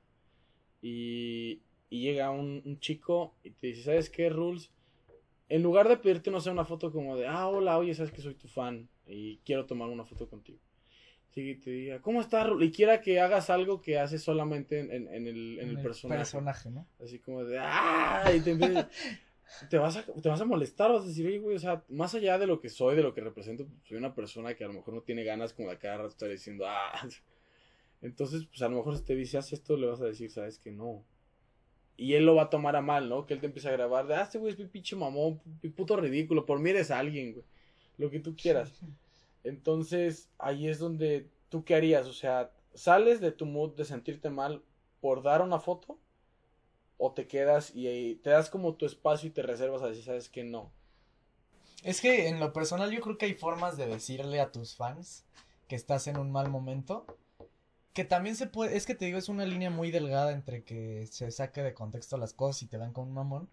Y, 0.82 1.60
y 1.90 2.02
llega 2.02 2.30
un, 2.30 2.62
un 2.64 2.78
chico 2.80 3.34
y 3.42 3.50
te 3.50 3.68
dice, 3.68 3.82
¿sabes 3.82 4.10
qué, 4.10 4.28
Rules? 4.28 4.70
En 5.48 5.62
lugar 5.62 5.88
de 5.88 5.96
pedirte, 5.96 6.30
no 6.30 6.40
sé, 6.40 6.50
una 6.50 6.64
foto 6.64 6.92
como 6.92 7.16
de, 7.16 7.26
ah, 7.26 7.48
hola, 7.48 7.78
oye, 7.78 7.94
sabes 7.94 8.12
que 8.12 8.20
soy 8.20 8.34
tu 8.34 8.48
fan 8.48 8.88
y 9.06 9.38
quiero 9.38 9.64
tomar 9.66 9.88
una 9.88 10.04
foto 10.04 10.28
contigo. 10.28 10.58
Así 11.30 11.42
que 11.44 11.54
te 11.62 11.70
diga, 11.70 12.00
¿cómo 12.00 12.20
estás, 12.20 12.46
Rules? 12.46 12.68
Y 12.68 12.72
quiera 12.72 13.00
que 13.00 13.20
hagas 13.20 13.48
algo 13.50 13.80
que 13.80 13.98
haces 13.98 14.22
solamente 14.22 14.80
en, 14.80 14.90
en- 14.92 15.08
en 15.14 15.26
el, 15.26 15.58
en 15.60 15.68
el 15.70 15.78
personaje. 15.82 16.18
personaje, 16.20 16.70
¿no? 16.70 16.86
Así 17.02 17.18
como 17.18 17.44
de, 17.44 17.58
¡ah! 17.60 18.30
Y 18.34 18.40
te, 18.40 18.50
empiezas- 18.52 18.88
te, 19.70 19.78
vas 19.78 19.96
a, 19.96 20.04
te 20.04 20.28
vas 20.28 20.40
a 20.40 20.44
molestar, 20.44 20.92
vas 20.92 21.04
a 21.04 21.08
decir, 21.08 21.26
oye, 21.26 21.38
güey, 21.38 21.56
o 21.56 21.58
sea, 21.58 21.84
más 21.88 22.14
allá 22.14 22.38
de 22.38 22.46
lo 22.46 22.60
que 22.60 22.68
soy, 22.68 22.96
de 22.96 23.02
lo 23.02 23.14
que 23.14 23.20
represento, 23.20 23.66
pues, 23.66 23.88
soy 23.88 23.96
una 23.96 24.14
persona 24.14 24.54
que 24.54 24.64
a 24.64 24.68
lo 24.68 24.74
mejor 24.74 24.94
no 24.94 25.02
tiene 25.02 25.24
ganas 25.24 25.52
como 25.52 25.70
de 25.70 25.78
cada 25.78 25.98
rato 25.98 26.08
estar 26.08 26.28
diciendo, 26.28 26.66
¡ah! 26.66 26.92
Entonces, 28.02 28.46
pues 28.46 28.62
a 28.62 28.68
lo 28.68 28.76
mejor 28.76 28.96
si 28.96 29.04
te 29.04 29.16
dice, 29.16 29.38
haz 29.38 29.52
esto, 29.52 29.76
le 29.76 29.86
vas 29.86 30.00
a 30.00 30.04
decir, 30.04 30.30
sabes 30.30 30.58
que 30.58 30.70
no. 30.70 31.04
Y 31.96 32.14
él 32.14 32.26
lo 32.26 32.36
va 32.36 32.42
a 32.42 32.50
tomar 32.50 32.76
a 32.76 32.80
mal, 32.80 33.08
¿no? 33.08 33.26
Que 33.26 33.34
él 33.34 33.40
te 33.40 33.46
empieza 33.46 33.70
a 33.70 33.72
grabar 33.72 34.06
de, 34.06 34.14
ah, 34.14 34.22
este 34.22 34.38
güey 34.38 34.52
es 34.52 34.58
mi 34.58 34.66
pinche 34.66 34.94
mamón, 34.94 35.40
puto 35.74 35.96
ridículo, 35.96 36.46
por 36.46 36.60
mí 36.60 36.70
eres 36.70 36.92
alguien, 36.92 37.32
güey. 37.32 37.44
Lo 37.96 38.10
que 38.10 38.20
tú 38.20 38.36
quieras. 38.36 38.80
Entonces, 39.42 40.30
ahí 40.38 40.68
es 40.68 40.78
donde 40.78 41.28
tú 41.48 41.64
qué 41.64 41.74
harías, 41.74 42.06
o 42.06 42.12
sea, 42.12 42.52
sales 42.74 43.20
de 43.20 43.32
tu 43.32 43.46
mood 43.46 43.74
de 43.74 43.84
sentirte 43.84 44.30
mal 44.30 44.62
por 45.00 45.22
dar 45.22 45.42
una 45.42 45.58
foto 45.58 45.98
o 46.98 47.12
te 47.12 47.26
quedas 47.26 47.74
y 47.74 47.86
ahí 47.86 48.14
te 48.16 48.30
das 48.30 48.50
como 48.50 48.74
tu 48.74 48.84
espacio 48.84 49.28
y 49.28 49.32
te 49.32 49.42
reservas 49.42 49.82
a 49.82 49.86
decir, 49.86 50.04
sabes 50.04 50.28
que 50.28 50.44
no. 50.44 50.70
Es 51.84 52.00
que 52.00 52.28
en 52.28 52.40
lo 52.40 52.52
personal 52.52 52.90
yo 52.90 53.00
creo 53.00 53.16
que 53.16 53.26
hay 53.26 53.34
formas 53.34 53.76
de 53.76 53.86
decirle 53.86 54.40
a 54.40 54.50
tus 54.50 54.74
fans 54.74 55.24
que 55.68 55.76
estás 55.76 56.08
en 56.08 56.18
un 56.18 56.30
mal 56.30 56.50
momento. 56.50 57.06
Que 57.92 58.04
también 58.04 58.36
se 58.36 58.46
puede, 58.46 58.76
es 58.76 58.86
que 58.86 58.94
te 58.94 59.06
digo, 59.06 59.18
es 59.18 59.28
una 59.28 59.44
línea 59.44 59.70
muy 59.70 59.90
delgada 59.90 60.32
entre 60.32 60.64
que 60.64 61.06
se 61.06 61.30
saque 61.30 61.62
de 61.62 61.74
contexto 61.74 62.16
las 62.16 62.32
cosas 62.32 62.62
y 62.62 62.66
te 62.66 62.78
dan 62.78 62.92
con 62.92 63.08
un 63.08 63.14
mamón. 63.14 63.48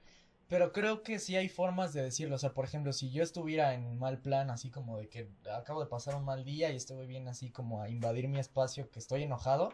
Pero 0.48 0.72
creo 0.72 1.02
que 1.02 1.18
sí 1.18 1.36
hay 1.36 1.50
formas 1.50 1.94
de 1.94 2.04
decirlo. 2.04 2.36
O 2.36 2.40
sea, 2.40 2.54
por 2.54 2.66
ejemplo, 2.66 2.94
si 2.94 3.12
yo 3.12 3.24
estuviera 3.24 3.74
en 3.74 3.98
mal 3.98 4.20
plan, 4.20 4.50
así 4.50 4.70
como 4.70 4.98
de 4.98 5.08
que 5.10 5.28
acabo 5.52 5.82
de 5.82 5.88
pasar 5.88 6.16
un 6.16 6.26
mal 6.26 6.44
día 6.46 6.72
y 6.72 6.76
estoy 6.76 7.08
bien 7.08 7.28
así 7.28 7.50
como 7.50 7.82
a 7.82 7.90
invadir 7.90 8.28
mi 8.28 8.40
espacio, 8.40 8.90
que 8.92 9.00
estoy 9.00 9.24
enojado. 9.24 9.74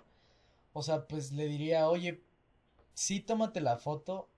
O 0.73 0.83
sea, 0.83 1.07
pues 1.07 1.33
le 1.33 1.47
diría, 1.47 1.89
oye, 1.89 2.21
sí, 2.93 3.19
tómate 3.21 3.61
la 3.61 3.77
foto. 3.77 4.29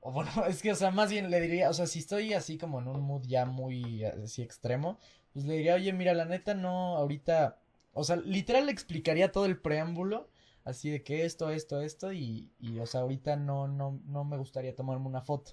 O 0.00 0.12
bueno, 0.12 0.30
es 0.48 0.62
que, 0.62 0.72
o 0.72 0.74
sea, 0.74 0.90
más 0.90 1.10
bien 1.10 1.30
le 1.30 1.40
diría, 1.40 1.70
o 1.70 1.74
sea, 1.74 1.86
si 1.86 2.00
estoy 2.00 2.32
así 2.34 2.58
como 2.58 2.80
en 2.80 2.88
un 2.88 3.00
mood 3.02 3.22
ya 3.26 3.44
muy 3.46 4.04
así 4.04 4.42
extremo, 4.42 4.98
pues 5.32 5.44
le 5.44 5.54
diría, 5.56 5.74
oye, 5.74 5.92
mira, 5.92 6.14
la 6.14 6.24
neta 6.24 6.54
no, 6.54 6.96
ahorita, 6.96 7.58
o 7.92 8.04
sea, 8.04 8.16
literal 8.16 8.66
le 8.66 8.72
explicaría 8.72 9.32
todo 9.32 9.46
el 9.46 9.60
preámbulo, 9.60 10.30
así 10.64 10.90
de 10.90 11.02
que 11.02 11.24
esto, 11.24 11.50
esto, 11.50 11.80
esto, 11.82 12.12
y, 12.12 12.50
y 12.58 12.78
o 12.78 12.86
sea, 12.86 13.02
ahorita 13.02 13.36
no, 13.36 13.68
no, 13.68 14.00
no 14.06 14.24
me 14.24 14.36
gustaría 14.38 14.74
tomarme 14.74 15.06
una 15.06 15.22
foto. 15.22 15.52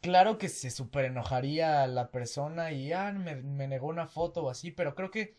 Claro 0.00 0.38
que 0.38 0.48
se 0.48 0.70
súper 0.70 1.06
enojaría 1.06 1.86
la 1.86 2.10
persona 2.10 2.72
y, 2.72 2.92
ah, 2.92 3.12
me, 3.12 3.36
me 3.36 3.68
negó 3.68 3.88
una 3.88 4.06
foto 4.06 4.44
o 4.44 4.50
así, 4.50 4.70
pero 4.70 4.94
creo 4.94 5.10
que 5.10 5.34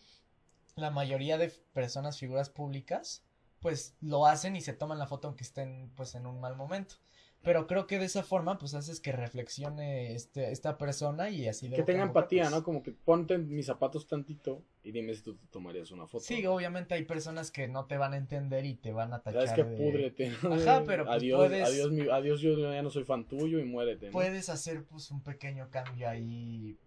la 0.75 0.91
mayoría 0.91 1.37
de 1.37 1.49
personas, 1.73 2.19
figuras 2.19 2.49
públicas, 2.49 3.23
pues 3.61 3.95
lo 4.01 4.25
hacen 4.25 4.55
y 4.55 4.61
se 4.61 4.73
toman 4.73 4.99
la 4.99 5.07
foto 5.07 5.27
aunque 5.27 5.43
estén, 5.43 5.91
pues, 5.95 6.15
en 6.15 6.25
un 6.25 6.39
mal 6.41 6.55
momento. 6.55 6.95
Pero 7.43 7.65
creo 7.65 7.87
que 7.87 7.97
de 7.97 8.05
esa 8.05 8.21
forma, 8.21 8.59
pues 8.59 8.75
haces 8.75 8.99
que 8.99 9.11
reflexione 9.11 10.13
este, 10.13 10.51
esta 10.51 10.77
persona 10.77 11.31
y 11.31 11.47
así 11.47 11.69
de 11.69 11.75
Que 11.75 11.81
tenga 11.81 12.03
empatía, 12.03 12.43
pues, 12.43 12.51
¿no? 12.53 12.63
Como 12.63 12.83
que 12.83 12.91
ponte 12.91 13.33
en 13.33 13.47
mis 13.49 13.65
zapatos 13.65 14.05
tantito 14.07 14.61
y 14.83 14.91
dime 14.91 15.15
si 15.15 15.23
tú 15.23 15.35
te 15.35 15.47
tomarías 15.47 15.89
una 15.89 16.05
foto. 16.05 16.23
Sí, 16.23 16.43
¿no? 16.43 16.53
obviamente 16.53 16.93
hay 16.93 17.03
personas 17.03 17.49
que 17.49 17.67
no 17.67 17.85
te 17.85 17.97
van 17.97 18.13
a 18.13 18.17
entender 18.17 18.65
y 18.65 18.75
te 18.75 18.91
van 18.91 19.11
a 19.13 19.23
tachar 19.23 19.47
Sabes 19.47 19.53
que 19.53 19.63
de-. 19.71 20.35
Ajá, 20.51 20.83
pero, 20.85 21.05
pues, 21.05 21.17
adiós, 21.17 21.39
puedes- 21.39 21.67
adiós, 21.67 21.91
mi- 21.91 22.09
adiós, 22.09 22.41
yo 22.41 22.55
ya 22.59 22.81
no 22.83 22.91
soy 22.91 23.05
fan 23.05 23.27
tuyo 23.27 23.57
y 23.57 23.63
muérete. 23.63 24.07
¿no? 24.07 24.11
Puedes 24.11 24.49
hacer 24.49 24.83
pues 24.85 25.09
un 25.09 25.23
pequeño 25.23 25.67
cambio 25.71 26.09
ahí 26.09 26.77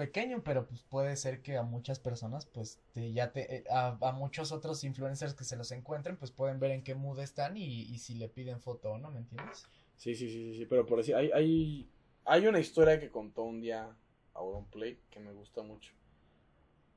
pequeño, 0.00 0.42
pero 0.42 0.66
pues 0.66 0.82
puede 0.82 1.14
ser 1.16 1.42
que 1.42 1.58
a 1.58 1.62
muchas 1.62 2.00
personas 2.00 2.46
pues 2.46 2.80
te, 2.92 3.12
ya 3.12 3.32
te 3.32 3.56
eh, 3.56 3.64
a, 3.70 3.98
a 4.00 4.12
muchos 4.12 4.50
otros 4.50 4.82
influencers 4.82 5.34
que 5.34 5.44
se 5.44 5.56
los 5.56 5.70
encuentren 5.72 6.16
pues 6.16 6.30
pueden 6.30 6.58
ver 6.58 6.70
en 6.70 6.82
qué 6.82 6.94
mood 6.94 7.20
están 7.20 7.56
y, 7.58 7.82
y 7.82 7.98
si 7.98 8.14
le 8.14 8.28
piden 8.28 8.60
foto 8.60 8.92
o 8.92 8.98
no, 8.98 9.10
¿me 9.10 9.18
entiendes? 9.18 9.66
Sí, 9.96 10.14
sí, 10.14 10.30
sí, 10.30 10.52
sí, 10.52 10.58
sí, 10.58 10.66
pero 10.66 10.86
por 10.86 10.96
decir, 10.96 11.14
hay, 11.14 11.30
hay, 11.32 11.90
hay 12.24 12.46
una 12.46 12.58
historia 12.58 12.98
que 12.98 13.10
contó 13.10 13.42
un 13.42 13.60
día 13.60 13.94
Auronplay 14.32 14.98
que 15.10 15.20
me 15.20 15.32
gusta 15.32 15.62
mucho. 15.62 15.92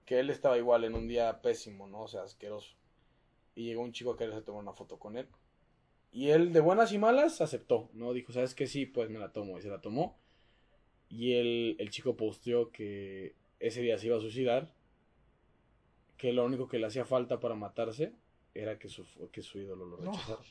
Que 0.05 0.19
él 0.19 0.29
estaba 0.29 0.57
igual 0.57 0.85
en 0.85 0.95
un 0.95 1.09
día 1.09 1.41
pésimo, 1.41 1.87
¿no? 1.87 2.03
O 2.03 2.07
sea, 2.07 2.23
asqueroso. 2.23 2.75
Y 3.55 3.65
llegó 3.65 3.81
un 3.81 3.91
chico 3.91 4.11
a 4.11 4.17
quererse 4.17 4.41
tomar 4.41 4.61
una 4.61 4.73
foto 4.73 4.99
con 4.99 5.17
él. 5.17 5.27
Y 6.11 6.29
él, 6.29 6.53
de 6.53 6.59
buenas 6.61 6.93
y 6.93 6.97
malas, 6.97 7.41
aceptó, 7.41 7.89
¿no? 7.93 8.13
Dijo, 8.13 8.31
¿sabes 8.31 8.55
qué? 8.55 8.67
Sí, 8.67 8.85
pues 8.85 9.09
me 9.09 9.19
la 9.19 9.33
tomo. 9.33 9.57
Y 9.57 9.61
se 9.61 9.69
la 9.69 9.81
tomó. 9.81 10.17
Y 11.15 11.33
el, 11.33 11.75
el 11.77 11.89
chico 11.91 12.15
posteó 12.17 12.71
que 12.71 13.33
ese 13.59 13.81
día 13.81 13.97
se 13.99 14.07
iba 14.07 14.17
a 14.17 14.21
suicidar. 14.21 14.73
Que 16.17 16.33
lo 16.33 16.43
único 16.45 16.67
que 16.67 16.79
le 16.79 16.87
hacía 16.87 17.05
falta 17.05 17.39
para 17.39 17.53
matarse 17.55 18.13
era 18.55 18.79
que 18.79 18.87
su, 18.89 19.05
que 19.31 19.41
su 19.41 19.59
ídolo 19.59 19.85
lo 19.85 19.97
No. 19.97 20.11
rechazara. 20.11 20.41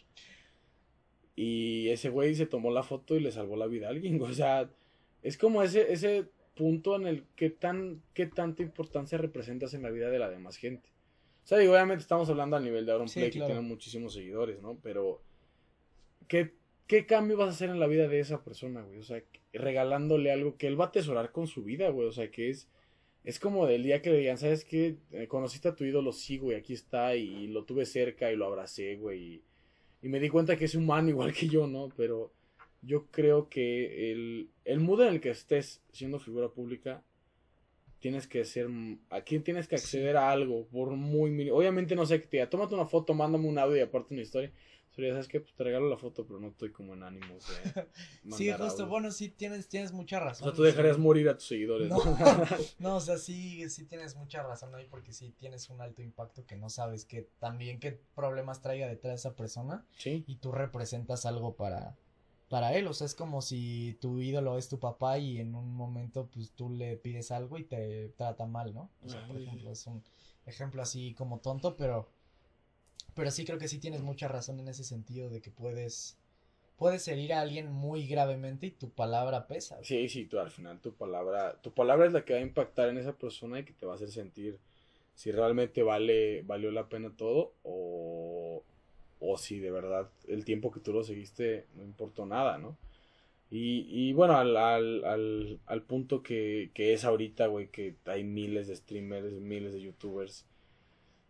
Y 1.35 1.89
ese 1.89 2.11
güey 2.11 2.35
se 2.35 2.47
tomó 2.47 2.71
la 2.71 2.83
foto 2.83 3.17
y 3.17 3.21
le 3.21 3.33
salvó 3.33 3.57
la 3.57 3.67
vida 3.67 3.87
a 3.89 3.91
alguien. 3.91 4.21
O 4.23 4.33
sea, 4.33 4.71
es 5.23 5.37
como 5.39 5.63
ese, 5.63 5.93
ese 5.93 6.27
punto 6.55 6.95
en 6.97 7.07
el 7.07 7.25
que 7.35 7.51
tan, 7.51 8.03
qué 8.15 8.27
tanta 8.27 8.63
importancia 8.63 9.19
representas 9.19 9.73
en 9.75 9.83
la 9.83 9.91
vida 9.91 10.11
de 10.11 10.19
la 10.19 10.29
demás 10.31 10.57
gente. 10.57 10.91
O 11.45 11.47
sea, 11.47 11.59
digo, 11.59 11.73
obviamente 11.73 12.03
estamos 12.03 12.29
hablando 12.31 12.57
a 12.57 12.61
nivel 12.61 12.87
de 12.87 12.93
Aaron 12.93 13.09
Sí, 13.09 13.19
Play, 13.21 13.31
claro. 13.33 13.47
que 13.49 13.53
tiene 13.55 13.67
muchísimos 13.69 14.13
seguidores, 14.15 14.61
¿no? 14.63 14.79
Pero, 14.83 15.21
¿qué, 16.29 16.53
¿qué 16.87 17.07
cambio 17.07 17.37
vas 17.37 17.49
a 17.49 17.53
hacer 17.53 17.70
en 17.70 17.80
la 17.80 17.87
vida 17.87 18.09
de 18.09 18.20
esa 18.20 18.43
persona, 18.43 18.83
güey? 18.83 18.99
O 18.99 19.03
sea, 19.03 19.22
regalándole 19.53 20.33
algo 20.33 20.57
que 20.57 20.66
él 20.66 20.80
va 20.80 20.87
a 20.87 20.89
atesorar 20.89 21.33
con 21.33 21.47
su 21.47 21.64
vida, 21.64 21.89
güey. 21.91 22.09
O 22.09 22.12
sea, 22.12 22.30
que 22.30 22.51
es, 22.51 22.68
es 23.24 23.39
como 23.39 23.66
del 23.66 23.83
día 23.83 24.03
que 24.03 24.11
le 24.11 24.18
digan, 24.18 24.39
¿sabes 24.39 24.64
qué? 24.64 24.97
Eh, 25.12 25.26
conociste 25.28 25.68
a 25.68 25.74
tu 25.74 25.85
ídolo, 25.85 26.12
sí, 26.12 26.39
güey, 26.39 26.57
aquí 26.57 26.72
está, 26.74 27.14
y 27.16 27.47
lo 27.49 27.64
tuve 27.64 27.87
cerca 27.87 28.33
y 28.33 28.37
lo 28.37 28.47
abracé, 28.47 28.97
güey. 28.97 29.35
Y, 29.35 29.43
y 30.03 30.09
me 30.09 30.20
di 30.20 30.28
cuenta 30.28 30.57
que 30.57 30.66
es 30.66 30.74
humano 30.74 31.09
igual 31.11 31.33
que 31.33 31.49
yo, 31.49 31.66
¿no? 31.66 31.89
Pero 31.97 32.33
yo 32.83 33.07
creo 33.11 33.49
que 33.49 34.12
el, 34.12 34.51
el 34.64 34.80
mood 34.80 35.03
en 35.03 35.09
el 35.14 35.20
que 35.20 35.30
estés 35.30 35.83
siendo 35.93 36.18
figura 36.18 36.49
pública, 36.49 37.03
tienes 38.03 38.26
que 38.26 38.45
ser, 38.45 38.68
aquí 39.11 39.39
tienes 39.39 39.68
que 39.68 39.76
acceder 39.76 40.16
a 40.16 40.30
algo, 40.30 40.66
por 40.66 40.91
muy 40.91 41.30
mínimo. 41.30 41.57
Obviamente 41.57 41.95
no 41.95 42.05
sé 42.05 42.20
que 42.20 42.26
te 42.26 42.37
diga, 42.39 42.51
tómate 42.51 42.74
una 42.74 42.85
foto, 42.85 43.14
mándame 43.14 43.47
un 43.47 43.59
audio 43.59 43.76
y 43.76 43.80
aparte 43.80 44.12
una 44.12 44.24
historia. 44.24 44.53
Sería, 44.95 45.12
¿sabes 45.12 45.28
qué? 45.28 45.40
Pues 45.40 45.55
te 45.55 45.64
regalo 45.64 45.88
la 45.88 45.97
foto, 45.97 46.26
pero 46.26 46.38
no 46.38 46.49
estoy 46.49 46.70
como 46.70 46.93
en 46.93 47.03
ánimos 47.03 47.47
de 47.49 47.86
Sí, 48.36 48.53
justo, 48.53 48.86
bueno, 48.86 49.11
sí 49.11 49.30
tienes, 49.30 49.68
tienes 49.68 49.93
mucha 49.93 50.18
O 50.18 50.24
razón. 50.24 50.49
sea, 50.49 50.57
tú 50.57 50.62
dejarías 50.62 50.99
morir 50.99 51.28
a 51.30 51.34
tus 51.34 51.47
seguidores, 51.49 51.88
¿no? 51.88 51.97
No, 51.97 52.05
no, 52.78 52.97
o 52.97 53.01
sea, 53.01 53.16
sí, 53.16 53.68
sí 53.70 53.86
tienes 53.86 54.16
mucha 54.16 54.43
razón 54.43 54.74
ahí 54.74 54.86
porque 54.90 55.12
sí 55.12 55.34
tienes 55.38 55.70
un 55.70 55.80
alto 55.80 56.03
impacto 56.03 56.45
que 56.45 56.57
no 56.57 56.68
sabes 56.68 57.07
que 57.07 57.28
también 57.38 57.80
qué 57.80 58.01
problemas 58.14 58.61
traiga 58.61 58.86
detrás 58.86 59.20
esa 59.20 59.34
persona 59.34 59.86
sí. 59.97 60.24
y 60.26 60.36
tú 60.36 60.53
representas 60.53 61.24
algo 61.24 61.57
para, 61.57 61.97
para 62.51 62.74
él, 62.74 62.86
o 62.86 62.93
sea, 62.93 63.07
es 63.07 63.14
como 63.14 63.40
si 63.40 63.97
tu 63.99 64.20
ídolo 64.20 64.59
es 64.59 64.68
tu 64.68 64.78
papá 64.78 65.16
y 65.18 65.38
en 65.38 65.55
un 65.55 65.74
momento 65.74 66.28
pues 66.30 66.51
tú 66.53 66.68
le 66.68 66.99
pides 66.99 67.30
algo 67.30 67.57
y 67.57 67.64
te 67.64 68.11
trata 68.11 68.45
mal, 68.45 68.74
¿no? 68.74 68.90
O 69.03 69.09
sea, 69.09 69.26
por 69.26 69.36
Ay. 69.36 69.45
ejemplo, 69.45 69.70
es 69.70 69.86
un 69.86 70.03
ejemplo 70.45 70.82
así 70.82 71.14
como 71.14 71.38
tonto, 71.40 71.76
pero 71.76 72.11
pero 73.15 73.31
sí 73.31 73.45
creo 73.45 73.59
que 73.59 73.69
sí 73.69 73.79
tienes 73.79 74.03
mucha 74.03 74.29
razón 74.29 74.61
en 74.61 74.69
ese 74.69 74.85
sentido 74.85 75.31
de 75.31 75.41
que 75.41 75.51
puedes 75.51 76.19
puedes 76.77 77.07
herir 77.07 77.33
a 77.33 77.41
alguien 77.41 77.71
muy 77.71 78.09
gravemente 78.09 78.67
y 78.67 78.71
tu 78.73 78.91
palabra 78.91 79.47
pesa. 79.47 79.79
Sí, 79.85 80.09
sí, 80.09 80.25
tú 80.25 80.41
al 80.41 80.51
final 80.51 80.81
tu 80.81 80.93
palabra, 80.93 81.61
tu 81.63 81.73
palabra 81.73 82.07
es 82.07 82.13
la 82.13 82.25
que 82.25 82.33
va 82.33 82.41
a 82.41 82.43
impactar 82.43 82.89
en 82.89 82.99
esa 82.99 83.13
persona 83.13 83.61
y 83.61 83.65
que 83.65 83.73
te 83.73 83.87
va 83.87 83.93
a 83.93 83.97
hacer 83.97 84.11
sentir 84.11 84.59
si 85.15 85.31
realmente 85.31 85.83
vale, 85.83 86.43
valió 86.43 86.71
la 86.73 86.89
pena 86.89 87.15
todo 87.17 87.53
o, 87.63 88.63
o 89.21 89.39
si 89.39 89.61
de 89.61 89.71
verdad 89.71 90.11
el 90.27 90.45
tiempo 90.45 90.73
que 90.73 90.81
tú 90.81 90.93
lo 90.93 91.05
seguiste 91.05 91.67
no 91.77 91.85
importó 91.85 92.27
nada, 92.27 92.59
¿no? 92.59 92.77
Y, 93.51 93.87
y 93.91 94.15
bueno, 94.15 94.39
al, 94.39 94.57
al, 94.57 95.05
al, 95.05 95.61
al 95.67 95.83
punto 95.83 96.23
que, 96.23 96.71
que 96.73 96.95
es 96.95 97.05
ahorita, 97.05 97.49
güey, 97.49 97.69
que 97.69 97.97
hay 98.07 98.25
miles 98.25 98.67
de 98.67 98.75
streamers, 98.75 99.35
miles 99.35 99.75
de 99.75 99.83
youtubers, 99.83 100.47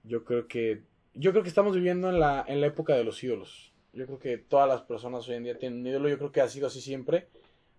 yo 0.04 0.24
creo 0.24 0.46
que, 0.46 0.82
yo 1.14 1.30
creo 1.32 1.42
que 1.42 1.48
estamos 1.48 1.74
viviendo 1.74 2.08
en 2.08 2.20
la, 2.20 2.44
en 2.46 2.60
la 2.60 2.66
época 2.66 2.94
de 2.94 3.04
los 3.04 3.22
ídolos. 3.22 3.72
Yo 3.92 4.06
creo 4.06 4.18
que 4.18 4.38
todas 4.38 4.68
las 4.68 4.82
personas 4.82 5.28
hoy 5.28 5.36
en 5.36 5.44
día 5.44 5.58
tienen 5.58 5.80
un 5.80 5.86
ídolo, 5.86 6.08
yo 6.08 6.18
creo 6.18 6.32
que 6.32 6.40
ha 6.40 6.48
sido 6.48 6.66
así 6.66 6.80
siempre, 6.80 7.28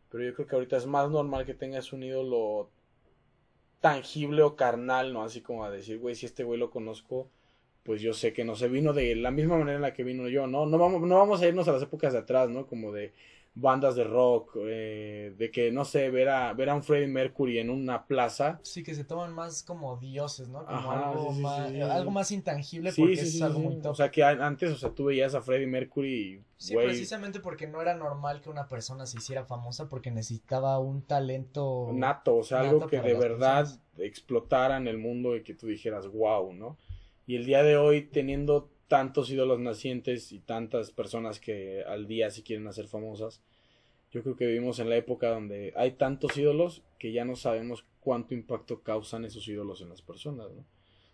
pero 0.10 0.24
yo 0.24 0.34
creo 0.36 0.48
que 0.48 0.56
ahorita 0.56 0.78
es 0.78 0.86
más 0.86 1.10
normal 1.10 1.46
que 1.46 1.56
tengas 1.56 1.92
un 1.92 2.04
ídolo 2.04 2.70
tangible 3.82 4.44
o 4.44 4.56
carnal, 4.56 5.12
¿no? 5.12 5.24
Así 5.24 5.42
como 5.42 5.66
a 5.66 5.72
decir, 5.72 6.00
güey, 6.00 6.16
si 6.16 6.26
este 6.26 6.44
güey 6.44 6.60
lo 6.60 6.70
conozco, 6.70 7.30
pues 7.84 8.02
yo 8.02 8.14
sé 8.14 8.32
que 8.32 8.46
no 8.46 8.56
se 8.56 8.70
vino 8.70 8.94
de 8.94 9.16
la 9.16 9.32
misma 9.32 9.58
manera 9.58 9.76
en 9.76 9.82
la 9.82 9.94
que 9.94 10.04
vino 10.04 10.30
yo, 10.30 10.48
¿no? 10.48 10.66
No 10.66 10.78
vamos, 10.78 11.02
no 11.02 11.18
vamos 11.18 11.42
a 11.42 11.48
irnos 11.48 11.68
a 11.68 11.74
las 11.74 11.82
épocas 11.82 12.14
de 12.14 12.20
atrás, 12.20 12.50
¿no? 12.50 12.68
Como 12.68 12.92
de 12.92 13.14
bandas 13.56 13.96
de 13.96 14.04
rock, 14.04 14.58
eh, 14.62 15.34
de 15.38 15.52
que, 15.52 15.72
no 15.72 15.86
sé, 15.86 16.10
ver 16.10 16.30
a, 16.30 16.54
ver 16.54 16.70
a 16.70 16.76
un 16.76 16.84
Freddie 16.84 17.08
Mercury 17.08 17.60
en 17.60 17.70
una 17.70 18.06
plaza. 18.08 18.60
Sí, 18.64 18.82
que 18.84 18.96
se 18.96 19.04
toman 19.04 19.34
más 19.34 19.62
como 19.64 19.98
dioses, 19.98 20.50
¿no? 20.50 20.66
Como 20.66 20.92
Ajá, 20.92 21.10
algo, 21.10 21.30
sí, 21.30 21.36
sí, 21.36 21.42
más, 21.42 21.70
sí. 21.70 21.82
algo 21.82 22.12
más 22.12 22.32
intangible 22.32 22.92
Sí, 22.92 23.02
porque 23.02 23.16
sí, 23.18 23.22
es 23.22 23.32
sí, 23.34 23.44
algo 23.44 23.60
sí. 23.60 23.66
muy 23.66 23.82
top. 23.82 23.92
O 23.92 23.96
sea, 23.96 24.10
que 24.10 24.24
antes, 24.24 24.72
o 24.72 24.76
sea, 24.76 24.90
tú 24.90 25.06
veías 25.06 25.36
a 25.36 25.42
Freddie 25.42 25.68
Mercury 25.68 26.14
y, 26.14 26.44
sí, 26.58 26.76
precisamente 26.76 27.40
porque 27.40 27.68
no 27.68 27.82
era 27.82 27.94
normal 27.94 28.42
que 28.42 28.50
una 28.50 28.68
persona 28.68 29.06
se 29.06 29.18
hiciera 29.18 29.46
famosa 29.46 29.88
porque 29.88 30.10
necesitaba 30.10 30.80
un 30.80 31.04
talento 31.04 31.90
nato, 31.94 32.38
o 32.38 32.44
sea, 32.44 32.64
nato 32.64 32.70
algo 32.70 32.88
que 32.88 33.02
de 33.02 33.14
verdad 33.14 33.66
personas. 33.66 33.82
explotara 34.00 34.78
en 34.78 34.88
el 34.88 34.98
mundo 34.98 35.36
y 35.36 35.44
que 35.44 35.54
tú 35.54 35.68
dijeras, 35.68 36.08
wow, 36.08 36.54
¿no? 36.54 36.78
Y 37.26 37.36
el 37.36 37.46
día 37.46 37.64
de 37.64 37.78
hoy, 37.78 38.02
teniendo 38.02 38.70
tantos 38.88 39.30
ídolos 39.30 39.60
nacientes 39.60 40.32
y 40.32 40.40
tantas 40.40 40.92
personas 40.92 41.40
que 41.40 41.84
al 41.84 42.08
día 42.08 42.30
si 42.30 42.44
quieren 42.44 42.68
hacer 42.68 42.88
famosas, 42.88 43.42
yo 44.12 44.22
creo 44.22 44.36
que 44.36 44.46
vivimos 44.46 44.80
en 44.80 44.90
la 44.90 44.98
época 44.98 45.30
donde 45.30 45.74
hay 45.76 45.92
tantos 45.94 46.38
ídolos 46.38 46.84
que 47.00 47.12
ya 47.12 47.26
no 47.26 47.36
sabemos 47.36 47.86
cuánto 48.00 48.34
impacto 48.34 48.84
causan 48.84 49.26
esos 49.26 49.48
ídolos 49.48 49.82
en 49.82 49.90
las 49.90 50.02
personas, 50.02 50.52
¿no? 50.52 50.62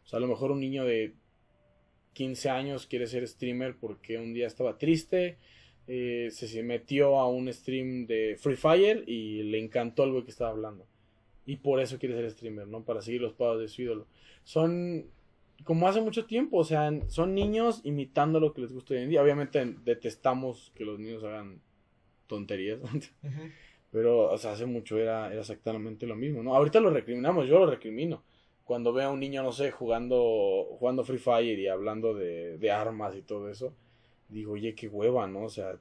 O 0.03 0.07
sea, 0.09 0.17
a 0.17 0.19
lo 0.19 0.27
mejor 0.27 0.51
un 0.51 0.59
niño 0.59 0.85
de 0.85 1.13
15 2.13 2.49
años 2.49 2.87
quiere 2.87 3.07
ser 3.07 3.27
streamer 3.27 3.77
porque 3.77 4.17
un 4.17 4.33
día 4.33 4.47
estaba 4.47 4.77
triste, 4.77 5.37
eh, 5.87 6.29
se, 6.31 6.47
se 6.47 6.63
metió 6.63 7.19
a 7.19 7.29
un 7.29 7.51
stream 7.53 8.05
de 8.05 8.35
Free 8.37 8.55
Fire 8.55 9.03
y 9.07 9.43
le 9.43 9.59
encantó 9.59 10.03
el 10.03 10.11
güey 10.11 10.23
que 10.23 10.31
estaba 10.31 10.49
hablando. 10.49 10.85
Y 11.45 11.57
por 11.57 11.79
eso 11.79 11.97
quiere 11.97 12.15
ser 12.15 12.29
streamer, 12.31 12.67
¿no? 12.67 12.83
Para 12.83 13.01
seguir 13.01 13.21
los 13.21 13.33
pasos 13.33 13.61
de 13.61 13.67
su 13.67 13.81
ídolo. 13.83 14.07
Son 14.43 15.05
como 15.63 15.87
hace 15.87 16.01
mucho 16.01 16.25
tiempo, 16.25 16.57
o 16.57 16.63
sea, 16.63 16.91
son 17.07 17.33
niños 17.35 17.81
imitando 17.83 18.39
lo 18.39 18.53
que 18.53 18.61
les 18.61 18.71
gusta 18.73 18.93
hoy 18.93 19.01
en 19.01 19.09
día. 19.09 19.21
Obviamente 19.21 19.63
detestamos 19.83 20.71
que 20.75 20.85
los 20.85 20.99
niños 20.99 21.23
hagan 21.23 21.61
tonterías, 22.27 22.79
pero, 23.91 24.31
o 24.31 24.37
sea, 24.37 24.53
hace 24.53 24.65
mucho 24.65 24.97
era, 24.97 25.31
era 25.31 25.41
exactamente 25.41 26.05
lo 26.05 26.15
mismo, 26.15 26.43
¿no? 26.43 26.55
Ahorita 26.55 26.79
lo 26.79 26.89
recriminamos, 26.89 27.47
yo 27.47 27.59
lo 27.59 27.65
recrimino. 27.69 28.23
Cuando 28.63 28.93
veo 28.93 29.09
a 29.09 29.11
un 29.11 29.19
niño, 29.19 29.41
no 29.41 29.51
sé, 29.51 29.71
jugando, 29.71 30.67
jugando 30.77 31.03
Free 31.03 31.17
Fire 31.17 31.57
y 31.57 31.67
hablando 31.67 32.13
de, 32.13 32.57
de 32.59 32.71
armas 32.71 33.15
y 33.15 33.23
todo 33.23 33.49
eso, 33.49 33.73
digo, 34.27 34.53
oye, 34.53 34.75
qué 34.75 34.87
hueva, 34.87 35.25
¿no? 35.27 35.45
O 35.45 35.49
sea, 35.49 35.79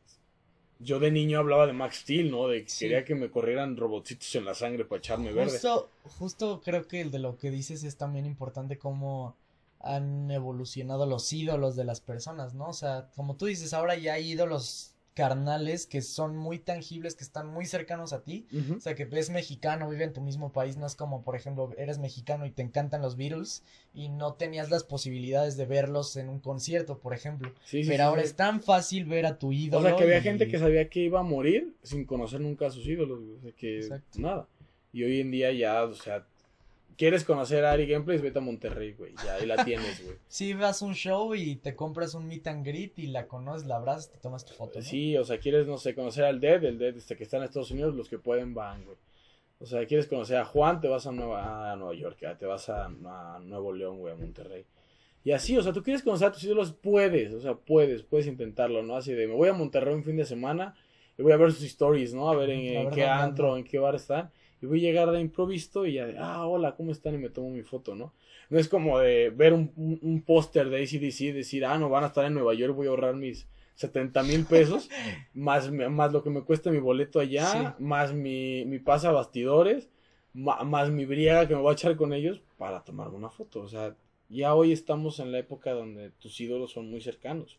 yo 0.79 0.99
de 0.99 1.11
niño 1.11 1.39
hablaba 1.39 1.66
de 1.66 1.74
Max 1.74 1.97
Steel, 1.99 2.31
¿no? 2.31 2.49
De 2.49 2.62
que 2.64 2.70
Sí. 2.70 2.87
quería 2.87 3.05
que 3.05 3.14
me 3.14 3.31
corrieran 3.31 3.76
robotcitos 3.76 4.35
en 4.37 4.47
la 4.47 4.55
sangre 4.55 4.87
para 4.87 5.01
echarme 5.01 5.33
verde. 5.33 5.59
Justo, 6.05 6.62
creo 6.64 6.87
que 6.89 7.03
el 7.03 7.11
de 7.11 7.18
lo 7.18 7.37
que 7.37 7.51
dices 7.51 7.85
es 7.85 7.97
también 7.99 8.24
importante 8.24 8.79
cómo 8.79 9.37
han 9.81 10.31
evolucionado 10.31 11.07
los 11.07 11.33
ídolos 11.33 11.76
de 11.76 11.85
las 11.85 12.01
personas, 12.01 12.55
¿no? 12.55 12.68
O 12.68 12.72
sea, 12.72 13.09
como 13.14 13.37
tú 13.37 13.47
dices, 13.47 13.72
ahora 13.74 13.97
ya 13.97 14.14
hay 14.14 14.31
ídolos 14.33 14.95
carnales 15.14 15.87
que 15.87 16.01
son 16.01 16.37
muy 16.37 16.61
tangibles, 16.61 17.16
que 17.16 17.24
están 17.24 17.49
muy 17.49 17.66
cercanos 17.66 18.12
a 18.12 18.22
ti. 18.22 18.47
O 18.76 18.79
sea, 18.79 18.95
que 18.95 19.05
ves 19.05 19.31
mexicano, 19.31 19.91
vive 19.91 20.05
en 20.05 20.12
tu 20.12 20.20
mismo 20.20 20.53
país, 20.53 20.76
no 20.76 20.87
es 20.87 20.95
como, 20.95 21.24
por 21.24 21.35
ejemplo, 21.35 21.72
eres 21.76 21.99
mexicano 21.99 22.47
y 22.47 22.53
te 22.53 22.62
encantan 22.62 23.03
los 23.03 23.16
Beatles 23.16 23.64
y 23.93 24.11
no 24.11 24.35
tenías 24.35 24.70
las 24.70 24.85
posibilidades 24.85 25.57
de 25.57 25.66
verlos 25.66 26.14
en 26.16 26.29
un 26.29 26.39
concierto, 26.39 26.99
por 27.01 27.14
ejemplo. 27.14 27.51
Sí, 27.64 27.83
sí, 27.83 27.89
Pero 27.89 27.97
sí, 28.05 28.07
ahora 28.09 28.22
es 28.22 28.37
tan 28.37 28.62
fácil 28.62 29.07
ver 29.07 29.26
a 29.26 29.39
tu 29.41 29.51
ídolo. 29.53 29.81
O 29.87 29.89
sea, 29.89 29.97
que 29.97 30.05
había 30.05 30.18
y- 30.18 30.22
gente 30.22 30.47
que 30.47 30.57
sabía 30.61 30.89
que 30.89 31.01
iba 31.01 31.18
a 31.18 31.24
morir 31.24 31.74
sin 31.83 32.05
conocer 32.05 32.41
nunca 32.41 32.68
a 32.68 32.70
sus 32.70 32.87
ídolos, 32.87 33.18
o 33.39 33.41
sea, 33.43 33.51
que 33.51 33.79
Exacto. 33.79 34.20
nada. 34.20 34.47
Y 34.93 35.03
hoy 35.03 35.20
en 35.20 35.33
día 35.33 35.51
ya, 35.53 35.83
o 35.83 35.95
sea, 35.95 36.24
¿Quieres 36.99 37.22
conocer 37.22 37.64
a 37.64 37.70
Ari 37.70 37.86
Gameplays? 37.86 38.20
Vete 38.20 38.40
a 38.40 38.42
Monterrey, 38.42 38.92
güey. 38.92 39.14
Ya 39.24 39.36
ahí 39.36 39.46
la 39.46 39.55
tienes, 39.64 40.05
güey. 40.05 40.16
Sí, 40.26 40.53
vas 40.53 40.82
a 40.82 40.84
un 40.84 40.94
show 40.94 41.32
y 41.32 41.55
te 41.55 41.76
compras 41.76 42.14
un 42.14 42.26
meet 42.26 42.49
and 42.49 42.66
greet 42.66 42.99
y 42.99 43.07
la 43.07 43.28
conoces, 43.28 43.68
la 43.68 43.76
abrazas, 43.76 44.11
te 44.11 44.18
tomas 44.18 44.44
tu 44.44 44.53
foto. 44.53 44.80
¿no? 44.80 44.84
Sí, 44.84 45.16
o 45.16 45.24
sea, 45.24 45.38
quieres, 45.38 45.68
no 45.68 45.78
sé, 45.78 45.94
conocer 45.94 46.24
al 46.24 46.40
Dead, 46.40 46.64
el 46.64 46.76
Dead 46.76 46.96
este 46.96 47.16
que 47.16 47.22
está 47.22 47.36
en 47.36 47.44
Estados 47.44 47.70
Unidos, 47.70 47.94
los 47.94 48.09
que 48.09 48.18
pueden 48.18 48.53
van, 48.53 48.84
güey. 48.84 48.96
O 49.61 49.66
sea, 49.66 49.86
quieres 49.86 50.09
conocer 50.09 50.38
a 50.38 50.44
Juan, 50.44 50.80
te 50.80 50.88
vas 50.88 51.07
a 51.07 51.12
Nueva, 51.12 51.72
a 51.72 51.76
Nueva 51.76 51.94
York, 51.94 52.18
te 52.36 52.46
vas 52.46 52.68
a, 52.68 52.86
a 52.86 53.38
Nuevo 53.44 53.72
León, 53.72 54.01
güey, 54.01 54.12
a 54.12 54.16
Monterrey. 54.16 54.64
Y 55.22 55.30
así, 55.30 55.57
o 55.57 55.62
sea, 55.62 55.72
tú 55.72 55.84
quieres 55.84 56.03
conocer 56.03 56.28
a 56.28 56.32
tus 56.32 56.42
ídolos, 56.42 56.72
puedes, 56.72 57.32
o 57.32 57.40
sea, 57.40 57.55
puedes, 57.55 58.03
puedes 58.03 58.26
intentarlo, 58.26 58.82
¿no? 58.82 58.96
Así 58.96 59.12
de, 59.12 59.28
me 59.28 59.34
voy 59.34 59.49
a 59.49 59.53
Monterrey 59.53 59.94
un 59.94 60.03
fin 60.03 60.16
de 60.16 60.24
semana 60.24 60.74
y 61.16 61.22
voy 61.22 61.32
a 61.32 61.36
ver 61.36 61.53
sus 61.53 61.62
stories, 61.62 62.12
¿no? 62.12 62.28
A 62.28 62.34
ver 62.34 62.51
en, 62.51 62.61
en 62.61 62.90
qué 62.90 63.05
antro, 63.05 63.57
en 63.57 63.62
qué 63.62 63.78
bar 63.78 63.94
están. 63.94 64.30
Y 64.61 64.67
voy 64.67 64.79
a 64.81 64.83
llegar 64.89 65.11
de 65.11 65.21
improviso 65.21 65.87
y 65.87 65.95
ya 65.95 66.07
de, 66.07 66.17
ah, 66.19 66.47
hola, 66.47 66.75
¿cómo 66.77 66.91
están? 66.93 67.15
Y 67.15 67.19
me 67.19 67.31
tomo 67.31 67.51
mi 67.51 67.63
foto, 67.63 67.95
¿no? 67.95 68.13
No 68.51 68.59
es 68.59 68.69
como 68.69 68.99
de 68.99 69.31
ver 69.31 69.53
un, 69.53 69.73
un, 69.77 69.99
un 70.03 70.23
póster 70.23 70.69
de 70.69 70.83
ACDC 70.83 71.21
y 71.21 71.33
decir, 71.33 71.65
ah, 71.65 71.79
no, 71.79 71.89
van 71.89 72.05
a 72.05 72.09
estar 72.09 72.25
en 72.25 72.35
Nueva 72.35 72.55
York, 72.55 72.75
voy 72.75 72.87
a 72.87 72.91
ahorrar 72.91 73.15
mis 73.15 73.47
70 73.77 74.23
mil 74.25 74.45
pesos, 74.47 74.89
más, 75.35 75.71
más 75.71 76.13
lo 76.13 76.23
que 76.23 76.31
me 76.31 76.43
cuesta 76.43 76.71
mi 76.71 76.79
boleto 76.79 77.21
allá, 77.21 77.77
más 77.79 78.13
mi, 78.13 78.65
mi 78.65 78.79
pasa 78.81 79.11
a 79.11 79.13
bastidores, 79.13 79.89
ma- 80.35 80.65
más 80.65 80.91
mi 80.91 81.05
briaga 81.05 81.47
que 81.47 81.55
me 81.55 81.61
voy 81.61 81.71
a 81.71 81.75
echar 81.75 81.95
con 81.97 82.13
ellos 82.13 82.41
para 82.57 82.83
tomarme 82.83 83.17
una 83.17 83.31
foto. 83.31 83.61
O 83.61 83.69
sea, 83.69 83.95
ya 84.29 84.55
hoy 84.57 84.73
estamos 84.73 85.21
en 85.21 85.31
la 85.31 85.39
época 85.39 85.73
donde 85.73 86.11
tus 86.11 86.41
ídolos 86.41 86.73
son 86.73 86.91
muy 86.91 87.01
cercanos 87.01 87.57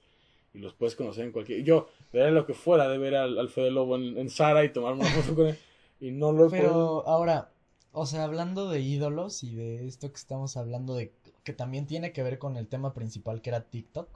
y 0.54 0.60
los 0.60 0.74
puedes 0.74 0.96
conocer 0.96 1.24
en 1.26 1.32
cualquier... 1.32 1.64
Yo, 1.64 1.88
veré 2.12 2.32
lo 2.32 2.46
que 2.46 2.54
fuera 2.56 2.90
de 2.90 2.98
ver 2.98 3.16
al, 3.16 3.38
al 3.40 3.48
Fede 3.50 3.72
Lobo 3.72 3.96
en, 3.96 4.18
en 4.18 4.30
Sara 4.30 4.66
y 4.66 4.70
tomarme 4.74 5.02
una 5.02 5.10
foto 5.12 5.36
con 5.36 5.48
él 5.48 5.58
y 6.00 6.12
no 6.12 6.32
lo 6.32 6.46
he 6.46 6.50
podido. 6.50 6.62
Pero 6.64 7.08
ahora, 7.08 7.52
o 7.92 8.06
sea, 8.06 8.24
hablando 8.24 8.70
de 8.70 8.82
ídolos 8.82 9.44
y 9.44 9.56
de 9.56 9.88
esto 9.88 10.10
que 10.12 10.18
estamos 10.18 10.58
hablando 10.58 10.96
de 10.96 11.12
que 11.44 11.54
también 11.54 11.88
tiene 11.88 12.12
que 12.12 12.24
ver 12.24 12.38
con 12.40 12.58
el 12.58 12.68
tema 12.68 12.94
principal 12.94 13.42
que 13.42 13.50
era 13.50 13.64
TikTok. 13.64 14.08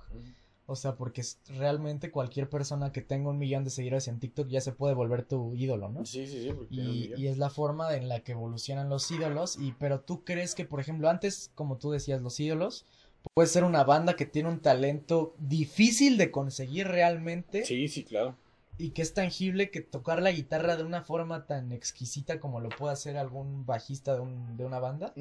O 0.66 0.78
sea, 0.78 0.96
porque 0.96 1.22
es- 1.22 1.40
realmente 1.58 2.10
cualquier 2.10 2.50
persona 2.50 2.94
que 2.94 3.02
tenga 3.02 3.30
un 3.30 3.38
millón 3.38 3.66
de 3.66 3.70
seguidores 3.70 4.08
en 4.08 4.20
TikTok 4.20 4.48
ya 4.48 4.62
se 4.62 4.72
puede 4.72 4.94
volver 4.94 5.24
tu 5.24 5.54
ídolo, 5.56 5.90
¿no? 5.90 6.06
Sí, 6.06 6.26
sí, 6.26 6.42
sí. 6.42 6.50
Y, 6.70 7.12
y 7.18 7.28
es 7.28 7.38
la 7.38 7.50
forma 7.50 7.94
en 7.96 8.08
la 8.08 8.22
que 8.22 8.32
evolucionan 8.32 8.88
los 8.90 9.12
ídolos. 9.12 9.58
Y, 9.60 9.74
pero 9.74 10.00
tú 10.00 10.24
crees 10.24 10.56
que, 10.56 10.64
por 10.64 10.80
ejemplo, 10.80 11.10
antes, 11.10 11.52
como 11.56 11.78
tú 11.78 11.92
decías, 11.92 12.22
los 12.22 12.40
ídolos, 12.40 12.86
puede 13.34 13.48
ser 13.50 13.66
una 13.66 13.84
banda 13.84 14.16
que 14.16 14.26
tiene 14.26 14.48
un 14.50 14.60
talento 14.62 15.34
difícil 15.40 16.18
de 16.18 16.32
conseguir 16.32 16.88
realmente 16.88 17.66
Sí, 17.66 17.88
sí, 17.90 18.04
claro. 18.06 18.36
Y 18.78 18.90
que 18.92 19.02
es 19.04 19.14
tangible 19.14 19.70
que 19.72 19.82
tocar 19.82 20.22
la 20.22 20.32
guitarra 20.32 20.76
de 20.76 20.84
una 20.84 21.04
forma 21.04 21.46
tan 21.46 21.72
exquisita 21.72 22.40
como 22.40 22.60
lo 22.60 22.70
puede 22.70 22.94
hacer 22.94 23.18
algún 23.18 23.66
bajista 23.66 24.16
de, 24.16 24.22
un- 24.22 24.58
de 24.58 24.66
una 24.66 24.80
banda 24.80 25.14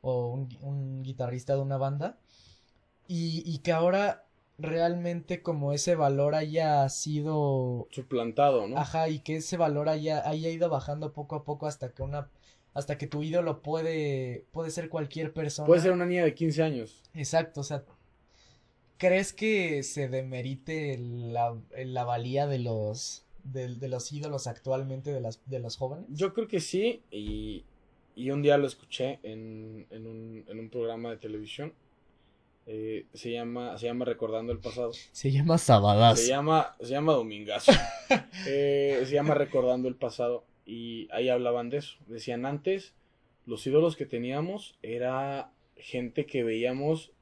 o 0.00 0.28
un, 0.28 0.48
un 0.62 1.02
guitarrista 1.02 1.54
de 1.54 1.60
una 1.62 1.76
banda 1.76 2.18
y, 3.08 3.42
y 3.44 3.58
que 3.58 3.72
ahora 3.72 4.24
realmente 4.58 5.42
como 5.42 5.72
ese 5.72 5.96
valor 5.96 6.34
haya 6.36 6.88
sido 6.88 7.88
Suplantado, 7.90 8.68
¿no? 8.68 8.78
ajá 8.78 9.08
y 9.08 9.18
que 9.18 9.36
ese 9.36 9.56
valor 9.56 9.88
haya, 9.88 10.28
haya 10.28 10.48
ido 10.50 10.68
bajando 10.70 11.12
poco 11.12 11.34
a 11.36 11.44
poco 11.44 11.66
hasta 11.66 11.90
que 11.90 12.02
una 12.02 12.28
hasta 12.72 12.98
que 12.98 13.06
tu 13.06 13.22
ídolo 13.22 13.62
puede 13.62 14.46
puede 14.52 14.70
ser 14.70 14.88
cualquier 14.88 15.32
persona 15.32 15.66
Puede 15.66 15.80
ser 15.82 15.92
una 15.92 16.06
niña 16.06 16.24
de 16.24 16.34
15 16.34 16.62
años. 16.62 17.02
exacto 17.14 17.60
o 17.60 17.64
sea 17.64 17.84
crees 18.98 19.32
que 19.32 19.82
se 19.82 20.08
demerite 20.08 20.98
la, 20.98 21.56
la 21.76 22.04
valía 22.04 22.46
de 22.46 22.58
los 22.58 23.24
de, 23.44 23.74
de 23.74 23.88
los 23.88 24.10
ídolos 24.12 24.46
actualmente 24.46 25.12
de 25.12 25.20
las 25.20 25.40
de 25.46 25.58
los 25.58 25.76
jóvenes 25.76 26.06
Yo 26.10 26.32
creo 26.32 26.48
que 26.48 26.60
sí, 26.60 27.02
y, 27.10 27.64
y 28.16 28.30
un 28.30 28.42
día 28.42 28.56
lo 28.56 28.66
escuché 28.66 29.18
en, 29.22 29.86
en, 29.90 30.06
un, 30.06 30.44
en 30.48 30.58
un 30.58 30.70
programa 30.70 31.10
de 31.10 31.16
televisión. 31.18 31.72
Eh, 32.66 33.04
se 33.12 33.30
llama 33.30 33.76
se 33.76 33.86
llama 33.86 34.06
Recordando 34.06 34.50
el 34.50 34.58
Pasado. 34.58 34.92
se 35.12 35.30
llama 35.30 35.58
Sabadazo 35.58 36.22
Se 36.22 36.28
llama 36.28 36.74
se 36.80 36.90
llama 36.90 37.12
Domingazo. 37.12 37.72
Eh, 38.46 39.02
se 39.04 39.12
llama 39.14 39.34
Recordando 39.34 39.88
el 39.88 39.96
Pasado 39.96 40.44
y 40.64 41.08
ahí 41.12 41.28
hablaban 41.28 41.68
de 41.68 41.78
eso. 41.78 41.96
Decían 42.06 42.46
antes 42.46 42.94
los 43.44 43.66
ídolos 43.66 43.96
que 43.96 44.06
teníamos 44.06 44.78
era 44.82 45.50
gente 45.76 46.24
que 46.24 46.42
veíamos 46.42 47.12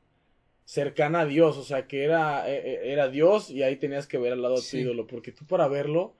cercana 0.64 1.20
a 1.20 1.26
Dios, 1.26 1.56
o 1.58 1.64
sea, 1.64 1.86
que 1.86 2.04
era 2.04 2.48
eh, 2.50 2.62
eh, 2.64 2.80
era 2.92 3.08
Dios 3.08 3.50
y 3.50 3.62
ahí 3.62 3.76
tenías 3.76 4.06
que 4.06 4.18
ver 4.18 4.32
al 4.32 4.42
lado 4.42 4.56
de 4.56 4.62
tu 4.62 4.76
ídolo, 4.76 5.06
porque 5.06 5.32
tú 5.32 5.44
para 5.46 5.68
verlo 5.68 6.14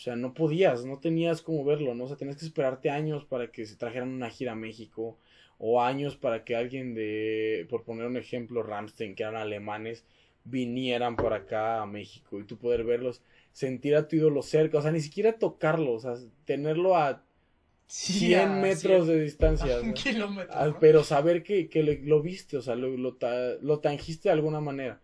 o 0.00 0.02
sea, 0.02 0.16
no 0.16 0.32
podías, 0.32 0.86
no 0.86 0.98
tenías 0.98 1.42
cómo 1.42 1.62
verlo, 1.62 1.94
¿no? 1.94 2.04
O 2.04 2.08
sea, 2.08 2.16
tenías 2.16 2.38
que 2.38 2.46
esperarte 2.46 2.88
años 2.88 3.26
para 3.26 3.50
que 3.52 3.66
se 3.66 3.76
trajeran 3.76 4.08
una 4.08 4.30
gira 4.30 4.52
a 4.52 4.54
México, 4.54 5.18
o 5.58 5.82
años 5.82 6.16
para 6.16 6.42
que 6.42 6.56
alguien 6.56 6.94
de, 6.94 7.66
por 7.68 7.84
poner 7.84 8.06
un 8.06 8.16
ejemplo, 8.16 8.62
Ramstein, 8.62 9.14
que 9.14 9.24
eran 9.24 9.36
alemanes, 9.36 10.06
vinieran 10.44 11.16
por 11.16 11.34
acá 11.34 11.82
a 11.82 11.86
México 11.86 12.40
y 12.40 12.44
tú 12.44 12.56
poder 12.56 12.82
verlos, 12.82 13.22
sentir 13.52 13.94
a 13.94 14.08
tu 14.08 14.16
ídolo 14.16 14.40
cerca, 14.40 14.78
o 14.78 14.82
sea, 14.82 14.90
ni 14.90 15.00
siquiera 15.00 15.34
tocarlo, 15.34 15.92
o 15.92 16.00
sea, 16.00 16.14
tenerlo 16.46 16.96
a 16.96 17.22
100 17.90 18.40
a 18.40 18.46
metros 18.54 19.06
100 19.06 19.06
de 19.06 19.20
distancia, 19.22 19.76
a 19.76 19.80
un 19.82 19.88
¿no? 19.88 19.94
kilómetro, 19.94 20.54
Ah, 20.56 20.66
¿no? 20.68 20.78
pero 20.78 21.02
saber 21.04 21.42
que, 21.42 21.68
que 21.68 21.82
lo 21.82 22.22
viste, 22.22 22.56
o 22.56 22.62
sea, 22.62 22.74
lo, 22.76 22.88
lo, 22.96 23.14
ta- 23.14 23.54
lo 23.60 23.80
tangiste 23.80 24.28
de 24.28 24.32
alguna 24.34 24.60
manera. 24.60 25.00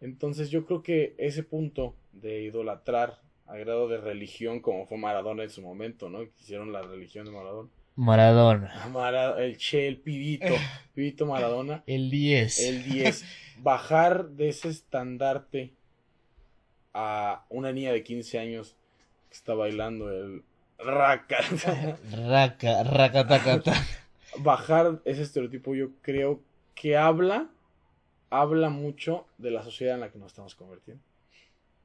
Entonces 0.00 0.50
yo 0.50 0.64
creo 0.66 0.82
que 0.82 1.14
ese 1.18 1.42
punto 1.42 1.94
de 2.12 2.42
idolatrar 2.42 3.20
a 3.46 3.56
grado 3.56 3.88
de 3.88 3.98
religión, 3.98 4.60
como 4.60 4.86
fue 4.86 4.98
Maradona 4.98 5.42
en 5.44 5.50
su 5.50 5.62
momento, 5.62 6.08
¿no? 6.08 6.20
Que 6.20 6.30
hicieron 6.40 6.72
la 6.72 6.82
religión 6.82 7.24
de 7.26 7.32
Maradona. 7.32 7.68
Maradona. 7.94 8.86
Mara- 8.92 9.42
el 9.42 9.56
Che, 9.56 9.86
el 9.88 9.96
Pibito, 9.98 10.46
Pibito 10.94 11.24
Maradona, 11.26 11.82
El 11.86 12.10
10. 12.10 12.60
el 12.60 12.84
10. 12.84 13.24
Bajar 13.62 14.28
de 14.30 14.48
ese 14.50 14.68
estandarte 14.68 15.72
a 16.92 17.44
una 17.48 17.72
niña 17.72 17.92
de 17.92 18.02
15 18.02 18.38
años 18.38 18.76
que 19.28 19.34
está 19.36 19.54
bailando 19.54 20.10
el 20.10 20.42
raca. 20.78 21.38
Raca, 22.12 22.82
raca, 22.84 23.26
taca, 23.26 23.62
taca. 23.62 23.86
bajar 24.38 25.00
ese 25.04 25.22
estereotipo 25.22 25.74
yo 25.74 25.90
creo 26.02 26.40
que 26.74 26.96
habla 26.96 27.48
habla 28.30 28.68
mucho 28.70 29.26
de 29.38 29.50
la 29.50 29.62
sociedad 29.62 29.94
en 29.94 30.00
la 30.00 30.10
que 30.10 30.18
nos 30.18 30.28
estamos 30.28 30.54
convirtiendo. 30.54 31.02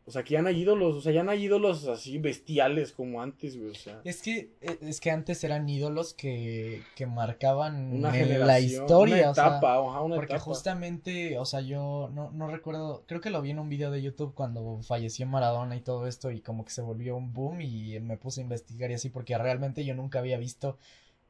O 0.03 0.11
sea, 0.11 0.23
que 0.23 0.33
ya 0.33 0.41
no 0.41 0.49
hay 0.49 0.59
ídolos, 0.61 0.95
o 0.95 1.01
sea, 1.01 1.11
ya 1.11 1.23
no 1.23 1.29
hay 1.31 1.43
ídolos 1.43 1.87
así 1.87 2.17
bestiales 2.17 2.91
como 2.91 3.21
antes, 3.21 3.55
güey, 3.57 3.69
o 3.69 3.75
sea. 3.75 4.01
Es 4.03 4.21
que, 4.21 4.51
eh, 4.61 4.77
es 4.81 4.99
que 4.99 5.11
antes 5.11 5.43
eran 5.43 5.69
ídolos 5.69 6.13
que, 6.15 6.81
que 6.95 7.05
marcaban 7.05 7.93
Una 7.93 8.09
en 8.09 8.15
generación, 8.15 8.47
la 8.47 8.59
historia, 8.59 9.15
una 9.15 9.31
o 9.31 9.35
sea, 9.35 9.47
etapa, 9.47 9.73
ajá, 9.75 10.01
una 10.01 10.15
porque 10.15 10.33
etapa. 10.33 10.43
justamente, 10.43 11.37
o 11.37 11.45
sea, 11.45 11.61
yo 11.61 12.09
no, 12.13 12.31
no 12.31 12.47
recuerdo, 12.47 13.03
creo 13.07 13.21
que 13.21 13.29
lo 13.29 13.41
vi 13.43 13.51
en 13.51 13.59
un 13.59 13.69
video 13.69 13.91
de 13.91 14.01
YouTube 14.01 14.33
cuando 14.33 14.81
falleció 14.81 15.27
Maradona 15.27 15.75
y 15.75 15.81
todo 15.81 16.07
esto 16.07 16.31
y 16.31 16.41
como 16.41 16.65
que 16.65 16.71
se 16.71 16.81
volvió 16.81 17.15
un 17.15 17.31
boom 17.31 17.61
y 17.61 17.99
me 17.99 18.17
puse 18.17 18.41
a 18.41 18.43
investigar 18.43 18.89
y 18.89 18.95
así 18.95 19.09
porque 19.09 19.37
realmente 19.37 19.85
yo 19.85 19.93
nunca 19.93 20.17
había 20.17 20.37
visto 20.37 20.77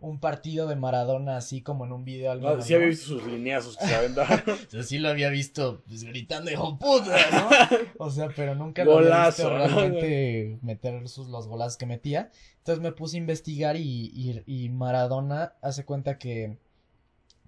un 0.01 0.19
partido 0.19 0.67
de 0.67 0.75
Maradona 0.75 1.37
así 1.37 1.61
como 1.61 1.85
en 1.85 1.91
un 1.93 2.03
video 2.03 2.31
al 2.31 2.41
No, 2.41 2.49
menos, 2.49 2.65
sí 2.65 2.73
había 2.73 2.87
¿no? 2.87 2.91
visto 2.91 3.05
sus 3.07 3.25
lineazos 3.25 3.77
que 3.77 3.87
se 3.87 3.95
aventaron. 3.95 4.41
Yo 4.71 4.83
sí 4.83 4.99
lo 4.99 5.09
había 5.09 5.29
visto 5.29 5.83
pues, 5.87 6.03
gritando 6.03 6.51
hijo 6.51 6.77
puta, 6.77 7.17
¿no? 7.31 7.49
O 7.97 8.09
sea, 8.09 8.29
pero 8.35 8.55
nunca 8.55 8.83
lo 8.83 8.97
había 8.97 9.27
visto 9.27 9.49
¿no? 9.49 9.57
realmente 9.57 10.57
meter 10.61 11.07
sus, 11.07 11.27
los 11.29 11.47
golazos 11.47 11.77
que 11.77 11.85
metía. 11.85 12.31
Entonces 12.57 12.81
me 12.81 12.91
puse 12.91 13.17
a 13.17 13.19
investigar 13.19 13.75
y, 13.77 14.11
y, 14.13 14.43
y 14.45 14.69
Maradona 14.69 15.53
hace 15.61 15.85
cuenta 15.85 16.17
que, 16.17 16.57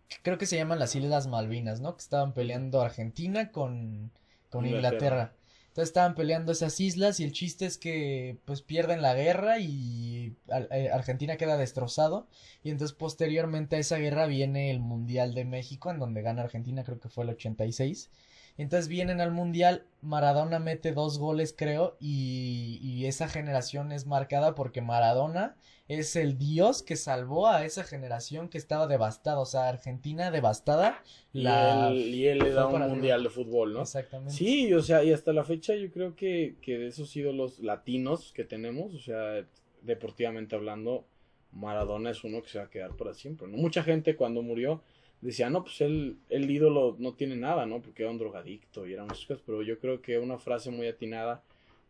que 0.07 0.17
creo 0.21 0.37
que 0.37 0.45
se 0.45 0.55
llaman 0.55 0.79
las 0.79 0.95
Islas 0.95 1.27
Malvinas, 1.27 1.81
¿no? 1.81 1.95
Que 1.95 2.01
estaban 2.01 2.33
peleando 2.33 2.81
Argentina 2.81 3.51
con, 3.51 4.11
con 4.49 4.65
Inglaterra. 4.65 4.87
Inglaterra. 4.97 5.33
Entonces 5.73 5.89
estaban 5.89 6.13
peleando 6.13 6.51
esas 6.51 6.79
islas 6.79 7.19
y 7.19 7.23
el 7.23 7.31
chiste 7.31 7.65
es 7.65 7.79
que 7.79 8.37
pues 8.45 8.61
pierden 8.61 9.01
la 9.01 9.15
guerra 9.15 9.57
y 9.57 10.35
eh, 10.69 10.89
Argentina 10.93 11.35
queda 11.35 11.57
destrozado 11.57 12.27
y 12.63 12.69
entonces 12.69 12.95
posteriormente 12.95 13.77
a 13.77 13.79
esa 13.79 13.97
guerra 13.97 14.27
viene 14.27 14.69
el 14.69 14.79
Mundial 14.79 15.33
de 15.33 15.45
México 15.45 15.89
en 15.89 15.97
donde 15.97 16.21
gana 16.21 16.43
Argentina, 16.43 16.83
creo 16.83 16.99
que 16.99 17.09
fue 17.09 17.23
el 17.23 17.31
86. 17.31 18.11
Entonces 18.57 18.87
vienen 18.87 19.19
al 19.19 19.31
Mundial, 19.31 19.85
Maradona 20.01 20.59
mete 20.59 20.91
dos 20.91 21.17
goles 21.17 21.55
creo 21.57 21.97
y, 21.99 22.79
y 22.81 23.05
esa 23.07 23.27
generación 23.27 23.91
es 23.91 24.05
marcada 24.05 24.53
porque 24.53 24.81
Maradona 24.81 25.55
es 25.87 26.15
el 26.15 26.37
dios 26.37 26.81
que 26.81 26.95
salvó 26.95 27.47
a 27.47 27.65
esa 27.65 27.83
generación 27.83 28.49
que 28.49 28.57
estaba 28.57 28.87
devastada, 28.87 29.39
o 29.39 29.45
sea, 29.45 29.67
Argentina 29.67 30.31
devastada. 30.31 31.01
Y, 31.33 31.43
La... 31.43 31.89
él, 31.89 32.13
y 32.13 32.27
él 32.27 32.39
le 32.39 32.51
da 32.51 32.67
un 32.67 32.75
arriba. 32.75 32.87
mundial 32.89 33.23
de 33.23 33.29
fútbol, 33.29 33.73
¿no? 33.73 33.81
Exactamente. 33.81 34.33
Sí, 34.33 34.73
o 34.73 34.81
sea, 34.81 35.03
y 35.03 35.11
hasta 35.11 35.33
la 35.33 35.43
fecha 35.43 35.75
yo 35.75 35.91
creo 35.91 36.15
que, 36.15 36.55
que 36.61 36.77
de 36.77 36.87
esos 36.87 37.13
ídolos 37.15 37.59
latinos 37.59 38.31
que 38.33 38.43
tenemos, 38.45 38.93
o 38.93 38.99
sea, 38.99 39.45
deportivamente 39.81 40.55
hablando, 40.55 41.05
Maradona 41.51 42.11
es 42.11 42.23
uno 42.23 42.41
que 42.41 42.49
se 42.49 42.59
va 42.59 42.65
a 42.65 42.69
quedar 42.69 42.95
para 42.95 43.13
siempre, 43.13 43.47
¿no? 43.47 43.57
Mucha 43.57 43.83
gente 43.83 44.15
cuando 44.15 44.41
murió 44.41 44.81
decía, 45.23 45.49
no, 45.49 45.63
pues 45.63 45.81
él, 45.81 46.17
el 46.29 46.49
ídolo 46.49 46.95
no 46.99 47.13
tiene 47.13 47.35
nada, 47.35 47.65
¿no? 47.65 47.81
Porque 47.81 48.03
era 48.03 48.11
un 48.11 48.17
drogadicto 48.17 48.85
y 48.85 48.93
eran 48.93 49.07
muchas 49.07 49.25
cosas, 49.25 49.43
pero 49.45 49.61
yo 49.61 49.79
creo 49.79 50.01
que 50.01 50.19
una 50.19 50.37
frase 50.37 50.69
muy 50.69 50.87
atinada 50.87 51.43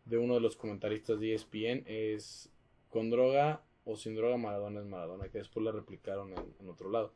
de 0.04 0.18
uno 0.18 0.34
de 0.34 0.40
los 0.40 0.56
comentaristas 0.56 1.18
de 1.20 1.34
ESPN 1.34 1.84
es, 1.86 2.50
con 2.90 3.10
droga 3.10 3.62
o 3.84 3.96
sin 3.96 4.14
droga 4.14 4.36
Maradona 4.36 4.80
es 4.80 4.86
Maradona, 4.86 5.28
que 5.28 5.38
después 5.38 5.64
la 5.64 5.72
replicaron 5.72 6.30
en, 6.32 6.44
en 6.60 6.68
otro 6.68 6.90
lado. 6.90 7.12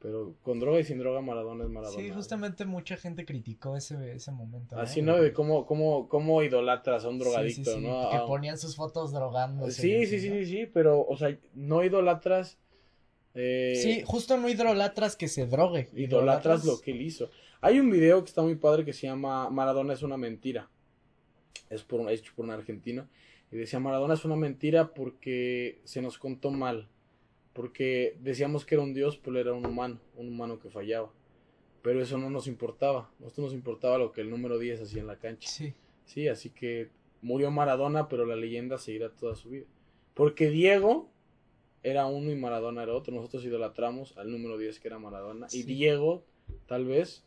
Pero 0.00 0.34
con 0.42 0.60
droga 0.60 0.80
y 0.80 0.84
sin 0.84 0.98
droga 0.98 1.22
Maradona 1.22 1.64
es 1.64 1.70
Maradona. 1.70 1.98
Sí, 1.98 2.10
justamente 2.10 2.66
mucha 2.66 2.98
gente 2.98 3.24
criticó 3.24 3.74
ese, 3.74 4.12
ese 4.12 4.32
momento. 4.32 4.78
Así, 4.78 5.00
¿no? 5.00 5.16
De 5.16 5.32
cómo, 5.32 5.64
cómo, 5.64 6.10
cómo 6.10 6.42
idolatras 6.42 7.06
a 7.06 7.08
un 7.08 7.18
drogadicto, 7.18 7.64
Sí, 7.64 7.70
sí, 7.70 7.80
sí, 7.80 7.86
¿no? 7.86 8.10
Que 8.10 8.18
ponían 8.26 8.58
sus 8.58 8.76
fotos 8.76 9.12
drogándose. 9.12 9.80
Sí, 9.80 10.04
sí, 10.04 10.20
sí, 10.20 10.28
sí, 10.28 10.44
sí, 10.44 10.66
pero, 10.66 11.06
o 11.06 11.16
sea, 11.16 11.34
no 11.54 11.82
idolatras. 11.82 12.58
Eh, 13.34 13.74
Sí, 13.76 14.02
justo 14.06 14.36
no 14.36 14.48
idolatras 14.48 15.16
que 15.16 15.28
se 15.28 15.46
drogue. 15.46 15.88
idolatras 15.94 16.64
lo 16.64 16.80
que 16.80 16.92
él 16.92 17.02
hizo. 17.02 17.30
Hay 17.60 17.80
un 17.80 17.90
video 17.90 18.22
que 18.22 18.28
está 18.28 18.42
muy 18.42 18.54
padre 18.56 18.84
que 18.84 18.92
se 18.92 19.06
llama 19.06 19.48
Maradona 19.50 19.92
es 19.94 20.02
una 20.02 20.16
mentira. 20.16 20.70
Es 21.70 21.82
por, 21.82 22.00
un- 22.00 22.08
hecho 22.10 22.32
por 22.36 22.44
un 22.44 22.50
argentino. 22.52 23.08
Y 23.50 23.56
decía 23.56 23.80
Maradona 23.80 24.14
es 24.14 24.24
una 24.24 24.36
mentira 24.36 24.92
porque 24.94 25.80
se 25.84 26.00
nos 26.02 26.18
contó 26.18 26.50
mal. 26.50 26.88
Porque 27.52 28.16
decíamos 28.20 28.64
que 28.64 28.74
era 28.74 28.82
un 28.84 28.94
dios, 28.94 29.16
pero 29.16 29.38
era 29.38 29.52
un 29.52 29.64
humano, 29.66 30.00
un 30.16 30.28
humano 30.28 30.58
que 30.58 30.70
fallaba. 30.70 31.12
Pero 31.82 32.02
eso 32.02 32.18
no 32.18 32.30
nos 32.30 32.46
importaba. 32.46 33.10
Nosotros 33.20 33.46
nos 33.46 33.54
importaba 33.54 33.98
lo 33.98 34.12
que 34.12 34.20
el 34.22 34.30
número 34.30 34.58
10 34.58 34.80
hacía 34.82 35.00
en 35.02 35.06
la 35.06 35.18
cancha. 35.18 35.48
Sí. 35.48 35.74
Sí, 36.04 36.28
así 36.28 36.50
que 36.50 36.90
murió 37.22 37.50
Maradona, 37.50 38.08
pero 38.08 38.26
la 38.26 38.36
leyenda 38.36 38.76
seguirá 38.78 39.10
toda 39.10 39.34
su 39.36 39.50
vida. 39.50 39.66
Porque 40.14 40.50
Diego 40.50 41.08
era 41.84 42.06
uno 42.06 42.32
y 42.32 42.34
Maradona 42.36 42.82
era 42.82 42.94
otro. 42.94 43.14
Nosotros 43.14 43.44
idolatramos 43.44 44.16
al 44.16 44.32
número 44.32 44.58
10 44.58 44.80
que 44.80 44.88
era 44.88 44.98
Maradona. 44.98 45.46
Y. 45.52 45.62
Diego, 45.62 46.24
tal 46.66 46.86
vez, 46.86 47.22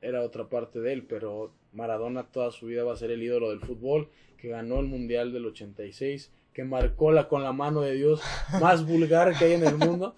era 0.00 0.22
otra 0.22 0.48
parte 0.48 0.80
de 0.80 0.92
él, 0.92 1.02
pero 1.02 1.52
Maradona 1.72 2.22
toda 2.22 2.52
su 2.52 2.66
vida 2.66 2.84
va 2.84 2.94
a 2.94 2.96
ser 2.96 3.10
el 3.10 3.22
ídolo 3.22 3.50
del 3.50 3.60
fútbol, 3.60 4.08
que 4.38 4.48
ganó 4.48 4.78
el 4.78 4.86
Mundial 4.86 5.32
del 5.32 5.46
86, 5.46 6.30
que 6.54 6.64
marcó 6.64 7.12
la 7.12 7.28
con 7.28 7.42
la 7.42 7.52
mano 7.52 7.82
de 7.82 7.94
Dios 7.94 8.22
más 8.60 8.86
vulgar 8.86 9.36
que 9.36 9.46
hay 9.46 9.52
en 9.52 9.66
el 9.66 9.76
mundo, 9.76 10.14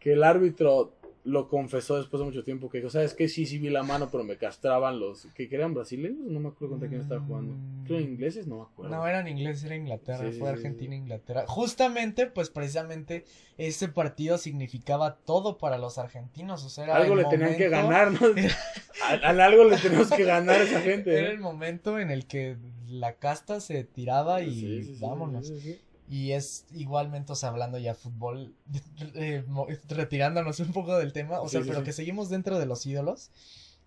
que 0.00 0.12
el 0.12 0.24
árbitro 0.24 0.92
lo 1.26 1.48
confesó 1.48 1.96
después 1.96 2.20
de 2.20 2.24
mucho 2.26 2.44
tiempo, 2.44 2.70
que 2.70 2.78
dijo, 2.78 2.88
¿sabes 2.88 3.12
qué? 3.12 3.28
Sí, 3.28 3.46
sí 3.46 3.58
vi 3.58 3.68
la 3.68 3.82
mano, 3.82 4.08
pero 4.12 4.22
me 4.22 4.36
castraban 4.36 5.00
los... 5.00 5.26
que 5.34 5.48
eran 5.50 5.74
brasileños? 5.74 6.20
No 6.20 6.38
me 6.38 6.48
acuerdo 6.48 6.74
contra 6.74 6.88
quién 6.88 7.00
estaba 7.00 7.20
jugando. 7.20 7.56
Creo 7.84 7.98
ingleses, 7.98 8.46
no 8.46 8.58
me 8.58 8.62
acuerdo. 8.62 8.94
No, 8.94 9.06
eran 9.08 9.26
ingleses, 9.26 9.64
era 9.64 9.74
Inglaterra, 9.74 10.30
Sí, 10.30 10.38
fue 10.38 10.48
sí, 10.48 10.54
Argentina, 10.54 10.92
sí. 10.92 10.98
Inglaterra. 10.98 11.44
Justamente, 11.48 12.26
pues 12.28 12.50
precisamente 12.50 13.24
ese 13.58 13.88
partido 13.88 14.38
significaba 14.38 15.16
todo 15.16 15.58
para 15.58 15.78
los 15.78 15.98
argentinos, 15.98 16.64
o 16.64 16.68
sea, 16.68 16.84
era 16.84 16.96
algo 16.96 17.14
el 17.14 17.24
le 17.24 17.28
tenían 17.28 17.56
que 17.56 17.68
ganar, 17.68 18.12
¿no? 18.12 18.20
a, 19.04 19.26
a 19.26 19.44
algo 19.44 19.64
le 19.64 19.78
tenemos 19.78 20.08
que 20.10 20.22
ganar 20.22 20.60
a 20.60 20.62
esa 20.62 20.80
gente. 20.80 21.12
Era 21.12 21.28
¿no? 21.28 21.34
el 21.34 21.40
momento 21.40 21.98
en 21.98 22.12
el 22.12 22.26
que 22.26 22.56
la 22.88 23.14
casta 23.14 23.60
se 23.60 23.82
tiraba 23.82 24.42
y 24.42 24.96
vámonos. 25.00 25.52
Y 26.08 26.32
es 26.32 26.66
igualmente, 26.72 27.32
o 27.32 27.34
sea, 27.34 27.48
hablando 27.48 27.78
ya 27.78 27.94
fútbol, 27.94 28.54
eh, 29.14 29.44
retirándonos 29.88 30.60
un 30.60 30.72
poco 30.72 30.96
del 30.98 31.12
tema, 31.12 31.40
o 31.40 31.48
Sí, 31.48 31.52
sea, 31.52 31.62
sí, 31.62 31.68
pero 31.68 31.80
sí. 31.80 31.84
que 31.86 31.92
seguimos 31.92 32.28
dentro 32.30 32.58
de 32.58 32.66
los 32.66 32.84
ídolos. 32.86 33.30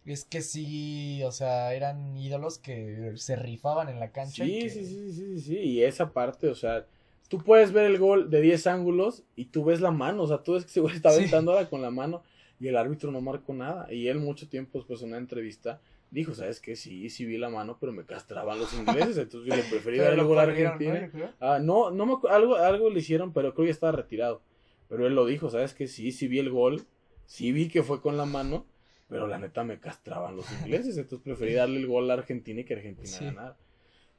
Es 0.06 0.26
que 0.26 0.42
sí, 0.42 1.22
o 1.24 1.32
sea, 1.32 1.74
eran 1.74 2.18
ídolos 2.18 2.58
que 2.58 3.14
se 3.16 3.36
rifaban 3.36 3.90
en 3.90 4.00
la 4.00 4.12
cancha. 4.12 4.44
y 4.46 4.48
Sí, 4.54 4.60
que- 4.62 4.70
sí, 4.70 4.86
sí, 4.86 5.12
sí, 5.12 5.14
sí, 5.14 5.42
sí, 5.42 5.58
y 5.58 5.84
esa 5.84 6.12
parte, 6.14 6.48
o 6.48 6.56
sea, 6.56 6.86
tú 7.28 7.38
puedes 7.44 7.72
ver 7.72 7.86
el 7.86 8.00
gol 8.00 8.30
de 8.30 8.42
10 8.42 8.66
ángulos 8.68 9.24
y 9.36 9.46
tú 9.46 9.64
ves 9.66 9.82
la 9.82 9.92
mano, 9.92 10.24
o 10.24 10.28
sea, 10.28 10.40
tú 10.42 10.54
ves 10.54 10.66
que 10.66 10.80
güey 10.80 10.96
está 10.96 11.12
Sí. 11.12 11.18
aventándola 11.20 11.70
con 11.70 11.82
la 11.82 11.92
mano 11.92 12.24
y 12.60 12.68
el 12.68 12.78
árbitro 12.78 13.12
no 13.12 13.22
marcó 13.22 13.54
nada. 13.54 13.92
Y 13.94 14.08
él 14.08 14.20
mucho 14.20 14.48
tiempo 14.50 14.80
después 14.80 15.02
en 15.02 15.10
una 15.10 15.18
entrevista 15.18 15.80
dijo, 16.12 16.34
¿sabes 16.34 16.60
qué? 16.60 16.76
Sí, 16.76 17.10
sí 17.10 17.26
vi 17.26 17.38
la 17.38 17.50
mano, 17.50 17.78
pero 17.80 17.92
me 17.92 18.06
castraban 18.06 18.60
los 18.60 18.74
ingleses, 18.80 19.18
entonces 19.18 19.50
yo 19.50 19.56
le 19.56 19.64
preferí 19.70 19.98
dar 19.98 20.14
el 20.18 20.24
gol 20.24 20.40
a. 20.40 20.44
Argentina. 20.44 21.10
Creo. 21.12 21.30
Ah, 21.40 21.60
no, 21.62 21.92
no 21.92 22.06
me 22.06 22.16
algo, 22.30 22.56
algo 22.56 22.90
le 22.90 23.00
hicieron, 23.00 23.34
pero 23.34 23.54
creo 23.54 23.66
que 23.66 23.70
ya 23.70 23.74
estaba 23.74 23.92
retirado. 23.94 24.42
Pero 24.88 25.06
él 25.06 25.14
lo 25.16 25.26
dijo, 25.26 25.50
¿sabes 25.50 25.74
qué? 25.74 25.88
Sí, 25.88 26.12
sí 26.12 26.28
vi 26.28 26.40
el 26.40 26.50
gol, 26.50 26.82
sí 27.26 27.52
vi 27.52 27.68
que 27.68 27.84
fue 27.84 28.02
con 28.02 28.18
la 28.18 28.26
mano, 28.26 28.66
pero 29.08 29.28
la 29.28 29.38
neta 29.38 29.64
me 29.64 29.80
castraban 29.80 30.36
los 30.36 30.52
ingleses, 30.52 30.98
entonces 30.98 31.24
preferí 31.24 31.54
darle 31.54 31.80
el 31.80 31.88
gol 31.88 32.10
a 32.10 32.16
Argentina 32.16 32.62
y 32.62 32.64
que 32.64 32.74
Argentina 32.74 33.08
Sí. 33.18 33.26
ganara. 33.26 33.58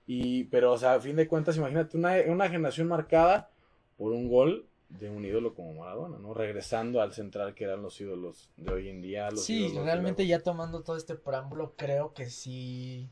Y, 0.07 0.45
pero, 0.45 0.73
o 0.73 0.79
sea, 0.79 0.95
a 0.95 1.01
fin 1.01 1.15
de 1.17 1.29
cuentas, 1.29 1.57
imagínate 1.57 1.97
una, 1.97 2.15
una 2.27 2.49
generación 2.49 2.89
marcada 2.89 3.51
por 3.97 4.13
un 4.13 4.29
gol 4.29 4.67
de 4.91 5.09
un 5.09 5.25
ídolo 5.25 5.55
como 5.55 5.75
Maradona, 5.75 6.19
¿no? 6.19 6.35
Regresando 6.35 7.01
al 7.01 7.13
central 7.13 7.55
que 7.55 7.65
eran 7.65 7.83
los 7.83 8.01
ídolos 8.01 8.51
de 8.57 8.73
hoy 8.73 8.89
en 8.89 9.01
día. 9.01 9.31
Los 9.31 9.45
Sí, 9.45 9.69
realmente 9.69 10.27
ya 10.27 10.41
tomando 10.41 10.83
todo 10.83 10.97
este 10.97 11.15
preámbulo, 11.15 11.75
creo 11.77 12.13
que 12.13 12.29
sí. 12.29 13.11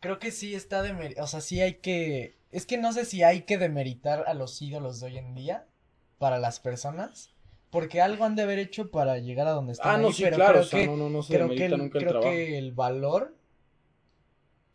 Creo 0.00 0.18
que 0.18 0.30
sí 0.30 0.54
está 0.54 0.82
de. 0.82 1.14
O 1.20 1.26
sea, 1.26 1.40
sí 1.40 1.60
hay 1.60 1.74
que. 1.74 2.36
Es 2.50 2.64
que 2.66 2.78
no 2.78 2.92
sé 2.92 3.04
si 3.04 3.22
hay 3.22 3.42
que 3.42 3.58
demeritar 3.58 4.24
a 4.26 4.34
los 4.34 4.60
ídolos 4.62 5.00
de 5.00 5.06
hoy 5.06 5.18
en 5.18 5.34
día 5.34 5.66
para 6.18 6.38
las 6.38 6.60
personas. 6.60 7.34
Porque 7.70 8.00
algo 8.00 8.24
han 8.24 8.34
de 8.34 8.42
haber 8.42 8.58
hecho 8.58 8.90
para 8.90 9.18
llegar 9.18 9.46
a 9.46 9.50
donde 9.50 9.72
están. 9.72 9.96
Ah, 9.96 9.98
no, 9.98 10.08
ahí, 10.08 10.14
sí, 10.14 10.22
pero 10.22 10.36
claro, 10.36 10.52
creo 10.52 10.62
o 10.62 10.66
sea, 10.66 10.80
que, 10.80 10.86
no, 10.86 10.96
no, 10.96 11.10
no 11.10 11.22
se 11.22 11.34
creo 11.34 11.48
que 11.48 11.54
demerita 11.54 11.74
el, 11.74 11.80
nunca 11.82 11.98
el 11.98 12.04
creo 12.04 12.12
trabajo. 12.12 12.32
que 12.32 12.58
el 12.58 12.72
valor 12.72 13.37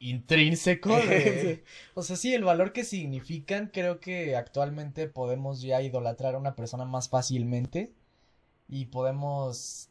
intrínseco 0.04 0.90
de, 0.96 1.64
o 1.94 2.04
sea, 2.04 2.16
sí, 2.16 2.34
el 2.34 2.44
valor 2.44 2.74
que 2.74 2.84
significan, 2.84 3.70
creo 3.74 4.00
que 4.00 4.36
actualmente 4.36 5.08
podemos 5.08 5.62
ya 5.62 5.82
idolatrar 5.82 6.36
a 6.36 6.40
una 6.40 6.56
persona 6.56 6.86
más 6.86 7.10
fácilmente 7.10 7.94
y 8.68 8.86
podemos, 8.88 9.90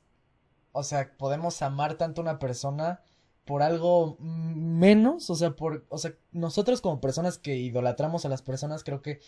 o 0.73 0.83
sea, 0.83 1.17
podemos 1.17 1.63
amar 1.63 1.95
tanto 1.95 2.21
a 2.21 2.25
una 2.25 2.39
persona 2.39 3.03
por 3.45 3.63
algo 3.63 4.17
menos, 4.21 5.31
o 5.31 5.35
sea, 5.35 5.57
por, 5.57 5.87
o 5.89 5.99
sea, 5.99 6.15
nosotros 6.31 6.81
como 6.81 7.01
personas 7.01 7.39
que 7.39 7.57
idolatramos 7.57 8.25
a 8.25 8.29
las 8.29 8.43
personas, 8.43 8.85
creo 8.85 9.03
que 9.03 9.21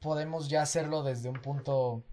podemos 0.00 0.48
ya 0.48 0.62
hacerlo 0.62 1.02
desde 1.02 1.28
un 1.28 1.40
punto, 1.40 2.04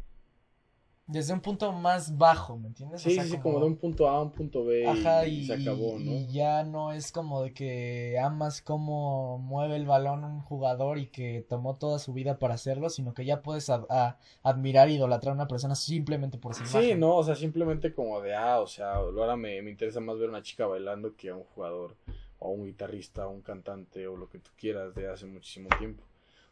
desde 1.07 1.33
un 1.33 1.39
punto 1.39 1.71
más 1.71 2.17
bajo, 2.17 2.57
¿me 2.57 2.67
entiendes? 2.67 3.05
O 3.05 3.09
Sí, 3.09 3.15
sea, 3.15 3.23
sí, 3.23 3.31
sí, 3.31 3.37
como 3.39 3.59
de 3.61 3.65
un 3.67 3.77
punto 3.77 4.09
A 4.09 4.17
a 4.17 4.21
un 4.21 4.31
punto 4.31 4.65
B 4.65 4.81
y, 4.83 4.85
Ajá, 4.85 5.25
y 5.25 5.39
y, 5.39 5.43
se 5.45 5.53
acabó, 5.53 5.97
¿no? 5.97 6.11
y 6.11 6.27
ya 6.31 6.63
no 6.63 6.91
es 6.91 7.11
como 7.13 7.41
de 7.41 7.53
que 7.53 8.19
amas 8.21 8.61
cómo 8.61 9.37
mueve 9.39 9.77
el 9.77 9.85
balón 9.85 10.23
un 10.25 10.41
jugador 10.41 10.97
y 10.97 11.07
que 11.07 11.45
tomó 11.47 11.77
toda 11.77 11.97
su 11.99 12.13
vida 12.13 12.39
para 12.39 12.55
hacerlo, 12.55 12.89
sino 12.89 13.13
que 13.13 13.23
ya 13.25 13.41
puedes 13.41 13.69
a- 13.69 13.85
a- 13.89 14.17
admirar 14.43 14.89
e 14.89 14.93
idolatrar 14.93 15.31
a 15.31 15.35
una 15.35 15.47
persona 15.47 15.75
simplemente 15.75 16.37
por 16.37 16.53
su 16.53 16.65
Sí, 16.65 16.71
imagen. 16.75 16.99
no, 16.99 17.15
o 17.15 17.23
sea, 17.23 17.35
simplemente 17.35 17.93
como 17.93 18.19
de, 18.21 18.35
ah, 18.35 18.59
o 18.59 18.67
sea, 18.67 18.95
ahora 18.95 19.35
me, 19.37 19.61
me 19.61 19.71
interesa 19.71 19.99
más 20.01 20.17
ver 20.19 20.27
a 20.27 20.31
una 20.31 20.43
chica 20.43 20.67
bailando 20.67 21.15
que 21.15 21.29
a 21.29 21.35
un 21.35 21.43
jugador, 21.45 21.95
o 22.39 22.47
a 22.49 22.51
un 22.51 22.65
guitarrista, 22.65 23.27
o 23.27 23.31
un 23.31 23.41
cantante, 23.41 24.07
o 24.07 24.17
lo 24.17 24.27
que 24.29 24.39
tú 24.39 24.51
quieras 24.57 24.93
de 24.93 25.09
hace 25.09 25.25
muchísimo 25.25 25.69
tiempo. 25.79 26.03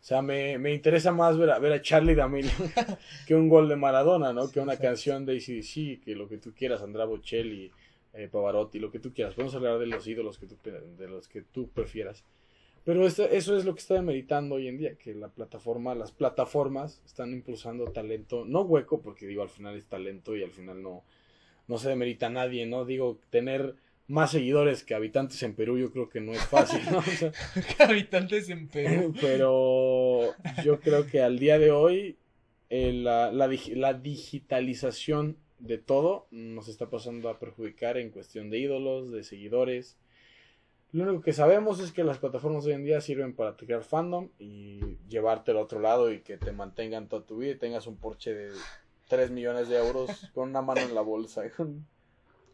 O 0.06 0.08
sea, 0.08 0.22
me, 0.22 0.60
me 0.60 0.72
interesa 0.72 1.12
más 1.12 1.36
ver 1.36 1.50
a, 1.50 1.58
ver 1.58 1.74
a 1.74 1.82
Charlie 1.82 2.14
D'Amelio 2.14 2.52
que 3.26 3.34
un 3.34 3.50
gol 3.50 3.68
de 3.68 3.76
Maradona, 3.76 4.34
¿no? 4.34 4.52
Que 4.52 4.60
una 4.60 4.78
canción 4.78 5.26
de 5.26 5.38
ACDC, 5.38 6.04
que 6.04 6.16
lo 6.16 6.30
que 6.30 6.38
tú 6.38 6.54
quieras, 6.54 6.84
Andrea 6.84 7.06
Bocelli, 7.06 7.72
eh, 8.14 8.30
Pavarotti, 8.32 8.78
lo 8.78 8.92
que 8.92 9.00
tú 9.00 9.16
quieras. 9.16 9.34
Podemos 9.34 9.56
hablar 9.56 9.80
de 9.80 9.88
los 9.88 10.06
ídolos 10.06 10.38
que 10.38 10.46
tú, 10.46 10.60
de 10.64 11.08
los 11.08 11.28
que 11.28 11.42
tú 11.42 11.70
prefieras. 11.70 12.24
Pero 12.84 13.04
esto, 13.08 13.24
eso 13.24 13.58
es 13.58 13.66
lo 13.66 13.74
que 13.74 13.80
está 13.80 13.96
demeritando 13.96 14.54
hoy 14.54 14.68
en 14.68 14.78
día, 14.78 14.96
que 14.96 15.16
la 15.16 15.30
plataforma, 15.30 15.96
las 15.96 16.12
plataformas 16.12 17.02
están 17.04 17.34
impulsando 17.34 17.86
talento, 17.86 18.46
no 18.46 18.62
hueco, 18.62 19.02
porque 19.02 19.26
digo, 19.26 19.42
al 19.42 19.50
final 19.50 19.76
es 19.76 19.88
talento 19.88 20.36
y 20.36 20.44
al 20.44 20.52
final 20.52 20.84
no, 20.84 21.04
no 21.68 21.80
se 21.80 21.90
demerita 21.90 22.28
a 22.28 22.30
nadie, 22.30 22.68
¿no? 22.68 22.86
Digo, 22.86 23.18
tener 23.32 23.74
más 24.08 24.32
seguidores 24.32 24.84
que 24.84 24.94
habitantes 24.96 25.42
en 25.44 25.56
Perú 25.56 25.78
yo 25.78 25.92
creo 25.92 26.10
que 26.10 26.22
no 26.22 26.32
es 26.34 26.44
fácil, 26.46 26.80
¿no? 26.92 26.98
O 27.00 27.02
sea, 27.04 27.32
Habitantes 27.80 28.50
en 28.50 28.68
Perú. 28.68 29.14
pero 29.22 30.34
yo 30.64 30.80
creo 30.80 31.08
que 31.08 31.22
al 31.22 31.40
día 31.40 31.58
de 31.60 31.72
hoy 31.72 32.18
eh, 32.70 32.94
la, 32.94 33.32
la, 33.32 33.48
dig- 33.48 33.76
la 33.76 33.94
digitalización 33.94 35.38
de 35.60 35.78
todo 35.78 36.28
nos 36.32 36.68
está 36.68 36.90
pasando 36.90 37.30
a 37.30 37.40
perjudicar 37.40 37.98
en 37.98 38.10
cuestión 38.12 38.50
de 38.50 38.60
ídolos, 38.60 39.12
de 39.12 39.24
seguidores. 39.24 39.98
Lo 40.92 41.04
único 41.04 41.22
que 41.24 41.34
sabemos 41.34 41.80
es 41.80 41.92
que 41.92 42.04
las 42.04 42.20
plataformas 42.20 42.66
hoy 42.66 42.74
en 42.74 42.84
día 42.86 43.02
sirven 43.02 43.36
para 43.36 43.56
crear 43.58 43.84
fandom 43.84 44.30
y 44.40 44.80
llevarte 45.10 45.52
al 45.52 45.58
otro 45.58 45.80
lado 45.80 46.12
y 46.12 46.22
que 46.22 46.38
te 46.38 46.52
mantengan 46.52 47.10
toda 47.10 47.26
tu 47.26 47.38
vida 47.38 47.52
y 47.52 47.58
tengas 47.58 47.88
un 47.88 47.98
Porsche 47.98 48.34
de 48.34 48.52
3 49.10 49.32
millones 49.32 49.68
de 49.68 49.78
euros 49.78 50.10
con 50.34 50.50
una 50.50 50.62
mano 50.62 50.82
en 50.82 50.96
la 50.96 51.02
bolsa. 51.02 51.44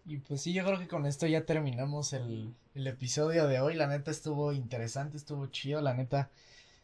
Y 0.06 0.18
pues 0.18 0.42
sí, 0.42 0.54
yo 0.54 0.66
creo 0.66 0.80
que 0.80 0.88
con 0.88 1.06
esto 1.06 1.28
ya 1.28 1.46
terminamos 1.46 2.14
el, 2.14 2.54
el 2.76 2.88
episodio 2.88 3.48
de 3.48 3.60
hoy. 3.60 3.76
La 3.76 3.88
neta 3.88 4.12
estuvo 4.12 4.52
interesante, 4.52 5.18
estuvo 5.18 5.46
chido. 5.48 5.82
La 5.82 5.94
neta, 5.94 6.30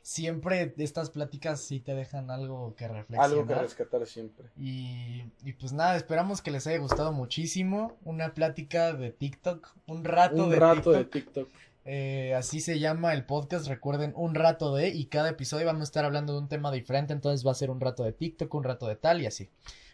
siempre 0.02 0.74
estas 0.78 1.10
pláticas 1.10 1.60
sí 1.60 1.80
te 1.80 1.96
dejan 1.96 2.30
algo 2.30 2.76
que 2.76 2.88
reflexionar. 2.88 3.30
Algo 3.30 3.48
que 3.48 3.56
rescatar 3.56 4.06
siempre. 4.06 4.48
Y, 4.58 5.24
y 5.44 5.54
pues 5.60 5.74
nada, 5.74 5.98
esperamos 5.98 6.42
que 6.42 6.52
les 6.52 6.68
haya 6.68 6.78
gustado 6.78 7.12
muchísimo. 7.12 7.98
Una 8.04 8.34
plática 8.34 8.94
de 8.94 9.12
TikTok, 9.12 9.68
un 9.88 10.04
rato 10.04 10.44
Un 10.46 10.50
de 10.52 10.56
rato 10.58 10.92
de 10.92 11.06
TikTok. 11.06 11.48
TikTok. 11.48 11.50
Eh, 11.90 12.36
así 12.36 12.60
se 12.60 12.80
llama 12.80 13.14
el 13.14 13.24
podcast, 13.26 13.66
recuerden, 13.68 14.12
un 14.18 14.36
rato 14.36 14.76
de, 14.76 14.90
y 14.90 15.06
cada 15.06 15.30
episodio 15.30 15.66
vamos 15.66 15.82
a 15.82 15.84
estar 15.86 16.04
hablando 16.04 16.34
de 16.34 16.40
un 16.40 16.50
tema 16.50 16.70
diferente, 16.70 17.14
entonces 17.14 17.48
va 17.48 17.52
a 17.52 17.56
ser 17.56 17.70
un 17.70 17.80
rato 17.80 18.04
de 18.04 18.12
TikTok, 18.12 18.54
un 18.54 18.66
rato 18.66 18.88
de 18.88 18.98
tal 18.98 19.22
y 19.22 19.26
así. 19.26 19.48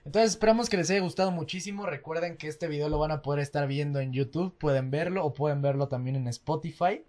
Entonces 0.06 0.32
esperamos 0.32 0.70
que 0.70 0.76
les 0.76 0.90
haya 0.90 1.00
gustado 1.00 1.32
muchísimo, 1.32 1.86
recuerden 1.86 2.36
que 2.36 2.48
este 2.50 2.68
video 2.68 2.90
lo 2.90 3.00
van 3.00 3.12
a 3.12 3.22
poder 3.22 3.40
estar 3.40 3.68
viendo 3.68 4.02
en 4.02 4.12
YouTube, 4.12 4.58
pueden 4.58 4.92
verlo 4.92 5.24
o 5.26 5.34
pueden 5.34 5.62
verlo 5.62 5.88
también 5.88 6.18
en 6.18 6.28
Spotify 6.28 7.06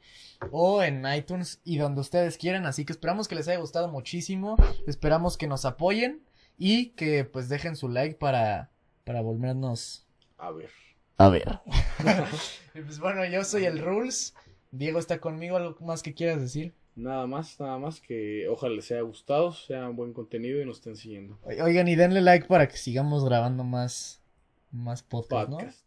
o 0.52 0.82
en 0.82 1.04
iTunes 1.12 1.60
y 1.64 1.78
donde 1.78 2.00
ustedes 2.00 2.38
quieran, 2.38 2.66
así 2.66 2.84
que 2.84 2.92
esperamos 2.92 3.26
que 3.26 3.34
les 3.34 3.48
haya 3.48 3.58
gustado 3.58 3.88
muchísimo, 3.88 4.56
esperamos 4.86 5.36
que 5.36 5.48
nos 5.48 5.64
apoyen 5.64 6.22
y 6.56 6.90
que 6.90 7.24
pues 7.24 7.48
dejen 7.48 7.74
su 7.74 7.88
like 7.88 8.14
para, 8.14 8.70
para 9.02 9.22
volvernos 9.22 10.06
A 10.38 10.52
ver. 10.52 10.70
a 11.18 11.28
ver. 11.28 11.60
pues 12.72 13.00
bueno, 13.00 13.24
yo 13.24 13.42
soy 13.44 13.64
el 13.64 13.80
Rules. 13.80 14.34
Diego 14.70 14.98
está 14.98 15.18
conmigo, 15.18 15.56
¿algo 15.56 15.76
más 15.84 16.02
que 16.02 16.14
quieras 16.14 16.40
decir? 16.40 16.74
Nada 16.96 17.26
más, 17.26 17.58
nada 17.58 17.78
más 17.78 18.00
que 18.00 18.46
ojalá 18.48 18.76
les 18.76 18.90
haya 18.92 19.00
gustado, 19.00 19.52
sea 19.52 19.88
un 19.88 19.96
buen 19.96 20.12
contenido 20.12 20.60
y 20.62 20.64
nos 20.64 20.76
estén 20.78 20.96
siguiendo. 20.96 21.38
Oigan, 21.42 21.88
y 21.88 21.96
denle 21.96 22.20
like 22.20 22.46
para 22.46 22.68
que 22.68 22.76
sigamos 22.76 23.24
grabando 23.24 23.64
más, 23.64 24.20
más 24.70 25.02
podcast, 25.02 25.50
¿no? 25.50 25.58
Podcast. 25.58 25.83